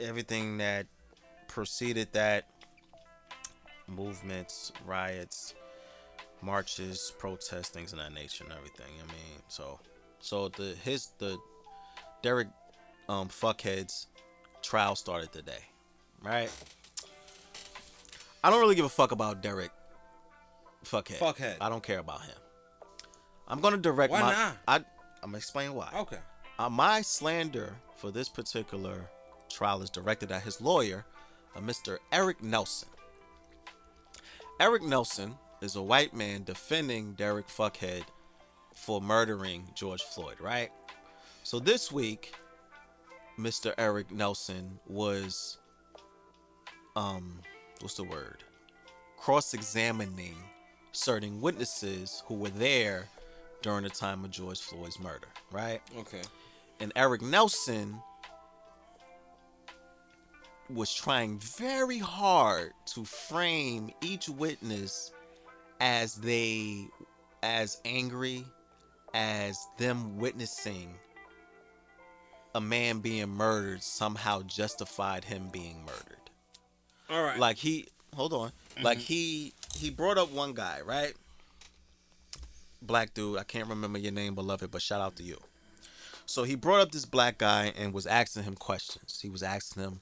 everything 0.00 0.56
that 0.56 0.86
preceded 1.48 2.10
that, 2.14 2.48
movements, 3.86 4.72
riots, 4.86 5.54
marches, 6.40 7.12
protests, 7.18 7.68
things 7.68 7.92
of 7.92 7.98
that 7.98 8.14
nature, 8.14 8.44
and 8.44 8.54
everything. 8.54 8.92
I 9.02 9.06
mean, 9.12 9.42
so, 9.48 9.80
so 10.20 10.48
the 10.48 10.74
his 10.82 11.08
the 11.18 11.36
Derek 12.22 12.48
um 13.06 13.28
fuckheads 13.28 14.06
trial 14.62 14.96
started 14.96 15.30
today, 15.30 15.62
right? 16.24 16.50
I 18.42 18.50
don't 18.50 18.60
really 18.60 18.74
give 18.74 18.84
a 18.84 18.90
fuck 18.90 19.12
about 19.12 19.42
Derek 19.42 19.70
fuckhead. 20.84 21.18
Fuckhead. 21.18 21.56
I 21.60 21.68
don't 21.68 21.82
care 21.82 21.98
about 21.98 22.22
him. 22.22 22.36
I'm 23.48 23.60
gonna 23.60 23.76
direct 23.76 24.10
Why 24.10 24.20
my. 24.20 24.32
not? 24.32 24.56
I 24.68 24.76
I'm 24.76 24.84
gonna 25.30 25.38
explain 25.38 25.74
why. 25.74 25.90
Okay. 25.94 26.18
Uh, 26.58 26.68
my 26.68 27.02
slander 27.02 27.74
for 27.96 28.10
this 28.10 28.28
particular 28.28 29.10
trial 29.50 29.82
is 29.82 29.90
directed 29.90 30.30
at 30.30 30.42
his 30.42 30.60
lawyer, 30.60 31.04
uh, 31.56 31.60
Mr. 31.60 31.98
Eric 32.12 32.42
Nelson. 32.42 32.88
Eric 34.60 34.82
Nelson 34.82 35.34
is 35.60 35.76
a 35.76 35.82
white 35.82 36.14
man 36.14 36.44
defending 36.44 37.14
Derek 37.14 37.48
Fuckhead 37.48 38.02
for 38.74 39.00
murdering 39.00 39.64
George 39.74 40.02
Floyd, 40.02 40.36
right? 40.40 40.70
So 41.42 41.58
this 41.58 41.90
week, 41.90 42.34
Mr. 43.38 43.74
Eric 43.78 44.12
Nelson 44.12 44.78
was 44.86 45.58
um 46.96 47.40
what's 47.80 47.94
the 47.94 48.04
word? 48.04 48.44
Cross-examining 49.16 50.36
certain 50.92 51.40
witnesses 51.40 52.22
who 52.26 52.34
were 52.34 52.50
there 52.50 53.08
during 53.62 53.84
the 53.84 53.90
time 53.90 54.24
of 54.24 54.30
George 54.30 54.60
Floyd's 54.60 55.00
murder, 55.00 55.28
right? 55.50 55.80
Okay. 55.98 56.22
And 56.80 56.92
Eric 56.96 57.22
Nelson 57.22 57.96
was 60.70 60.94
trying 60.94 61.38
very 61.38 61.98
hard 61.98 62.72
to 62.86 63.04
frame 63.04 63.90
each 64.02 64.28
witness 64.28 65.12
as 65.80 66.14
they 66.16 66.86
as 67.42 67.80
angry 67.84 68.44
as 69.12 69.58
them 69.78 70.16
witnessing 70.18 70.94
a 72.54 72.60
man 72.60 73.00
being 73.00 73.28
murdered 73.28 73.82
somehow 73.82 74.42
justified 74.42 75.24
him 75.24 75.48
being 75.52 75.84
murdered. 75.84 76.13
All 77.10 77.22
right. 77.22 77.38
Like 77.38 77.56
he 77.56 77.86
hold 78.14 78.32
on. 78.32 78.52
Like 78.82 78.98
mm-hmm. 78.98 79.06
he 79.06 79.52
he 79.74 79.90
brought 79.90 80.18
up 80.18 80.30
one 80.32 80.54
guy, 80.54 80.80
right? 80.84 81.14
Black 82.82 83.14
dude, 83.14 83.38
I 83.38 83.44
can't 83.44 83.68
remember 83.68 83.98
your 83.98 84.12
name, 84.12 84.34
beloved, 84.34 84.70
but 84.70 84.82
shout 84.82 85.00
out 85.00 85.16
to 85.16 85.22
you. 85.22 85.38
So 86.26 86.44
he 86.44 86.54
brought 86.54 86.80
up 86.80 86.92
this 86.92 87.04
black 87.04 87.38
guy 87.38 87.72
and 87.78 87.92
was 87.92 88.06
asking 88.06 88.44
him 88.44 88.54
questions. 88.54 89.20
He 89.20 89.28
was 89.28 89.42
asking 89.42 89.82
him, 89.82 90.00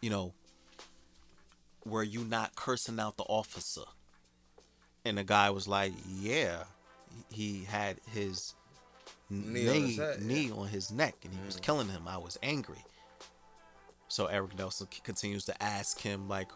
you 0.00 0.10
know, 0.10 0.32
were 1.84 2.02
you 2.02 2.24
not 2.24 2.54
cursing 2.54 3.00
out 3.00 3.16
the 3.16 3.24
officer? 3.24 3.82
And 5.04 5.18
the 5.18 5.24
guy 5.24 5.50
was 5.50 5.66
like, 5.66 5.92
yeah. 6.08 6.64
He 7.30 7.64
had 7.64 7.96
his 8.12 8.54
Knee 9.30 9.64
knee, 9.64 9.68
on 9.68 9.82
his 9.84 10.24
knee 10.24 10.50
on 10.50 10.68
his 10.68 10.90
neck 10.90 11.14
and 11.22 11.32
he 11.34 11.40
was 11.44 11.56
mm. 11.56 11.62
killing 11.62 11.88
him. 11.88 12.08
I 12.08 12.16
was 12.16 12.38
angry. 12.42 12.82
So 14.08 14.26
Eric 14.26 14.58
Nelson 14.58 14.88
continues 15.04 15.44
to 15.44 15.62
ask 15.62 16.00
him, 16.00 16.28
like, 16.28 16.48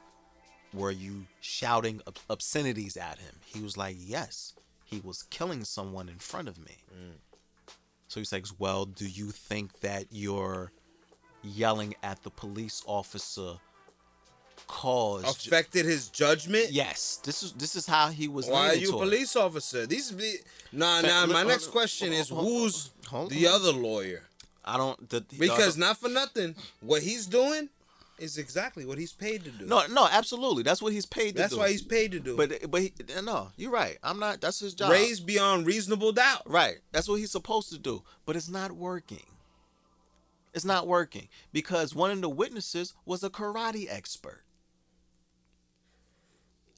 were 0.73 0.91
you 0.91 1.27
shouting 1.41 2.01
obscenities 2.31 2.97
at 2.97 3.19
him? 3.19 3.35
He 3.45 3.61
was 3.61 3.77
like, 3.77 3.97
yes. 3.99 4.55
He 4.85 5.01
was 5.01 5.23
killing 5.25 5.65
someone 5.65 6.09
in 6.09 6.19
front 6.19 6.49
of 6.49 6.59
me. 6.59 6.79
Mm. 6.93 7.17
So 8.09 8.21
he's 8.21 8.33
like, 8.33 8.47
well, 8.59 8.85
do 8.85 9.07
you 9.07 9.31
think 9.31 9.81
that 9.81 10.07
you're 10.11 10.73
yelling 11.43 11.95
at 12.03 12.23
the 12.23 12.31
police 12.31 12.83
officer 12.87 13.55
caused? 14.67 15.47
Affected 15.47 15.87
his 15.87 16.09
judgment. 16.09 16.71
yes, 16.71 17.21
this 17.25 17.43
is 17.43 17.53
this 17.53 17.75
is 17.75 17.87
how 17.87 18.09
he 18.09 18.29
was. 18.29 18.47
Why 18.49 18.69
are 18.69 18.75
you 18.75 18.95
a 18.95 18.99
police 18.99 19.35
officer? 19.35 19.87
These 19.87 20.13
be 20.13 20.37
nah 20.73 21.01
nah. 21.01 21.23
look, 21.23 21.33
My 21.33 21.43
next 21.43 21.69
on, 21.69 21.73
question 21.73 22.13
is 22.13 22.31
on, 22.31 22.45
who's 22.45 22.91
the 23.31 23.47
other 23.47 23.73
lawyer? 23.73 24.29
I 24.65 24.77
don't 24.77 25.09
the, 25.09 25.25
Because 25.39 25.77
not 25.77 25.99
for 25.99 26.09
nothing, 26.09 26.55
what 26.81 27.03
he's 27.03 27.27
doing 27.27 27.69
is 28.19 28.39
exactly 28.39 28.85
what 28.85 28.99
he's 28.99 29.13
paid 29.13 29.43
to 29.45 29.51
do. 29.51 29.67
no, 29.67 29.85
no, 29.89 30.07
absolutely. 30.11 30.63
That's 30.63 30.81
what 30.81 30.93
he's 30.93 31.07
paid 31.07 31.29
to 31.29 31.33
do. 31.33 31.39
that's 31.39 31.55
do. 31.55 31.59
why 31.59 31.71
he's 31.71 31.83
paid 31.83 32.13
to 32.13 32.21
do. 32.21 32.37
But 32.37 32.71
but 32.71 32.83
he, 32.83 32.93
no, 33.23 33.51
you're 33.57 33.73
right. 33.73 33.99
I'm 34.03 34.19
not. 34.19 34.41
That's 34.41 34.61
his 34.61 34.75
job. 34.75 34.93
raised 34.93 35.27
beyond 35.27 35.67
reasonable 35.67 36.13
doubt. 36.13 36.43
Right. 36.47 36.79
That's 36.93 37.09
what 37.09 37.17
he's 37.17 37.33
supposed 37.33 37.71
to 37.73 37.79
do. 37.79 38.03
But 38.25 38.37
it's 38.37 38.49
not 38.49 38.73
working. 38.73 39.27
It's 40.55 40.65
not 40.65 40.87
working 40.87 41.29
because 41.53 41.95
one 41.95 42.11
of 42.11 42.21
the 42.21 42.29
witnesses 42.29 42.95
was 43.07 43.25
a 43.25 43.31
karate 43.31 43.87
expert. 43.91 44.45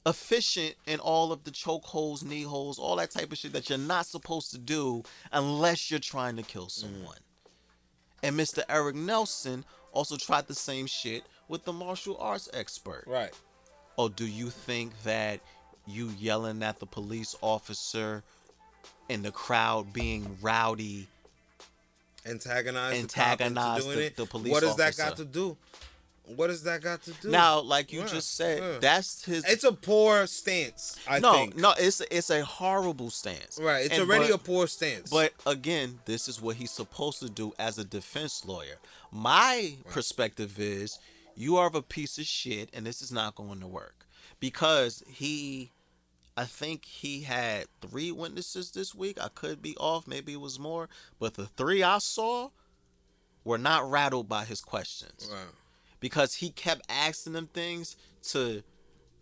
Efficient 0.05 0.75
in 0.85 0.99
all 0.99 1.31
of 1.31 1.43
the 1.43 1.51
choke 1.51 1.83
holes, 1.85 2.23
knee 2.23 2.43
holes, 2.43 2.79
all 2.79 2.95
that 2.95 3.11
type 3.11 3.31
of 3.31 3.37
shit 3.37 3.53
that 3.53 3.69
you're 3.69 3.77
not 3.77 4.05
supposed 4.05 4.51
to 4.51 4.57
do 4.57 5.03
unless 5.31 5.89
you're 5.89 5.99
trying 5.99 6.37
to 6.37 6.43
kill 6.43 6.67
mm. 6.67 6.71
someone. 6.71 7.17
And 8.25 8.39
Mr. 8.39 8.63
Eric 8.67 8.95
Nelson 8.95 9.63
also 9.93 10.17
tried 10.17 10.47
the 10.47 10.55
same 10.55 10.87
shit 10.87 11.23
with 11.47 11.63
the 11.63 11.71
martial 11.71 12.17
arts 12.17 12.49
expert. 12.53 13.03
Right. 13.05 13.31
Oh, 13.99 14.09
do 14.09 14.25
you 14.25 14.49
think 14.49 14.93
that 15.03 15.41
you 15.85 16.09
yelling 16.19 16.63
at 16.63 16.79
the 16.79 16.87
police 16.87 17.35
officer 17.41 18.23
and 19.11 19.23
the 19.23 19.31
crowd 19.31 19.93
being 19.93 20.37
rowdy? 20.41 21.07
Antagonize, 22.25 22.99
Antagonize 22.99 23.53
the, 23.53 23.59
cop 23.61 23.77
into 23.77 23.83
doing 23.95 24.09
the- 24.15 24.23
the 24.23 24.25
police 24.27 24.51
What 24.51 24.61
does 24.63 24.75
that 24.77 24.97
got 24.97 25.17
to 25.17 25.25
do? 25.25 25.55
What 26.27 26.47
does 26.47 26.63
that 26.63 26.81
got 26.81 27.03
to 27.03 27.11
do? 27.21 27.29
Now, 27.29 27.59
like 27.59 27.93
you 27.93 27.99
Yeah, 28.01 28.07
just 28.07 28.35
said, 28.35 28.59
yeah. 28.61 28.77
that's 28.79 29.23
his. 29.25 29.45
it's 29.45 29.63
a 29.63 29.71
poor 29.71 30.25
stance. 30.27 30.97
I 31.07 31.19
no, 31.19 31.33
think. 31.33 31.55
no, 31.55 31.73
it's 31.77 32.01
it's 32.09 32.29
a 32.29 32.43
horrible 32.43 33.09
stance. 33.11 33.59
Right. 33.61 33.85
It's 33.85 33.93
And 33.97 34.03
already 34.09 34.31
but- 34.31 34.35
a 34.41 34.43
poor 34.43 34.67
stance. 34.67 35.09
But 35.09 35.33
again, 35.45 35.99
this 36.05 36.27
is 36.27 36.41
what 36.41 36.55
he's 36.55 36.71
supposed 36.71 37.19
to 37.19 37.29
do 37.29 37.53
as 37.59 37.77
a 37.77 37.83
defense 37.83 38.43
lawyer. 38.45 38.77
My 39.11 39.75
perspective 39.91 40.59
is 40.59 40.97
you 41.35 41.57
are 41.57 41.69
a 41.73 41.81
piece 41.81 42.17
of 42.17 42.25
shit 42.25 42.69
and 42.73 42.85
this 42.85 43.01
is 43.01 43.11
not 43.11 43.35
going 43.35 43.59
to 43.59 43.67
work. 43.67 44.05
Because 44.39 45.03
he 45.07 45.71
I 46.37 46.45
think 46.45 46.83
he 46.85 47.21
had 47.21 47.67
three 47.81 48.11
witnesses 48.11 48.71
this 48.71 48.93
week. 48.93 49.17
I 49.21 49.29
could 49.29 49.61
be 49.61 49.77
off, 49.77 50.05
maybe 50.05 50.33
it 50.33 50.41
was 50.41 50.59
more, 50.59 50.89
but 51.19 51.35
the 51.35 51.45
three 51.45 51.81
I 51.83 51.99
saw 51.99 52.49
were 53.45 53.57
not 53.57 53.89
rattled 53.89 54.27
by 54.27 54.43
his 54.43 54.59
questions 54.59 55.29
Right. 55.31 55.45
Because 56.05 56.35
he 56.35 56.51
kept 56.51 56.83
asking 56.87 57.33
them 57.33 57.47
things 57.47 57.95
to 58.21 58.61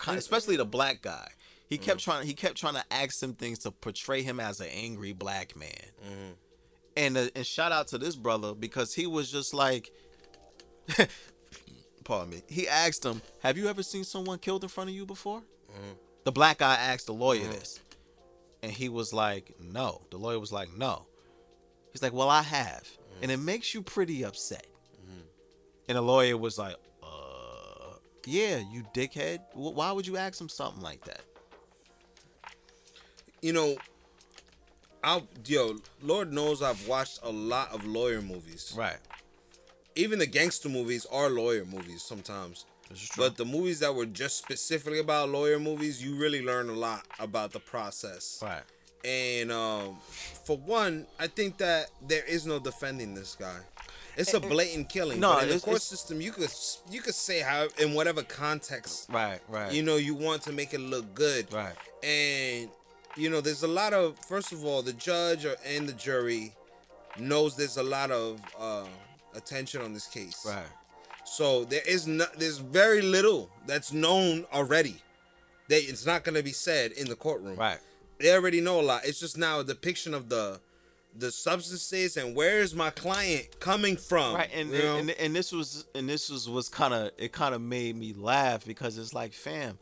especially 0.06 0.58
the 0.58 0.66
black 0.66 1.02
guy. 1.02 1.30
He 1.70 1.78
kept 1.78 2.02
mm. 2.02 2.04
trying 2.04 2.28
he 2.28 2.34
kept 2.34 2.58
trying 2.58 2.74
to 2.74 2.84
ask 2.92 3.22
them 3.22 3.36
things 3.36 3.60
to 3.60 3.72
portray 3.72 4.22
him 4.22 4.38
as 4.38 4.60
an 4.60 4.68
angry 4.68 5.14
black 5.14 5.56
man. 5.56 5.70
Mm-hmm. 6.06 6.32
And 6.98 7.18
uh, 7.18 7.28
and 7.38 7.46
shout 7.46 7.72
out 7.72 7.88
to 7.88 7.98
this 7.98 8.18
brother 8.18 8.54
because 8.54 8.96
he 8.96 9.08
was 9.08 9.32
just 9.32 9.54
like 9.54 9.92
pardon 12.04 12.32
me 12.32 12.42
he 12.50 12.68
asked 12.68 13.06
him 13.06 13.22
have 13.40 13.58
you 13.58 13.70
ever 13.70 13.82
seen 13.82 14.04
someone 14.04 14.38
killed 14.38 14.64
in 14.64 14.70
front 14.70 14.90
of 14.90 14.96
you 14.98 15.06
before? 15.06 15.40
Mm-hmm. 15.40 15.94
The 16.26 16.34
black 16.34 16.58
guy 16.58 16.76
asked 16.76 17.06
the 17.06 17.14
lawyer 17.14 17.44
mm-hmm. 17.44 17.52
this. 17.52 17.80
And 18.62 18.74
he 18.74 18.90
was 18.90 19.14
like 19.14 19.56
no. 19.58 20.02
The 20.12 20.18
lawyer 20.18 20.38
was 20.38 20.52
like 20.52 20.68
no. 20.78 21.06
He's 21.94 22.04
like 22.04 22.12
well 22.12 22.30
i 22.30 22.42
have. 22.42 22.84
Mm. 22.84 23.22
And 23.22 23.32
it 23.32 23.40
makes 23.40 23.74
you 23.74 23.82
pretty 23.82 24.26
upset 24.26 24.68
and 25.88 25.98
the 25.98 26.02
lawyer 26.02 26.38
was 26.38 26.58
like, 26.58 26.76
uh, 27.02 27.96
yeah, 28.26 28.58
you 28.72 28.84
dickhead. 28.94 29.40
Why 29.54 29.92
would 29.92 30.08
you 30.08 30.18
ask 30.18 30.40
him 30.40 30.50
something 30.50 30.82
like 30.82 31.04
that? 31.06 31.22
you 33.44 33.52
know, 33.52 33.76
I 35.04 35.22
yo, 35.46 35.76
Lord 36.02 36.32
knows 36.32 36.64
I've 36.64 36.88
watched 36.88 37.20
a 37.22 37.30
lot 37.30 37.72
of 37.74 37.86
lawyer 37.86 38.22
movies. 38.22 38.74
Right. 38.76 38.98
Even 39.96 40.18
the 40.18 40.26
gangster 40.26 40.70
movies 40.70 41.06
are 41.12 41.30
lawyer 41.30 41.66
movies 41.66 42.02
sometimes. 42.02 42.66
This 42.90 43.04
is 43.04 43.10
true. 43.10 43.26
But 43.26 43.38
the 43.38 43.46
movies 43.46 43.80
that 43.82 43.94
were 43.94 44.06
just 44.06 44.38
specifically 44.38 45.00
about 45.00 45.30
lawyer 45.30 45.60
movies, 45.60 46.04
you 46.04 46.16
really 46.16 46.44
learn 46.44 46.70
a 46.70 46.74
lot 46.74 47.06
about 47.20 47.52
the 47.52 47.60
process. 47.60 48.42
Right. 48.42 48.64
And 49.06 49.52
um, 49.52 49.98
for 50.46 50.58
one, 50.58 51.06
I 51.20 51.28
think 51.28 51.58
that 51.58 51.92
there 52.08 52.24
is 52.24 52.46
no 52.46 52.60
defending 52.60 53.14
this 53.14 53.36
guy. 53.36 53.60
It's 54.16 54.34
a 54.34 54.40
blatant 54.40 54.90
killing. 54.90 55.20
No, 55.20 55.34
but 55.36 55.44
in 55.44 55.50
the 55.50 55.60
court 55.60 55.82
system, 55.82 56.22
you 56.22 56.32
could 56.32 56.50
you 56.92 57.02
could 57.02 57.16
say 57.16 57.40
how 57.42 57.68
in 57.80 57.94
whatever 57.94 58.24
context 58.24 59.10
Right. 59.10 59.40
Right. 59.48 59.72
you 59.72 59.84
know 59.84 59.96
you 59.96 60.14
want 60.16 60.44
to 60.44 60.52
make 60.52 60.74
it 60.74 60.80
look 60.80 61.14
good. 61.16 61.52
Right. 61.52 61.74
And 62.04 62.70
you 63.16 63.30
know, 63.30 63.42
there's 63.42 63.64
a 63.64 63.68
lot 63.68 63.94
of 63.94 64.18
first 64.20 64.52
of 64.52 64.66
all, 64.66 64.82
the 64.82 64.94
judge 64.94 65.46
or, 65.46 65.56
and 65.66 65.88
the 65.88 65.94
jury 65.94 66.54
knows 67.20 67.56
there's 67.56 67.78
a 67.78 67.84
lot 67.84 68.12
of 68.12 68.42
uh, 68.60 68.86
attention 69.36 69.82
on 69.82 69.94
this 69.94 70.08
case. 70.08 70.46
Right. 70.48 70.66
So 71.26 71.64
there 71.66 71.82
is 71.88 72.08
no, 72.08 72.26
there's 72.38 72.58
very 72.58 73.02
little 73.02 73.50
that's 73.66 73.94
known 73.94 74.46
already. 74.54 74.98
That 75.70 75.88
it's 75.88 76.06
not 76.06 76.24
going 76.24 76.36
to 76.36 76.44
be 76.44 76.52
said 76.52 76.92
in 76.92 77.08
the 77.08 77.16
courtroom. 77.16 77.56
Right. 77.56 77.80
They 78.20 78.34
already 78.34 78.62
know 78.62 78.80
a 78.80 78.84
lot. 78.84 79.02
It's 79.06 79.20
just 79.20 79.38
now 79.38 79.60
a 79.62 79.64
depiction 79.64 80.14
of 80.14 80.30
the 80.30 80.60
the 81.16 81.32
substances 81.32 82.18
and 82.18 82.36
where 82.36 82.60
is 82.60 82.74
my 82.74 82.90
client 82.90 83.60
coming 83.60 83.98
from. 83.98 84.36
Right. 84.36 84.50
And 84.54 84.72
know? 84.72 84.98
and, 84.98 85.12
and 85.12 85.36
this 85.36 85.52
was 85.52 85.86
and 85.96 86.10
this 86.10 86.30
was 86.30 86.50
was 86.50 86.70
kind 86.70 86.94
of 86.94 87.12
it 87.18 87.32
kind 87.32 87.54
of 87.54 87.62
made 87.62 87.96
me 87.96 88.14
laugh 88.14 88.66
because 88.66 88.98
it's 88.98 89.14
like, 89.14 89.34
fam, 89.34 89.78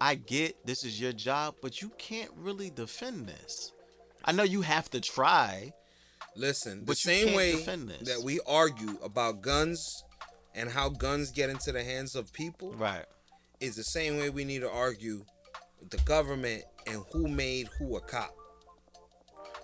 I 0.00 0.14
get 0.14 0.64
this 0.64 0.84
is 0.84 1.00
your 1.00 1.12
job, 1.12 1.56
but 1.60 1.82
you 1.82 1.90
can't 1.98 2.30
really 2.36 2.70
defend 2.70 3.26
this. 3.26 3.72
I 4.24 4.32
know 4.32 4.42
you 4.42 4.62
have 4.62 4.90
to 4.90 5.00
try. 5.00 5.72
Listen, 6.34 6.84
the 6.84 6.94
same 6.94 7.34
way 7.34 7.52
that 7.54 8.20
we 8.22 8.40
argue 8.46 8.98
about 9.02 9.40
guns 9.40 10.04
and 10.54 10.68
how 10.68 10.88
guns 10.90 11.30
get 11.30 11.48
into 11.48 11.72
the 11.72 11.82
hands 11.82 12.14
of 12.14 12.32
people 12.32 12.72
Right. 12.74 13.04
is 13.60 13.76
the 13.76 13.84
same 13.84 14.18
way 14.18 14.28
we 14.28 14.44
need 14.44 14.60
to 14.60 14.70
argue 14.70 15.24
with 15.80 15.90
the 15.90 15.98
government 15.98 16.64
and 16.86 17.02
who 17.12 17.28
made 17.28 17.68
who 17.78 17.96
a 17.96 18.00
cop. 18.00 18.34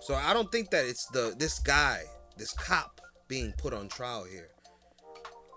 So 0.03 0.15
I 0.15 0.33
don't 0.33 0.51
think 0.51 0.69
that 0.71 0.85
it's 0.85 1.05
the 1.07 1.33
this 1.37 1.59
guy, 1.59 2.03
this 2.37 2.53
cop 2.53 3.01
being 3.27 3.53
put 3.57 3.73
on 3.73 3.87
trial 3.87 4.25
here. 4.25 4.49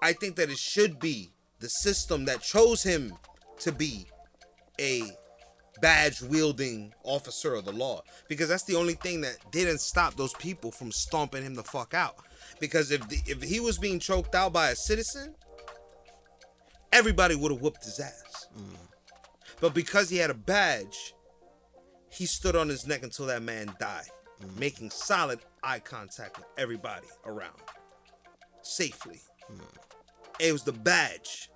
I 0.02 0.12
think 0.12 0.36
that 0.36 0.50
it 0.50 0.58
should 0.58 1.00
be 1.00 1.32
the 1.58 1.68
system 1.68 2.26
that 2.26 2.42
chose 2.42 2.82
him 2.82 3.14
to 3.60 3.72
be 3.72 4.06
a 4.80 5.02
badge 5.80 6.22
wielding 6.22 6.92
officer 7.02 7.54
of 7.54 7.64
the 7.64 7.72
law 7.72 8.02
because 8.28 8.48
that's 8.48 8.64
the 8.64 8.76
only 8.76 8.94
thing 8.94 9.20
that 9.22 9.36
didn't 9.50 9.80
stop 9.80 10.14
those 10.14 10.34
people 10.34 10.70
from 10.70 10.92
stomping 10.92 11.42
him 11.42 11.54
the 11.54 11.62
fuck 11.62 11.94
out. 11.94 12.16
Because 12.60 12.90
if 12.90 13.06
the, 13.08 13.18
if 13.26 13.42
he 13.42 13.60
was 13.60 13.78
being 13.78 13.98
choked 13.98 14.34
out 14.34 14.52
by 14.52 14.70
a 14.70 14.76
citizen, 14.76 15.34
everybody 16.92 17.34
would 17.34 17.50
have 17.50 17.60
whooped 17.60 17.84
his 17.84 17.98
ass. 18.00 18.46
Mm. 18.56 18.76
But 19.60 19.74
because 19.74 20.08
he 20.08 20.18
had 20.18 20.30
a 20.30 20.34
badge, 20.34 21.14
he 22.10 22.26
stood 22.26 22.56
on 22.56 22.68
his 22.68 22.86
neck 22.86 23.02
until 23.02 23.26
that 23.26 23.42
man 23.42 23.74
died, 23.78 24.08
making 24.58 24.90
solid 24.90 25.40
eye 25.62 25.78
contact 25.78 26.36
with 26.38 26.46
everybody 26.58 27.06
around 27.24 27.60
safely. 28.62 29.20
Hmm. 29.46 29.60
It 30.38 30.52
was 30.52 30.64
the 30.64 30.72
badge 30.72 31.50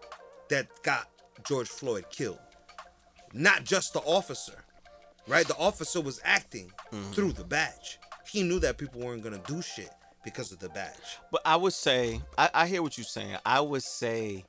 that 0.48 0.68
got 0.82 1.08
George 1.44 1.68
Floyd 1.68 2.06
killed, 2.10 2.38
not 3.32 3.64
just 3.64 3.92
the 3.92 4.00
officer. 4.00 4.64
Right? 5.28 5.46
The 5.46 5.56
officer 5.58 6.00
was 6.00 6.20
acting 6.24 6.72
mm-hmm. 6.90 7.12
through 7.12 7.32
the 7.32 7.44
badge. 7.44 8.00
He 8.26 8.42
knew 8.42 8.58
that 8.60 8.78
people 8.78 9.00
weren't 9.00 9.22
gonna 9.22 9.42
do 9.46 9.62
shit 9.62 9.90
because 10.24 10.50
of 10.50 10.58
the 10.58 10.68
badge. 10.70 11.18
But 11.30 11.42
I 11.44 11.56
would 11.56 11.72
say, 11.72 12.20
I, 12.36 12.50
I 12.52 12.66
hear 12.66 12.82
what 12.82 12.98
you're 12.98 13.04
saying. 13.04 13.36
I 13.44 13.60
would 13.60 13.82
say 13.82 14.44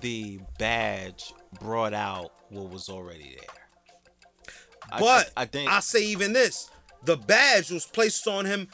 the 0.00 0.40
badge 0.58 1.34
brought 1.60 1.92
out 1.92 2.32
what 2.48 2.70
was 2.70 2.88
already 2.88 3.36
there. 3.38 4.54
I- 4.92 5.00
But 5.00 5.32
I, 5.36 5.42
I 5.42 5.44
think 5.46 5.70
I 5.70 5.80
say 5.80 6.04
even 6.06 6.32
this: 6.32 6.70
the 7.04 7.16
badge 7.16 7.70
was 7.70 7.86
placed 7.86 8.26
on 8.28 8.44
him 8.44 8.68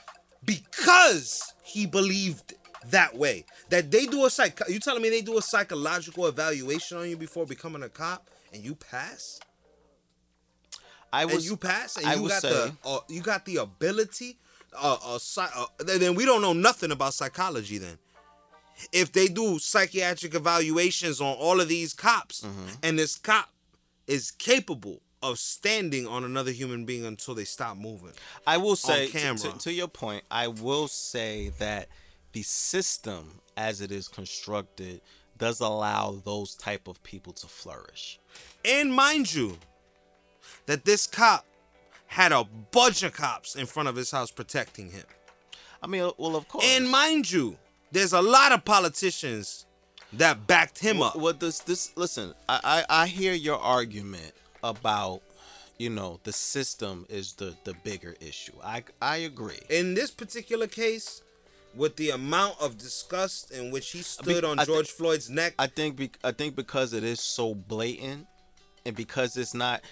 because 0.44 1.52
he 1.62 1.86
believed 1.86 2.54
that 2.90 3.16
way. 3.16 3.44
That 3.70 3.90
they 3.90 4.06
do 4.06 4.24
a 4.26 4.30
psych. 4.30 4.60
You 4.68 4.78
telling 4.80 5.02
me 5.02 5.10
they 5.10 5.22
do 5.22 5.38
a 5.38 5.42
psychological 5.42 6.26
evaluation 6.26 6.98
on 6.98 7.08
you 7.08 7.16
before 7.16 7.46
becoming 7.46 7.82
a 7.82 7.88
cop, 7.88 8.28
and 8.52 8.62
you 8.62 8.74
pass, 8.74 9.40
I 11.12 11.24
was 11.24 11.34
and 11.34 11.44
you 11.44 11.56
pass, 11.56 11.96
and 11.96 12.06
I 12.06 12.14
you 12.14 12.28
got 12.28 12.42
say- 12.42 12.48
the 12.50 12.72
uh, 12.84 12.98
you 13.08 13.20
got 13.22 13.44
the 13.44 13.56
ability. 13.56 14.38
Uh, 14.78 14.96
uh, 15.02 15.18
psy- 15.18 15.48
uh, 15.56 15.66
then 15.78 16.00
then 16.00 16.14
we 16.14 16.24
don't 16.24 16.42
know 16.42 16.52
nothing 16.52 16.90
about 16.92 17.14
psychology. 17.14 17.78
Then, 17.78 17.98
if 18.92 19.10
they 19.12 19.26
do 19.28 19.58
psychiatric 19.58 20.34
evaluations 20.34 21.20
on 21.20 21.34
all 21.36 21.60
of 21.60 21.68
these 21.68 21.94
cops, 21.94 22.42
Mm-hmm. 22.42 22.66
and 22.82 22.98
this 22.98 23.16
cop 23.16 23.48
is 24.06 24.30
capable 24.30 25.00
of 25.30 25.38
standing 25.38 26.06
on 26.06 26.24
another 26.24 26.50
human 26.52 26.84
being 26.84 27.04
until 27.04 27.34
they 27.34 27.44
stop 27.44 27.76
moving. 27.76 28.12
I 28.46 28.56
will 28.56 28.76
say 28.76 29.08
to, 29.08 29.34
to, 29.34 29.58
to 29.58 29.72
your 29.72 29.88
point, 29.88 30.24
I 30.30 30.48
will 30.48 30.88
say 30.88 31.50
that 31.58 31.88
the 32.32 32.42
system 32.42 33.40
as 33.56 33.80
it 33.80 33.90
is 33.90 34.08
constructed 34.08 35.00
does 35.38 35.60
allow 35.60 36.20
those 36.24 36.54
type 36.54 36.88
of 36.88 37.02
people 37.02 37.32
to 37.34 37.46
flourish. 37.46 38.18
And 38.64 38.92
mind 38.92 39.34
you, 39.34 39.58
that 40.66 40.84
this 40.84 41.06
cop 41.06 41.44
had 42.06 42.32
a 42.32 42.44
bunch 42.70 43.02
of 43.02 43.12
cops 43.12 43.56
in 43.56 43.66
front 43.66 43.88
of 43.88 43.96
his 43.96 44.10
house 44.10 44.30
protecting 44.30 44.90
him. 44.90 45.04
I 45.82 45.86
mean, 45.86 46.10
well, 46.18 46.36
of 46.36 46.48
course. 46.48 46.64
And 46.66 46.88
mind 46.88 47.30
you, 47.30 47.58
there's 47.92 48.12
a 48.12 48.22
lot 48.22 48.52
of 48.52 48.64
politicians 48.64 49.66
that 50.12 50.46
backed 50.46 50.78
him 50.78 51.02
up. 51.02 51.16
What 51.16 51.40
this 51.40 51.60
this 51.60 51.92
listen, 51.96 52.34
I, 52.48 52.84
I 52.88 53.02
I 53.02 53.06
hear 53.06 53.32
your 53.32 53.58
argument 53.58 54.32
about 54.68 55.22
you 55.78 55.90
know 55.90 56.20
the 56.24 56.32
system 56.32 57.06
is 57.08 57.34
the 57.34 57.54
the 57.64 57.74
bigger 57.84 58.14
issue. 58.20 58.52
I 58.64 58.84
I 59.00 59.18
agree. 59.18 59.60
In 59.68 59.94
this 59.94 60.10
particular 60.10 60.66
case, 60.66 61.22
with 61.74 61.96
the 61.96 62.10
amount 62.10 62.60
of 62.60 62.78
disgust 62.78 63.50
in 63.50 63.70
which 63.70 63.90
he 63.90 64.02
stood 64.02 64.44
on 64.44 64.58
I 64.58 64.64
George 64.64 64.90
Floyd's 64.90 65.28
neck, 65.28 65.54
I 65.58 65.66
think 65.66 65.96
be, 65.96 66.10
I 66.24 66.32
think 66.32 66.56
because 66.56 66.92
it 66.92 67.04
is 67.04 67.20
so 67.20 67.54
blatant, 67.54 68.26
and 68.84 68.96
because 68.96 69.36
it's 69.36 69.54
not. 69.54 69.82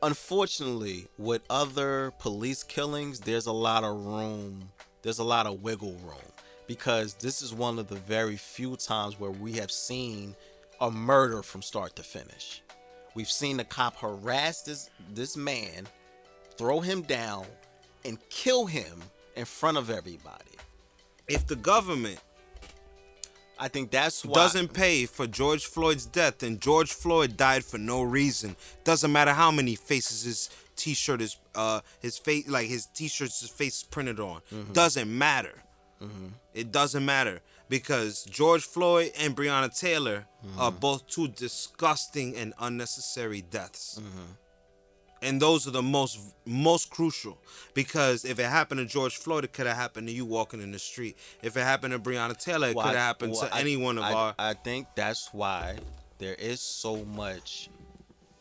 Unfortunately, 0.00 1.08
with 1.18 1.42
other 1.50 2.12
police 2.20 2.62
killings, 2.62 3.18
there's 3.18 3.46
a 3.46 3.52
lot 3.52 3.82
of 3.82 3.96
room. 4.06 4.70
There's 5.02 5.18
a 5.18 5.24
lot 5.24 5.46
of 5.46 5.60
wiggle 5.60 5.96
room 6.04 6.32
because 6.68 7.14
this 7.14 7.42
is 7.42 7.52
one 7.52 7.80
of 7.80 7.88
the 7.88 7.96
very 7.96 8.36
few 8.36 8.76
times 8.76 9.18
where 9.18 9.30
we 9.30 9.54
have 9.54 9.72
seen 9.72 10.36
a 10.80 10.90
murder 10.90 11.42
from 11.42 11.62
start 11.62 11.96
to 11.96 12.02
finish. 12.04 12.62
We've 13.14 13.30
seen 13.30 13.56
the 13.56 13.64
cop 13.64 13.96
harass 13.96 14.62
this 14.62 14.90
this 15.12 15.36
man, 15.36 15.86
throw 16.56 16.80
him 16.80 17.02
down, 17.02 17.46
and 18.04 18.18
kill 18.30 18.66
him 18.66 19.00
in 19.36 19.44
front 19.44 19.76
of 19.78 19.90
everybody. 19.90 20.44
if 21.28 21.46
the 21.46 21.56
government 21.56 22.20
I 23.58 23.68
think 23.68 23.90
that's 23.90 24.24
why 24.24 24.34
doesn't 24.34 24.72
pay 24.72 25.04
for 25.06 25.26
George 25.26 25.66
Floyd's 25.66 26.06
death, 26.06 26.42
and 26.44 26.60
George 26.60 26.92
Floyd 26.92 27.36
died 27.36 27.64
for 27.64 27.76
no 27.76 28.02
reason. 28.02 28.54
Doesn't 28.84 29.10
matter 29.10 29.32
how 29.32 29.50
many 29.50 29.74
faces 29.74 30.22
his 30.22 30.50
T-shirt 30.76 31.20
is, 31.20 31.36
uh, 31.56 31.80
his 32.00 32.18
face, 32.18 32.46
like 32.46 32.68
his 32.68 32.86
T-shirt's 32.86 33.40
his 33.40 33.50
face 33.50 33.78
is 33.78 33.82
printed 33.82 34.20
on. 34.20 34.42
Doesn't 34.72 35.10
matter. 35.16 35.64
It 36.54 36.70
doesn't 36.70 37.04
matter 37.04 37.40
because 37.68 38.24
George 38.24 38.64
Floyd 38.64 39.12
and 39.18 39.36
Breonna 39.36 39.76
Taylor 39.78 40.26
are 40.58 40.72
both 40.72 41.06
two 41.06 41.28
disgusting 41.28 42.36
and 42.36 42.54
unnecessary 42.58 43.42
deaths. 43.42 44.00
And 45.20 45.42
those 45.42 45.66
are 45.66 45.72
the 45.72 45.82
most 45.82 46.18
most 46.46 46.90
crucial 46.90 47.38
because 47.74 48.24
if 48.24 48.38
it 48.38 48.44
happened 48.46 48.78
to 48.78 48.86
George 48.86 49.16
Floyd, 49.16 49.42
it 49.44 49.52
could 49.52 49.66
have 49.66 49.76
happened 49.76 50.06
to 50.06 50.12
you 50.12 50.24
walking 50.24 50.62
in 50.62 50.70
the 50.70 50.78
street. 50.78 51.18
If 51.42 51.56
it 51.56 51.62
happened 51.62 51.92
to 51.92 51.98
Breonna 51.98 52.36
Taylor, 52.36 52.68
it 52.68 52.76
Well, 52.76 52.86
could 52.86 52.94
have 52.94 53.04
happened 53.04 53.32
well, 53.32 53.48
to 53.48 53.54
I- 53.54 53.58
any 53.60 53.76
one 53.76 53.98
of 53.98 54.04
I, 54.04 54.12
our. 54.12 54.34
I 54.38 54.54
think 54.54 54.86
that's 54.94 55.30
why 55.34 55.78
there 56.18 56.34
is 56.34 56.60
so 56.60 57.04
much 57.04 57.68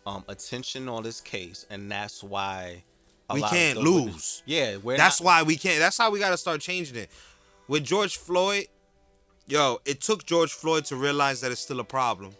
um, 0.06 0.24
attention 0.28 0.88
on 0.88 1.02
this 1.02 1.20
case, 1.20 1.66
and 1.72 1.92
that's 1.92 2.24
why 2.24 2.84
a 3.28 3.34
We 3.34 3.42
can't 3.42 3.80
the 3.80 3.92
witness- 3.92 4.14
lose. 4.14 4.44
Yeah, 4.46 4.78
That's 4.86 5.20
not- 5.20 5.26
why 5.26 5.44
we 5.44 5.56
can't. 5.58 5.80
That's 5.80 5.98
how 5.98 6.12
we 6.12 6.20
got 6.20 6.30
to 6.30 6.38
start 6.38 6.62
changing 6.62 6.96
it. 6.96 7.10
With 7.68 7.84
George 7.86 8.18
Floyd, 8.18 8.68
yo, 9.48 9.80
it 9.86 10.02
took 10.02 10.26
George 10.26 10.52
Floyd 10.52 10.86
to 10.86 10.96
realize 10.96 11.42
that 11.42 11.52
it's 11.52 11.62
still 11.62 11.80
a 11.80 11.84
problem. 11.84 12.32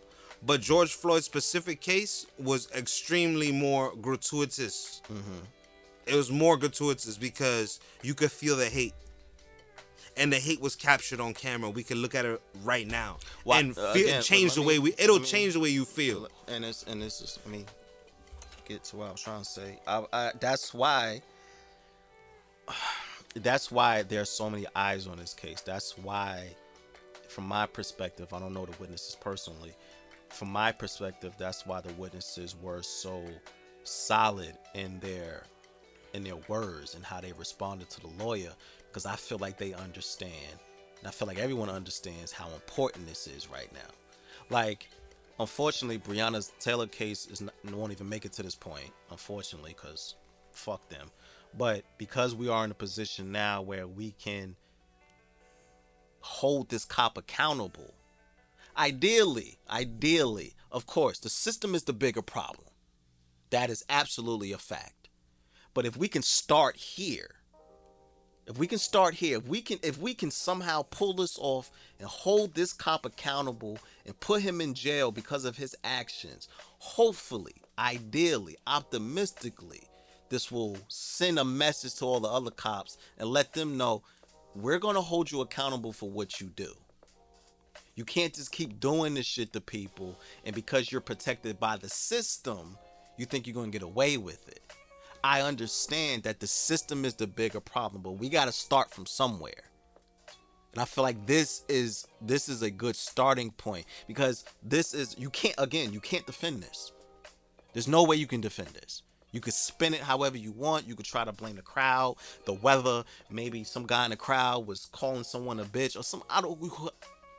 But 0.46 0.62
George 0.62 0.94
Floyd's 0.94 1.26
specific 1.26 1.82
case 1.82 2.28
was 2.38 2.70
extremely 2.76 3.52
more 3.52 3.96
gratuitous. 3.96 5.02
Mm-hmm. 5.12 5.40
It 6.06 6.16
was 6.16 6.32
more 6.32 6.58
gratuitous 6.58 7.18
because 7.18 7.80
you 8.04 8.14
could 8.14 8.32
feel 8.32 8.56
the 8.56 8.68
hate. 8.68 8.94
And 10.16 10.32
the 10.32 10.38
hate 10.38 10.62
was 10.62 10.76
captured 10.76 11.20
on 11.20 11.34
camera. 11.34 11.70
We 11.70 11.84
can 11.84 11.98
look 11.98 12.16
at 12.16 12.26
it 12.26 12.42
right 12.64 12.88
now 12.88 13.18
and 13.46 13.78
uh, 13.78 13.94
feel, 13.94 14.08
again, 14.08 14.22
change 14.24 14.54
the 14.56 14.62
me- 14.62 14.68
way 14.68 14.80
we. 14.80 14.94
It'll 14.98 15.20
me- 15.20 15.26
change 15.26 15.54
the 15.54 15.60
way 15.60 15.70
you 15.70 15.86
feel. 15.86 16.28
and 16.48 16.66
it's 16.66 16.84
and 16.84 17.02
this 17.02 17.22
is 17.22 17.38
I 17.46 17.50
mean, 17.50 17.66
get 18.68 18.84
to 18.86 18.96
what 18.98 19.10
I 19.10 19.12
was 19.12 19.22
trying 19.22 19.40
to 19.42 19.46
say. 19.46 19.80
I, 19.86 20.06
I, 20.14 20.32
that's 20.40 20.74
why. 20.74 21.22
That's 23.36 23.72
why 23.72 24.02
there's 24.02 24.32
so 24.32 24.50
many 24.50 24.66
eyes 24.76 25.06
on 25.06 25.18
this 25.18 25.36
case. 25.36 25.62
That's 25.62 25.96
why, 26.00 26.56
from 27.38 27.48
my 27.48 27.68
perspective, 27.68 28.34
I 28.34 28.40
don't 28.40 28.56
know 28.56 28.66
the 28.66 28.76
witnesses 28.80 29.16
personally. 29.16 29.76
From 30.30 30.48
my 30.48 30.72
perspective, 30.72 31.36
that's 31.38 31.68
why 31.68 31.82
the 31.82 31.94
witnesses 31.94 32.56
were 32.60 32.82
so 32.82 33.24
solid 33.84 34.58
in 34.74 35.00
their 35.02 35.44
in 36.16 36.24
their 36.24 36.38
words 36.48 36.96
and 36.96 37.06
how 37.06 37.22
they 37.22 37.34
responded 37.34 37.92
to 37.92 38.02
the 38.02 38.08
lawyer 38.18 38.50
because 38.88 39.06
I 39.06 39.16
feel 39.16 39.38
like 39.38 39.60
they 39.60 39.74
understand 39.76 40.34
and 40.98 41.08
I 41.08 41.12
feel 41.12 41.28
like 41.28 41.38
everyone 41.38 41.70
understands 41.70 42.32
how 42.32 42.50
important 42.56 43.08
this 43.08 43.28
is 43.28 43.48
right 43.52 43.72
now. 43.72 43.92
Like, 44.50 44.90
unfortunately, 45.40 46.00
Breonna's 46.00 46.54
Taylor 46.60 46.88
case 46.88 47.28
is 47.28 47.42
not, 47.42 47.54
won't 47.72 47.92
even 47.92 48.10
make 48.10 48.26
it 48.26 48.34
to 48.34 48.42
this 48.42 48.56
point, 48.56 48.90
unfortunately, 49.12 49.76
because 49.80 50.16
fuck 50.54 50.90
them. 50.90 51.12
But 51.56 51.84
because 52.00 52.34
we 52.34 52.50
are 52.50 52.66
in 52.66 52.72
a 52.72 52.74
position 52.74 53.32
now 53.32 53.62
where 53.62 53.86
we 53.86 54.16
can 54.18 54.56
hold 56.20 56.70
this 56.70 56.86
cop 56.86 57.18
accountable, 57.18 57.94
ideally, 58.78 59.58
ideally, 59.70 60.54
of 60.72 60.86
course, 60.86 61.20
the 61.20 61.30
system 61.30 61.76
is 61.76 61.84
the 61.84 61.94
bigger 61.94 62.22
problem. 62.22 62.68
That 63.50 63.70
is 63.70 63.84
absolutely 63.90 64.52
a 64.52 64.58
fact. 64.58 65.10
But 65.74 65.86
if 65.86 65.96
we 65.96 66.08
can 66.08 66.24
start 66.24 66.76
here, 66.76 67.36
if 68.48 68.58
we 68.58 68.66
can 68.66 68.80
start 68.80 69.16
here, 69.16 69.38
if 69.38 69.48
we 69.48 69.62
can 69.62 69.78
if 69.84 70.00
we 70.00 70.14
can 70.14 70.32
somehow 70.32 70.84
pull 70.90 71.14
this 71.14 71.38
off 71.40 71.70
and 72.00 72.08
hold 72.08 72.56
this 72.56 72.72
cop 72.72 73.06
accountable 73.06 73.78
and 74.06 74.18
put 74.20 74.42
him 74.42 74.62
in 74.62 74.74
jail 74.74 75.12
because 75.12 75.46
of 75.46 75.58
his 75.58 75.76
actions, 75.84 76.48
hopefully, 76.80 77.56
ideally, 77.78 78.58
optimistically, 78.66 79.84
this 80.30 80.52
will 80.52 80.78
send 80.88 81.40
a 81.40 81.44
message 81.44 81.96
to 81.96 82.06
all 82.06 82.20
the 82.20 82.30
other 82.30 82.52
cops 82.52 82.98
and 83.18 83.30
let 83.30 83.54
them 83.54 83.78
know 83.78 84.04
we're 84.62 84.80
going 84.80 84.96
to 84.96 85.02
hold 85.02 85.32
you 85.32 85.42
accountable 85.42 85.94
for 85.94 86.10
what 86.10 86.42
you 86.42 86.48
do. 86.48 86.74
You 87.96 88.06
can't 88.06 88.34
just 88.34 88.52
keep 88.52 88.80
doing 88.80 89.14
this 89.14 89.26
shit 89.26 89.54
to 89.54 89.62
people 89.62 90.20
and 90.46 90.56
because 90.56 90.92
you're 90.92 91.02
protected 91.02 91.60
by 91.60 91.78
the 91.78 91.90
system, 91.90 92.78
you 93.18 93.26
think 93.26 93.46
you're 93.46 93.54
going 93.54 93.72
to 93.72 93.78
get 93.78 93.86
away 93.86 94.18
with 94.18 94.48
it. 94.48 94.62
I 95.24 95.42
understand 95.42 96.24
that 96.24 96.40
the 96.40 96.48
system 96.48 97.06
is 97.06 97.16
the 97.16 97.28
bigger 97.28 97.60
problem, 97.60 98.02
but 98.02 98.14
we 98.14 98.30
got 98.30 98.46
to 98.46 98.52
start 98.52 98.92
from 98.92 99.06
somewhere. 99.06 99.64
And 100.74 100.82
I 100.82 100.86
feel 100.86 101.04
like 101.04 101.26
this 101.26 101.64
is 101.68 102.08
this 102.22 102.50
is 102.50 102.62
a 102.62 102.70
good 102.70 102.96
starting 102.96 103.52
point 103.52 103.86
because 104.08 104.46
this 104.62 104.94
is 104.94 105.16
you 105.18 105.32
can't 105.32 105.56
again, 105.58 105.92
you 105.92 106.00
can't 106.00 106.26
defend 106.26 106.62
this. 106.62 106.92
There's 107.74 107.88
no 107.88 108.04
way 108.04 108.16
you 108.16 108.28
can 108.28 108.42
defend 108.42 108.70
this. 108.70 109.02
You 109.38 109.42
could 109.42 109.54
spin 109.54 109.94
it 109.94 110.02
however 110.02 110.36
you 110.36 110.52
want. 110.52 110.88
You 110.88 110.96
could 110.96 111.06
try 111.06 111.24
to 111.24 111.32
blame 111.32 111.58
the 111.58 111.62
crowd, 111.62 112.16
the 112.46 112.54
weather. 112.54 113.04
Maybe 113.30 113.64
some 113.64 113.86
guy 113.86 114.06
in 114.06 114.10
the 114.10 114.18
crowd 114.18 114.66
was 114.66 114.90
calling 114.92 115.24
someone 115.24 115.60
a 115.60 115.64
bitch 115.64 115.96
or 115.96 116.02
some. 116.02 116.24
I 116.28 116.42
don't. 116.42 116.60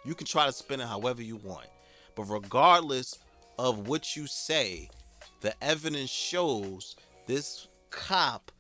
You 0.05 0.15
can 0.15 0.29
try 0.29 0.47
to 0.47 0.53
spin 0.53 0.81
it 0.81 0.87
however 0.87 1.23
you 1.23 1.35
want. 1.39 1.67
But 2.15 2.27
regardless 2.27 3.19
of 3.59 3.89
what 3.89 4.15
you 4.15 4.29
say, 4.29 4.91
the 5.41 5.53
evidence 5.61 6.09
shows 6.09 6.95
this 7.27 7.67
cop 7.91 8.53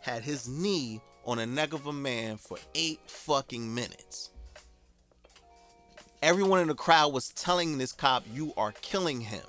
had 0.00 0.22
his 0.22 0.46
knee 0.46 1.00
on 1.24 1.38
the 1.38 1.46
neck 1.46 1.72
of 1.72 1.88
a 1.88 1.92
man 1.92 2.36
for 2.36 2.58
eight 2.76 3.00
fucking 3.06 3.74
minutes. 3.74 4.30
Everyone 6.22 6.60
in 6.60 6.68
the 6.68 6.76
crowd 6.76 7.12
was 7.12 7.30
telling 7.30 7.76
this 7.76 7.90
cop, 7.90 8.22
"You 8.32 8.54
are 8.56 8.70
killing 8.70 9.22
him." 9.22 9.42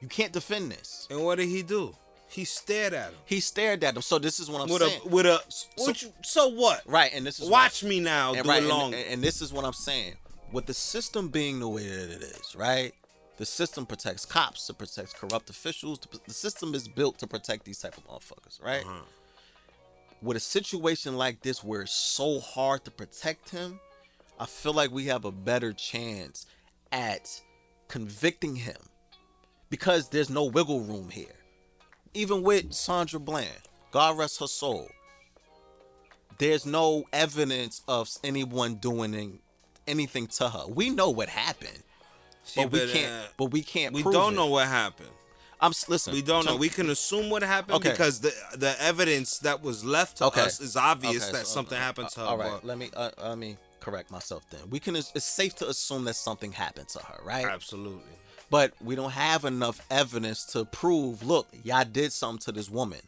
You 0.00 0.08
can't 0.08 0.32
defend 0.32 0.72
this. 0.72 1.06
And 1.10 1.22
what 1.24 1.36
did 1.38 1.48
he 1.48 1.62
do? 1.62 1.94
He 2.28 2.44
stared 2.44 2.94
at 2.94 3.10
him 3.10 3.18
He 3.24 3.40
stared 3.40 3.82
at 3.82 3.96
him. 3.96 4.02
So 4.02 4.18
this 4.18 4.38
is 4.38 4.48
what 4.48 4.62
I'm 4.62 4.68
with 4.68 4.82
saying. 4.82 5.00
a 5.04 5.08
with 5.08 5.26
a. 5.26 5.40
What 5.76 6.00
you, 6.00 6.12
so 6.22 6.48
what? 6.48 6.82
right, 6.86 7.10
and 7.12 7.26
this 7.26 7.40
is 7.40 7.48
Watch 7.50 7.82
me 7.82 7.98
now. 7.98 8.34
and 8.34 8.44
do 8.44 8.48
right, 8.48 8.58
and- 8.60 8.68
long. 8.68 8.94
And, 8.94 9.20
this 9.22 9.42
is 9.42 9.52
what 9.52 9.64
I'm 9.64 9.72
saying. 9.72 10.14
With 10.52 10.66
the 10.66 10.74
system 10.74 11.28
being 11.28 11.58
the 11.60 11.68
way 11.68 11.88
that 11.88 12.10
it 12.10 12.22
is, 12.22 12.54
right? 12.56 12.92
The 13.36 13.46
system 13.46 13.84
protects 13.86 14.24
cops, 14.26 14.68
it 14.70 14.78
protects 14.78 15.12
corrupt 15.12 15.48
officials. 15.50 15.98
The, 16.00 16.20
the 16.26 16.34
system 16.34 16.74
is 16.74 16.86
built 16.88 17.18
to 17.18 17.26
protect 17.26 17.64
these 17.64 17.78
type 17.78 17.96
of 17.96 18.06
motherfuckers, 18.06 18.62
right? 18.62 18.84
Uh-huh. 18.84 19.00
With 20.22 20.36
a 20.36 20.40
situation 20.40 21.16
like 21.16 21.40
this 21.42 21.64
where 21.64 21.82
it's 21.82 21.92
so 21.92 22.38
hard 22.40 22.84
to 22.84 22.90
protect 22.90 23.50
him, 23.50 23.80
I 24.38 24.46
feel 24.46 24.72
like 24.74 24.90
we 24.90 25.06
have 25.06 25.24
a 25.24 25.32
better 25.32 25.72
chance 25.72 26.46
at 26.92 27.40
convicting 27.88 28.56
him 28.56 28.76
because 29.70 30.08
there's 30.08 30.28
no 30.30 30.44
wiggle 30.44 30.80
room 30.80 31.08
here. 31.10 31.34
Even 32.12 32.42
with 32.42 32.72
Sandra 32.74 33.20
Bland, 33.20 33.48
God 33.92 34.18
rest 34.18 34.40
her 34.40 34.46
soul, 34.48 34.88
there's 36.38 36.66
no 36.66 37.04
evidence 37.12 37.82
of 37.86 38.10
anyone 38.24 38.76
doing 38.76 39.38
anything 39.86 40.26
to 40.26 40.48
her. 40.48 40.66
We 40.66 40.90
know 40.90 41.10
what 41.10 41.28
happened, 41.28 41.82
She 42.44 42.62
but 42.62 42.72
we 42.72 42.90
can't. 42.90 43.28
But 43.36 43.44
we 43.46 43.62
can't. 43.62 43.94
we 43.94 44.02
don't 44.02 44.32
it. 44.32 44.36
know 44.36 44.46
what 44.46 44.66
happened. 44.66 45.10
I'm 45.62 45.72
listen. 45.88 46.14
We 46.14 46.22
don't 46.22 46.44
so- 46.44 46.50
know. 46.52 46.56
We 46.56 46.70
can 46.70 46.88
assume 46.88 47.28
what 47.28 47.42
happened 47.42 47.76
Okay. 47.76 47.90
because 47.90 48.20
the 48.20 48.32
the 48.56 48.74
evidence 48.82 49.38
that 49.40 49.62
was 49.62 49.84
left 49.84 50.16
to 50.18 50.24
Okay. 50.26 50.40
us 50.40 50.58
is 50.60 50.74
obvious 50.74 51.24
Okay, 51.24 51.32
that 51.32 51.46
so, 51.46 51.52
something 51.54 51.76
uh, 51.76 51.80
happened 51.82 52.08
to 52.10 52.20
her. 52.20 52.26
All 52.26 52.38
right, 52.38 52.50
but- 52.50 52.64
let 52.64 52.78
me 52.78 52.90
uh, 52.96 53.10
let 53.22 53.36
me 53.38 53.56
correct 53.78 54.10
myself. 54.10 54.42
Then 54.50 54.62
we 54.70 54.80
can. 54.80 54.96
It's 54.96 55.22
safe 55.24 55.54
to 55.56 55.68
assume 55.68 56.04
that 56.06 56.16
something 56.16 56.52
happened 56.52 56.88
to 56.88 57.00
her, 57.00 57.20
right? 57.24 57.44
Absolutely. 57.44 58.14
But 58.50 58.72
we 58.82 58.96
don't 58.96 59.12
have 59.12 59.44
enough 59.44 59.80
evidence 59.90 60.44
to 60.46 60.64
prove. 60.64 61.22
Look, 61.22 61.48
y'all 61.62 61.84
did 61.84 62.12
something 62.12 62.40
to 62.40 62.52
this 62.52 62.68
woman. 62.68 62.98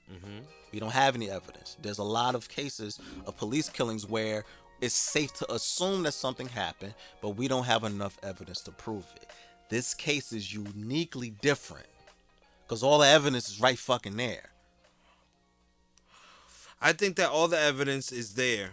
We 0.72 0.80
don't 0.80 0.92
have 0.92 1.14
any 1.16 1.30
evidence. 1.30 1.76
There's 1.82 1.98
a 1.98 2.04
lot 2.04 2.34
of 2.34 2.48
cases 2.48 2.98
of 3.26 3.36
police 3.36 3.68
killings 3.68 4.06
where 4.06 4.44
it's 4.80 4.94
safe 4.94 5.32
to 5.34 5.52
assume 5.52 6.04
that 6.04 6.12
something 6.12 6.48
happened, 6.48 6.94
but 7.20 7.30
we 7.30 7.48
don't 7.48 7.64
have 7.64 7.84
enough 7.84 8.18
evidence 8.22 8.60
to 8.62 8.70
prove 8.70 9.04
it. 9.16 9.28
This 9.68 9.94
case 9.94 10.32
is 10.32 10.52
uniquely 10.52 11.30
different 11.30 11.86
because 12.64 12.82
all 12.82 12.98
the 12.98 13.06
evidence 13.06 13.48
is 13.48 13.60
right 13.60 13.78
fucking 13.78 14.16
there. 14.16 14.50
I 16.80 16.92
think 16.92 17.16
that 17.16 17.30
all 17.30 17.48
the 17.48 17.58
evidence 17.58 18.10
is 18.10 18.34
there 18.34 18.70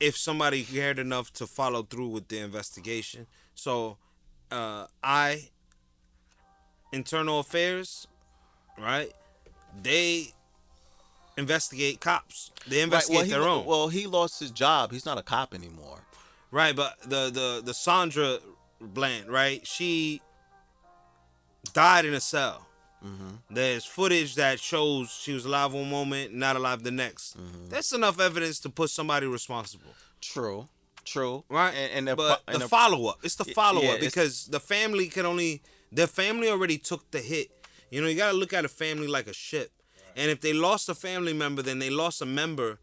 if 0.00 0.16
somebody 0.16 0.62
cared 0.64 0.98
enough 0.98 1.32
to 1.34 1.46
follow 1.46 1.82
through 1.82 2.08
with 2.08 2.28
the 2.28 2.38
investigation. 2.40 3.26
So, 3.54 3.96
uh, 4.50 4.86
I, 5.02 5.48
internal 6.92 7.40
affairs, 7.40 8.06
right? 8.78 9.12
They 9.82 10.28
investigate 11.36 12.00
cops. 12.00 12.50
They 12.66 12.80
investigate 12.80 13.16
well, 13.16 13.24
he, 13.24 13.30
their 13.30 13.42
own. 13.42 13.64
well, 13.66 13.88
he 13.88 14.06
lost 14.06 14.40
his 14.40 14.50
job. 14.50 14.92
He's 14.92 15.06
not 15.06 15.18
a 15.18 15.22
cop 15.22 15.54
anymore. 15.54 16.00
Right, 16.50 16.74
but 16.74 16.98
the 17.02 17.30
the 17.30 17.62
the 17.64 17.74
Sandra 17.74 18.38
Bland, 18.80 19.28
right? 19.28 19.66
She 19.66 20.22
died 21.72 22.04
in 22.04 22.14
a 22.14 22.20
cell. 22.20 22.66
Mm-hmm. 23.04 23.54
There's 23.54 23.84
footage 23.84 24.34
that 24.36 24.58
shows 24.58 25.10
she 25.10 25.32
was 25.32 25.44
alive 25.44 25.72
one 25.72 25.88
moment, 25.88 26.34
not 26.34 26.56
alive 26.56 26.82
the 26.82 26.90
next. 26.90 27.38
Mm-hmm. 27.38 27.68
That's 27.68 27.92
enough 27.92 28.18
evidence 28.18 28.58
to 28.60 28.70
put 28.70 28.90
somebody 28.90 29.26
responsible, 29.26 29.92
True, 30.20 30.68
true. 31.04 31.44
right? 31.48 31.72
And, 31.74 31.92
and 31.92 32.08
the, 32.08 32.16
but 32.16 32.42
and 32.48 32.56
the 32.56 32.60
the- 32.60 32.68
follow 32.68 33.06
up, 33.06 33.18
it's 33.22 33.36
the 33.36 33.44
follow 33.44 33.82
up 33.82 33.96
it's- 33.98 34.04
because 34.04 34.46
the 34.46 34.58
family 34.58 35.06
can 35.06 35.26
only 35.26 35.62
the 35.92 36.06
family 36.06 36.48
already 36.48 36.78
took 36.78 37.10
the 37.10 37.20
hit. 37.20 37.50
You 37.90 38.00
know, 38.00 38.08
you 38.08 38.16
gotta 38.16 38.36
look 38.36 38.52
at 38.52 38.64
a 38.64 38.68
family 38.68 39.06
like 39.06 39.26
a 39.26 39.32
ship, 39.32 39.70
and 40.16 40.30
if 40.30 40.40
they 40.40 40.52
lost 40.52 40.88
a 40.88 40.94
family 40.94 41.32
member, 41.32 41.62
then 41.62 41.78
they 41.78 41.90
lost 41.90 42.22
a 42.22 42.26
member 42.26 42.78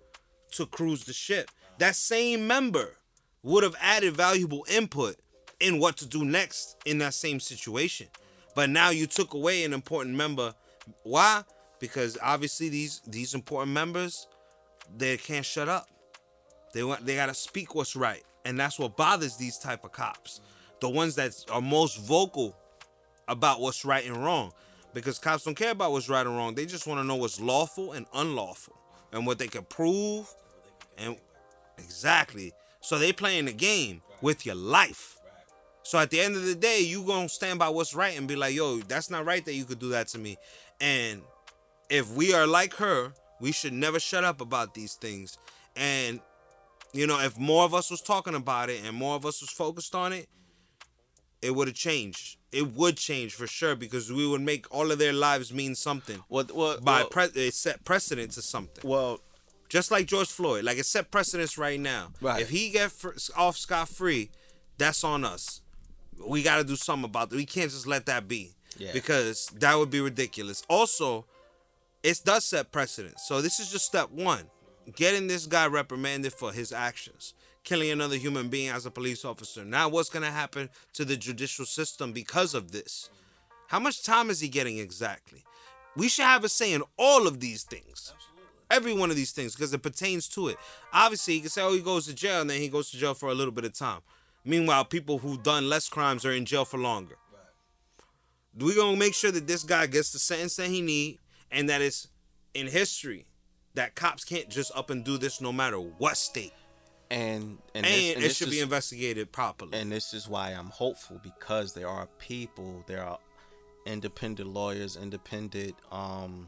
to 0.52 0.66
cruise 0.66 1.04
the 1.04 1.14
ship. 1.14 1.52
That 1.78 1.96
same 1.96 2.48
member 2.48 2.98
would 3.44 3.64
have 3.64 3.76
added 3.80 4.14
valuable 4.14 4.66
input 4.70 5.18
in 5.60 5.80
what 5.80 5.98
to 5.98 6.08
do 6.08 6.26
next 6.26 6.78
in 6.86 6.98
that 7.00 7.14
same 7.14 7.40
situation. 7.40 8.08
But 8.56 8.70
now 8.70 8.90
you 8.90 9.06
took 9.06 9.34
away 9.34 9.64
an 9.64 9.74
important 9.74 10.16
member. 10.16 10.54
Why? 11.04 11.44
Because 11.80 12.18
obviously 12.22 12.70
these 12.70 13.02
these 13.06 13.34
important 13.34 13.74
members, 13.74 14.28
they 14.98 15.18
can't 15.18 15.46
shut 15.46 15.70
up. 15.70 15.90
They 16.74 16.84
want 16.84 17.06
they 17.06 17.16
gotta 17.16 17.34
speak 17.34 17.76
what's 17.76 17.96
right, 17.96 18.24
and 18.46 18.60
that's 18.60 18.80
what 18.80 18.98
bothers 18.98 19.38
these 19.38 19.58
type 19.58 19.84
of 19.84 19.92
cops, 19.92 20.42
the 20.80 20.90
ones 20.90 21.16
that 21.16 21.34
are 21.52 21.62
most 21.62 22.00
vocal 22.00 22.56
about 23.28 23.60
what's 23.62 23.86
right 23.86 24.06
and 24.06 24.18
wrong, 24.24 24.52
because 24.94 25.20
cops 25.20 25.44
don't 25.44 25.56
care 25.56 25.72
about 25.72 25.92
what's 25.92 26.10
right 26.10 26.26
and 26.26 26.36
wrong. 26.36 26.56
They 26.56 26.66
just 26.66 26.88
want 26.88 27.00
to 27.00 27.04
know 27.04 27.16
what's 27.16 27.40
lawful 27.40 27.94
and 27.94 28.06
unlawful, 28.14 28.78
and 29.12 29.26
what 29.26 29.40
they 29.40 29.48
can 29.48 29.64
prove, 29.64 30.34
and 30.98 31.18
exactly. 31.78 32.54
So 32.82 33.00
they 33.00 33.12
playing 33.14 33.46
the 33.46 33.54
game 33.54 34.02
with 34.22 34.46
your 34.46 34.56
life. 34.56 35.18
So 35.84 36.00
at 36.00 36.10
the 36.10 36.20
end 36.20 36.36
of 36.36 36.46
the 36.46 36.56
day, 36.56 36.80
you 36.82 37.04
gonna 37.04 37.30
stand 37.30 37.60
by 37.60 37.70
what's 37.70 37.94
right 37.94 38.18
and 38.18 38.28
be 38.28 38.36
like, 38.36 38.56
yo, 38.56 38.78
that's 38.80 39.10
not 39.10 39.26
right 39.26 39.46
that 39.46 39.54
you 39.54 39.66
could 39.66 39.80
do 39.80 39.90
that 39.90 40.08
to 40.10 40.18
me. 40.18 40.38
And 40.82 41.22
if 41.90 42.12
we 42.12 42.34
are 42.34 42.48
like 42.48 42.74
her, 42.76 43.14
we 43.40 43.52
should 43.52 43.74
never 43.74 44.00
shut 44.00 44.24
up 44.24 44.42
about 44.42 44.74
these 44.74 44.96
things. 44.96 45.38
And 45.76 46.20
you 46.94 47.06
know, 47.06 47.20
if 47.20 47.38
more 47.38 47.66
of 47.66 47.74
us 47.74 47.92
was 47.92 48.02
talking 48.02 48.36
about 48.36 48.70
it 48.70 48.82
and 48.86 48.96
more 48.96 49.16
of 49.16 49.26
us 49.26 49.42
was 49.42 49.50
focused 49.50 49.94
on 49.94 50.14
it, 50.14 50.28
it 51.46 51.56
would 51.56 51.68
have 51.68 51.76
changed. 51.78 52.38
It 52.52 52.68
would 52.74 52.98
change 52.98 53.34
for 53.36 53.48
sure 53.48 53.76
because 53.76 54.12
we 54.12 54.26
would 54.28 54.42
make 54.42 54.66
all 54.74 54.92
of 54.92 54.98
their 55.00 55.14
lives 55.14 55.54
mean 55.54 55.76
something. 55.76 56.24
well, 56.30 56.46
well, 56.54 56.80
By 56.82 57.02
well, 57.02 57.10
pre- 57.10 57.48
it 57.48 57.54
set 57.54 57.84
precedent 57.84 58.32
to 58.32 58.42
something. 58.42 58.88
well, 58.90 59.20
Just 59.70 59.92
like 59.92 60.06
George 60.06 60.30
Floyd, 60.30 60.64
like 60.64 60.78
it 60.78 60.86
set 60.86 61.12
precedence 61.12 61.58
right 61.58 61.80
now. 61.80 62.12
Right. 62.22 62.42
If 62.42 62.50
he 62.50 62.70
get 62.70 62.92
fr- 62.92 63.18
off 63.36 63.58
scot 63.58 63.90
free, 63.90 64.30
that's 64.78 65.04
on 65.04 65.26
us. 65.26 65.62
We 66.26 66.44
got 66.44 66.58
to 66.58 66.64
do 66.64 66.76
something 66.78 67.06
about 67.06 67.30
that. 67.30 67.36
We 67.36 67.46
can't 67.46 67.70
just 67.72 67.88
let 67.88 68.06
that 68.06 68.28
be. 68.28 68.54
Yeah. 68.78 68.92
Because 68.94 69.48
that 69.60 69.76
would 69.78 69.90
be 69.90 70.02
ridiculous. 70.02 70.64
Also, 70.70 71.26
it 72.04 72.22
does 72.24 72.46
set 72.46 72.72
precedent. 72.72 73.20
So 73.20 73.42
this 73.42 73.60
is 73.60 73.72
just 73.72 73.86
step 73.86 74.12
one. 74.12 74.46
Getting 74.96 75.28
this 75.28 75.46
guy 75.48 75.66
reprimanded 75.68 76.32
for 76.34 76.52
his 76.54 76.72
actions. 76.72 77.34
Killing 77.66 77.90
another 77.90 78.16
human 78.16 78.48
being 78.48 78.70
as 78.70 78.86
a 78.86 78.92
police 78.92 79.26
officer. 79.26 79.66
Now 79.66 79.90
what's 79.90 80.10
gonna 80.10 80.32
happen 80.32 80.70
to 80.94 81.04
the 81.04 81.18
judicial 81.18 81.66
system 81.66 82.14
because 82.14 82.54
of 82.54 82.72
this? 82.72 83.10
How 83.68 83.80
much 83.80 84.04
time 84.04 84.30
is 84.30 84.40
he 84.40 84.48
getting 84.48 84.78
exactly? 84.78 85.44
We 85.98 86.08
should 86.08 86.26
have 86.26 86.44
a 86.44 86.50
say 86.50 86.74
in 86.74 86.84
all 86.96 87.26
of 87.26 87.40
these 87.40 87.64
things. 87.64 88.14
Every 88.70 88.94
one 88.94 89.10
of 89.10 89.16
these 89.16 89.32
things, 89.32 89.56
because 89.56 89.74
it 89.74 89.82
pertains 89.82 90.28
to 90.30 90.50
it. 90.50 90.58
Obviously, 90.94 91.36
he 91.36 91.40
can 91.42 91.50
say, 91.50 91.62
oh, 91.64 91.74
he 91.74 91.82
goes 91.82 92.06
to 92.06 92.14
jail, 92.14 92.42
and 92.42 92.50
then 92.50 92.62
he 92.62 92.68
goes 92.68 92.92
to 92.92 92.98
jail 92.98 93.14
for 93.14 93.30
a 93.30 93.36
little 93.36 93.52
bit 93.52 93.66
of 93.66 93.74
time. 93.74 94.02
Meanwhile, 94.44 94.86
people 94.86 95.20
who've 95.20 95.42
done 95.42 95.68
less 95.68 95.90
crimes 95.90 96.26
are 96.26 96.32
in 96.32 96.46
jail 96.46 96.66
for 96.66 96.78
longer. 96.78 97.18
We're 98.58 98.76
gonna 98.76 98.98
make 98.98 99.16
sure 99.16 99.32
that 99.32 99.48
this 99.48 99.64
guy 99.64 99.88
gets 99.88 100.12
the 100.12 100.20
sentence 100.20 100.56
that 100.58 100.68
he 100.68 100.82
need, 100.82 101.20
and 101.52 101.68
that 101.70 101.82
it's 101.82 102.10
in 102.54 102.68
history 102.68 103.26
that 103.74 103.96
cops 103.96 104.24
can't 104.24 104.50
just 104.50 104.72
up 104.76 104.90
and 104.90 105.04
do 105.04 105.18
this 105.18 105.42
no 105.42 105.52
matter 105.52 105.78
what 105.78 106.18
state, 106.18 106.54
and 107.12 107.58
and, 107.74 107.86
and, 107.86 107.86
this, 107.86 108.16
and 108.16 108.24
it 108.24 108.36
should 108.36 108.50
be 108.50 108.60
investigated 108.60 109.32
properly. 109.32 109.78
and 109.78 109.92
this 109.92 110.14
is 110.14 110.28
why 110.28 110.52
I'm 110.52 110.70
hopeful 110.70 111.20
because 111.24 111.74
there 111.74 111.88
are 111.88 112.08
people, 112.20 112.84
there 112.88 113.04
are 113.04 113.20
independent 113.86 114.50
lawyers, 114.50 114.98
independent 114.98 115.76
um 115.92 116.48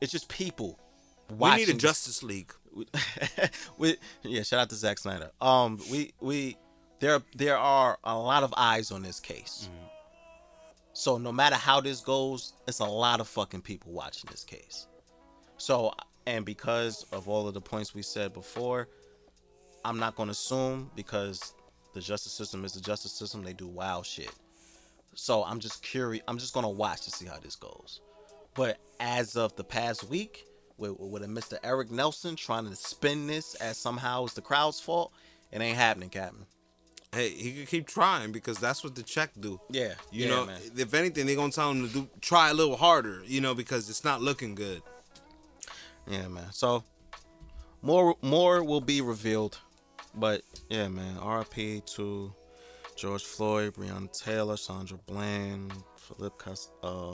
it's 0.00 0.12
just 0.12 0.28
people. 0.28 0.78
we 1.30 1.56
need 1.56 1.68
a 1.68 1.74
Justice 1.74 2.22
League. 2.22 2.52
we, 3.78 3.96
yeah, 4.22 4.42
shout 4.42 4.60
out 4.60 4.68
to 4.70 4.74
Zack 4.74 4.98
Snyder. 4.98 5.30
Um 5.40 5.80
we 5.90 6.12
we 6.20 6.56
there 7.00 7.20
there 7.34 7.56
are 7.58 7.98
a 8.04 8.16
lot 8.16 8.42
of 8.42 8.54
eyes 8.56 8.90
on 8.90 9.02
this 9.02 9.20
case. 9.20 9.68
So 10.92 11.18
no 11.18 11.30
matter 11.30 11.56
how 11.56 11.82
this 11.82 12.00
goes, 12.00 12.54
it's 12.66 12.78
a 12.78 12.84
lot 12.86 13.20
of 13.20 13.28
fucking 13.28 13.60
people 13.60 13.92
watching 13.92 14.28
this 14.30 14.44
case. 14.44 14.86
So 15.58 15.92
and 16.26 16.44
because 16.44 17.04
of 17.12 17.28
all 17.28 17.46
of 17.46 17.54
the 17.54 17.60
points 17.60 17.94
we 17.94 18.02
said 18.02 18.32
before, 18.32 18.88
I'm 19.86 19.98
not 19.98 20.16
going 20.16 20.26
to 20.28 20.32
assume 20.32 20.90
because 20.96 21.54
the 21.94 22.00
justice 22.00 22.32
system 22.32 22.64
is 22.64 22.72
the 22.72 22.80
justice 22.80 23.12
system. 23.12 23.42
They 23.42 23.52
do 23.52 23.66
wild 23.68 24.04
shit. 24.04 24.30
So 25.14 25.44
I'm 25.44 25.60
just 25.60 25.82
curious. 25.82 26.22
I'm 26.28 26.36
just 26.38 26.52
gonna 26.52 26.68
watch 26.68 27.02
to 27.02 27.10
see 27.10 27.24
how 27.24 27.38
this 27.38 27.56
goes. 27.56 28.00
But 28.54 28.78
as 29.00 29.34
of 29.36 29.56
the 29.56 29.64
past 29.64 30.04
week, 30.10 30.44
with, 30.76 30.98
with 31.00 31.22
a 31.22 31.26
Mr. 31.26 31.56
Eric 31.64 31.90
Nelson 31.90 32.36
trying 32.36 32.68
to 32.68 32.76
spin 32.76 33.26
this 33.26 33.54
as 33.54 33.78
somehow 33.78 34.24
it's 34.24 34.34
the 34.34 34.42
crowd's 34.42 34.78
fault, 34.78 35.12
it 35.50 35.60
ain't 35.62 35.78
happening, 35.78 36.10
Captain. 36.10 36.44
Hey, 37.12 37.30
he 37.30 37.52
could 37.52 37.68
keep 37.68 37.86
trying 37.86 38.30
because 38.32 38.58
that's 38.58 38.84
what 38.84 38.94
the 38.94 39.02
check 39.02 39.30
do. 39.40 39.58
Yeah, 39.70 39.94
You 40.10 40.26
yeah, 40.26 40.30
know, 40.30 40.46
man. 40.46 40.60
if 40.76 40.92
anything, 40.92 41.24
they're 41.26 41.36
gonna 41.36 41.50
tell 41.50 41.70
him 41.70 41.88
to 41.88 41.94
do 41.94 42.08
try 42.20 42.50
a 42.50 42.54
little 42.54 42.76
harder. 42.76 43.22
You 43.24 43.40
know, 43.40 43.54
because 43.54 43.88
it's 43.88 44.04
not 44.04 44.20
looking 44.20 44.54
good. 44.54 44.82
Yeah, 46.06 46.28
man. 46.28 46.52
So 46.52 46.84
more 47.80 48.16
more 48.20 48.62
will 48.62 48.82
be 48.82 49.00
revealed, 49.00 49.60
but 50.16 50.42
yeah, 50.68 50.88
man. 50.88 51.16
RP 51.16 51.84
to 51.94 52.32
George 52.96 53.24
Floyd, 53.24 53.74
Breonna 53.74 54.10
Taylor, 54.12 54.56
Sandra 54.56 54.98
Bland, 55.06 55.72
Philip 55.96 56.42
Cas- 56.42 56.70
uh, 56.82 57.12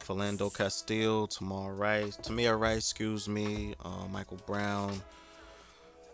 Philando 0.00 0.54
Castile, 0.54 1.26
Tamar 1.26 1.74
Rice, 1.74 2.16
Tamir 2.16 2.58
Rice, 2.58 2.78
excuse 2.90 3.28
me, 3.28 3.74
uh, 3.84 4.06
Michael 4.10 4.38
Brown. 4.46 5.00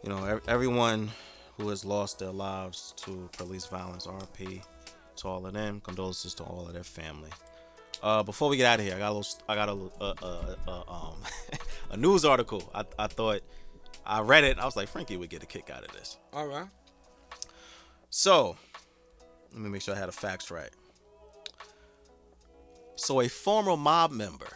You 0.02 0.10
know, 0.10 0.24
ev- 0.24 0.42
everyone 0.48 1.10
who 1.56 1.68
has 1.70 1.84
lost 1.84 2.18
their 2.18 2.30
lives 2.30 2.94
to 2.98 3.28
police 3.38 3.66
violence. 3.66 4.06
RP 4.06 4.62
to 5.16 5.28
all 5.28 5.46
of 5.46 5.54
them. 5.54 5.80
Condolences 5.80 6.34
to 6.34 6.44
all 6.44 6.66
of 6.66 6.74
their 6.74 6.84
family. 6.84 7.30
Uh, 8.02 8.22
before 8.22 8.50
we 8.50 8.56
get 8.56 8.66
out 8.66 8.78
of 8.78 8.84
here, 8.84 8.94
I 8.94 8.98
got 8.98 9.10
a 9.10 9.14
little, 9.14 9.38
I 9.48 9.54
got 9.54 9.68
a, 9.68 9.72
uh, 10.00 10.14
uh, 10.22 10.54
uh, 10.68 10.92
um, 10.92 11.16
a 11.90 11.96
news 11.96 12.24
article. 12.24 12.62
I, 12.74 12.84
I 12.98 13.06
thought, 13.06 13.40
I 14.06 14.20
read 14.20 14.44
it. 14.44 14.58
I 14.58 14.64
was 14.64 14.76
like, 14.76 14.88
Frankie 14.88 15.16
would 15.16 15.30
get 15.30 15.42
a 15.42 15.46
kick 15.46 15.68
out 15.70 15.84
of 15.84 15.92
this. 15.92 16.16
All 16.32 16.46
right. 16.46 16.68
So, 18.10 18.56
let 19.52 19.60
me 19.60 19.68
make 19.68 19.82
sure 19.82 19.94
I 19.94 19.98
had 19.98 20.08
the 20.08 20.12
facts 20.12 20.50
right. 20.50 20.70
So, 22.94 23.20
a 23.20 23.28
former 23.28 23.76
mob 23.76 24.12
member, 24.12 24.48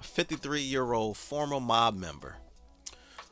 a 0.00 0.02
53 0.02 0.60
year 0.60 0.92
old 0.92 1.16
former 1.16 1.60
mob 1.60 1.96
member, 1.96 2.36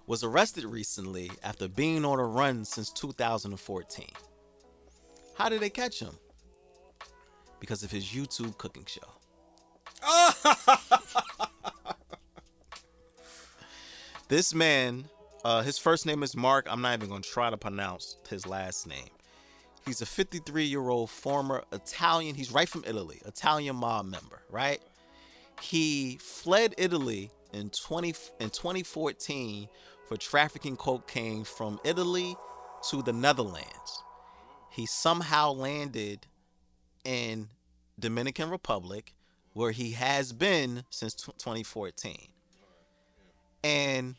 was 0.07 0.25
arrested 0.25 0.65
recently 0.65 1.31
after 1.43 1.69
being 1.69 2.05
on 2.05 2.19
a 2.19 2.25
run 2.25 2.65
since 2.65 2.91
2014. 2.91 4.07
How 5.37 5.49
did 5.49 5.61
they 5.61 5.71
catch 5.71 6.01
him? 6.01 6.17
Because 7.61 7.83
of 7.83 7.91
his 7.91 8.07
YouTube 8.07 8.57
cooking 8.57 8.87
show. 8.87 9.01
this 14.29 14.55
man, 14.55 15.07
uh, 15.45 15.63
his 15.63 15.79
first 15.79 16.07
name 16.07 16.23
is 16.23 16.37
Mark. 16.37 16.67
I'm 16.71 16.83
not 16.83 16.95
even 16.95 17.09
going 17.09 17.23
to 17.23 17.29
try 17.29 17.51
to 17.51 17.57
pronounce 17.57 18.17
his 18.29 18.47
last 18.47 18.87
name. 18.87 19.09
He's 19.87 20.03
a 20.03 20.07
53 20.07 20.65
year 20.65 20.87
old 20.89 21.11
former 21.11 21.65
Italian. 21.73 22.35
He's 22.35 22.53
right 22.53 22.69
from 22.69 22.85
Italy, 22.87 23.21
Italian 23.25 23.77
mob 23.77 24.05
member, 24.05 24.43
right? 24.51 24.81
He 25.63 26.19
fled 26.21 26.75
Italy 26.77 27.31
in 27.53 27.71
20 27.71 28.15
in 28.39 28.51
2014 28.51 29.69
for 30.07 30.17
trafficking 30.17 30.77
cocaine 30.77 31.45
from 31.45 31.81
Italy 31.85 32.37
to 32.91 33.03
the 33.03 33.13
Netherlands. 33.13 34.03
He 34.71 34.85
somehow 34.85 35.53
landed 35.53 36.27
in 37.05 37.49
Dominican 37.99 38.51
Republic 38.51 39.15
where 39.55 39.73
he 39.73 39.93
has 39.93 40.33
been 40.33 40.85
since 40.91 41.15
tw 41.15 41.37
2014 41.39 42.29
and 43.65 44.17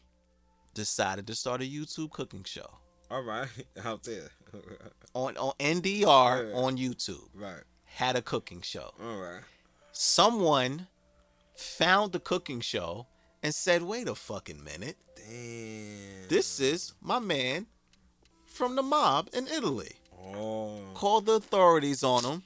decided 0.74 1.28
to 1.28 1.36
start 1.36 1.61
a 1.61 1.66
YouTube 1.66 2.11
cooking 2.11 2.44
show 2.44 2.80
All 3.10 3.24
right. 3.24 3.48
Out 3.84 4.03
there. 4.03 4.30
on 5.14 5.38
on 5.38 5.53
NDR 5.60 6.53
on 6.56 6.78
YouTube. 6.78 7.28
right. 7.34 7.64
Had 7.86 8.16
a 8.16 8.22
cooking 8.22 8.61
show. 8.61 8.91
All 9.02 9.18
right. 9.18 9.41
Someone 9.91 10.88
found 11.56 12.11
the 12.11 12.20
cooking 12.20 12.61
show 12.61 13.07
and 13.41 13.53
said, 13.53 13.82
"Wait 13.82 14.07
a 14.07 14.16
fucking 14.16 14.64
minute. 14.64 14.98
Damn. 15.16 16.28
This 16.30 16.60
is 16.60 16.94
my 17.02 17.20
man 17.20 17.66
from 18.45 18.76
the 18.76 18.84
mob 18.84 19.30
in 19.34 19.48
Italy." 19.48 19.94
Oh. 20.36 20.82
Called 20.94 21.26
the 21.26 21.34
authorities 21.34 22.03
on 22.03 22.24
him 22.24 22.44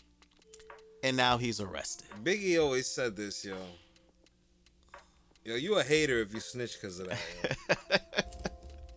and 1.04 1.18
now 1.18 1.38
he's 1.38 1.60
arrested. 1.60 2.08
Biggie 2.24 2.60
always 2.60 2.88
said 2.88 3.16
this, 3.16 3.44
yo. 3.44 3.58
Yo, 5.46 5.56
you 5.56 5.76
a 5.78 5.84
hater 5.84 6.20
if 6.22 6.34
you 6.34 6.40
snitch 6.40 6.80
because 6.80 7.00
of 7.00 7.10
that. 7.10 8.02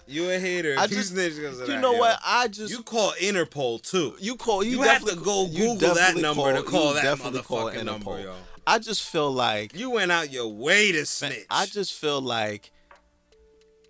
You 0.09 0.31
a 0.31 0.39
hater 0.39 0.74
if 0.74 0.78
I 0.78 0.82
you 0.85 0.89
just- 0.90 1.09
snitch 1.10 1.35
because 1.35 1.59
of 1.59 1.66
that. 1.66 1.74
You 1.74 1.81
know 1.81 1.94
yo. 1.94 1.98
what? 1.98 2.20
I 2.24 2.47
just 2.47 2.70
You 2.73 2.85
call 2.85 3.10
Interpol 3.20 3.82
too. 3.82 4.14
you 4.20 4.36
call 4.36 4.62
you, 4.62 4.70
You 4.78 4.82
have 4.82 5.05
to 5.05 5.16
go 5.16 5.48
Google 5.48 5.94
that 5.94 6.14
number 6.16 6.52
to 6.55 6.62
call 6.62 6.94
that 6.94 7.02
definitely 7.02 7.43
call 7.43 7.73
number, 7.82 8.20
yo. 8.20 8.35
I 8.68 8.78
just 8.78 9.02
feel 9.02 9.32
like 9.32 9.74
You 9.74 9.90
went 9.90 10.12
out 10.12 10.31
your 10.32 10.47
way 10.47 10.93
to 10.93 11.05
snitch. 11.06 11.47
I 11.51 11.66
just 11.66 11.93
feel 11.93 12.20
like 12.20 12.70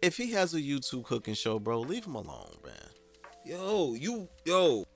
if 0.01 0.17
he 0.17 0.33
has 0.33 0.55
a 0.55 0.59
YouTube 0.61 1.05
cooking 1.05 1.35
show, 1.35 1.59
bro, 1.59 1.81
leave 1.81 2.07
him 2.07 2.15
alone, 2.15 2.55
man. 2.65 2.75
yo, 3.45 3.93
you 3.93 4.27
yo. 4.47 4.87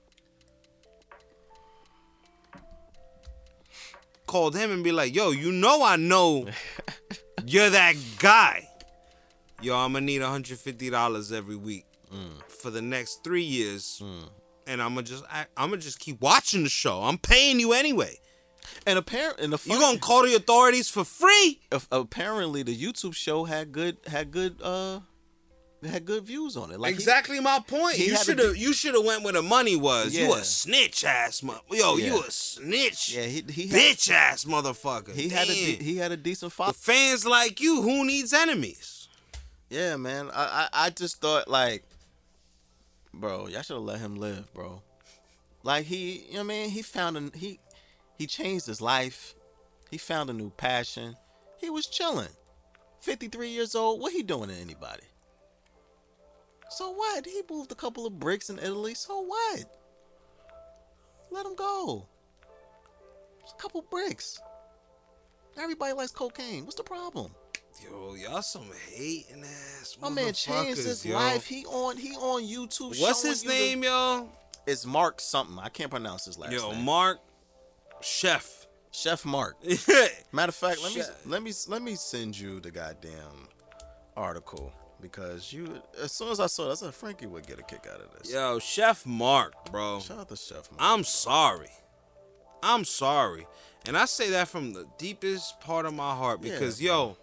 Called 4.25 4.55
him 4.55 4.71
and 4.71 4.83
be 4.83 4.91
like, 4.91 5.13
yo, 5.13 5.29
you 5.29 5.51
know 5.51 5.83
I 5.83 5.97
know 5.97 6.47
you're 7.45 7.69
that 7.69 7.95
guy. 8.19 8.67
Yo, 9.61 9.75
I'm 9.77 9.93
gonna 9.93 10.05
need 10.05 10.21
$150 10.21 11.31
every 11.31 11.55
week 11.55 11.85
for 12.61 12.69
the 12.71 12.81
next 12.81 13.23
three 13.23 13.43
years. 13.43 14.01
And 14.67 14.81
I'm 14.81 14.93
gonna 14.95 15.03
just 15.07 15.23
I, 15.31 15.45
I'm 15.57 15.69
gonna 15.69 15.81
just 15.81 15.99
keep 15.99 16.21
watching 16.21 16.63
the 16.63 16.69
show. 16.69 17.01
I'm 17.03 17.17
paying 17.17 17.59
you 17.59 17.73
anyway. 17.73 18.17
And 18.85 18.97
apparently, 18.99 19.43
and 19.43 19.51
the 19.53 19.57
You 19.65 19.73
funny, 19.73 19.81
gonna 19.81 19.99
call 19.99 20.23
the 20.23 20.35
authorities 20.35 20.89
for 20.89 21.03
free? 21.03 21.61
apparently 21.91 22.63
the 22.63 22.75
YouTube 22.75 23.15
show 23.15 23.45
had 23.45 23.71
good 23.71 23.97
had 24.07 24.31
good 24.31 24.61
uh 24.61 24.99
had 25.89 26.05
good 26.05 26.23
views 26.23 26.55
on 26.57 26.71
it. 26.71 26.79
Like 26.79 26.91
he- 26.91 26.95
exactly 26.95 27.39
my 27.39 27.59
point. 27.65 27.97
You 27.97 28.15
should 28.17 28.37
have 28.39 28.55
you 28.55 28.71
should 28.73 28.93
have 28.93 29.03
went 29.03 29.23
where 29.23 29.33
the 29.33 29.41
money 29.41 29.75
was. 29.75 30.13
You 30.15 30.33
a 30.33 30.43
snitch 30.43 31.03
ass 31.03 31.41
mo- 31.41 31.59
yo, 31.71 31.97
you 31.97 32.19
a 32.21 32.29
snitch. 32.31 33.13
yeah, 33.15 33.23
he 33.23 33.43
he 33.51 33.67
had, 33.67 33.79
bitch 33.79 34.11
ass 34.11 34.45
motherfucker. 34.45 35.13
he 35.13 35.29
had 35.29 35.49
a 35.49 35.53
de- 35.53 35.83
he 35.83 35.97
had 35.97 36.11
a 36.11 36.17
decent 36.17 36.51
follow. 36.51 36.73
fans 36.73 37.25
like 37.25 37.59
you. 37.59 37.81
Who 37.81 38.05
needs 38.05 38.31
enemies? 38.33 39.07
Yeah, 39.69 39.97
man. 39.97 40.29
I, 40.33 40.67
I 40.73 40.85
I 40.85 40.89
just 40.91 41.19
thought 41.21 41.47
like, 41.47 41.83
bro, 43.13 43.47
y'all 43.47 43.61
should 43.61 43.75
have 43.75 43.83
let 43.83 43.99
him 43.99 44.15
live, 44.17 44.53
bro. 44.53 44.81
Like 45.63 45.85
he, 45.85 46.25
you 46.27 46.33
know 46.33 46.39
what 46.39 46.43
I 46.45 46.47
mean? 46.47 46.69
He 46.69 46.81
found 46.81 47.17
a 47.17 47.37
he 47.37 47.59
he 48.17 48.27
changed 48.27 48.65
his 48.67 48.81
life. 48.81 49.33
He 49.89 49.97
found 49.97 50.29
a 50.29 50.33
new 50.33 50.49
passion. 50.51 51.15
He 51.59 51.69
was 51.69 51.87
chilling. 51.87 52.29
53 53.01 53.49
years 53.49 53.75
old. 53.75 53.99
What 53.99 54.13
he 54.13 54.23
doing 54.23 54.49
to 54.49 54.55
anybody? 54.55 55.03
So 56.71 56.91
what? 56.91 57.25
He 57.25 57.41
moved 57.49 57.71
a 57.71 57.75
couple 57.75 58.05
of 58.05 58.17
bricks 58.19 58.49
in 58.49 58.57
Italy. 58.57 58.93
So 58.93 59.21
what? 59.21 59.65
Let 61.29 61.45
him 61.45 61.55
go. 61.55 62.07
It's 63.43 63.51
a 63.51 63.55
couple 63.61 63.83
bricks. 63.89 64.39
Everybody 65.59 65.93
likes 65.93 66.11
cocaine. 66.11 66.63
What's 66.63 66.77
the 66.77 66.83
problem? 66.83 67.31
Yo, 67.83 68.15
y'all 68.15 68.41
some 68.41 68.69
hating 68.89 69.43
ass 69.43 69.97
My 70.01 70.09
man 70.09 70.33
changed 70.33 70.83
his 70.83 71.05
yo. 71.05 71.15
life. 71.15 71.45
He 71.45 71.65
on 71.65 71.97
he 71.97 72.11
on 72.15 72.43
YouTube. 72.43 72.99
What's 73.01 73.23
his 73.23 73.43
you 73.43 73.49
the- 73.49 73.85
yo? 73.87 74.29
It's 74.67 74.85
Mark 74.85 75.19
something. 75.19 75.57
I 75.59 75.69
can't 75.69 75.89
pronounce 75.89 76.25
his 76.25 76.37
last 76.37 76.51
Yo, 76.53 76.69
name. 76.69 76.79
Yo, 76.79 76.83
Mark 76.83 77.19
Chef. 78.01 78.67
Chef 78.91 79.25
Mark. 79.25 79.55
Matter 80.31 80.49
of 80.49 80.55
fact, 80.55 80.83
let 80.83 80.93
me 80.95 81.01
let 81.25 81.41
me 81.43 81.51
let 81.67 81.81
me 81.81 81.95
send 81.95 82.37
you 82.37 82.59
the 82.59 82.71
goddamn 82.71 83.47
article 84.15 84.71
because 85.01 85.51
you 85.51 85.81
as 86.01 86.11
soon 86.11 86.29
as 86.29 86.39
I 86.39 86.47
saw 86.47 86.69
it, 86.69 86.71
I 86.71 86.75
said 86.75 86.93
Frankie 86.93 87.25
would 87.27 87.45
get 87.47 87.59
a 87.59 87.63
kick 87.63 87.87
out 87.91 87.99
of 88.01 88.11
this. 88.17 88.31
yo, 88.31 88.59
Chef 88.59 89.05
Mark, 89.05 89.53
bro. 89.71 89.99
Shout 89.99 90.19
out 90.19 90.29
to 90.29 90.35
Chef 90.35 90.69
Mark. 90.71 90.79
I'm 90.79 91.03
sorry. 91.03 91.71
I'm 92.63 92.85
sorry. 92.85 93.47
And 93.87 93.97
I 93.97 94.05
say 94.05 94.29
that 94.31 94.47
from 94.47 94.73
the 94.73 94.85
deepest 94.99 95.59
part 95.59 95.85
of 95.87 95.93
my 95.95 96.13
heart 96.15 96.39
Yeah, 96.43 96.53
because, 96.53 96.79
bro. 96.79 96.85
yo, 96.87 97.17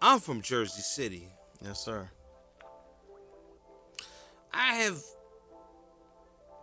I'm 0.00 0.20
from 0.20 0.40
Jersey 0.42 0.80
City. 0.82 1.28
yes, 1.62 1.80
sir. 1.84 2.08
I 4.52 4.74
have 4.76 4.98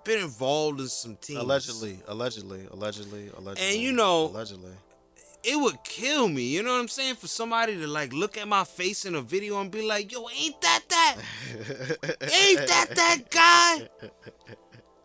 been 0.04 0.24
involved 0.24 0.80
in 0.80 0.88
some 0.88 1.16
teams. 1.18 1.40
Allegedly, 1.40 2.00
allegedly, 2.08 2.68
allegedly, 2.72 3.30
allegedly. 3.38 3.72
And 3.74 3.82
you 3.82 3.92
know- 3.92 4.26
allegedly. 4.28 4.72
It 5.48 5.60
would 5.60 5.84
kill 5.84 6.28
me, 6.28 6.44
you 6.44 6.64
know 6.64 6.74
what 6.74 6.82
I'm 6.82 6.88
saying? 6.88 7.16
For 7.16 7.28
somebody 7.28 7.76
to 7.78 7.88
like 7.88 8.14
look 8.14 8.38
at 8.38 8.48
my 8.48 8.64
face 8.64 9.06
in 9.06 9.14
a 9.14 9.22
video 9.22 9.62
and 9.62 9.70
be 9.70 9.82
like, 9.82 10.12
yo, 10.12 10.26
ain't 10.36 10.60
that 10.62 10.84
that? 10.90 11.18
ain't 12.22 12.68
that 12.68 12.88
that 12.96 13.20
guy 13.30 14.10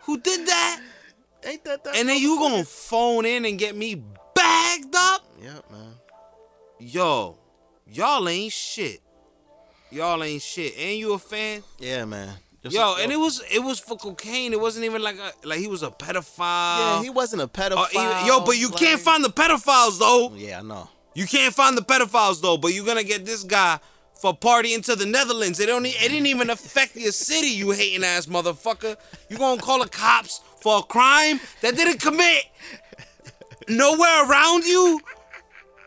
who 0.01 0.19
did 0.19 0.47
that? 0.47 0.81
Ain't 1.45 1.65
that 1.65 1.85
that? 1.85 1.97
And 1.97 2.09
then 2.09 2.19
you 2.19 2.39
gonna 2.39 2.65
phone 2.65 3.27
in 3.27 3.45
and 3.45 3.59
get 3.59 3.77
me 3.77 4.03
bagged 4.35 4.95
up? 4.97 5.27
Yep, 5.43 5.71
man. 5.71 5.95
Yo, 6.79 7.39
y'all 7.87 8.27
ain't 8.29 8.53
shit. 8.53 9.01
Y'all 9.91 10.23
ain't 10.23 10.41
shit. 10.41 10.75
And 10.79 10.99
you 10.99 11.13
a 11.13 11.19
fan? 11.19 11.63
Yeah, 11.79 12.05
man. 12.07 12.35
Just 12.63 12.75
Yo, 12.77 12.93
like- 12.93 13.03
and 13.05 13.13
it 13.13 13.17
was 13.17 13.43
it 13.51 13.61
was 13.61 13.81
for 13.81 13.97
cocaine. 13.97 14.53
It 14.53 14.61
wasn't 14.61 14.85
even 14.85 15.01
like 15.03 15.17
a, 15.19 15.33
like 15.47 15.61
he 15.61 15.67
was 15.67 15.83
a 15.83 15.91
pedophile. 15.91 16.79
yeah, 16.99 17.03
he 17.03 17.11
wasn't 17.11 17.41
a 17.43 17.49
pedophile. 17.49 17.89
even- 17.93 18.27
yo, 18.27 18.41
but 18.41 18.59
you 18.59 18.69
like- 18.69 18.79
can't 18.79 19.01
find 19.01 19.25
the 19.25 19.31
pedophiles 19.31 19.99
though. 19.99 20.33
Yeah, 20.35 20.59
I 20.59 20.63
know. 20.63 20.89
You 21.15 21.27
can't 21.27 21.55
find 21.55 21.77
the 21.77 21.83
pedophiles 21.83 22.41
though. 22.43 22.57
But 22.59 22.69
you're 22.75 22.85
gonna 22.85 23.03
get 23.03 23.25
this 23.25 23.45
guy 23.45 23.79
for 24.21 24.37
partying 24.37 24.85
to 24.85 24.95
the 24.95 25.07
Netherlands. 25.07 25.59
It 25.59 25.71
only 25.71 25.91
it 25.91 26.09
didn't 26.11 26.27
even 26.27 26.51
affect 26.51 26.97
your 26.97 27.13
city. 27.13 27.49
You 27.49 27.71
hating 27.71 28.05
ass 28.05 28.27
motherfucker. 28.27 28.97
You 29.31 29.39
gonna 29.39 29.61
call 29.63 29.79
the 29.83 29.89
cops 29.89 30.41
for 30.61 30.81
a 30.81 30.83
crime 30.83 31.41
that 31.63 31.75
didn't 31.77 32.01
commit 32.01 32.45
nowhere 33.69 34.29
around 34.29 34.65
you? 34.65 35.01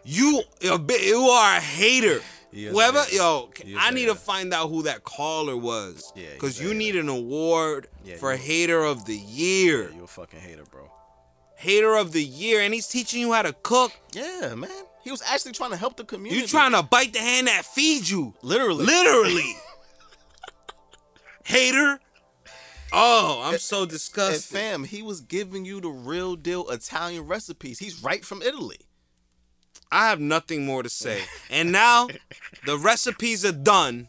You 0.04 0.42
a 0.70 0.78
bit- 0.80 1.02
you 1.04 1.22
are 1.30 1.58
a 1.58 1.62
hater. 1.62 2.22
Whoever, 2.54 3.04
yo, 3.12 3.50
is 3.66 3.92
need 3.94 4.06
to 4.06 4.16
find 4.16 4.54
out 4.54 4.70
who 4.70 4.84
that 4.84 5.04
caller 5.04 5.58
was. 5.58 6.12
Yeah, 6.16 6.28
because 6.34 6.62
you 6.62 6.74
need 6.74 6.96
an 6.96 7.10
award 7.10 7.88
Yeah, 8.06 8.16
for 8.18 8.36
hater 8.36 8.84
of 8.84 9.06
the 9.06 9.16
year. 9.18 9.90
Yeah, 9.90 9.96
you 9.98 10.04
a 10.04 10.08
fucking 10.08 10.40
hater, 10.40 10.64
bro. 10.70 10.92
Hater 11.56 11.96
of 11.96 12.12
the 12.12 12.24
year, 12.24 12.62
and 12.62 12.74
he's 12.74 12.88
teaching 12.88 13.22
you 13.22 13.32
how 13.34 13.42
to 13.42 13.54
cook. 13.64 13.92
Yeah, 14.14 14.54
man. 14.56 14.70
He 15.04 15.12
was 15.12 15.22
actually 15.22 15.54
trying 15.54 15.72
to 15.72 15.78
help 15.78 15.98
the 15.98 16.04
community. 16.04 16.38
You're 16.40 16.48
trying 16.48 16.72
to 16.74 16.84
bite 16.84 17.14
the 17.14 17.20
hand 17.20 17.48
that 17.48 17.66
feeds 17.66 18.10
you. 18.12 18.34
literally, 18.42 18.86
Literally. 18.86 19.56
Hater. 21.46 22.00
Oh, 22.92 23.42
I'm 23.44 23.58
so 23.58 23.82
And 23.82 23.92
disgusted. 23.92 24.44
fam, 24.44 24.84
he 24.84 25.02
was 25.02 25.20
giving 25.22 25.66
you 25.66 25.82
the 25.82 25.90
real 25.90 26.36
deal 26.36 26.70
Italian 26.70 27.24
recipes. 27.24 27.80
He's 27.80 28.04
right 28.04 28.24
from 28.24 28.42
Italy. 28.42 28.78
I 29.94 30.10
have 30.10 30.20
nothing 30.20 30.66
more 30.66 30.84
to 30.84 30.90
say. 30.90 31.22
And 31.50 31.72
now 31.72 32.08
the 32.66 32.78
recipes 32.78 33.46
are 33.46 33.52
done 33.52 34.08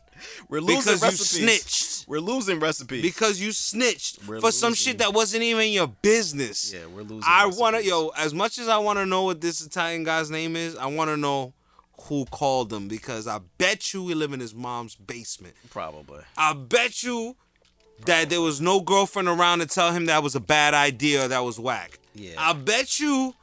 We're 0.48 0.61
losing 0.61 0.94
because 0.94 1.02
you 1.02 1.09
recipes. 1.09 1.31
snitched. 1.31 2.09
We're 2.09 2.20
losing 2.20 2.59
recipes. 2.61 3.02
Because 3.02 3.40
you 3.40 3.52
snitched 3.52 4.27
We're 4.27 4.40
for 4.40 4.51
some 4.52 4.74
shit 4.74 4.98
that 4.98 5.12
wasn't 5.12 5.43
even 5.43 5.70
your 5.73 5.89
business. 5.89 6.73
yeah, 6.73 6.86
we're 6.86 7.02
losing. 7.02 7.23
I 7.27 7.44
recipes. 7.44 7.61
want 7.61 7.77
to, 7.77 7.85
yo, 7.85 8.09
as 8.16 8.32
much 8.35 8.59
as 8.59 8.69
I 8.69 8.78
want 8.78 8.98
to 8.98 9.06
know 9.06 9.23
what 9.24 9.40
this 9.40 9.61
Italian 9.61 10.05
guy's 10.05 10.31
name 10.31 10.56
is, 10.56 10.77
I 10.77 10.86
want 10.86 11.11
to 11.11 11.16
know 11.16 11.52
who 12.09 12.24
called 12.27 12.73
him 12.73 12.89
because 12.89 13.27
I 13.27 13.39
bet 13.59 13.93
you 13.94 14.09
he 14.09 14.15
live 14.15 14.32
in 14.32 14.40
his 14.40 14.55
mom's 14.55 14.94
basement. 14.97 15.55
probably. 15.70 16.20
I 16.36 16.52
bet 16.55 17.02
you 17.02 17.36
that 18.06 18.28
there 18.31 18.40
was 18.40 18.61
no 18.61 18.81
girlfriend 18.81 19.28
around 19.28 19.61
to 19.61 19.66
tell 19.66 19.93
him 19.93 20.06
that 20.06 20.23
was 20.23 20.35
a 20.35 20.40
bad 20.40 20.74
idea 20.74 21.24
or 21.24 21.28
that 21.28 21.44
was 21.44 21.59
whack. 21.61 21.98
Yeah. 22.15 22.32
I 22.39 22.52
bet 22.52 22.98
you 22.98 23.35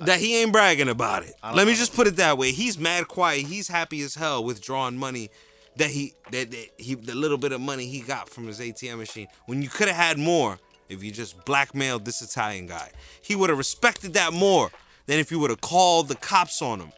that 0.00 0.20
he 0.20 0.40
ain't 0.40 0.52
bragging 0.52 0.88
about 0.88 1.22
it. 1.22 1.34
Let 1.54 1.66
me 1.66 1.74
just 1.74 1.94
put 1.94 2.06
it 2.06 2.16
that 2.16 2.38
way. 2.38 2.52
He's 2.52 2.78
mad 2.78 3.08
quiet. 3.08 3.46
He's 3.46 3.68
happy 3.68 4.00
as 4.02 4.14
hell 4.14 4.42
withdrawing 4.42 4.96
money 4.96 5.30
that 5.76 5.90
he 5.90 6.14
that, 6.30 6.50
that 6.50 6.68
he 6.76 6.94
the 6.94 7.14
little 7.14 7.38
bit 7.38 7.52
of 7.52 7.60
money 7.60 7.86
he 7.86 8.00
got 8.00 8.28
from 8.28 8.46
his 8.46 8.60
ATM 8.60 8.98
machine. 8.98 9.28
When 9.46 9.62
you 9.62 9.68
could 9.68 9.88
have 9.88 9.96
had 9.96 10.18
more 10.18 10.58
if 10.90 11.02
you 11.02 11.10
just 11.10 11.44
blackmailed 11.44 12.04
this 12.04 12.20
Italian 12.20 12.66
guy. 12.66 12.90
He 13.22 13.36
would 13.36 13.48
have 13.48 13.58
respected 13.58 14.14
that 14.14 14.32
more 14.32 14.70
than 15.06 15.18
if 15.18 15.30
you 15.30 15.38
would 15.38 15.50
have 15.50 15.60
called 15.60 16.08
the 16.08 16.16
cops 16.16 16.60
on 16.60 16.80
him. 16.80 16.92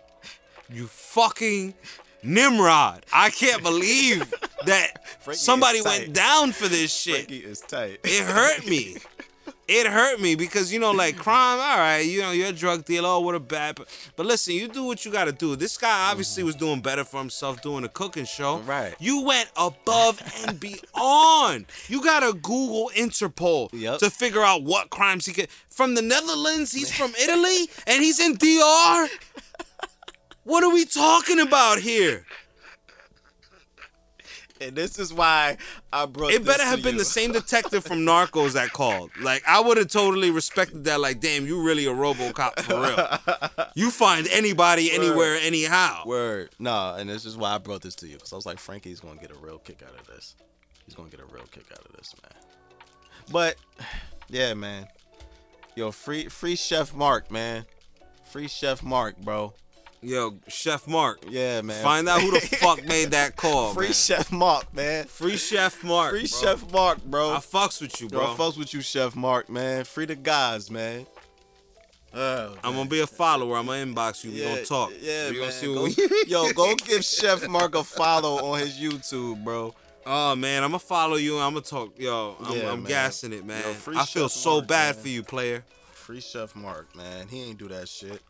You 0.70 0.86
fucking 0.86 1.74
Nimrod. 2.22 3.04
I 3.12 3.30
can't 3.30 3.62
believe 3.62 4.32
that 4.66 5.04
somebody 5.32 5.82
went 5.82 6.14
down 6.14 6.52
for 6.52 6.68
this 6.68 6.92
shit. 6.92 7.26
Frankie 7.26 7.38
is 7.38 7.60
tight. 7.60 8.00
It 8.04 8.24
hurt 8.24 8.66
me. 8.66 8.96
It 9.74 9.86
hurt 9.86 10.20
me 10.20 10.35
because 10.35 10.70
you 10.70 10.78
know, 10.78 10.90
like 10.90 11.16
crime. 11.16 11.59
All 11.59 11.78
right, 11.78 12.01
you 12.01 12.20
know, 12.20 12.31
you're 12.31 12.49
a 12.49 12.53
drug 12.53 12.85
dealer. 12.85 13.09
Oh, 13.09 13.20
what 13.20 13.35
a 13.35 13.40
bad. 13.40 13.77
But, 13.77 13.89
but 14.16 14.27
listen, 14.27 14.55
you 14.55 14.69
do 14.69 14.85
what 14.85 15.05
you 15.07 15.11
got 15.11 15.24
to 15.24 15.32
do. 15.32 15.57
This 15.57 15.78
guy 15.78 16.11
obviously 16.11 16.43
was 16.43 16.55
doing 16.57 16.81
better 16.81 17.05
for 17.05 17.19
himself 17.19 17.62
doing 17.62 17.82
a 17.82 17.89
cooking 17.89 18.27
show. 18.27 18.59
Right. 18.59 18.94
You 19.01 19.23
went 19.24 19.49
above 19.57 20.20
and 20.47 20.61
beyond. 20.61 21.66
You 21.89 22.03
got 22.05 22.20
to 22.20 22.35
Google 22.35 22.90
Interpol 22.94 23.70
Yep. 23.73 23.99
to 24.01 24.11
figure 24.11 24.43
out 24.43 24.62
what 24.62 24.90
crimes 24.90 25.24
he 25.24 25.32
could. 25.32 25.49
From 25.70 25.94
the 25.94 26.03
Netherlands, 26.03 26.73
he's 26.73 26.93
from 26.94 27.15
Italy, 27.15 27.69
and 27.86 28.03
he's 28.03 28.20
in 28.20 28.35
DR. 28.36 29.09
What 30.44 30.65
are 30.65 30.70
we 30.74 30.85
talking 30.85 31.39
about 31.40 31.78
here? 31.78 32.27
And 34.62 34.76
this 34.76 34.98
is 34.98 35.12
why 35.12 35.56
I 35.93 36.06
brought. 36.06 36.32
It 36.32 36.44
better 36.44 36.64
have 36.64 36.82
been 36.82 36.94
you. 36.94 37.01
the 37.01 37.05
same 37.05 37.32
detective 37.40 37.84
from 37.84 37.98
Narcos 37.98 38.52
that 38.52 38.72
called. 38.72 39.10
Like 39.20 39.43
I 39.47 39.60
would 39.60 39.76
have 39.76 39.89
totally 39.89 40.30
respected 40.30 40.84
that. 40.84 41.01
Like, 41.01 41.20
damn, 41.20 41.47
you 41.47 41.62
really 41.62 41.86
a 41.86 41.90
RoboCop 41.90 42.60
for 42.60 42.80
real. 42.80 43.66
You 43.74 43.90
find 43.90 44.28
anybody 44.28 44.93
anywhere, 44.93 45.36
anyhow. 45.36 46.02
Word. 46.05 46.51
Nah, 46.59 46.97
and 46.97 47.09
this 47.09 47.24
is 47.24 47.39
why 47.39 47.55
I 47.55 47.59
brought 47.59 47.80
this 47.80 47.94
to 47.97 48.06
you 48.06 48.16
because 48.16 48.32
I 48.32 48.36
was 48.36 48.44
like, 48.44 48.59
Frankie's 48.59 49.01
gonna 49.01 49.18
get 49.18 49.30
a 49.30 49.39
real 49.39 49.59
kick 49.59 49.82
out 49.82 49.98
of 49.98 50.06
this. 50.09 50.34
He's 50.84 50.94
gonna 50.94 51.09
get 51.09 51.20
a 51.20 51.24
real 51.24 51.44
kick 51.51 51.64
out 51.72 51.84
of 51.86 51.97
this, 51.97 52.14
man. 52.22 52.43
But 53.30 53.56
yeah, 54.28 54.52
man. 54.55 54.89
Yo, 55.74 55.90
free 55.90 56.28
free 56.28 56.56
Chef 56.56 56.94
Mark, 56.94 57.30
man. 57.30 57.64
Free 58.30 58.48
Chef 58.48 58.82
Mark, 58.82 59.16
bro. 59.18 59.55
Yo, 60.04 60.36
Chef 60.48 60.88
Mark, 60.88 61.22
Yeah, 61.28 61.60
man. 61.62 61.80
find 61.82 62.08
out 62.08 62.20
who 62.20 62.32
the 62.32 62.40
fuck 62.60 62.84
made 62.84 63.12
that 63.12 63.36
call. 63.36 63.72
Free 63.72 63.86
man. 63.86 63.92
Chef 63.92 64.32
Mark, 64.32 64.74
man. 64.74 65.04
Free 65.04 65.36
Chef 65.36 65.84
Mark. 65.84 66.10
Free 66.10 66.20
bro. 66.28 66.40
Chef 66.40 66.72
Mark, 66.72 67.04
bro. 67.04 67.32
I 67.34 67.36
fucks 67.38 67.80
with 67.80 68.00
you, 68.00 68.08
Yo, 68.10 68.18
bro. 68.18 68.32
I 68.32 68.34
fucks 68.36 68.58
with 68.58 68.74
you, 68.74 68.80
Chef 68.80 69.14
Mark, 69.14 69.48
man. 69.48 69.84
Free 69.84 70.06
the 70.06 70.16
guys, 70.16 70.70
man. 70.72 71.06
Oh, 72.14 72.54
I'm 72.62 72.74
gonna 72.74 72.90
be 72.90 73.00
a 73.00 73.06
follower. 73.06 73.56
I'm 73.56 73.66
gonna 73.66 73.86
inbox 73.86 74.22
you. 74.24 74.32
We 74.32 74.42
gonna 74.42 74.64
talk. 74.64 74.92
Yeah, 75.00 75.26
we 75.30 75.32
man. 75.32 75.40
gonna 75.40 75.52
see 75.52 75.66
Go- 75.72 75.82
what 75.82 75.96
we. 75.96 76.24
yo, 76.26 76.52
go 76.56 76.74
give 76.74 77.04
Chef 77.04 77.48
Mark 77.48 77.74
a 77.74 77.84
follow 77.84 78.44
on 78.52 78.58
his 78.58 78.76
YouTube, 78.78 79.42
bro. 79.44 79.72
Oh 80.04 80.34
man, 80.34 80.64
I'm 80.64 80.70
gonna 80.70 80.78
follow 80.80 81.14
you. 81.16 81.36
and 81.36 81.44
I'm 81.44 81.52
gonna 81.52 81.64
talk. 81.64 81.98
Yo, 81.98 82.36
I'm, 82.44 82.56
Yeah, 82.58 82.72
I'm 82.72 82.82
gassing 82.84 83.32
it, 83.32 83.46
man. 83.46 83.62
Yo, 83.62 83.70
I 83.98 84.04
feel 84.04 84.28
Chef 84.28 84.32
so 84.32 84.56
Mark, 84.56 84.66
bad 84.66 84.94
man. 84.96 85.02
for 85.04 85.08
you, 85.08 85.22
player. 85.22 85.64
Free 85.92 86.20
Chef 86.20 86.54
Mark, 86.56 86.94
man. 86.96 87.28
He 87.28 87.44
ain't 87.44 87.58
do 87.58 87.68
that 87.68 87.88
shit. 87.88 88.20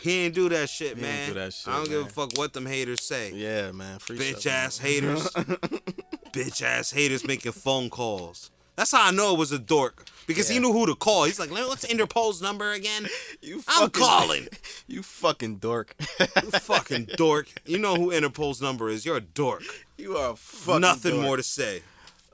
He 0.00 0.24
ain't 0.24 0.34
do 0.34 0.48
that 0.48 0.68
shit, 0.68 0.96
He 0.96 1.02
man. 1.02 1.18
ain't 1.26 1.34
do 1.34 1.40
that 1.40 1.52
shit, 1.52 1.68
I 1.68 1.76
don't 1.76 1.88
give 1.88 2.06
a 2.06 2.08
fuck 2.08 2.36
what 2.36 2.52
them 2.52 2.66
haters 2.66 3.02
say. 3.02 3.32
Yeah, 3.34 3.72
man. 3.72 3.98
Free 3.98 4.18
bitch 4.18 4.42
Chef 4.42 4.52
ass 4.52 4.80
Mark. 4.80 4.90
haters. 4.92 5.28
bitch 6.32 6.62
ass 6.62 6.90
haters 6.90 7.26
making 7.26 7.52
phone 7.52 7.90
calls. 7.90 8.50
That's 8.76 8.92
how 8.92 9.08
I 9.08 9.10
know 9.10 9.34
it 9.34 9.38
was 9.38 9.52
a 9.52 9.58
dork 9.58 10.06
because 10.26 10.48
he 10.48 10.58
knew 10.58 10.72
who 10.72 10.86
to 10.86 10.94
call. 10.94 11.24
He's 11.24 11.38
like, 11.38 11.50
what's 11.50 11.84
Interpol's 11.84 12.40
number 12.40 12.72
again? 12.72 13.06
You 13.42 13.56
I'm 13.68 13.90
fucking- 13.90 13.90
calling. 14.02 14.48
You 14.86 15.02
fucking 15.02 15.56
dork. 15.56 15.94
You 16.18 16.26
fucking 16.50 17.08
dork. 17.16 17.48
You 17.66 17.78
know 17.78 17.94
who 17.96 18.10
Interpol's 18.10 18.60
number 18.62 18.88
is. 18.88 19.04
You're 19.06 19.18
a 19.18 19.20
dork. 19.20 19.62
you 19.98 20.16
are 20.16 20.32
a 20.32 20.36
fucking 20.36 20.80
Nothing 20.80 21.12
dork. 21.12 21.24
more 21.24 21.36
to 21.36 21.42
say. 21.42 21.82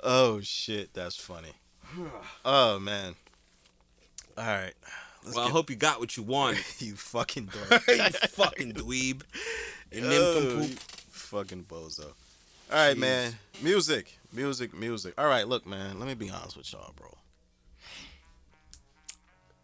Oh 0.03 0.41
shit, 0.41 0.95
that's 0.95 1.17
funny. 1.17 1.53
Oh 2.45 2.79
man. 2.79 3.15
All 4.39 4.45
right. 4.45 4.75
Let's 5.27 5.37
well, 5.37 5.49
I 5.49 5.51
hope 5.51 5.71
you 5.71 5.77
got 5.77 5.99
what 5.99 6.17
you 6.17 6.23
wanted. 6.23 6.65
you 6.79 6.95
fucking 6.95 7.47
dork. 7.47 7.83
you 7.89 8.09
fucking 8.29 8.75
dweeb. 8.75 9.23
And 9.91 10.05
Oh, 10.09 10.61
you 10.63 10.69
fucking 11.11 11.65
bozo. 11.65 12.05
All 12.71 12.89
right, 12.89 12.97
man. 12.97 13.35
Music, 13.61 14.19
music, 14.33 14.73
music. 14.73 15.15
All 15.19 15.27
right, 15.27 15.49
look, 15.49 15.67
man. 15.67 15.99
Let 15.99 16.07
me 16.07 16.15
be 16.15 16.31
honest 16.31 16.57
with 16.57 16.73
y'all, 16.73 16.93
bro. 16.95 17.13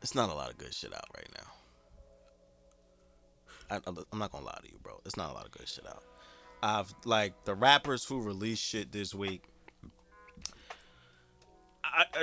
It's 0.03 0.17
not 0.17 0.31
a 0.31 0.35
lot 0.35 0.51
of 0.51 0.59
good 0.59 0.75
shit 0.75 0.93
out 0.93 1.07
right 1.17 1.29
now. 1.37 1.47
I, 3.77 3.81
I'm 3.87 4.19
not 4.19 4.33
gonna 4.33 4.45
lie 4.45 4.59
to 4.63 4.69
you, 4.69 4.79
bro. 4.83 5.01
It's 5.07 5.17
not 5.17 5.31
a 5.31 5.33
lot 5.33 5.47
of 5.47 5.53
good 5.53 5.69
shit 5.69 5.87
out. 5.87 6.03
I've 6.61 6.93
like 7.05 7.45
the 7.45 7.55
rappers 7.55 8.05
who 8.05 8.21
released 8.21 8.65
shit 8.65 8.91
this 8.91 9.15
week. 9.15 9.45
I, 11.85 12.05
I, 12.15 12.23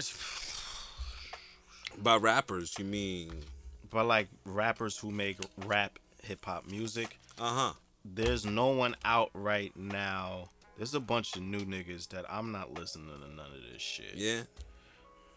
By 2.01 2.15
rappers, 2.17 2.75
you 2.77 2.85
mean? 2.85 3.43
but 3.89 4.05
like 4.05 4.27
rappers 4.45 4.97
who 4.97 5.11
make 5.11 5.37
rap 5.65 5.99
hip 6.23 6.45
hop 6.45 6.67
music. 6.67 7.17
Uh 7.39 7.53
huh. 7.53 7.73
there's 8.05 8.45
no 8.45 8.67
one 8.67 8.95
out 9.05 9.29
right 9.33 9.75
now. 9.75 10.49
There's 10.77 10.93
a 10.93 10.99
bunch 10.99 11.35
of 11.35 11.41
new 11.41 11.61
niggas 11.61 12.07
that 12.09 12.25
I'm 12.29 12.51
not 12.51 12.73
listening 12.73 13.07
to 13.07 13.35
none 13.35 13.47
of 13.47 13.71
this 13.73 13.81
shit. 13.81 14.15
Yeah. 14.15 14.41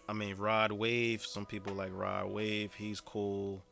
I 0.09 0.13
mean, 0.13 0.37
Rod 0.37 0.73
Wave. 0.73 1.23
Some 1.25 1.47
people 1.47 1.75
like 1.75 1.91
Rod 1.93 2.31
Wave. 2.31 2.75
He's 2.75 3.01
cool. 3.01 3.63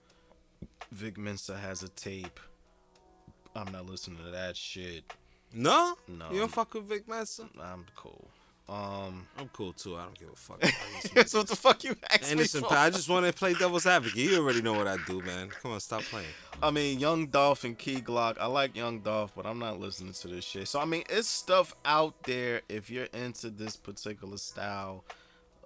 Vic 0.90 1.16
Mensa 1.18 1.56
has 1.56 1.82
a 1.82 1.88
tape. 1.90 2.40
I'm 3.54 3.70
not 3.72 3.86
listening 3.86 4.18
to 4.24 4.30
that 4.32 4.56
shit. 4.56 5.04
No. 5.52 5.96
No. 6.08 6.30
You 6.32 6.40
don't 6.40 6.52
fuck 6.52 6.74
with 6.74 6.84
Vic 6.84 7.08
Mensa? 7.08 7.48
I'm 7.60 7.84
cool. 7.94 8.28
Um, 8.70 9.26
I'm 9.36 9.48
cool 9.48 9.72
too. 9.72 9.96
I 9.96 10.04
don't 10.04 10.18
give 10.18 10.28
a 10.28 10.36
fuck. 10.36 10.62
So 11.26 11.38
what 11.38 11.48
the 11.48 11.56
fuck 11.56 11.82
you 11.82 11.96
asked 12.08 12.34
me 12.36 12.44
for? 12.44 12.72
I 12.72 12.88
just 12.88 13.08
want 13.08 13.26
to 13.26 13.32
play 13.32 13.52
devil's 13.54 13.84
advocate. 13.84 14.16
You 14.16 14.38
already 14.38 14.62
know 14.62 14.74
what 14.74 14.86
I 14.86 14.96
do, 15.08 15.20
man. 15.22 15.48
Come 15.48 15.72
on, 15.72 15.80
stop 15.80 16.02
playing. 16.02 16.28
I 16.62 16.70
mean, 16.70 17.00
Young 17.00 17.26
Dolph 17.26 17.64
and 17.64 17.76
Key 17.76 17.96
Glock. 17.96 18.36
I 18.38 18.46
like 18.46 18.76
Young 18.76 19.00
Dolph, 19.00 19.32
but 19.34 19.44
I'm 19.44 19.58
not 19.58 19.80
listening 19.80 20.12
to 20.12 20.28
this 20.28 20.44
shit. 20.44 20.68
So 20.68 20.78
I 20.78 20.84
mean, 20.84 21.02
it's 21.10 21.26
stuff 21.26 21.74
out 21.84 22.22
there 22.22 22.60
if 22.68 22.90
you're 22.90 23.06
into 23.06 23.50
this 23.50 23.76
particular 23.76 24.36
style 24.36 25.04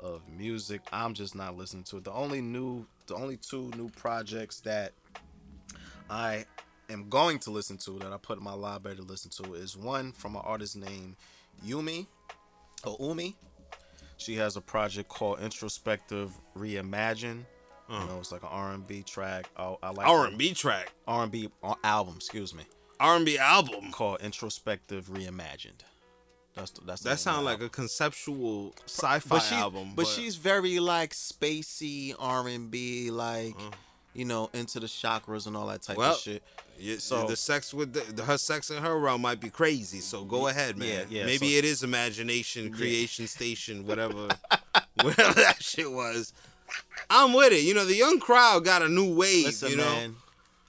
of 0.02 0.22
music. 0.28 0.80
I'm 0.90 1.12
just 1.12 1.34
not 1.34 1.58
listening 1.58 1.84
to 1.84 1.98
it. 1.98 2.04
The 2.04 2.12
only 2.12 2.40
new, 2.40 2.86
the 3.06 3.16
only 3.16 3.36
two 3.36 3.70
new 3.76 3.90
projects 3.90 4.60
that 4.60 4.92
I 6.08 6.46
am 6.88 7.10
going 7.10 7.38
to 7.40 7.50
listen 7.50 7.76
to 7.78 7.98
that 7.98 8.12
I 8.12 8.16
put 8.16 8.38
in 8.38 8.44
my 8.44 8.54
library 8.54 8.96
to 8.96 9.02
listen 9.02 9.30
to 9.42 9.54
is 9.54 9.76
one 9.76 10.12
from 10.12 10.36
an 10.36 10.42
artist 10.44 10.76
named 10.76 11.16
Yumi. 11.66 12.06
Oh, 12.86 12.96
Umi. 13.00 13.36
She 14.16 14.36
has 14.36 14.56
a 14.56 14.60
project 14.60 15.08
called 15.08 15.40
Introspective 15.40 16.32
Reimagine. 16.56 17.44
You 17.90 17.96
know, 18.06 18.16
it's 18.18 18.32
like 18.32 18.42
an 18.42 18.48
R&B 18.50 19.02
track. 19.02 19.50
Oh, 19.58 19.78
I 19.82 19.90
like 19.90 20.06
R 20.08 20.26
and 20.26 20.38
B 20.38 20.54
track, 20.54 20.92
R&B 21.06 21.50
uh, 21.62 21.74
album. 21.84 22.14
Excuse 22.16 22.54
me, 22.54 22.64
R 22.98 23.16
and 23.16 23.26
B 23.26 23.36
album. 23.36 23.90
called 23.92 24.22
Introspective 24.22 25.08
Reimagined. 25.08 25.82
That's 26.54 26.70
the, 26.70 26.80
that's 26.86 27.02
the 27.02 27.10
That 27.10 27.18
sounds 27.18 27.44
like 27.44 27.54
album. 27.54 27.66
a 27.66 27.70
conceptual 27.70 28.74
sci-fi 28.86 29.20
but 29.28 29.40
she, 29.40 29.54
album. 29.56 29.92
But, 29.94 30.06
she's 30.06 30.36
very 30.36 30.78
like 30.78 31.12
spacey 31.12 32.14
R 32.18 32.48
and 32.48 32.70
B, 32.70 33.10
like 33.10 33.54
uh-huh. 33.56 33.70
You 34.14 34.24
know, 34.24 34.48
into 34.54 34.80
the 34.80 34.86
chakras 34.86 35.46
and 35.46 35.56
all 35.56 35.66
that 35.66 35.82
type. 35.82 35.96
Well, 35.96 36.12
of 36.14 36.18
shit. 36.20 36.42
Yeah, 36.78 36.96
So- 36.98 37.26
the 37.26 37.36
sex 37.36 37.72
with 37.74 37.92
the, 37.92 38.00
the- 38.12 38.24
her 38.24 38.38
sex 38.38 38.70
in 38.70 38.82
her 38.82 38.98
realm 38.98 39.20
might 39.22 39.40
be 39.40 39.50
crazy. 39.50 40.00
So 40.00 40.24
go 40.24 40.48
ahead, 40.48 40.76
man. 40.76 40.88
Yeah, 40.88 41.20
yeah, 41.20 41.26
Maybe 41.26 41.52
so- 41.52 41.58
it 41.58 41.64
is 41.64 41.82
imagination, 41.82 42.72
creation 42.72 43.26
station, 43.26 43.86
whatever, 43.86 44.28
whatever 45.02 45.34
that 45.40 45.62
shit 45.62 45.90
was. 45.90 46.32
I'm 47.10 47.32
with 47.32 47.52
it. 47.52 47.62
You 47.62 47.74
know, 47.74 47.84
the 47.84 47.94
young 47.96 48.18
crowd 48.18 48.64
got 48.64 48.82
a 48.82 48.88
new 48.88 49.14
wave. 49.14 49.44
Listen, 49.46 49.70
you 49.70 49.76
know, 49.76 49.84
man. 49.84 50.16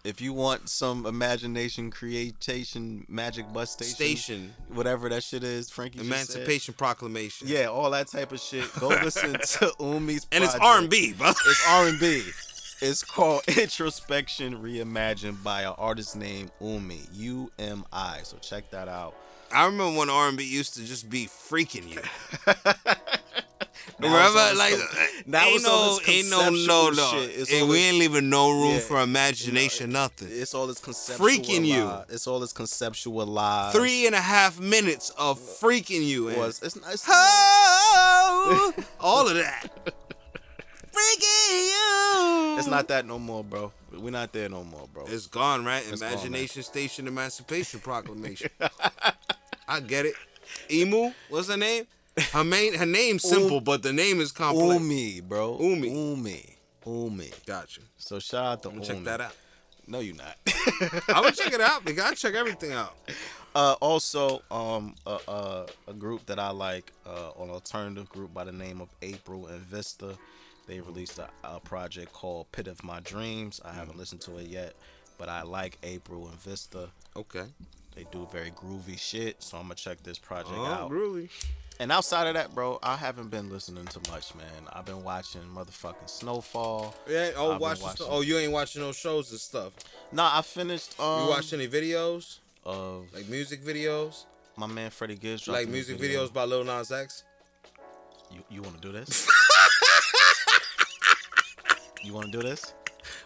If 0.03 0.21
you 0.21 0.33
want 0.33 0.69
some 0.69 1.07
imagination, 1.07 1.89
creation, 1.89 3.05
magic 3.09 3.51
bus 3.51 3.71
station, 3.71 3.95
station, 3.95 4.53
whatever 4.67 5.09
that 5.09 5.23
shit 5.23 5.43
is, 5.43 5.71
Frankie. 5.71 6.01
Emancipation 6.01 6.75
Proclamation. 6.75 7.47
Yeah, 7.47 7.65
all 7.67 7.89
that 7.89 8.07
type 8.09 8.31
of 8.31 8.39
shit. 8.39 8.71
Go 8.79 8.89
listen 9.03 9.33
to 9.33 9.73
Umi's 9.79 10.27
and 10.31 10.43
it's. 10.43 10.53
R 10.55 10.77
and 10.77 10.89
B, 10.91 11.13
bro. 11.13 11.29
It's 11.29 11.65
R 11.67 11.87
and 11.87 11.99
B. 11.99 12.23
It's 12.85 13.03
called 13.03 13.41
Introspection 13.47 14.61
Reimagined 14.61 15.41
by 15.43 15.61
an 15.63 15.73
artist 15.77 16.15
named 16.15 16.51
Umi. 16.61 16.99
U 17.13 17.51
M 17.57 17.83
I. 17.91 18.19
So 18.23 18.37
check 18.37 18.69
that 18.71 18.87
out. 18.87 19.15
I 19.51 19.65
remember 19.65 19.97
when 19.97 20.09
R 20.09 20.27
and 20.27 20.37
B 20.37 20.43
used 20.43 20.75
to 20.75 20.83
just 20.85 21.09
be 21.09 21.25
freaking 21.27 21.89
you. 21.89 22.01
Remember, 23.99 24.39
like, 24.57 24.73
now 25.25 25.43
eh, 25.45 25.51
ain't 25.51 25.63
no, 25.63 25.99
ain't 26.05 26.29
no, 26.29 26.49
no, 26.49 26.89
no. 26.89 27.11
shit. 27.11 27.49
And 27.53 27.69
we 27.69 27.75
this- 27.75 27.85
ain't 27.85 27.97
leaving 27.97 28.29
no 28.29 28.51
room 28.51 28.73
Yeah. 28.73 28.79
for 28.79 28.99
imagination, 29.01 29.91
nothing. 29.91 30.27
It's 30.31 30.53
all 30.53 30.67
this 30.67 30.79
conceptual. 30.79 31.25
Freaking 31.27 31.65
you. 31.65 31.89
It's 32.09 32.27
all 32.27 32.39
this 32.41 32.51
conceptual 32.51 33.25
lies. 33.25 33.73
Three 33.73 34.05
and 34.05 34.13
a 34.13 34.19
half 34.21 34.59
minutes 34.59 35.11
of 35.11 35.39
freaking 35.39 36.05
you. 36.05 36.25
was 36.25 36.61
it's, 36.61 36.75
it's 36.75 37.05
Oh, 37.07 38.73
all 38.99 39.27
of 39.29 39.35
that. 39.35 39.67
Freaking 40.95 41.65
you. 42.53 42.57
It's 42.57 42.67
not 42.67 42.87
that 42.87 43.05
no 43.05 43.19
more, 43.19 43.43
bro. 43.43 43.71
We're 43.91 44.11
not 44.11 44.31
there 44.31 44.47
no 44.49 44.63
more, 44.63 44.87
bro. 44.93 45.05
It's 45.07 45.27
gone, 45.27 45.65
right? 45.65 45.83
It's 45.89 46.01
gone, 46.01 46.13
Imagination 46.13 46.63
Station 46.63 47.07
Emancipation 47.07 47.79
Proclamation. 47.81 48.49
I 49.67 49.79
get 49.81 50.05
it. 50.05 50.13
Emu, 50.71 51.11
what's 51.29 51.49
her 51.49 51.57
name? 51.57 51.85
Her 52.31 52.43
main, 52.43 52.73
her 52.75 52.85
name's 52.85 53.23
simple, 53.29 53.59
but 53.59 53.83
the 53.83 53.91
name 53.91 54.21
is 54.21 54.31
complex. 54.31 54.81
Umi, 54.81 55.19
bro. 55.21 55.57
Umi. 55.59 55.89
Umi. 55.89 56.55
Umi. 56.85 57.31
Gotcha. 57.45 57.81
So 57.97 58.19
shout 58.19 58.45
out 58.45 58.63
to 58.63 58.69
I'm 58.69 58.75
Umi. 58.75 58.87
gonna 58.87 58.97
check 58.99 59.05
that 59.05 59.21
out. 59.21 59.35
No, 59.87 59.99
you're 59.99 60.15
not. 60.15 60.37
I'm 61.09 61.23
gonna 61.23 61.31
check 61.31 61.53
it 61.53 61.61
out. 61.61 61.83
Because 61.83 62.03
I 62.05 62.13
check 62.13 62.35
everything 62.35 62.71
out. 62.71 62.95
Uh, 63.53 63.75
also, 63.81 64.41
um, 64.51 64.95
a, 65.05 65.17
a, 65.27 65.65
a 65.87 65.93
group 65.93 66.25
that 66.25 66.39
I 66.39 66.49
like, 66.51 66.91
uh, 67.05 67.31
an 67.41 67.49
alternative 67.49 68.09
group 68.09 68.33
by 68.33 68.43
the 68.43 68.51
name 68.51 68.81
of 68.81 68.89
April 69.01 69.47
and 69.47 69.61
Vista. 69.61 70.17
They 70.67 70.79
released 70.79 71.19
a, 71.19 71.29
a 71.43 71.59
project 71.59 72.11
called 72.13 72.51
Pit 72.51 72.67
of 72.67 72.83
My 72.83 72.99
Dreams. 73.01 73.61
I 73.63 73.71
haven't 73.73 73.97
listened 73.97 74.21
to 74.21 74.37
it 74.37 74.47
yet, 74.47 74.73
but 75.17 75.29
I 75.29 75.43
like 75.43 75.77
April 75.83 76.27
and 76.27 76.39
Vista. 76.41 76.89
Okay. 77.15 77.45
They 77.95 78.05
do 78.11 78.27
very 78.31 78.51
groovy 78.51 78.99
shit, 78.99 79.41
so 79.41 79.57
I'm 79.57 79.63
gonna 79.63 79.75
check 79.75 80.03
this 80.03 80.19
project 80.19 80.55
Oh, 80.57 80.65
out. 80.65 80.91
really? 80.91 81.29
And 81.79 81.91
outside 81.91 82.27
of 82.27 82.33
that, 82.35 82.55
bro, 82.55 82.79
I 82.81 82.95
haven't 82.95 83.29
been 83.29 83.49
listening 83.49 83.85
to 83.87 83.99
much, 84.11 84.33
man. 84.35 84.45
I've 84.73 84.85
been 84.85 85.03
watching 85.03 85.41
motherfucking 85.43 86.09
Snowfall. 86.09 86.95
Yeah. 87.07 87.31
Oh, 87.35 87.57
watch. 87.57 87.81
watching- 87.81 88.07
oh, 88.09 88.21
you 88.21 88.37
ain't 88.37 88.51
watching 88.53 88.81
no 88.81 88.91
shows 88.93 89.29
and 89.31 89.39
stuff. 89.39 89.73
Nah, 90.11 90.37
I 90.37 90.41
finished. 90.41 90.97
Um, 90.99 91.23
You 91.23 91.29
watch 91.29 91.51
any 91.53 91.67
videos, 91.67 92.39
of 92.63 93.13
like 93.13 93.27
music 93.29 93.61
videos, 93.63 94.25
my 94.57 94.67
man 94.67 94.89
Freddie 94.89 95.15
Gibbs. 95.15 95.47
like 95.47 95.67
music 95.67 95.97
video. 95.99 96.25
videos 96.25 96.33
by 96.33 96.45
Lil 96.45 96.63
Nas 96.63 96.91
X? 96.91 97.23
You 98.31 98.43
you 98.49 98.61
want 98.61 98.75
to 98.75 98.81
do 98.81 98.91
this? 98.91 99.27
you 102.05 102.13
want 102.13 102.31
to 102.31 102.31
do 102.31 102.41
this? 102.47 102.73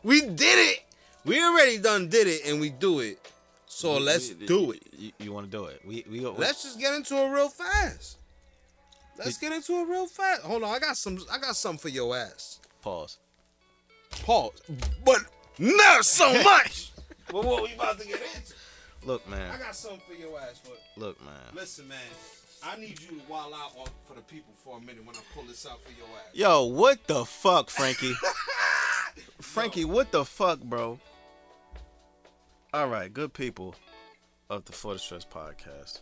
We 0.04 0.22
did 0.22 0.58
it. 0.72 0.80
We 1.26 1.44
already 1.44 1.78
done 1.78 2.10
did 2.10 2.28
it, 2.28 2.42
and 2.48 2.60
we 2.60 2.70
do 2.70 3.00
it. 3.00 3.20
So 3.68 3.98
let's 3.98 4.30
You- 4.30 4.48
do 4.48 4.72
it. 4.72 4.84
You, 4.98 5.12
you 5.20 5.32
want 5.34 5.50
to 5.50 5.58
do 5.58 5.66
it? 5.66 5.82
We 5.86 6.04
we, 6.10 6.20
we 6.22 6.26
Let's 6.28 6.64
just 6.64 6.80
get 6.80 6.94
into 6.94 7.16
it 7.16 7.28
real 7.30 7.50
fast. 7.50 8.18
Let's 9.18 9.38
get 9.38 9.52
into 9.52 9.74
it 9.82 9.84
real 9.88 10.08
fast. 10.08 10.42
Hold 10.44 10.64
on, 10.64 10.74
I 10.74 10.80
got 10.80 10.98
some. 10.98 11.20
I 11.32 11.38
got 11.38 11.56
something 11.56 11.80
for 11.80 11.90
your 11.90 12.16
ass. 12.18 12.60
pause. 12.82 13.18
Pause. 14.24 14.62
But 15.06 15.20
not 15.60 16.04
so 16.06 16.32
much. 16.44 16.92
but 17.30 17.44
what 17.46 17.64
we 17.64 17.74
about 17.74 18.00
to 18.00 18.08
get 18.08 18.22
into? 18.36 18.54
Look, 19.06 19.28
man. 19.30 19.52
I 19.52 19.58
got 19.58 19.76
something 19.76 20.02
for 20.08 20.14
your 20.14 20.40
ass. 20.40 20.60
But 20.64 20.80
Look, 20.98 21.22
man. 21.24 21.34
listen, 21.54 21.88
man. 21.88 21.98
I 22.66 22.78
need 22.78 23.00
you 23.02 23.08
to 23.08 23.22
wild 23.30 23.54
out 23.54 23.72
for 24.06 24.16
the 24.16 24.22
people 24.22 24.54
for 24.64 24.78
a 24.78 24.82
minute 24.82 25.06
when 25.06 25.16
I 25.16 25.20
pull 25.34 25.44
this 25.44 25.66
out 25.66 25.82
for 25.82 25.92
your 25.92 26.08
ass. 26.08 26.34
Yo, 26.34 26.66
what 26.66 27.06
the 27.08 27.24
fuck, 27.26 27.70
Frankie? 27.70 28.14
Frankie, 29.42 29.86
what 29.86 30.12
the 30.12 30.26
fuck, 30.26 30.60
bro? 30.60 31.00
All 32.74 32.88
right, 32.88 33.12
good 33.12 33.34
people 33.34 33.76
of 34.50 34.66
the 34.66 34.74
For 34.74 34.94
the 34.94 35.00
Stress 35.00 35.26
podcast. 35.26 36.02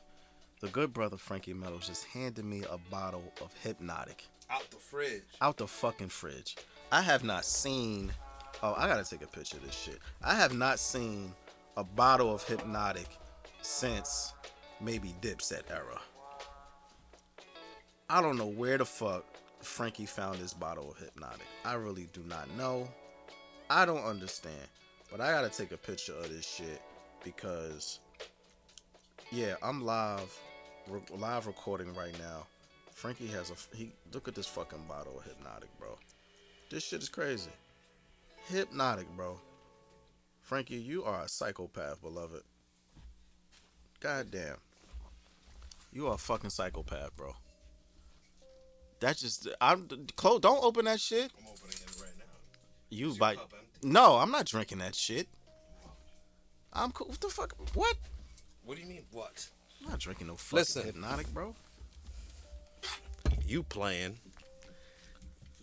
The 0.60 0.68
good 0.70 0.92
brother 0.94 1.18
Frankie 1.18 1.54
Meadows 1.54 1.88
just 1.88 2.06
handed 2.06 2.44
me 2.44 2.64
a 2.70 2.78
bottle 2.90 3.32
of 3.42 3.54
Hpnotiq 3.64 4.26
Out 4.50 4.70
the 4.72 4.78
fridge. 4.78 5.22
out 5.40 5.58
the 5.58 5.68
fucking 5.68 6.10
fridge. 6.10 6.56
I 6.92 7.02
have 7.04 7.24
not 7.24 7.46
seen. 7.46 8.12
Oh, 8.64 8.74
I 8.76 8.88
gotta 8.88 9.08
take 9.08 9.22
a 9.22 9.28
picture 9.28 9.58
of 9.58 9.66
this 9.66 9.76
shit. 9.76 10.00
I 10.24 10.34
have 10.34 10.54
not 10.56 10.80
seen 10.80 11.32
a 11.78 11.84
bottle 11.84 12.34
of 12.34 12.44
Hpnotiq 12.48 13.06
since 13.62 14.34
maybe 14.82 15.14
Dipset 15.22 15.70
era. 15.70 16.00
I 18.10 18.22
don't 18.22 18.38
know 18.38 18.48
where 18.48 18.78
the 18.78 18.86
fuck 18.86 19.26
Frankie 19.60 20.06
found 20.06 20.40
this 20.40 20.54
bottle 20.54 20.92
of 20.92 20.98
Hpnotiq. 20.98 21.42
I 21.66 21.74
really 21.74 22.08
do 22.14 22.24
not 22.26 22.50
know. 22.58 22.88
I 23.70 23.86
don't 23.86 24.04
understand. 24.06 24.56
But 25.12 25.20
I 25.20 25.32
gotta 25.32 25.50
take 25.50 25.74
a 25.74 25.78
picture 25.78 26.14
of 26.14 26.30
this 26.30 26.48
shit 26.48 26.82
because, 27.22 28.00
yeah, 29.30 29.56
I'm 29.62 29.84
live, 29.84 30.40
re- 30.88 31.02
live 31.18 31.48
recording 31.48 31.94
right 31.96 32.18
now. 32.20 32.48
Frankie 32.94 33.28
has 33.28 33.52
a 33.52 33.76
he. 33.76 33.92
Look 34.14 34.30
at 34.30 34.36
this 34.36 34.48
fucking 34.48 34.86
bottle 34.88 35.20
of 35.20 35.26
Hpnotiq, 35.26 35.68
bro. 35.78 35.98
This 36.70 36.84
shit 36.84 37.02
is 37.02 37.10
crazy. 37.10 37.52
Hpnotiq, 38.50 39.08
bro. 39.18 39.38
Frankie, 40.42 40.76
you 40.78 41.04
are 41.04 41.24
a 41.24 41.28
psychopath, 41.28 42.02
beloved. 42.02 42.44
God 44.00 44.32
damn. 44.32 44.56
You 45.92 46.08
are 46.08 46.14
a 46.14 46.18
fucking 46.18 46.52
psychopath, 46.52 47.18
bro. 47.18 47.34
That 49.00 49.18
just 49.18 49.48
I'm 49.62 49.88
close. 50.16 50.40
Don't 50.40 50.64
open 50.64 50.86
that 50.86 51.00
shit. 51.00 51.32
I'm 51.40 51.46
opening 51.52 51.78
it 51.82 52.02
right 52.02 52.12
now. 52.18 52.26
You 52.90 53.14
bite. 53.14 53.38
No, 53.84 54.16
I'm 54.18 54.32
not 54.32 54.46
drinking 54.46 54.80
that 54.80 54.96
shit. 54.96 55.28
I'm 56.74 56.92
cool. 56.92 57.08
What 57.08 57.20
the 57.22 57.30
fuck? 57.30 57.54
What? 57.76 57.96
What 58.64 58.76
do 58.76 58.82
you 58.84 58.88
mean? 58.90 59.04
What? 59.12 59.50
I'm 59.84 59.90
not 59.92 60.00
drinking 60.00 60.28
no 60.28 60.36
fucking 60.36 60.58
Listen. 60.60 60.84
Hpnotiq, 60.94 61.34
bro. 61.34 61.56
You 63.46 63.64
playing. 63.64 64.18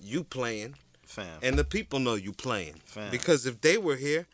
You 0.01 0.24
playing. 0.24 0.74
Fam. 1.06 1.39
And 1.43 1.59
the 1.59 1.65
people 1.65 1.98
know 1.98 2.15
you 2.15 2.32
playing. 2.32 2.81
Fam. 2.85 3.11
Because 3.11 3.47
if 3.47 3.61
they 3.61 3.77
were 3.77 3.97
here, 3.97 4.27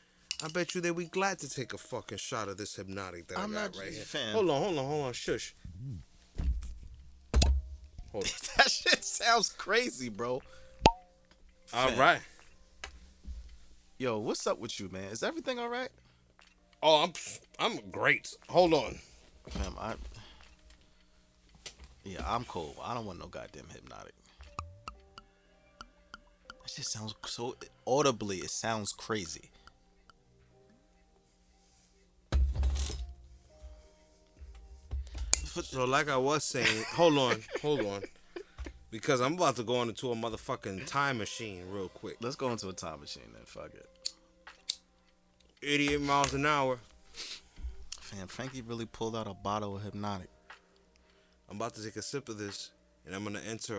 I 0.42 0.48
bet 0.48 0.74
you 0.74 0.80
they'd 0.80 0.96
be 0.96 1.06
glad 1.06 1.38
to 1.40 1.48
take 1.48 1.72
a 1.72 1.78
fucking 1.78 2.18
shot 2.18 2.48
of 2.48 2.56
this 2.58 2.76
Hpnotiq 2.76 3.26
that 3.28 3.38
I'm 3.38 3.50
I 3.50 3.54
got 3.54 3.74
not- 3.74 3.76
right 3.82 3.92
here. 3.92 4.02
fam. 4.04 4.32
Hold 4.34 4.50
on, 4.50 4.62
hold 4.62 4.78
on, 4.78 4.84
hold 4.86 5.06
on. 5.06 5.12
Shush. 5.12 5.54
That 8.56 8.70
shit 8.70 9.04
sounds 9.04 9.50
crazy, 9.50 10.08
bro. 10.08 10.42
All 11.72 11.92
right. 11.92 12.20
Yo, 13.98 14.18
what's 14.18 14.46
up 14.46 14.58
with 14.58 14.80
you, 14.80 14.88
man? 14.88 15.04
Is 15.04 15.22
everything 15.22 15.58
all 15.58 15.68
right? 15.68 15.90
Oh, 16.82 17.04
I'm 17.04 17.12
I'm 17.58 17.78
great. 17.90 18.28
Hold 18.48 18.74
on. 18.74 18.98
Fam, 19.50 19.74
I. 19.78 19.94
Yeah, 22.04 22.24
I'm 22.26 22.44
cool. 22.44 22.76
I 22.82 22.94
don't 22.94 23.06
want 23.06 23.18
no 23.18 23.26
goddamn 23.26 23.64
Hpnotiq. 23.64 24.10
That 26.48 26.70
shit 26.70 26.86
sounds 26.86 27.14
so 27.26 27.56
audibly. 27.86 28.38
It 28.38 28.50
sounds 28.50 28.92
crazy. 28.92 29.50
So 35.64 35.84
like 35.84 36.08
I 36.08 36.16
was 36.16 36.44
saying, 36.44 36.84
hold 36.94 37.18
on, 37.18 37.36
hold 37.60 37.80
on. 37.80 38.02
Because 38.90 39.20
I'm 39.20 39.34
about 39.34 39.56
to 39.56 39.62
go 39.62 39.82
into 39.82 40.10
a 40.10 40.16
motherfucking 40.16 40.86
time 40.86 41.18
machine 41.18 41.62
real 41.70 41.88
quick. 41.88 42.16
Let's 42.20 42.36
go 42.36 42.50
into 42.50 42.68
a 42.68 42.72
time 42.72 43.00
machine 43.00 43.22
then. 43.32 43.42
Fuck 43.44 43.74
it. 43.74 43.88
88 45.62 46.00
miles 46.00 46.34
an 46.34 46.46
hour. 46.46 46.78
Fam, 48.00 48.26
Frankie 48.26 48.62
really 48.62 48.86
pulled 48.86 49.14
out 49.14 49.28
a 49.28 49.34
bottle 49.34 49.76
of 49.76 49.82
Hpnotiq. 49.82 50.26
I'm 51.48 51.56
about 51.56 51.74
to 51.74 51.84
take 51.84 51.96
a 51.96 52.02
sip 52.02 52.28
of 52.28 52.38
this. 52.38 52.70
and 53.06 53.14
I'm 53.14 53.22
gonna 53.22 53.40
enter 53.48 53.76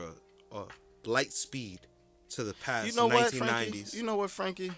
a, 0.52 0.58
a 0.58 0.66
light 1.06 1.34
speed 1.34 1.80
to 2.30 2.44
the 2.44 2.54
past 2.54 2.88
You 2.88 2.94
know 2.94 3.08
what, 3.08 3.34
Frankie? 3.34 3.86
You 3.92 4.04
know 4.04 4.16
what, 4.16 4.30
Frankie? 4.30 4.72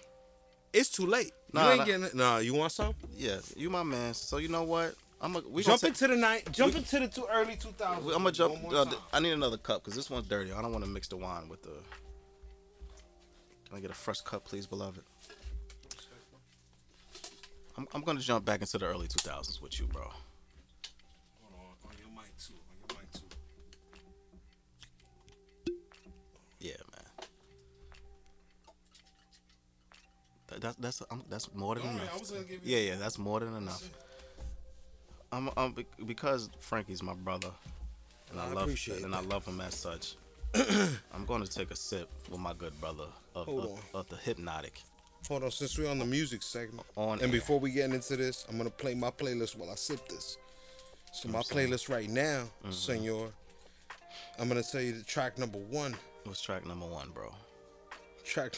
it's 0.73 0.89
too 0.89 1.05
late. 1.05 1.31
Nah, 1.53 1.65
you 1.65 1.69
ain't 1.69 1.79
nah. 1.79 1.85
getting 1.85 2.03
it. 2.03 2.15
Nah, 2.15 2.37
you 2.39 2.53
want 2.55 2.71
some? 2.71 2.93
Yeah, 3.15 3.37
you 3.55 3.69
my 3.69 3.83
man. 3.83 4.13
So 4.13 4.37
you 4.37 4.47
know 4.47 4.63
what? 4.63 4.95
I'm 5.23 5.37
a 5.37 5.39
we 5.49 5.63
jump 5.63 5.81
into 5.85 6.05
the 6.05 6.17
night. 6.17 6.51
Jump 6.51 6.75
into 6.75 6.99
the 6.99 7.07
two 7.07 7.25
early 7.31 7.55
2000s. 7.55 7.97
I'm 7.97 8.03
gonna 8.11 8.31
jump. 8.33 8.55
Uh. 8.69 8.85
I 9.13 9.21
need 9.21 9.31
another 9.31 9.55
cup 9.55 9.81
because 9.81 9.95
this 9.95 10.09
one's 10.09 10.27
dirty. 10.27 10.51
I 10.51 10.61
don't 10.61 10.73
want 10.73 10.83
to 10.83 10.89
mix 10.89 11.07
the 11.07 11.15
wine 11.15 11.47
with 11.47 11.63
the. 11.63 11.69
Can 13.69 13.77
I 13.77 13.79
get 13.79 13.89
a 13.89 13.93
fresh 13.93 14.19
cup, 14.19 14.43
please, 14.43 14.67
beloved? 14.67 15.01
I'm, 17.77 17.87
I'm 17.93 18.01
gonna 18.01 18.19
jump 18.19 18.43
back 18.43 18.59
into 18.59 18.77
the 18.77 18.85
early 18.85 19.07
2000s 19.07 19.61
with 19.61 19.79
you, 19.79 19.87
bro. 19.87 20.01
Hold 20.03 20.13
on, 21.53 21.89
on 21.89 21.95
your 21.97 22.09
mic 22.13 22.37
too. 22.37 22.53
On 22.69 22.75
your 22.89 22.99
mic 22.99 23.09
too. 23.13 23.21
Yeah, 26.59 26.73
man. 26.91 27.27
That, 30.47 30.61
that's 30.61 30.75
that's 30.75 31.01
um, 31.09 31.23
that's 31.29 31.53
more 31.55 31.75
than 31.75 31.85
All 31.85 31.91
enough. 31.93 32.13
I 32.13 32.17
was 32.19 32.29
gonna 32.29 32.43
give 32.43 32.65
you- 32.67 32.75
yeah, 32.77 32.91
yeah, 32.91 32.95
that's 32.97 33.17
more 33.17 33.39
than 33.39 33.55
enough. 33.55 33.89
I'm, 35.33 35.49
I'm 35.57 35.75
because 36.05 36.49
Frankie's 36.59 37.01
my 37.01 37.15
brother, 37.15 37.49
and 38.31 38.39
I, 38.39 38.45
I 38.45 38.53
love 38.53 38.87
and 39.03 39.15
I 39.15 39.21
love 39.21 39.45
him 39.45 39.61
as 39.61 39.73
such. 39.73 40.15
I'm 40.55 41.25
going 41.25 41.43
to 41.43 41.49
take 41.49 41.71
a 41.71 41.75
sip 41.75 42.07
with 42.29 42.39
my 42.39 42.53
good 42.53 42.79
brother 42.79 43.05
of, 43.33 43.49
of, 43.49 43.79
of 43.95 44.09
the 44.09 44.15
Hpnotiq. 44.17 44.83
Hold 45.27 45.43
on, 45.43 45.51
since 45.51 45.77
we're 45.77 45.89
on 45.89 45.97
the 45.97 46.05
music 46.05 46.43
segment, 46.43 46.85
On 46.95 47.13
and 47.13 47.23
air. 47.23 47.27
before 47.29 47.59
we 47.59 47.71
get 47.71 47.91
into 47.91 48.15
this, 48.17 48.45
I'm 48.49 48.57
gonna 48.57 48.69
play 48.69 48.93
my 48.93 49.09
playlist 49.09 49.55
while 49.57 49.71
I 49.71 49.75
sip 49.75 50.07
this. 50.09 50.37
So 51.13 51.29
my 51.29 51.39
playlist 51.39 51.89
right 51.89 52.09
now, 52.09 52.43
Mm-hmm. 52.63 52.71
Senor, 52.71 53.29
I'm 54.37 54.47
gonna 54.49 54.61
tell 54.61 54.81
you 54.81 54.91
the 54.91 55.03
track 55.03 55.37
number 55.39 55.59
one. 55.59 55.95
What's 56.25 56.41
track 56.41 56.65
number 56.67 56.85
one, 56.85 57.09
bro? 57.11 57.33
Track 58.25 58.53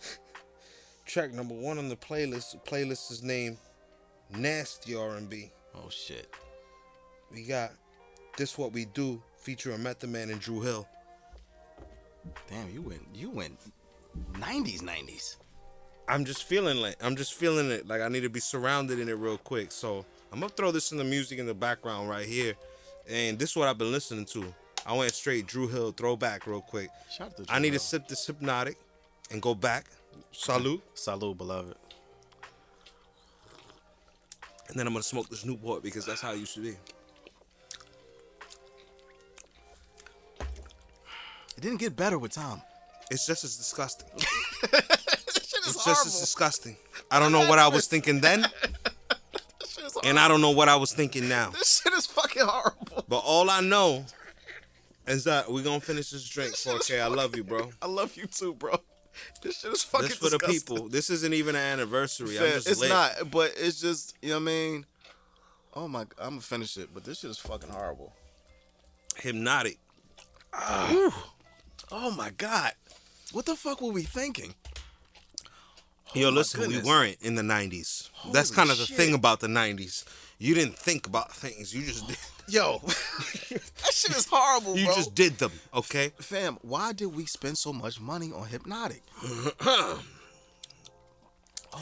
track 1.04 1.32
number 1.32 1.54
one 1.54 1.78
on 1.78 1.88
the 1.88 1.96
playlist. 1.96 2.52
The 2.52 2.58
playlist 2.58 3.10
is 3.10 3.22
named 3.22 3.58
Nasty 4.30 4.94
R&B. 4.94 5.50
Oh 5.76 5.88
shit. 5.90 6.32
We 7.32 7.44
got 7.44 7.72
This 8.36 8.56
What 8.56 8.72
We 8.72 8.86
Do 8.86 9.22
featuring 9.36 9.82
Method 9.82 10.10
Man 10.10 10.30
and 10.30 10.40
Dru 10.40 10.60
Hill. 10.60 10.86
Damn, 12.50 12.70
you 12.70 12.82
went 12.82 13.02
you 13.14 13.30
went 13.30 13.58
90s 14.34 14.82
90s. 14.82 15.36
I'm 16.08 16.24
just 16.24 16.44
feeling 16.44 16.78
like 16.78 16.96
I'm 17.02 17.16
just 17.16 17.34
feeling 17.34 17.70
it. 17.70 17.86
Like 17.86 18.00
I 18.00 18.08
need 18.08 18.22
to 18.22 18.28
be 18.28 18.40
surrounded 18.40 18.98
in 18.98 19.08
it 19.08 19.16
real 19.16 19.38
quick. 19.38 19.72
So 19.72 20.04
I'm 20.32 20.40
gonna 20.40 20.52
throw 20.52 20.70
this 20.70 20.92
in 20.92 20.98
the 20.98 21.04
music 21.04 21.38
in 21.38 21.46
the 21.46 21.54
background 21.54 22.08
right 22.08 22.26
here. 22.26 22.54
And 23.08 23.38
this 23.38 23.50
is 23.50 23.56
what 23.56 23.68
I've 23.68 23.78
been 23.78 23.92
listening 23.92 24.24
to. 24.26 24.52
I 24.84 24.92
went 24.92 25.12
straight 25.12 25.46
Dru 25.46 25.68
Hill 25.68 25.92
throwback 25.92 26.46
real 26.46 26.60
quick. 26.60 26.90
To 27.18 27.30
I 27.48 27.58
need 27.58 27.70
Drew 27.70 27.78
to 27.78 27.84
sip 27.84 28.08
this 28.08 28.26
Hpnotiq 28.26 28.76
and 29.30 29.42
go 29.42 29.54
back. 29.54 29.86
Salute. 30.32 30.82
Salute, 30.94 31.38
beloved. 31.38 31.76
And 34.68 34.78
then 34.78 34.86
I'm 34.86 34.92
gonna 34.92 35.02
smoke 35.02 35.28
this 35.28 35.44
Newport 35.44 35.82
because 35.82 36.04
that's 36.04 36.20
how 36.20 36.32
it 36.32 36.38
used 36.38 36.54
to 36.54 36.60
be. 36.60 36.76
It 40.40 41.62
didn't 41.62 41.78
get 41.78 41.96
better 41.96 42.18
with 42.18 42.32
time. 42.32 42.60
It's 43.10 43.26
just 43.26 43.44
as 43.44 43.56
disgusting. 43.56 44.08
shit 44.18 45.74
It's 45.74 45.84
just 45.84 46.06
as 46.06 46.20
disgusting. 46.20 46.76
I 47.10 47.18
don't 47.18 47.32
know 47.32 47.48
what 47.48 47.58
I 47.58 47.68
was 47.68 47.86
thinking 47.86 48.20
then, 48.20 48.46
This 49.60 49.72
shit 49.72 49.84
is 49.84 49.96
and 50.04 50.18
I 50.18 50.28
don't 50.28 50.40
know 50.40 50.50
what 50.50 50.68
I 50.68 50.76
was 50.76 50.92
thinking 50.92 51.28
now. 51.28 51.50
This 51.50 51.80
shit 51.82 51.92
is 51.92 52.06
fucking 52.06 52.42
horrible. 52.44 53.04
But 53.08 53.18
all 53.18 53.48
I 53.48 53.60
know 53.60 54.04
is 55.06 55.24
that 55.24 55.50
we're 55.50 55.62
gonna 55.62 55.80
finish 55.80 56.10
this 56.10 56.28
drink. 56.28 56.54
4K, 56.54 57.00
I 57.00 57.06
love 57.06 57.36
you, 57.36 57.44
bro. 57.44 57.70
I 57.80 57.86
love 57.86 58.16
you 58.16 58.26
too, 58.26 58.54
bro. 58.54 58.78
This 59.42 59.60
shit 59.60 59.72
is 59.72 59.82
fucking 59.82 60.08
This 60.08 60.16
for 60.18 60.30
the 60.30 60.38
people. 60.38 60.88
This 60.88 61.10
isn't 61.10 61.32
even 61.34 61.54
an 61.56 61.62
anniversary. 61.62 62.38
I'm 62.38 62.44
just 62.52 62.68
it's 62.68 62.80
lit. 62.80 62.88
not, 62.90 63.30
but 63.30 63.52
it's 63.56 63.80
just, 63.80 64.14
you 64.22 64.30
know 64.30 64.36
what 64.36 64.42
I 64.42 64.44
mean? 64.44 64.86
Oh 65.74 65.88
my, 65.88 66.00
I'm 66.18 66.30
gonna 66.30 66.40
finish 66.40 66.76
it, 66.76 66.88
but 66.94 67.04
this 67.04 67.20
shit 67.20 67.30
is 67.30 67.38
fucking 67.38 67.70
horrible. 67.70 68.12
Hpnotiq. 69.18 69.76
Ah. 70.52 71.24
Oh 71.90 72.10
my 72.10 72.30
god. 72.30 72.72
What 73.32 73.46
the 73.46 73.56
fuck 73.56 73.80
were 73.82 73.92
we 73.92 74.02
thinking? 74.02 74.54
Oh 76.14 76.18
Yo, 76.18 76.28
Oh 76.28 76.30
my 76.30 76.36
listen, 76.38 76.60
goodness. 76.60 76.82
we 76.82 76.88
weren't 76.88 77.16
in 77.20 77.34
the 77.34 77.42
90s. 77.42 78.08
That's 78.32 78.50
kind 78.50 78.70
of 78.70 78.78
the 78.78 78.86
shit. 78.86 78.96
thing 78.96 79.14
about 79.14 79.40
the 79.40 79.48
90s. 79.48 80.04
You 80.38 80.54
didn't 80.54 80.76
think 80.78 81.06
about 81.06 81.32
things. 81.32 81.74
You 81.74 81.82
just 81.82 82.06
did. 82.06 82.16
Yo, 82.48 82.80
that 82.84 83.92
shit 83.92 84.16
is 84.16 84.26
horrible, 84.30 84.74
bro. 84.74 84.80
You 84.80 84.86
bro. 84.86 84.94
just 84.94 85.14
did 85.14 85.38
them, 85.38 85.50
okay? 85.74 86.12
Fam, 86.20 86.58
why 86.62 86.92
did 86.92 87.06
we 87.06 87.26
spend 87.26 87.58
so 87.58 87.72
much 87.72 88.00
money 88.00 88.30
on 88.32 88.46
Hpnotiq? 88.46 89.00
oh 89.62 90.02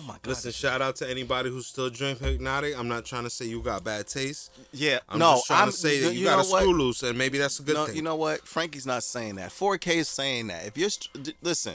my 0.07 0.15
god. 0.15 0.27
Listen, 0.27 0.53
shout 0.53 0.81
out 0.81 0.97
to 0.97 1.09
anybody 1.11 1.51
who 1.51 1.61
still 1.61 1.91
drink 1.91 2.19
Hpnotiq. 2.21 2.79
I'm 2.79 2.89
not 2.89 3.05
trying 3.05 3.25
to 3.25 3.31
say 3.31 3.45
you 3.45 3.61
got 3.61 3.85
bad 3.85 4.07
taste. 4.07 4.53
yeah, 4.73 5.01
I'm 5.09 5.19
no, 5.19 5.35
just 5.35 5.47
trying 5.49 5.63
I'm 5.65 5.71
to 5.71 5.77
say 5.77 6.01
that 6.01 6.15
you, 6.15 6.21
you 6.21 6.25
got 6.25 6.41
a 6.41 6.45
screw 6.45 6.73
loose, 6.73 7.03
and 7.03 7.19
maybe 7.19 7.37
that's 7.37 7.61
a 7.61 7.63
good 7.63 7.75
no, 7.75 7.85
thing. 7.85 7.97
you 7.97 8.03
know 8.03 8.17
what? 8.17 8.47
Frankie's 8.47 8.87
not 8.87 9.03
saying 9.03 9.35
that. 9.37 9.51
4K 9.51 9.97
is 9.97 10.09
saying 10.09 10.47
that. 10.47 10.65
If 10.67 10.79
you're 10.79 10.89
st- 10.89 11.37
listen, 11.43 11.75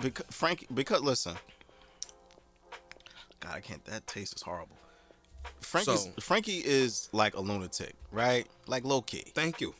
because 0.00 0.26
Frankie, 0.30 0.68
because 0.72 1.00
listen, 1.00 1.34
God, 3.40 3.54
I 3.56 3.60
can't. 3.60 3.84
That 3.86 4.06
taste 4.06 4.36
is 4.36 4.42
horrible. 4.42 4.76
Frankie's, 5.60 6.02
So- 6.04 6.10
Frankie 6.20 6.62
is 6.64 7.08
like 7.12 7.34
a 7.36 7.40
lunatic, 7.40 7.94
right? 8.12 8.46
Like 8.66 8.84
low 8.84 9.02
key, 9.02 9.24
Thank 9.34 9.60
you. 9.60 9.74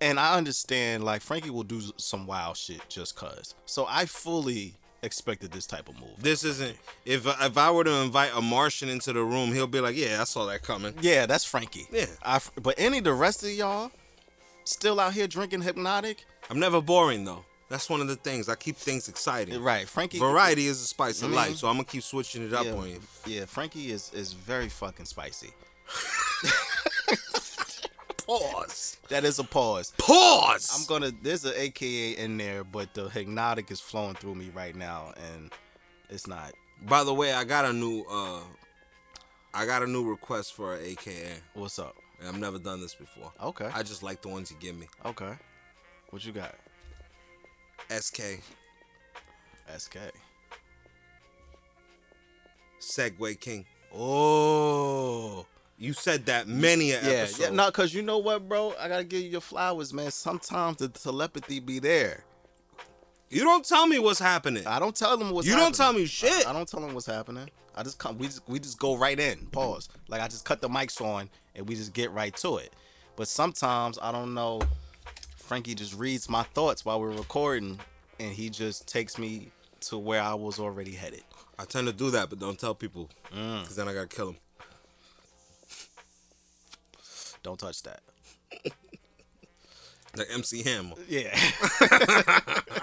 and 0.00 0.18
I 0.20 0.36
understand. 0.36 1.04
Like 1.04 1.22
Frankie 1.22 1.50
will 1.50 1.62
do 1.64 1.80
some 1.96 2.26
wild 2.26 2.56
shit 2.56 2.80
just 2.88 3.16
cause. 3.16 3.54
So 3.66 3.86
I 3.88 4.06
fully 4.06 4.74
expected 5.02 5.52
this 5.52 5.66
type 5.66 5.88
of 5.88 5.96
move. 6.00 6.14
This 6.18 6.44
isn't. 6.44 6.76
If 7.04 7.26
if 7.26 7.58
I 7.58 7.70
were 7.70 7.84
to 7.84 8.02
invite 8.02 8.32
a 8.34 8.40
Martian 8.40 8.88
into 8.88 9.12
the 9.12 9.22
room, 9.22 9.52
he'll 9.52 9.66
be 9.66 9.80
like, 9.80 9.96
"Yeah, 9.96 10.20
I 10.20 10.24
saw 10.24 10.46
that 10.46 10.62
coming." 10.62 10.94
Yeah, 11.00 11.26
that's 11.26 11.44
Frankie. 11.44 11.86
Yeah. 11.92 12.06
I, 12.22 12.40
but 12.62 12.74
any 12.78 12.98
of 12.98 13.04
the 13.04 13.12
rest 13.12 13.42
of 13.42 13.50
y'all 13.50 13.90
still 14.64 14.98
out 15.00 15.12
here 15.12 15.26
drinking 15.26 15.62
Hpnotiq, 15.62 16.18
I'm 16.50 16.58
never 16.58 16.80
boring 16.80 17.24
though. 17.24 17.44
That's 17.68 17.88
one 17.88 18.00
of 18.00 18.08
the 18.08 18.16
things. 18.16 18.48
I 18.48 18.54
keep 18.54 18.76
things 18.76 19.08
exciting. 19.08 19.60
right? 19.62 19.88
Frankie. 19.88 20.18
Variety 20.18 20.66
is 20.66 20.80
the 20.80 20.86
spice 20.86 21.22
of 21.22 21.30
life, 21.30 21.56
so 21.56 21.68
I'm 21.68 21.74
gonna 21.74 21.84
keep 21.84 22.02
switching 22.02 22.46
it 22.46 22.52
up 22.52 22.66
yeah, 22.66 22.74
on 22.74 22.88
you. 22.88 23.00
Yeah, 23.26 23.44
Frankie 23.46 23.90
is 23.90 24.12
is 24.12 24.32
very 24.32 24.68
fucking 24.68 25.06
spicy. 25.06 25.50
Pause. 28.26 28.98
That 29.10 29.24
is 29.24 29.38
a 29.38 29.44
pause. 29.44 29.92
Pause. 29.98 30.70
I'm 30.74 30.86
gonna. 30.86 31.12
There's 31.22 31.44
an 31.44 31.52
AKA 31.54 32.12
in 32.12 32.38
there, 32.38 32.64
but 32.64 32.94
the 32.94 33.08
Hpnotiq 33.08 33.70
is 33.70 33.80
flowing 33.80 34.14
through 34.14 34.34
me 34.34 34.50
right 34.54 34.74
now, 34.74 35.12
and 35.30 35.52
it's 36.08 36.26
not. 36.26 36.52
By 36.88 37.04
the 37.04 37.12
way, 37.12 37.34
I 37.34 37.44
got 37.44 37.64
a 37.66 37.72
new. 37.72 38.02
uh 38.10 38.40
I 39.52 39.66
got 39.66 39.82
a 39.82 39.86
new 39.86 40.08
request 40.08 40.54
for 40.54 40.74
an 40.74 40.84
AKA. 40.84 41.34
What's 41.52 41.78
up? 41.78 41.96
And 42.18 42.28
I've 42.28 42.38
never 42.38 42.58
done 42.58 42.80
this 42.80 42.94
before. 42.94 43.30
Okay. 43.40 43.70
I 43.72 43.82
just 43.84 44.02
like 44.02 44.20
the 44.20 44.28
ones 44.28 44.50
you 44.50 44.56
give 44.58 44.76
me. 44.76 44.88
Okay. 45.04 45.32
What 46.10 46.24
you 46.24 46.32
got? 46.32 46.54
SK 47.90 48.40
SK. 49.76 49.96
Segue 52.80 53.40
King. 53.40 53.64
Oh. 53.94 55.46
You 55.78 55.92
said 55.92 56.26
that 56.26 56.46
many 56.46 56.92
a 56.92 57.02
Yeah, 57.02 57.08
episode. 57.22 57.42
yeah, 57.44 57.50
no, 57.50 57.70
cause 57.70 57.92
you 57.92 58.02
know 58.02 58.18
what, 58.18 58.48
bro? 58.48 58.74
I 58.78 58.88
gotta 58.88 59.04
give 59.04 59.22
you 59.22 59.30
your 59.30 59.40
flowers, 59.40 59.92
man. 59.92 60.10
Sometimes 60.10 60.76
the 60.78 60.88
telepathy 60.88 61.60
be 61.60 61.78
there. 61.78 62.24
You 63.30 63.42
don't 63.42 63.64
tell 63.66 63.86
me 63.86 63.98
what's 63.98 64.20
happening. 64.20 64.66
I 64.66 64.78
don't 64.78 64.94
tell 64.94 65.16
them 65.16 65.30
what's. 65.30 65.46
You 65.48 65.54
don't 65.54 65.76
happening. 65.76 65.76
tell 65.76 65.92
me 65.94 66.06
shit. 66.06 66.46
I, 66.46 66.50
I 66.50 66.52
don't 66.52 66.68
tell 66.68 66.80
them 66.80 66.94
what's 66.94 67.06
happening. 67.06 67.50
I 67.74 67.82
just 67.82 67.98
come. 67.98 68.16
We 68.18 68.26
just 68.28 68.42
we 68.48 68.60
just 68.60 68.78
go 68.78 68.96
right 68.96 69.18
in. 69.18 69.46
Pause. 69.46 69.88
Like 70.08 70.20
I 70.20 70.28
just 70.28 70.44
cut 70.44 70.60
the 70.60 70.68
mics 70.68 71.00
on 71.00 71.28
and 71.56 71.68
we 71.68 71.74
just 71.74 71.92
get 71.92 72.12
right 72.12 72.34
to 72.36 72.58
it. 72.58 72.72
But 73.16 73.26
sometimes 73.26 73.98
I 74.00 74.12
don't 74.12 74.34
know. 74.34 74.60
Frankie 75.46 75.74
just 75.74 75.94
reads 75.94 76.28
my 76.28 76.42
thoughts 76.42 76.84
while 76.84 77.00
we're 77.00 77.10
recording, 77.10 77.78
and 78.18 78.32
he 78.32 78.48
just 78.50 78.88
takes 78.88 79.18
me 79.18 79.48
to 79.80 79.98
where 79.98 80.22
I 80.22 80.34
was 80.34 80.58
already 80.58 80.92
headed. 80.92 81.22
I 81.58 81.64
tend 81.66 81.86
to 81.86 81.92
do 81.92 82.10
that, 82.12 82.30
but 82.30 82.38
don't 82.38 82.58
tell 82.58 82.74
people, 82.74 83.10
Mm. 83.32 83.60
because 83.62 83.76
then 83.76 83.88
I 83.88 83.94
gotta 83.94 84.06
kill 84.06 84.26
them. 84.26 84.36
Don't 87.42 87.58
touch 87.58 87.82
that. 87.82 88.00
Like 90.16 90.28
MC 90.32 90.62
Hammer. 90.62 90.94
Yeah. 91.08 91.36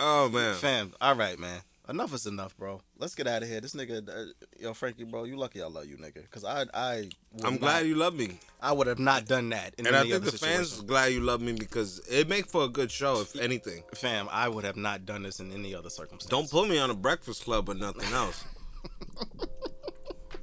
Oh 0.00 0.28
man. 0.30 0.54
Fam. 0.56 0.92
All 1.02 1.14
right, 1.14 1.38
man. 1.38 1.60
Enough 1.88 2.14
is 2.14 2.26
enough, 2.26 2.56
bro. 2.56 2.80
Let's 2.98 3.16
get 3.16 3.26
out 3.26 3.42
of 3.42 3.48
here. 3.48 3.60
This 3.60 3.74
nigga, 3.74 4.08
uh, 4.08 4.32
yo, 4.58 4.72
Frankie, 4.72 5.02
bro, 5.02 5.24
you 5.24 5.36
lucky 5.36 5.60
I 5.60 5.66
love 5.66 5.86
you, 5.86 5.96
nigga. 5.96 6.30
Cause 6.30 6.44
I, 6.44 6.64
I, 6.72 7.08
I'm 7.42 7.54
not- 7.54 7.60
glad 7.60 7.86
you 7.86 7.96
love 7.96 8.14
me, 8.14 8.38
I 8.60 8.72
would 8.72 8.86
have 8.86 9.00
not 9.00 9.26
done 9.26 9.48
that. 9.48 9.74
In 9.78 9.88
and 9.88 9.96
I 9.96 10.02
think 10.02 10.22
the 10.24 10.30
fans 10.30 10.68
situation. 10.70 10.84
are 10.84 10.86
glad 10.86 11.06
you 11.12 11.20
love 11.20 11.40
me 11.40 11.52
because 11.52 11.98
it 12.08 12.28
make 12.28 12.46
for 12.46 12.62
a 12.64 12.68
good 12.68 12.92
show. 12.92 13.20
If 13.20 13.34
anything, 13.36 13.82
fam, 13.94 14.28
I 14.30 14.48
would 14.48 14.64
have 14.64 14.76
not 14.76 15.04
done 15.06 15.24
this 15.24 15.40
in 15.40 15.50
any 15.52 15.74
other 15.74 15.90
circumstance. 15.90 16.30
don't 16.30 16.48
put 16.48 16.68
me 16.68 16.78
on 16.78 16.90
a 16.90 16.94
Breakfast 16.94 17.44
Club 17.44 17.68
or 17.68 17.74
nothing 17.74 18.12
else. 18.12 18.44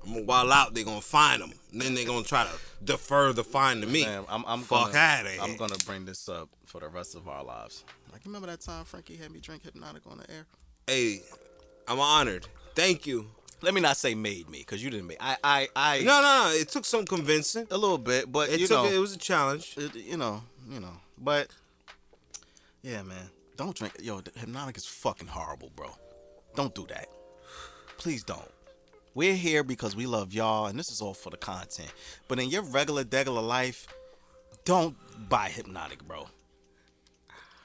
I'm 0.05 0.13
gonna 0.15 0.25
wild 0.25 0.51
out. 0.51 0.73
They're 0.73 0.83
gonna 0.83 1.01
find 1.01 1.41
them. 1.41 1.53
Then 1.71 1.93
they're 1.93 2.05
gonna 2.05 2.25
try 2.25 2.43
to 2.43 2.83
defer 2.83 3.31
the 3.31 3.43
fine 3.43 3.79
to 3.81 3.87
me. 3.87 4.03
Man, 4.03 4.25
I'm, 4.27 4.43
I'm 4.45 4.61
Fuck 4.61 4.87
gonna, 4.91 4.97
outta 4.97 5.29
here. 5.29 5.41
I'm 5.41 5.55
gonna 5.55 5.75
bring 5.85 6.03
this 6.05 6.27
up 6.27 6.49
for 6.65 6.81
the 6.81 6.89
rest 6.89 7.15
of 7.15 7.27
our 7.27 7.43
lives. 7.43 7.85
Like, 8.11 8.25
remember 8.25 8.47
that 8.47 8.61
time 8.61 8.85
Frankie 8.85 9.15
had 9.15 9.31
me 9.31 9.39
drink 9.39 9.63
Hpnotiq 9.63 10.09
on 10.09 10.17
the 10.17 10.29
air? 10.31 10.45
Hey, 10.89 11.21
I'm 11.87 11.99
honored. 11.99 12.47
Thank 12.73 13.05
you. 13.05 13.27
Let 13.61 13.75
me 13.75 13.81
not 13.81 13.95
say 13.95 14.15
made 14.15 14.49
me, 14.49 14.63
cause 14.63 14.81
you 14.81 14.89
didn't 14.89 15.05
make. 15.05 15.17
I, 15.19 15.37
I, 15.43 15.67
I. 15.75 15.99
No, 15.99 16.19
no, 16.19 16.45
no. 16.45 16.51
It 16.55 16.69
took 16.69 16.83
some 16.83 17.05
convincing. 17.05 17.67
a 17.69 17.77
little 17.77 17.99
bit, 17.99 18.31
but 18.31 18.49
It 18.49 18.59
you 18.59 18.65
took. 18.67 18.85
know, 18.85 18.89
it 18.91 18.97
was 18.97 19.13
a 19.13 19.17
challenge. 19.19 19.75
it- 19.77 19.93
you 19.93 20.17
know, 20.17 20.41
you 20.67 20.79
know, 20.79 20.93
but 21.19 21.49
yeah, 22.81 23.03
man, 23.03 23.29
don't 23.55 23.75
drink. 23.75 23.93
Yo, 24.01 24.19
Hpnotiq 24.21 24.77
is 24.77 24.85
fucking 24.87 25.27
horrible, 25.27 25.71
bro. 25.75 25.91
Don't 26.55 26.73
do 26.73 26.87
that. 26.87 27.07
Please 27.99 28.23
don't. 28.23 28.49
We're 29.13 29.35
here 29.35 29.63
because 29.63 29.95
we 29.95 30.07
love 30.07 30.33
y'all, 30.33 30.65
and 30.65 30.79
this 30.79 30.89
is 30.89 31.01
all 31.01 31.13
for 31.13 31.29
the 31.29 31.37
content. 31.37 31.91
But 32.27 32.39
in 32.39 32.49
your 32.49 32.63
regular, 32.63 33.03
degular 33.03 33.45
life, 33.45 33.85
don't 34.65 34.95
buy 35.29 35.49
Hpnotiq, 35.49 36.07
bro. 36.07 36.29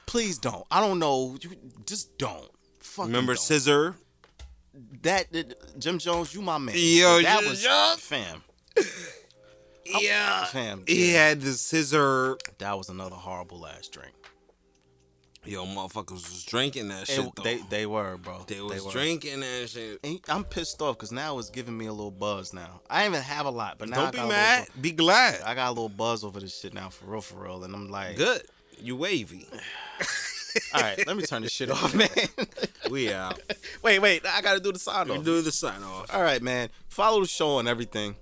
Please 0.05 0.37
don't. 0.37 0.63
I 0.69 0.79
don't 0.79 0.99
know. 0.99 1.35
You 1.41 1.49
just 1.87 2.15
don't. 2.19 2.51
Fucking 2.85 3.11
Remember 3.11 3.33
don't. 3.33 3.41
Scissor? 3.41 3.95
that, 5.01 5.31
that- 5.31 5.79
Jim 5.79 5.97
Jones? 5.99 6.33
You 6.33 6.41
my 6.41 6.57
man. 6.57 6.75
Yo, 6.77 7.21
that 7.21 7.39
Jim 7.41 7.49
was 7.49 7.61
Jones? 7.63 7.99
fam. 7.99 8.43
Yeah. 10.01 10.45
Fam, 10.45 10.83
He 10.87 11.13
yeah. 11.13 11.27
had 11.29 11.41
the 11.41 11.51
Scissor. 11.53 12.37
That 12.57 12.75
was 12.75 12.89
another 12.89 13.15
horrible 13.15 13.67
ass 13.67 13.87
drink. 13.87 14.13
Yo, 15.45 15.63
motherfuckers 15.63 16.11
was 16.27 16.43
drinking 16.43 16.87
that 16.87 17.05
shit 17.05 17.23
though. 17.35 17.43
they 17.43 17.57
they 17.69 17.85
were, 17.85 18.17
bro. 18.17 18.43
They 18.47 18.61
was 18.61 18.83
were. 18.83 18.91
drinking 18.91 19.41
that 19.41 19.69
shit. 19.69 19.99
And 20.03 20.19
I'm 20.27 20.43
pissed 20.43 20.81
off 20.81 20.97
because 20.97 21.11
now 21.11 21.37
it's 21.37 21.51
giving 21.51 21.77
me 21.77 21.85
a 21.85 21.91
little 21.93 22.09
buzz. 22.09 22.51
Now 22.51 22.81
I 22.89 23.03
didn't 23.03 23.13
even 23.17 23.25
have 23.25 23.45
a 23.45 23.51
lot, 23.51 23.77
but 23.77 23.89
now 23.89 23.97
Don't 23.97 24.11
be 24.11 24.17
got 24.17 24.29
mad. 24.29 24.59
Little, 24.61 24.81
Be 24.81 24.91
glad. 24.93 25.41
I 25.41 25.53
got 25.53 25.67
a 25.67 25.73
little 25.73 25.87
buzz 25.87 26.23
over 26.23 26.39
this 26.39 26.59
shit 26.59 26.73
now, 26.73 26.89
for 26.89 27.05
real, 27.05 27.21
for 27.21 27.43
real. 27.43 27.63
And 27.63 27.75
I'm 27.75 27.91
like, 27.91 28.17
Good. 28.17 28.41
You 28.81 28.95
wavy. 28.95 29.47
all 30.73 30.81
right, 30.81 31.05
let 31.07 31.15
me 31.17 31.23
turn 31.23 31.41
this 31.41 31.51
shit 31.51 31.69
off, 31.69 31.93
man. 31.95 32.07
We 32.91 33.11
out. 33.11 33.39
wait, 33.81 33.99
wait, 33.99 34.23
I 34.27 34.41
gotta 34.41 34.59
do 34.59 34.71
the 34.71 34.77
sign 34.77 35.09
off. 35.09 35.23
do 35.23 35.41
the 35.41 35.51
sign 35.51 35.81
off. 35.81 36.13
All 36.13 36.21
right, 36.21 36.41
man. 36.41 36.69
Follow 36.87 37.21
the 37.21 37.27
show 37.27 37.55
on 37.57 37.67
everything. 37.67 38.15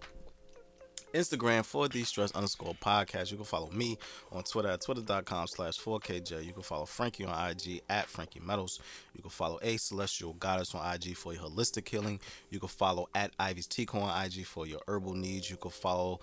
Instagram 1.14 1.64
for 1.64 1.88
the 1.88 2.03
stress 2.03 2.31
underscore 2.31 2.73
podcast. 2.76 3.30
You 3.30 3.38
can 3.38 3.45
follow 3.45 3.69
me 3.69 3.97
on 4.31 4.43
Twitter 4.43 4.69
at 4.69 4.81
twitter.com 4.81 5.47
slash 5.47 5.77
4KJ. 5.80 6.43
You 6.45 6.53
can 6.53 6.64
follow 6.64 6.85
Frankie 6.85 7.26
on 7.26 7.51
IG 7.51 7.81
at 7.89 8.07
Frankie 8.07 8.39
Metals. 8.39 8.80
You 9.14 9.22
can 9.22 9.30
follow 9.30 9.60
A 9.61 9.77
Celestial 9.77 10.34
Goddess 10.34 10.73
on 10.73 10.95
IG 10.95 11.15
for 11.15 11.34
your 11.34 11.43
holistic 11.43 11.88
healing. 11.88 12.19
You 12.49 12.60
can 12.60 12.69
follow 12.69 13.10
at 13.14 13.31
Ivy's 13.38 13.68
Tico 13.68 13.99
on 13.99 14.26
IG 14.26 14.45
for 14.45 14.65
your 14.65 14.80
herbal 14.88 15.14
needs. 15.14 15.51
You 15.51 15.57
can 15.57 15.72
follow 15.72 16.19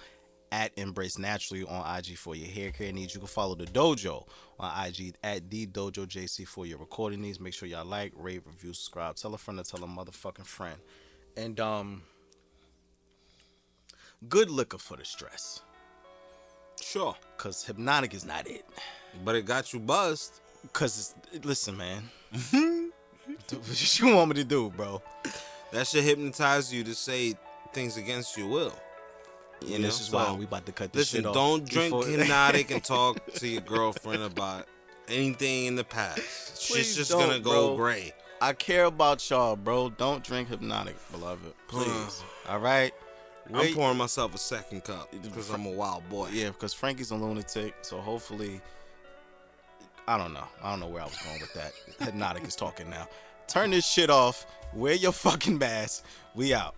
at 0.52 0.72
Embrace 0.76 1.18
Naturally 1.18 1.64
on 1.64 1.98
IG 1.98 2.16
for 2.16 2.34
your 2.34 2.48
hair 2.48 2.70
care 2.70 2.92
needs. 2.92 3.14
You 3.14 3.20
can 3.20 3.28
follow 3.28 3.54
the 3.54 3.66
dojo 3.66 4.26
on 4.58 4.86
IG 4.86 5.14
at 5.22 5.48
the 5.50 5.66
Dojo 5.66 6.06
JC 6.06 6.46
for 6.46 6.66
your 6.66 6.78
recording 6.78 7.22
needs. 7.22 7.40
Make 7.40 7.54
sure 7.54 7.68
y'all 7.68 7.84
like, 7.84 8.12
rate, 8.16 8.42
review, 8.46 8.72
subscribe, 8.72 9.16
tell 9.16 9.34
a 9.34 9.38
friend 9.38 9.62
to 9.62 9.70
tell 9.70 9.84
a 9.84 9.86
motherfucking 9.86 10.46
friend. 10.46 10.76
And 11.36 11.58
um 11.60 12.02
good 14.28 14.50
liquor 14.50 14.78
for 14.78 14.96
the 14.96 15.04
stress. 15.04 15.60
Sure. 16.80 17.14
Cause 17.36 17.64
Hpnotiq 17.64 18.14
is 18.14 18.24
not 18.24 18.48
it. 18.48 18.64
But 19.24 19.36
it 19.36 19.44
got 19.44 19.72
you 19.72 19.80
buzzed. 19.80 20.40
Cause 20.72 21.14
it's 21.32 21.44
listen, 21.44 21.76
man. 21.76 22.10
what 23.50 23.98
you 23.98 24.14
want 24.14 24.30
me 24.30 24.34
to 24.36 24.44
do, 24.44 24.70
bro. 24.70 25.02
That 25.72 25.86
should 25.86 26.04
hypnotize 26.04 26.72
you 26.72 26.82
to 26.84 26.94
say 26.94 27.34
things 27.72 27.96
against 27.96 28.36
your 28.36 28.48
will. 28.48 28.74
You 29.62 29.74
And 29.74 29.82
know, 29.82 29.88
this 29.88 30.00
is 30.00 30.06
so, 30.06 30.16
why 30.16 30.32
we 30.32 30.44
about 30.44 30.66
to 30.66 30.72
cut 30.72 30.92
this 30.92 31.12
Listen, 31.12 31.18
shit 31.20 31.26
off. 31.26 31.34
don't 31.34 31.68
drink 31.68 31.92
Hpnotiq 31.94 32.70
and 32.70 32.84
talk 32.96 33.24
to 33.34 33.46
your 33.48 33.60
girlfriend 33.60 34.22
about 34.22 34.66
anything 35.08 35.66
in 35.66 35.76
the 35.76 35.84
past. 35.84 36.60
She's 36.60 36.96
just 36.96 37.10
gonna 37.12 37.38
go 37.40 37.68
bro. 37.68 37.76
gray. 37.76 38.12
I 38.40 38.54
care 38.54 38.86
about 38.86 39.28
y'all, 39.28 39.54
bro. 39.56 39.90
Don't 39.90 40.24
drink 40.24 40.48
Hpnotiq, 40.48 40.94
beloved. 41.12 41.52
Please. 41.68 42.22
All 42.48 42.58
right. 42.58 42.92
I'm 43.52 43.74
pouring 43.74 43.98
myself 43.98 44.34
a 44.34 44.38
second 44.38 44.84
cup 44.84 45.10
because 45.22 45.50
I'm 45.50 45.66
a 45.66 45.70
wild 45.70 46.08
boy. 46.08 46.28
Yeah, 46.32 46.48
because 46.50 46.72
Frankie's 46.72 47.10
a 47.10 47.16
lunatic, 47.16 47.74
so 47.82 47.98
hopefully, 47.98 48.60
I 50.06 50.16
don't 50.16 50.32
know. 50.32 50.44
I 50.62 50.70
don't 50.70 50.78
know 50.80 50.86
where 50.86 51.02
I 51.02 51.06
was 51.06 51.18
going 51.18 51.40
with 51.40 51.52
that. 51.54 51.72
Hpnotiq 52.00 52.46
is 52.46 52.54
talking 52.56 52.88
now. 52.88 53.08
Turn 53.48 53.70
this 53.72 53.84
shit 53.86 54.08
off. 54.08 54.46
Wear 54.72 54.94
your 54.94 55.12
fucking 55.12 55.58
mask. 55.58 56.04
We 56.34 56.54
out. 56.54 56.76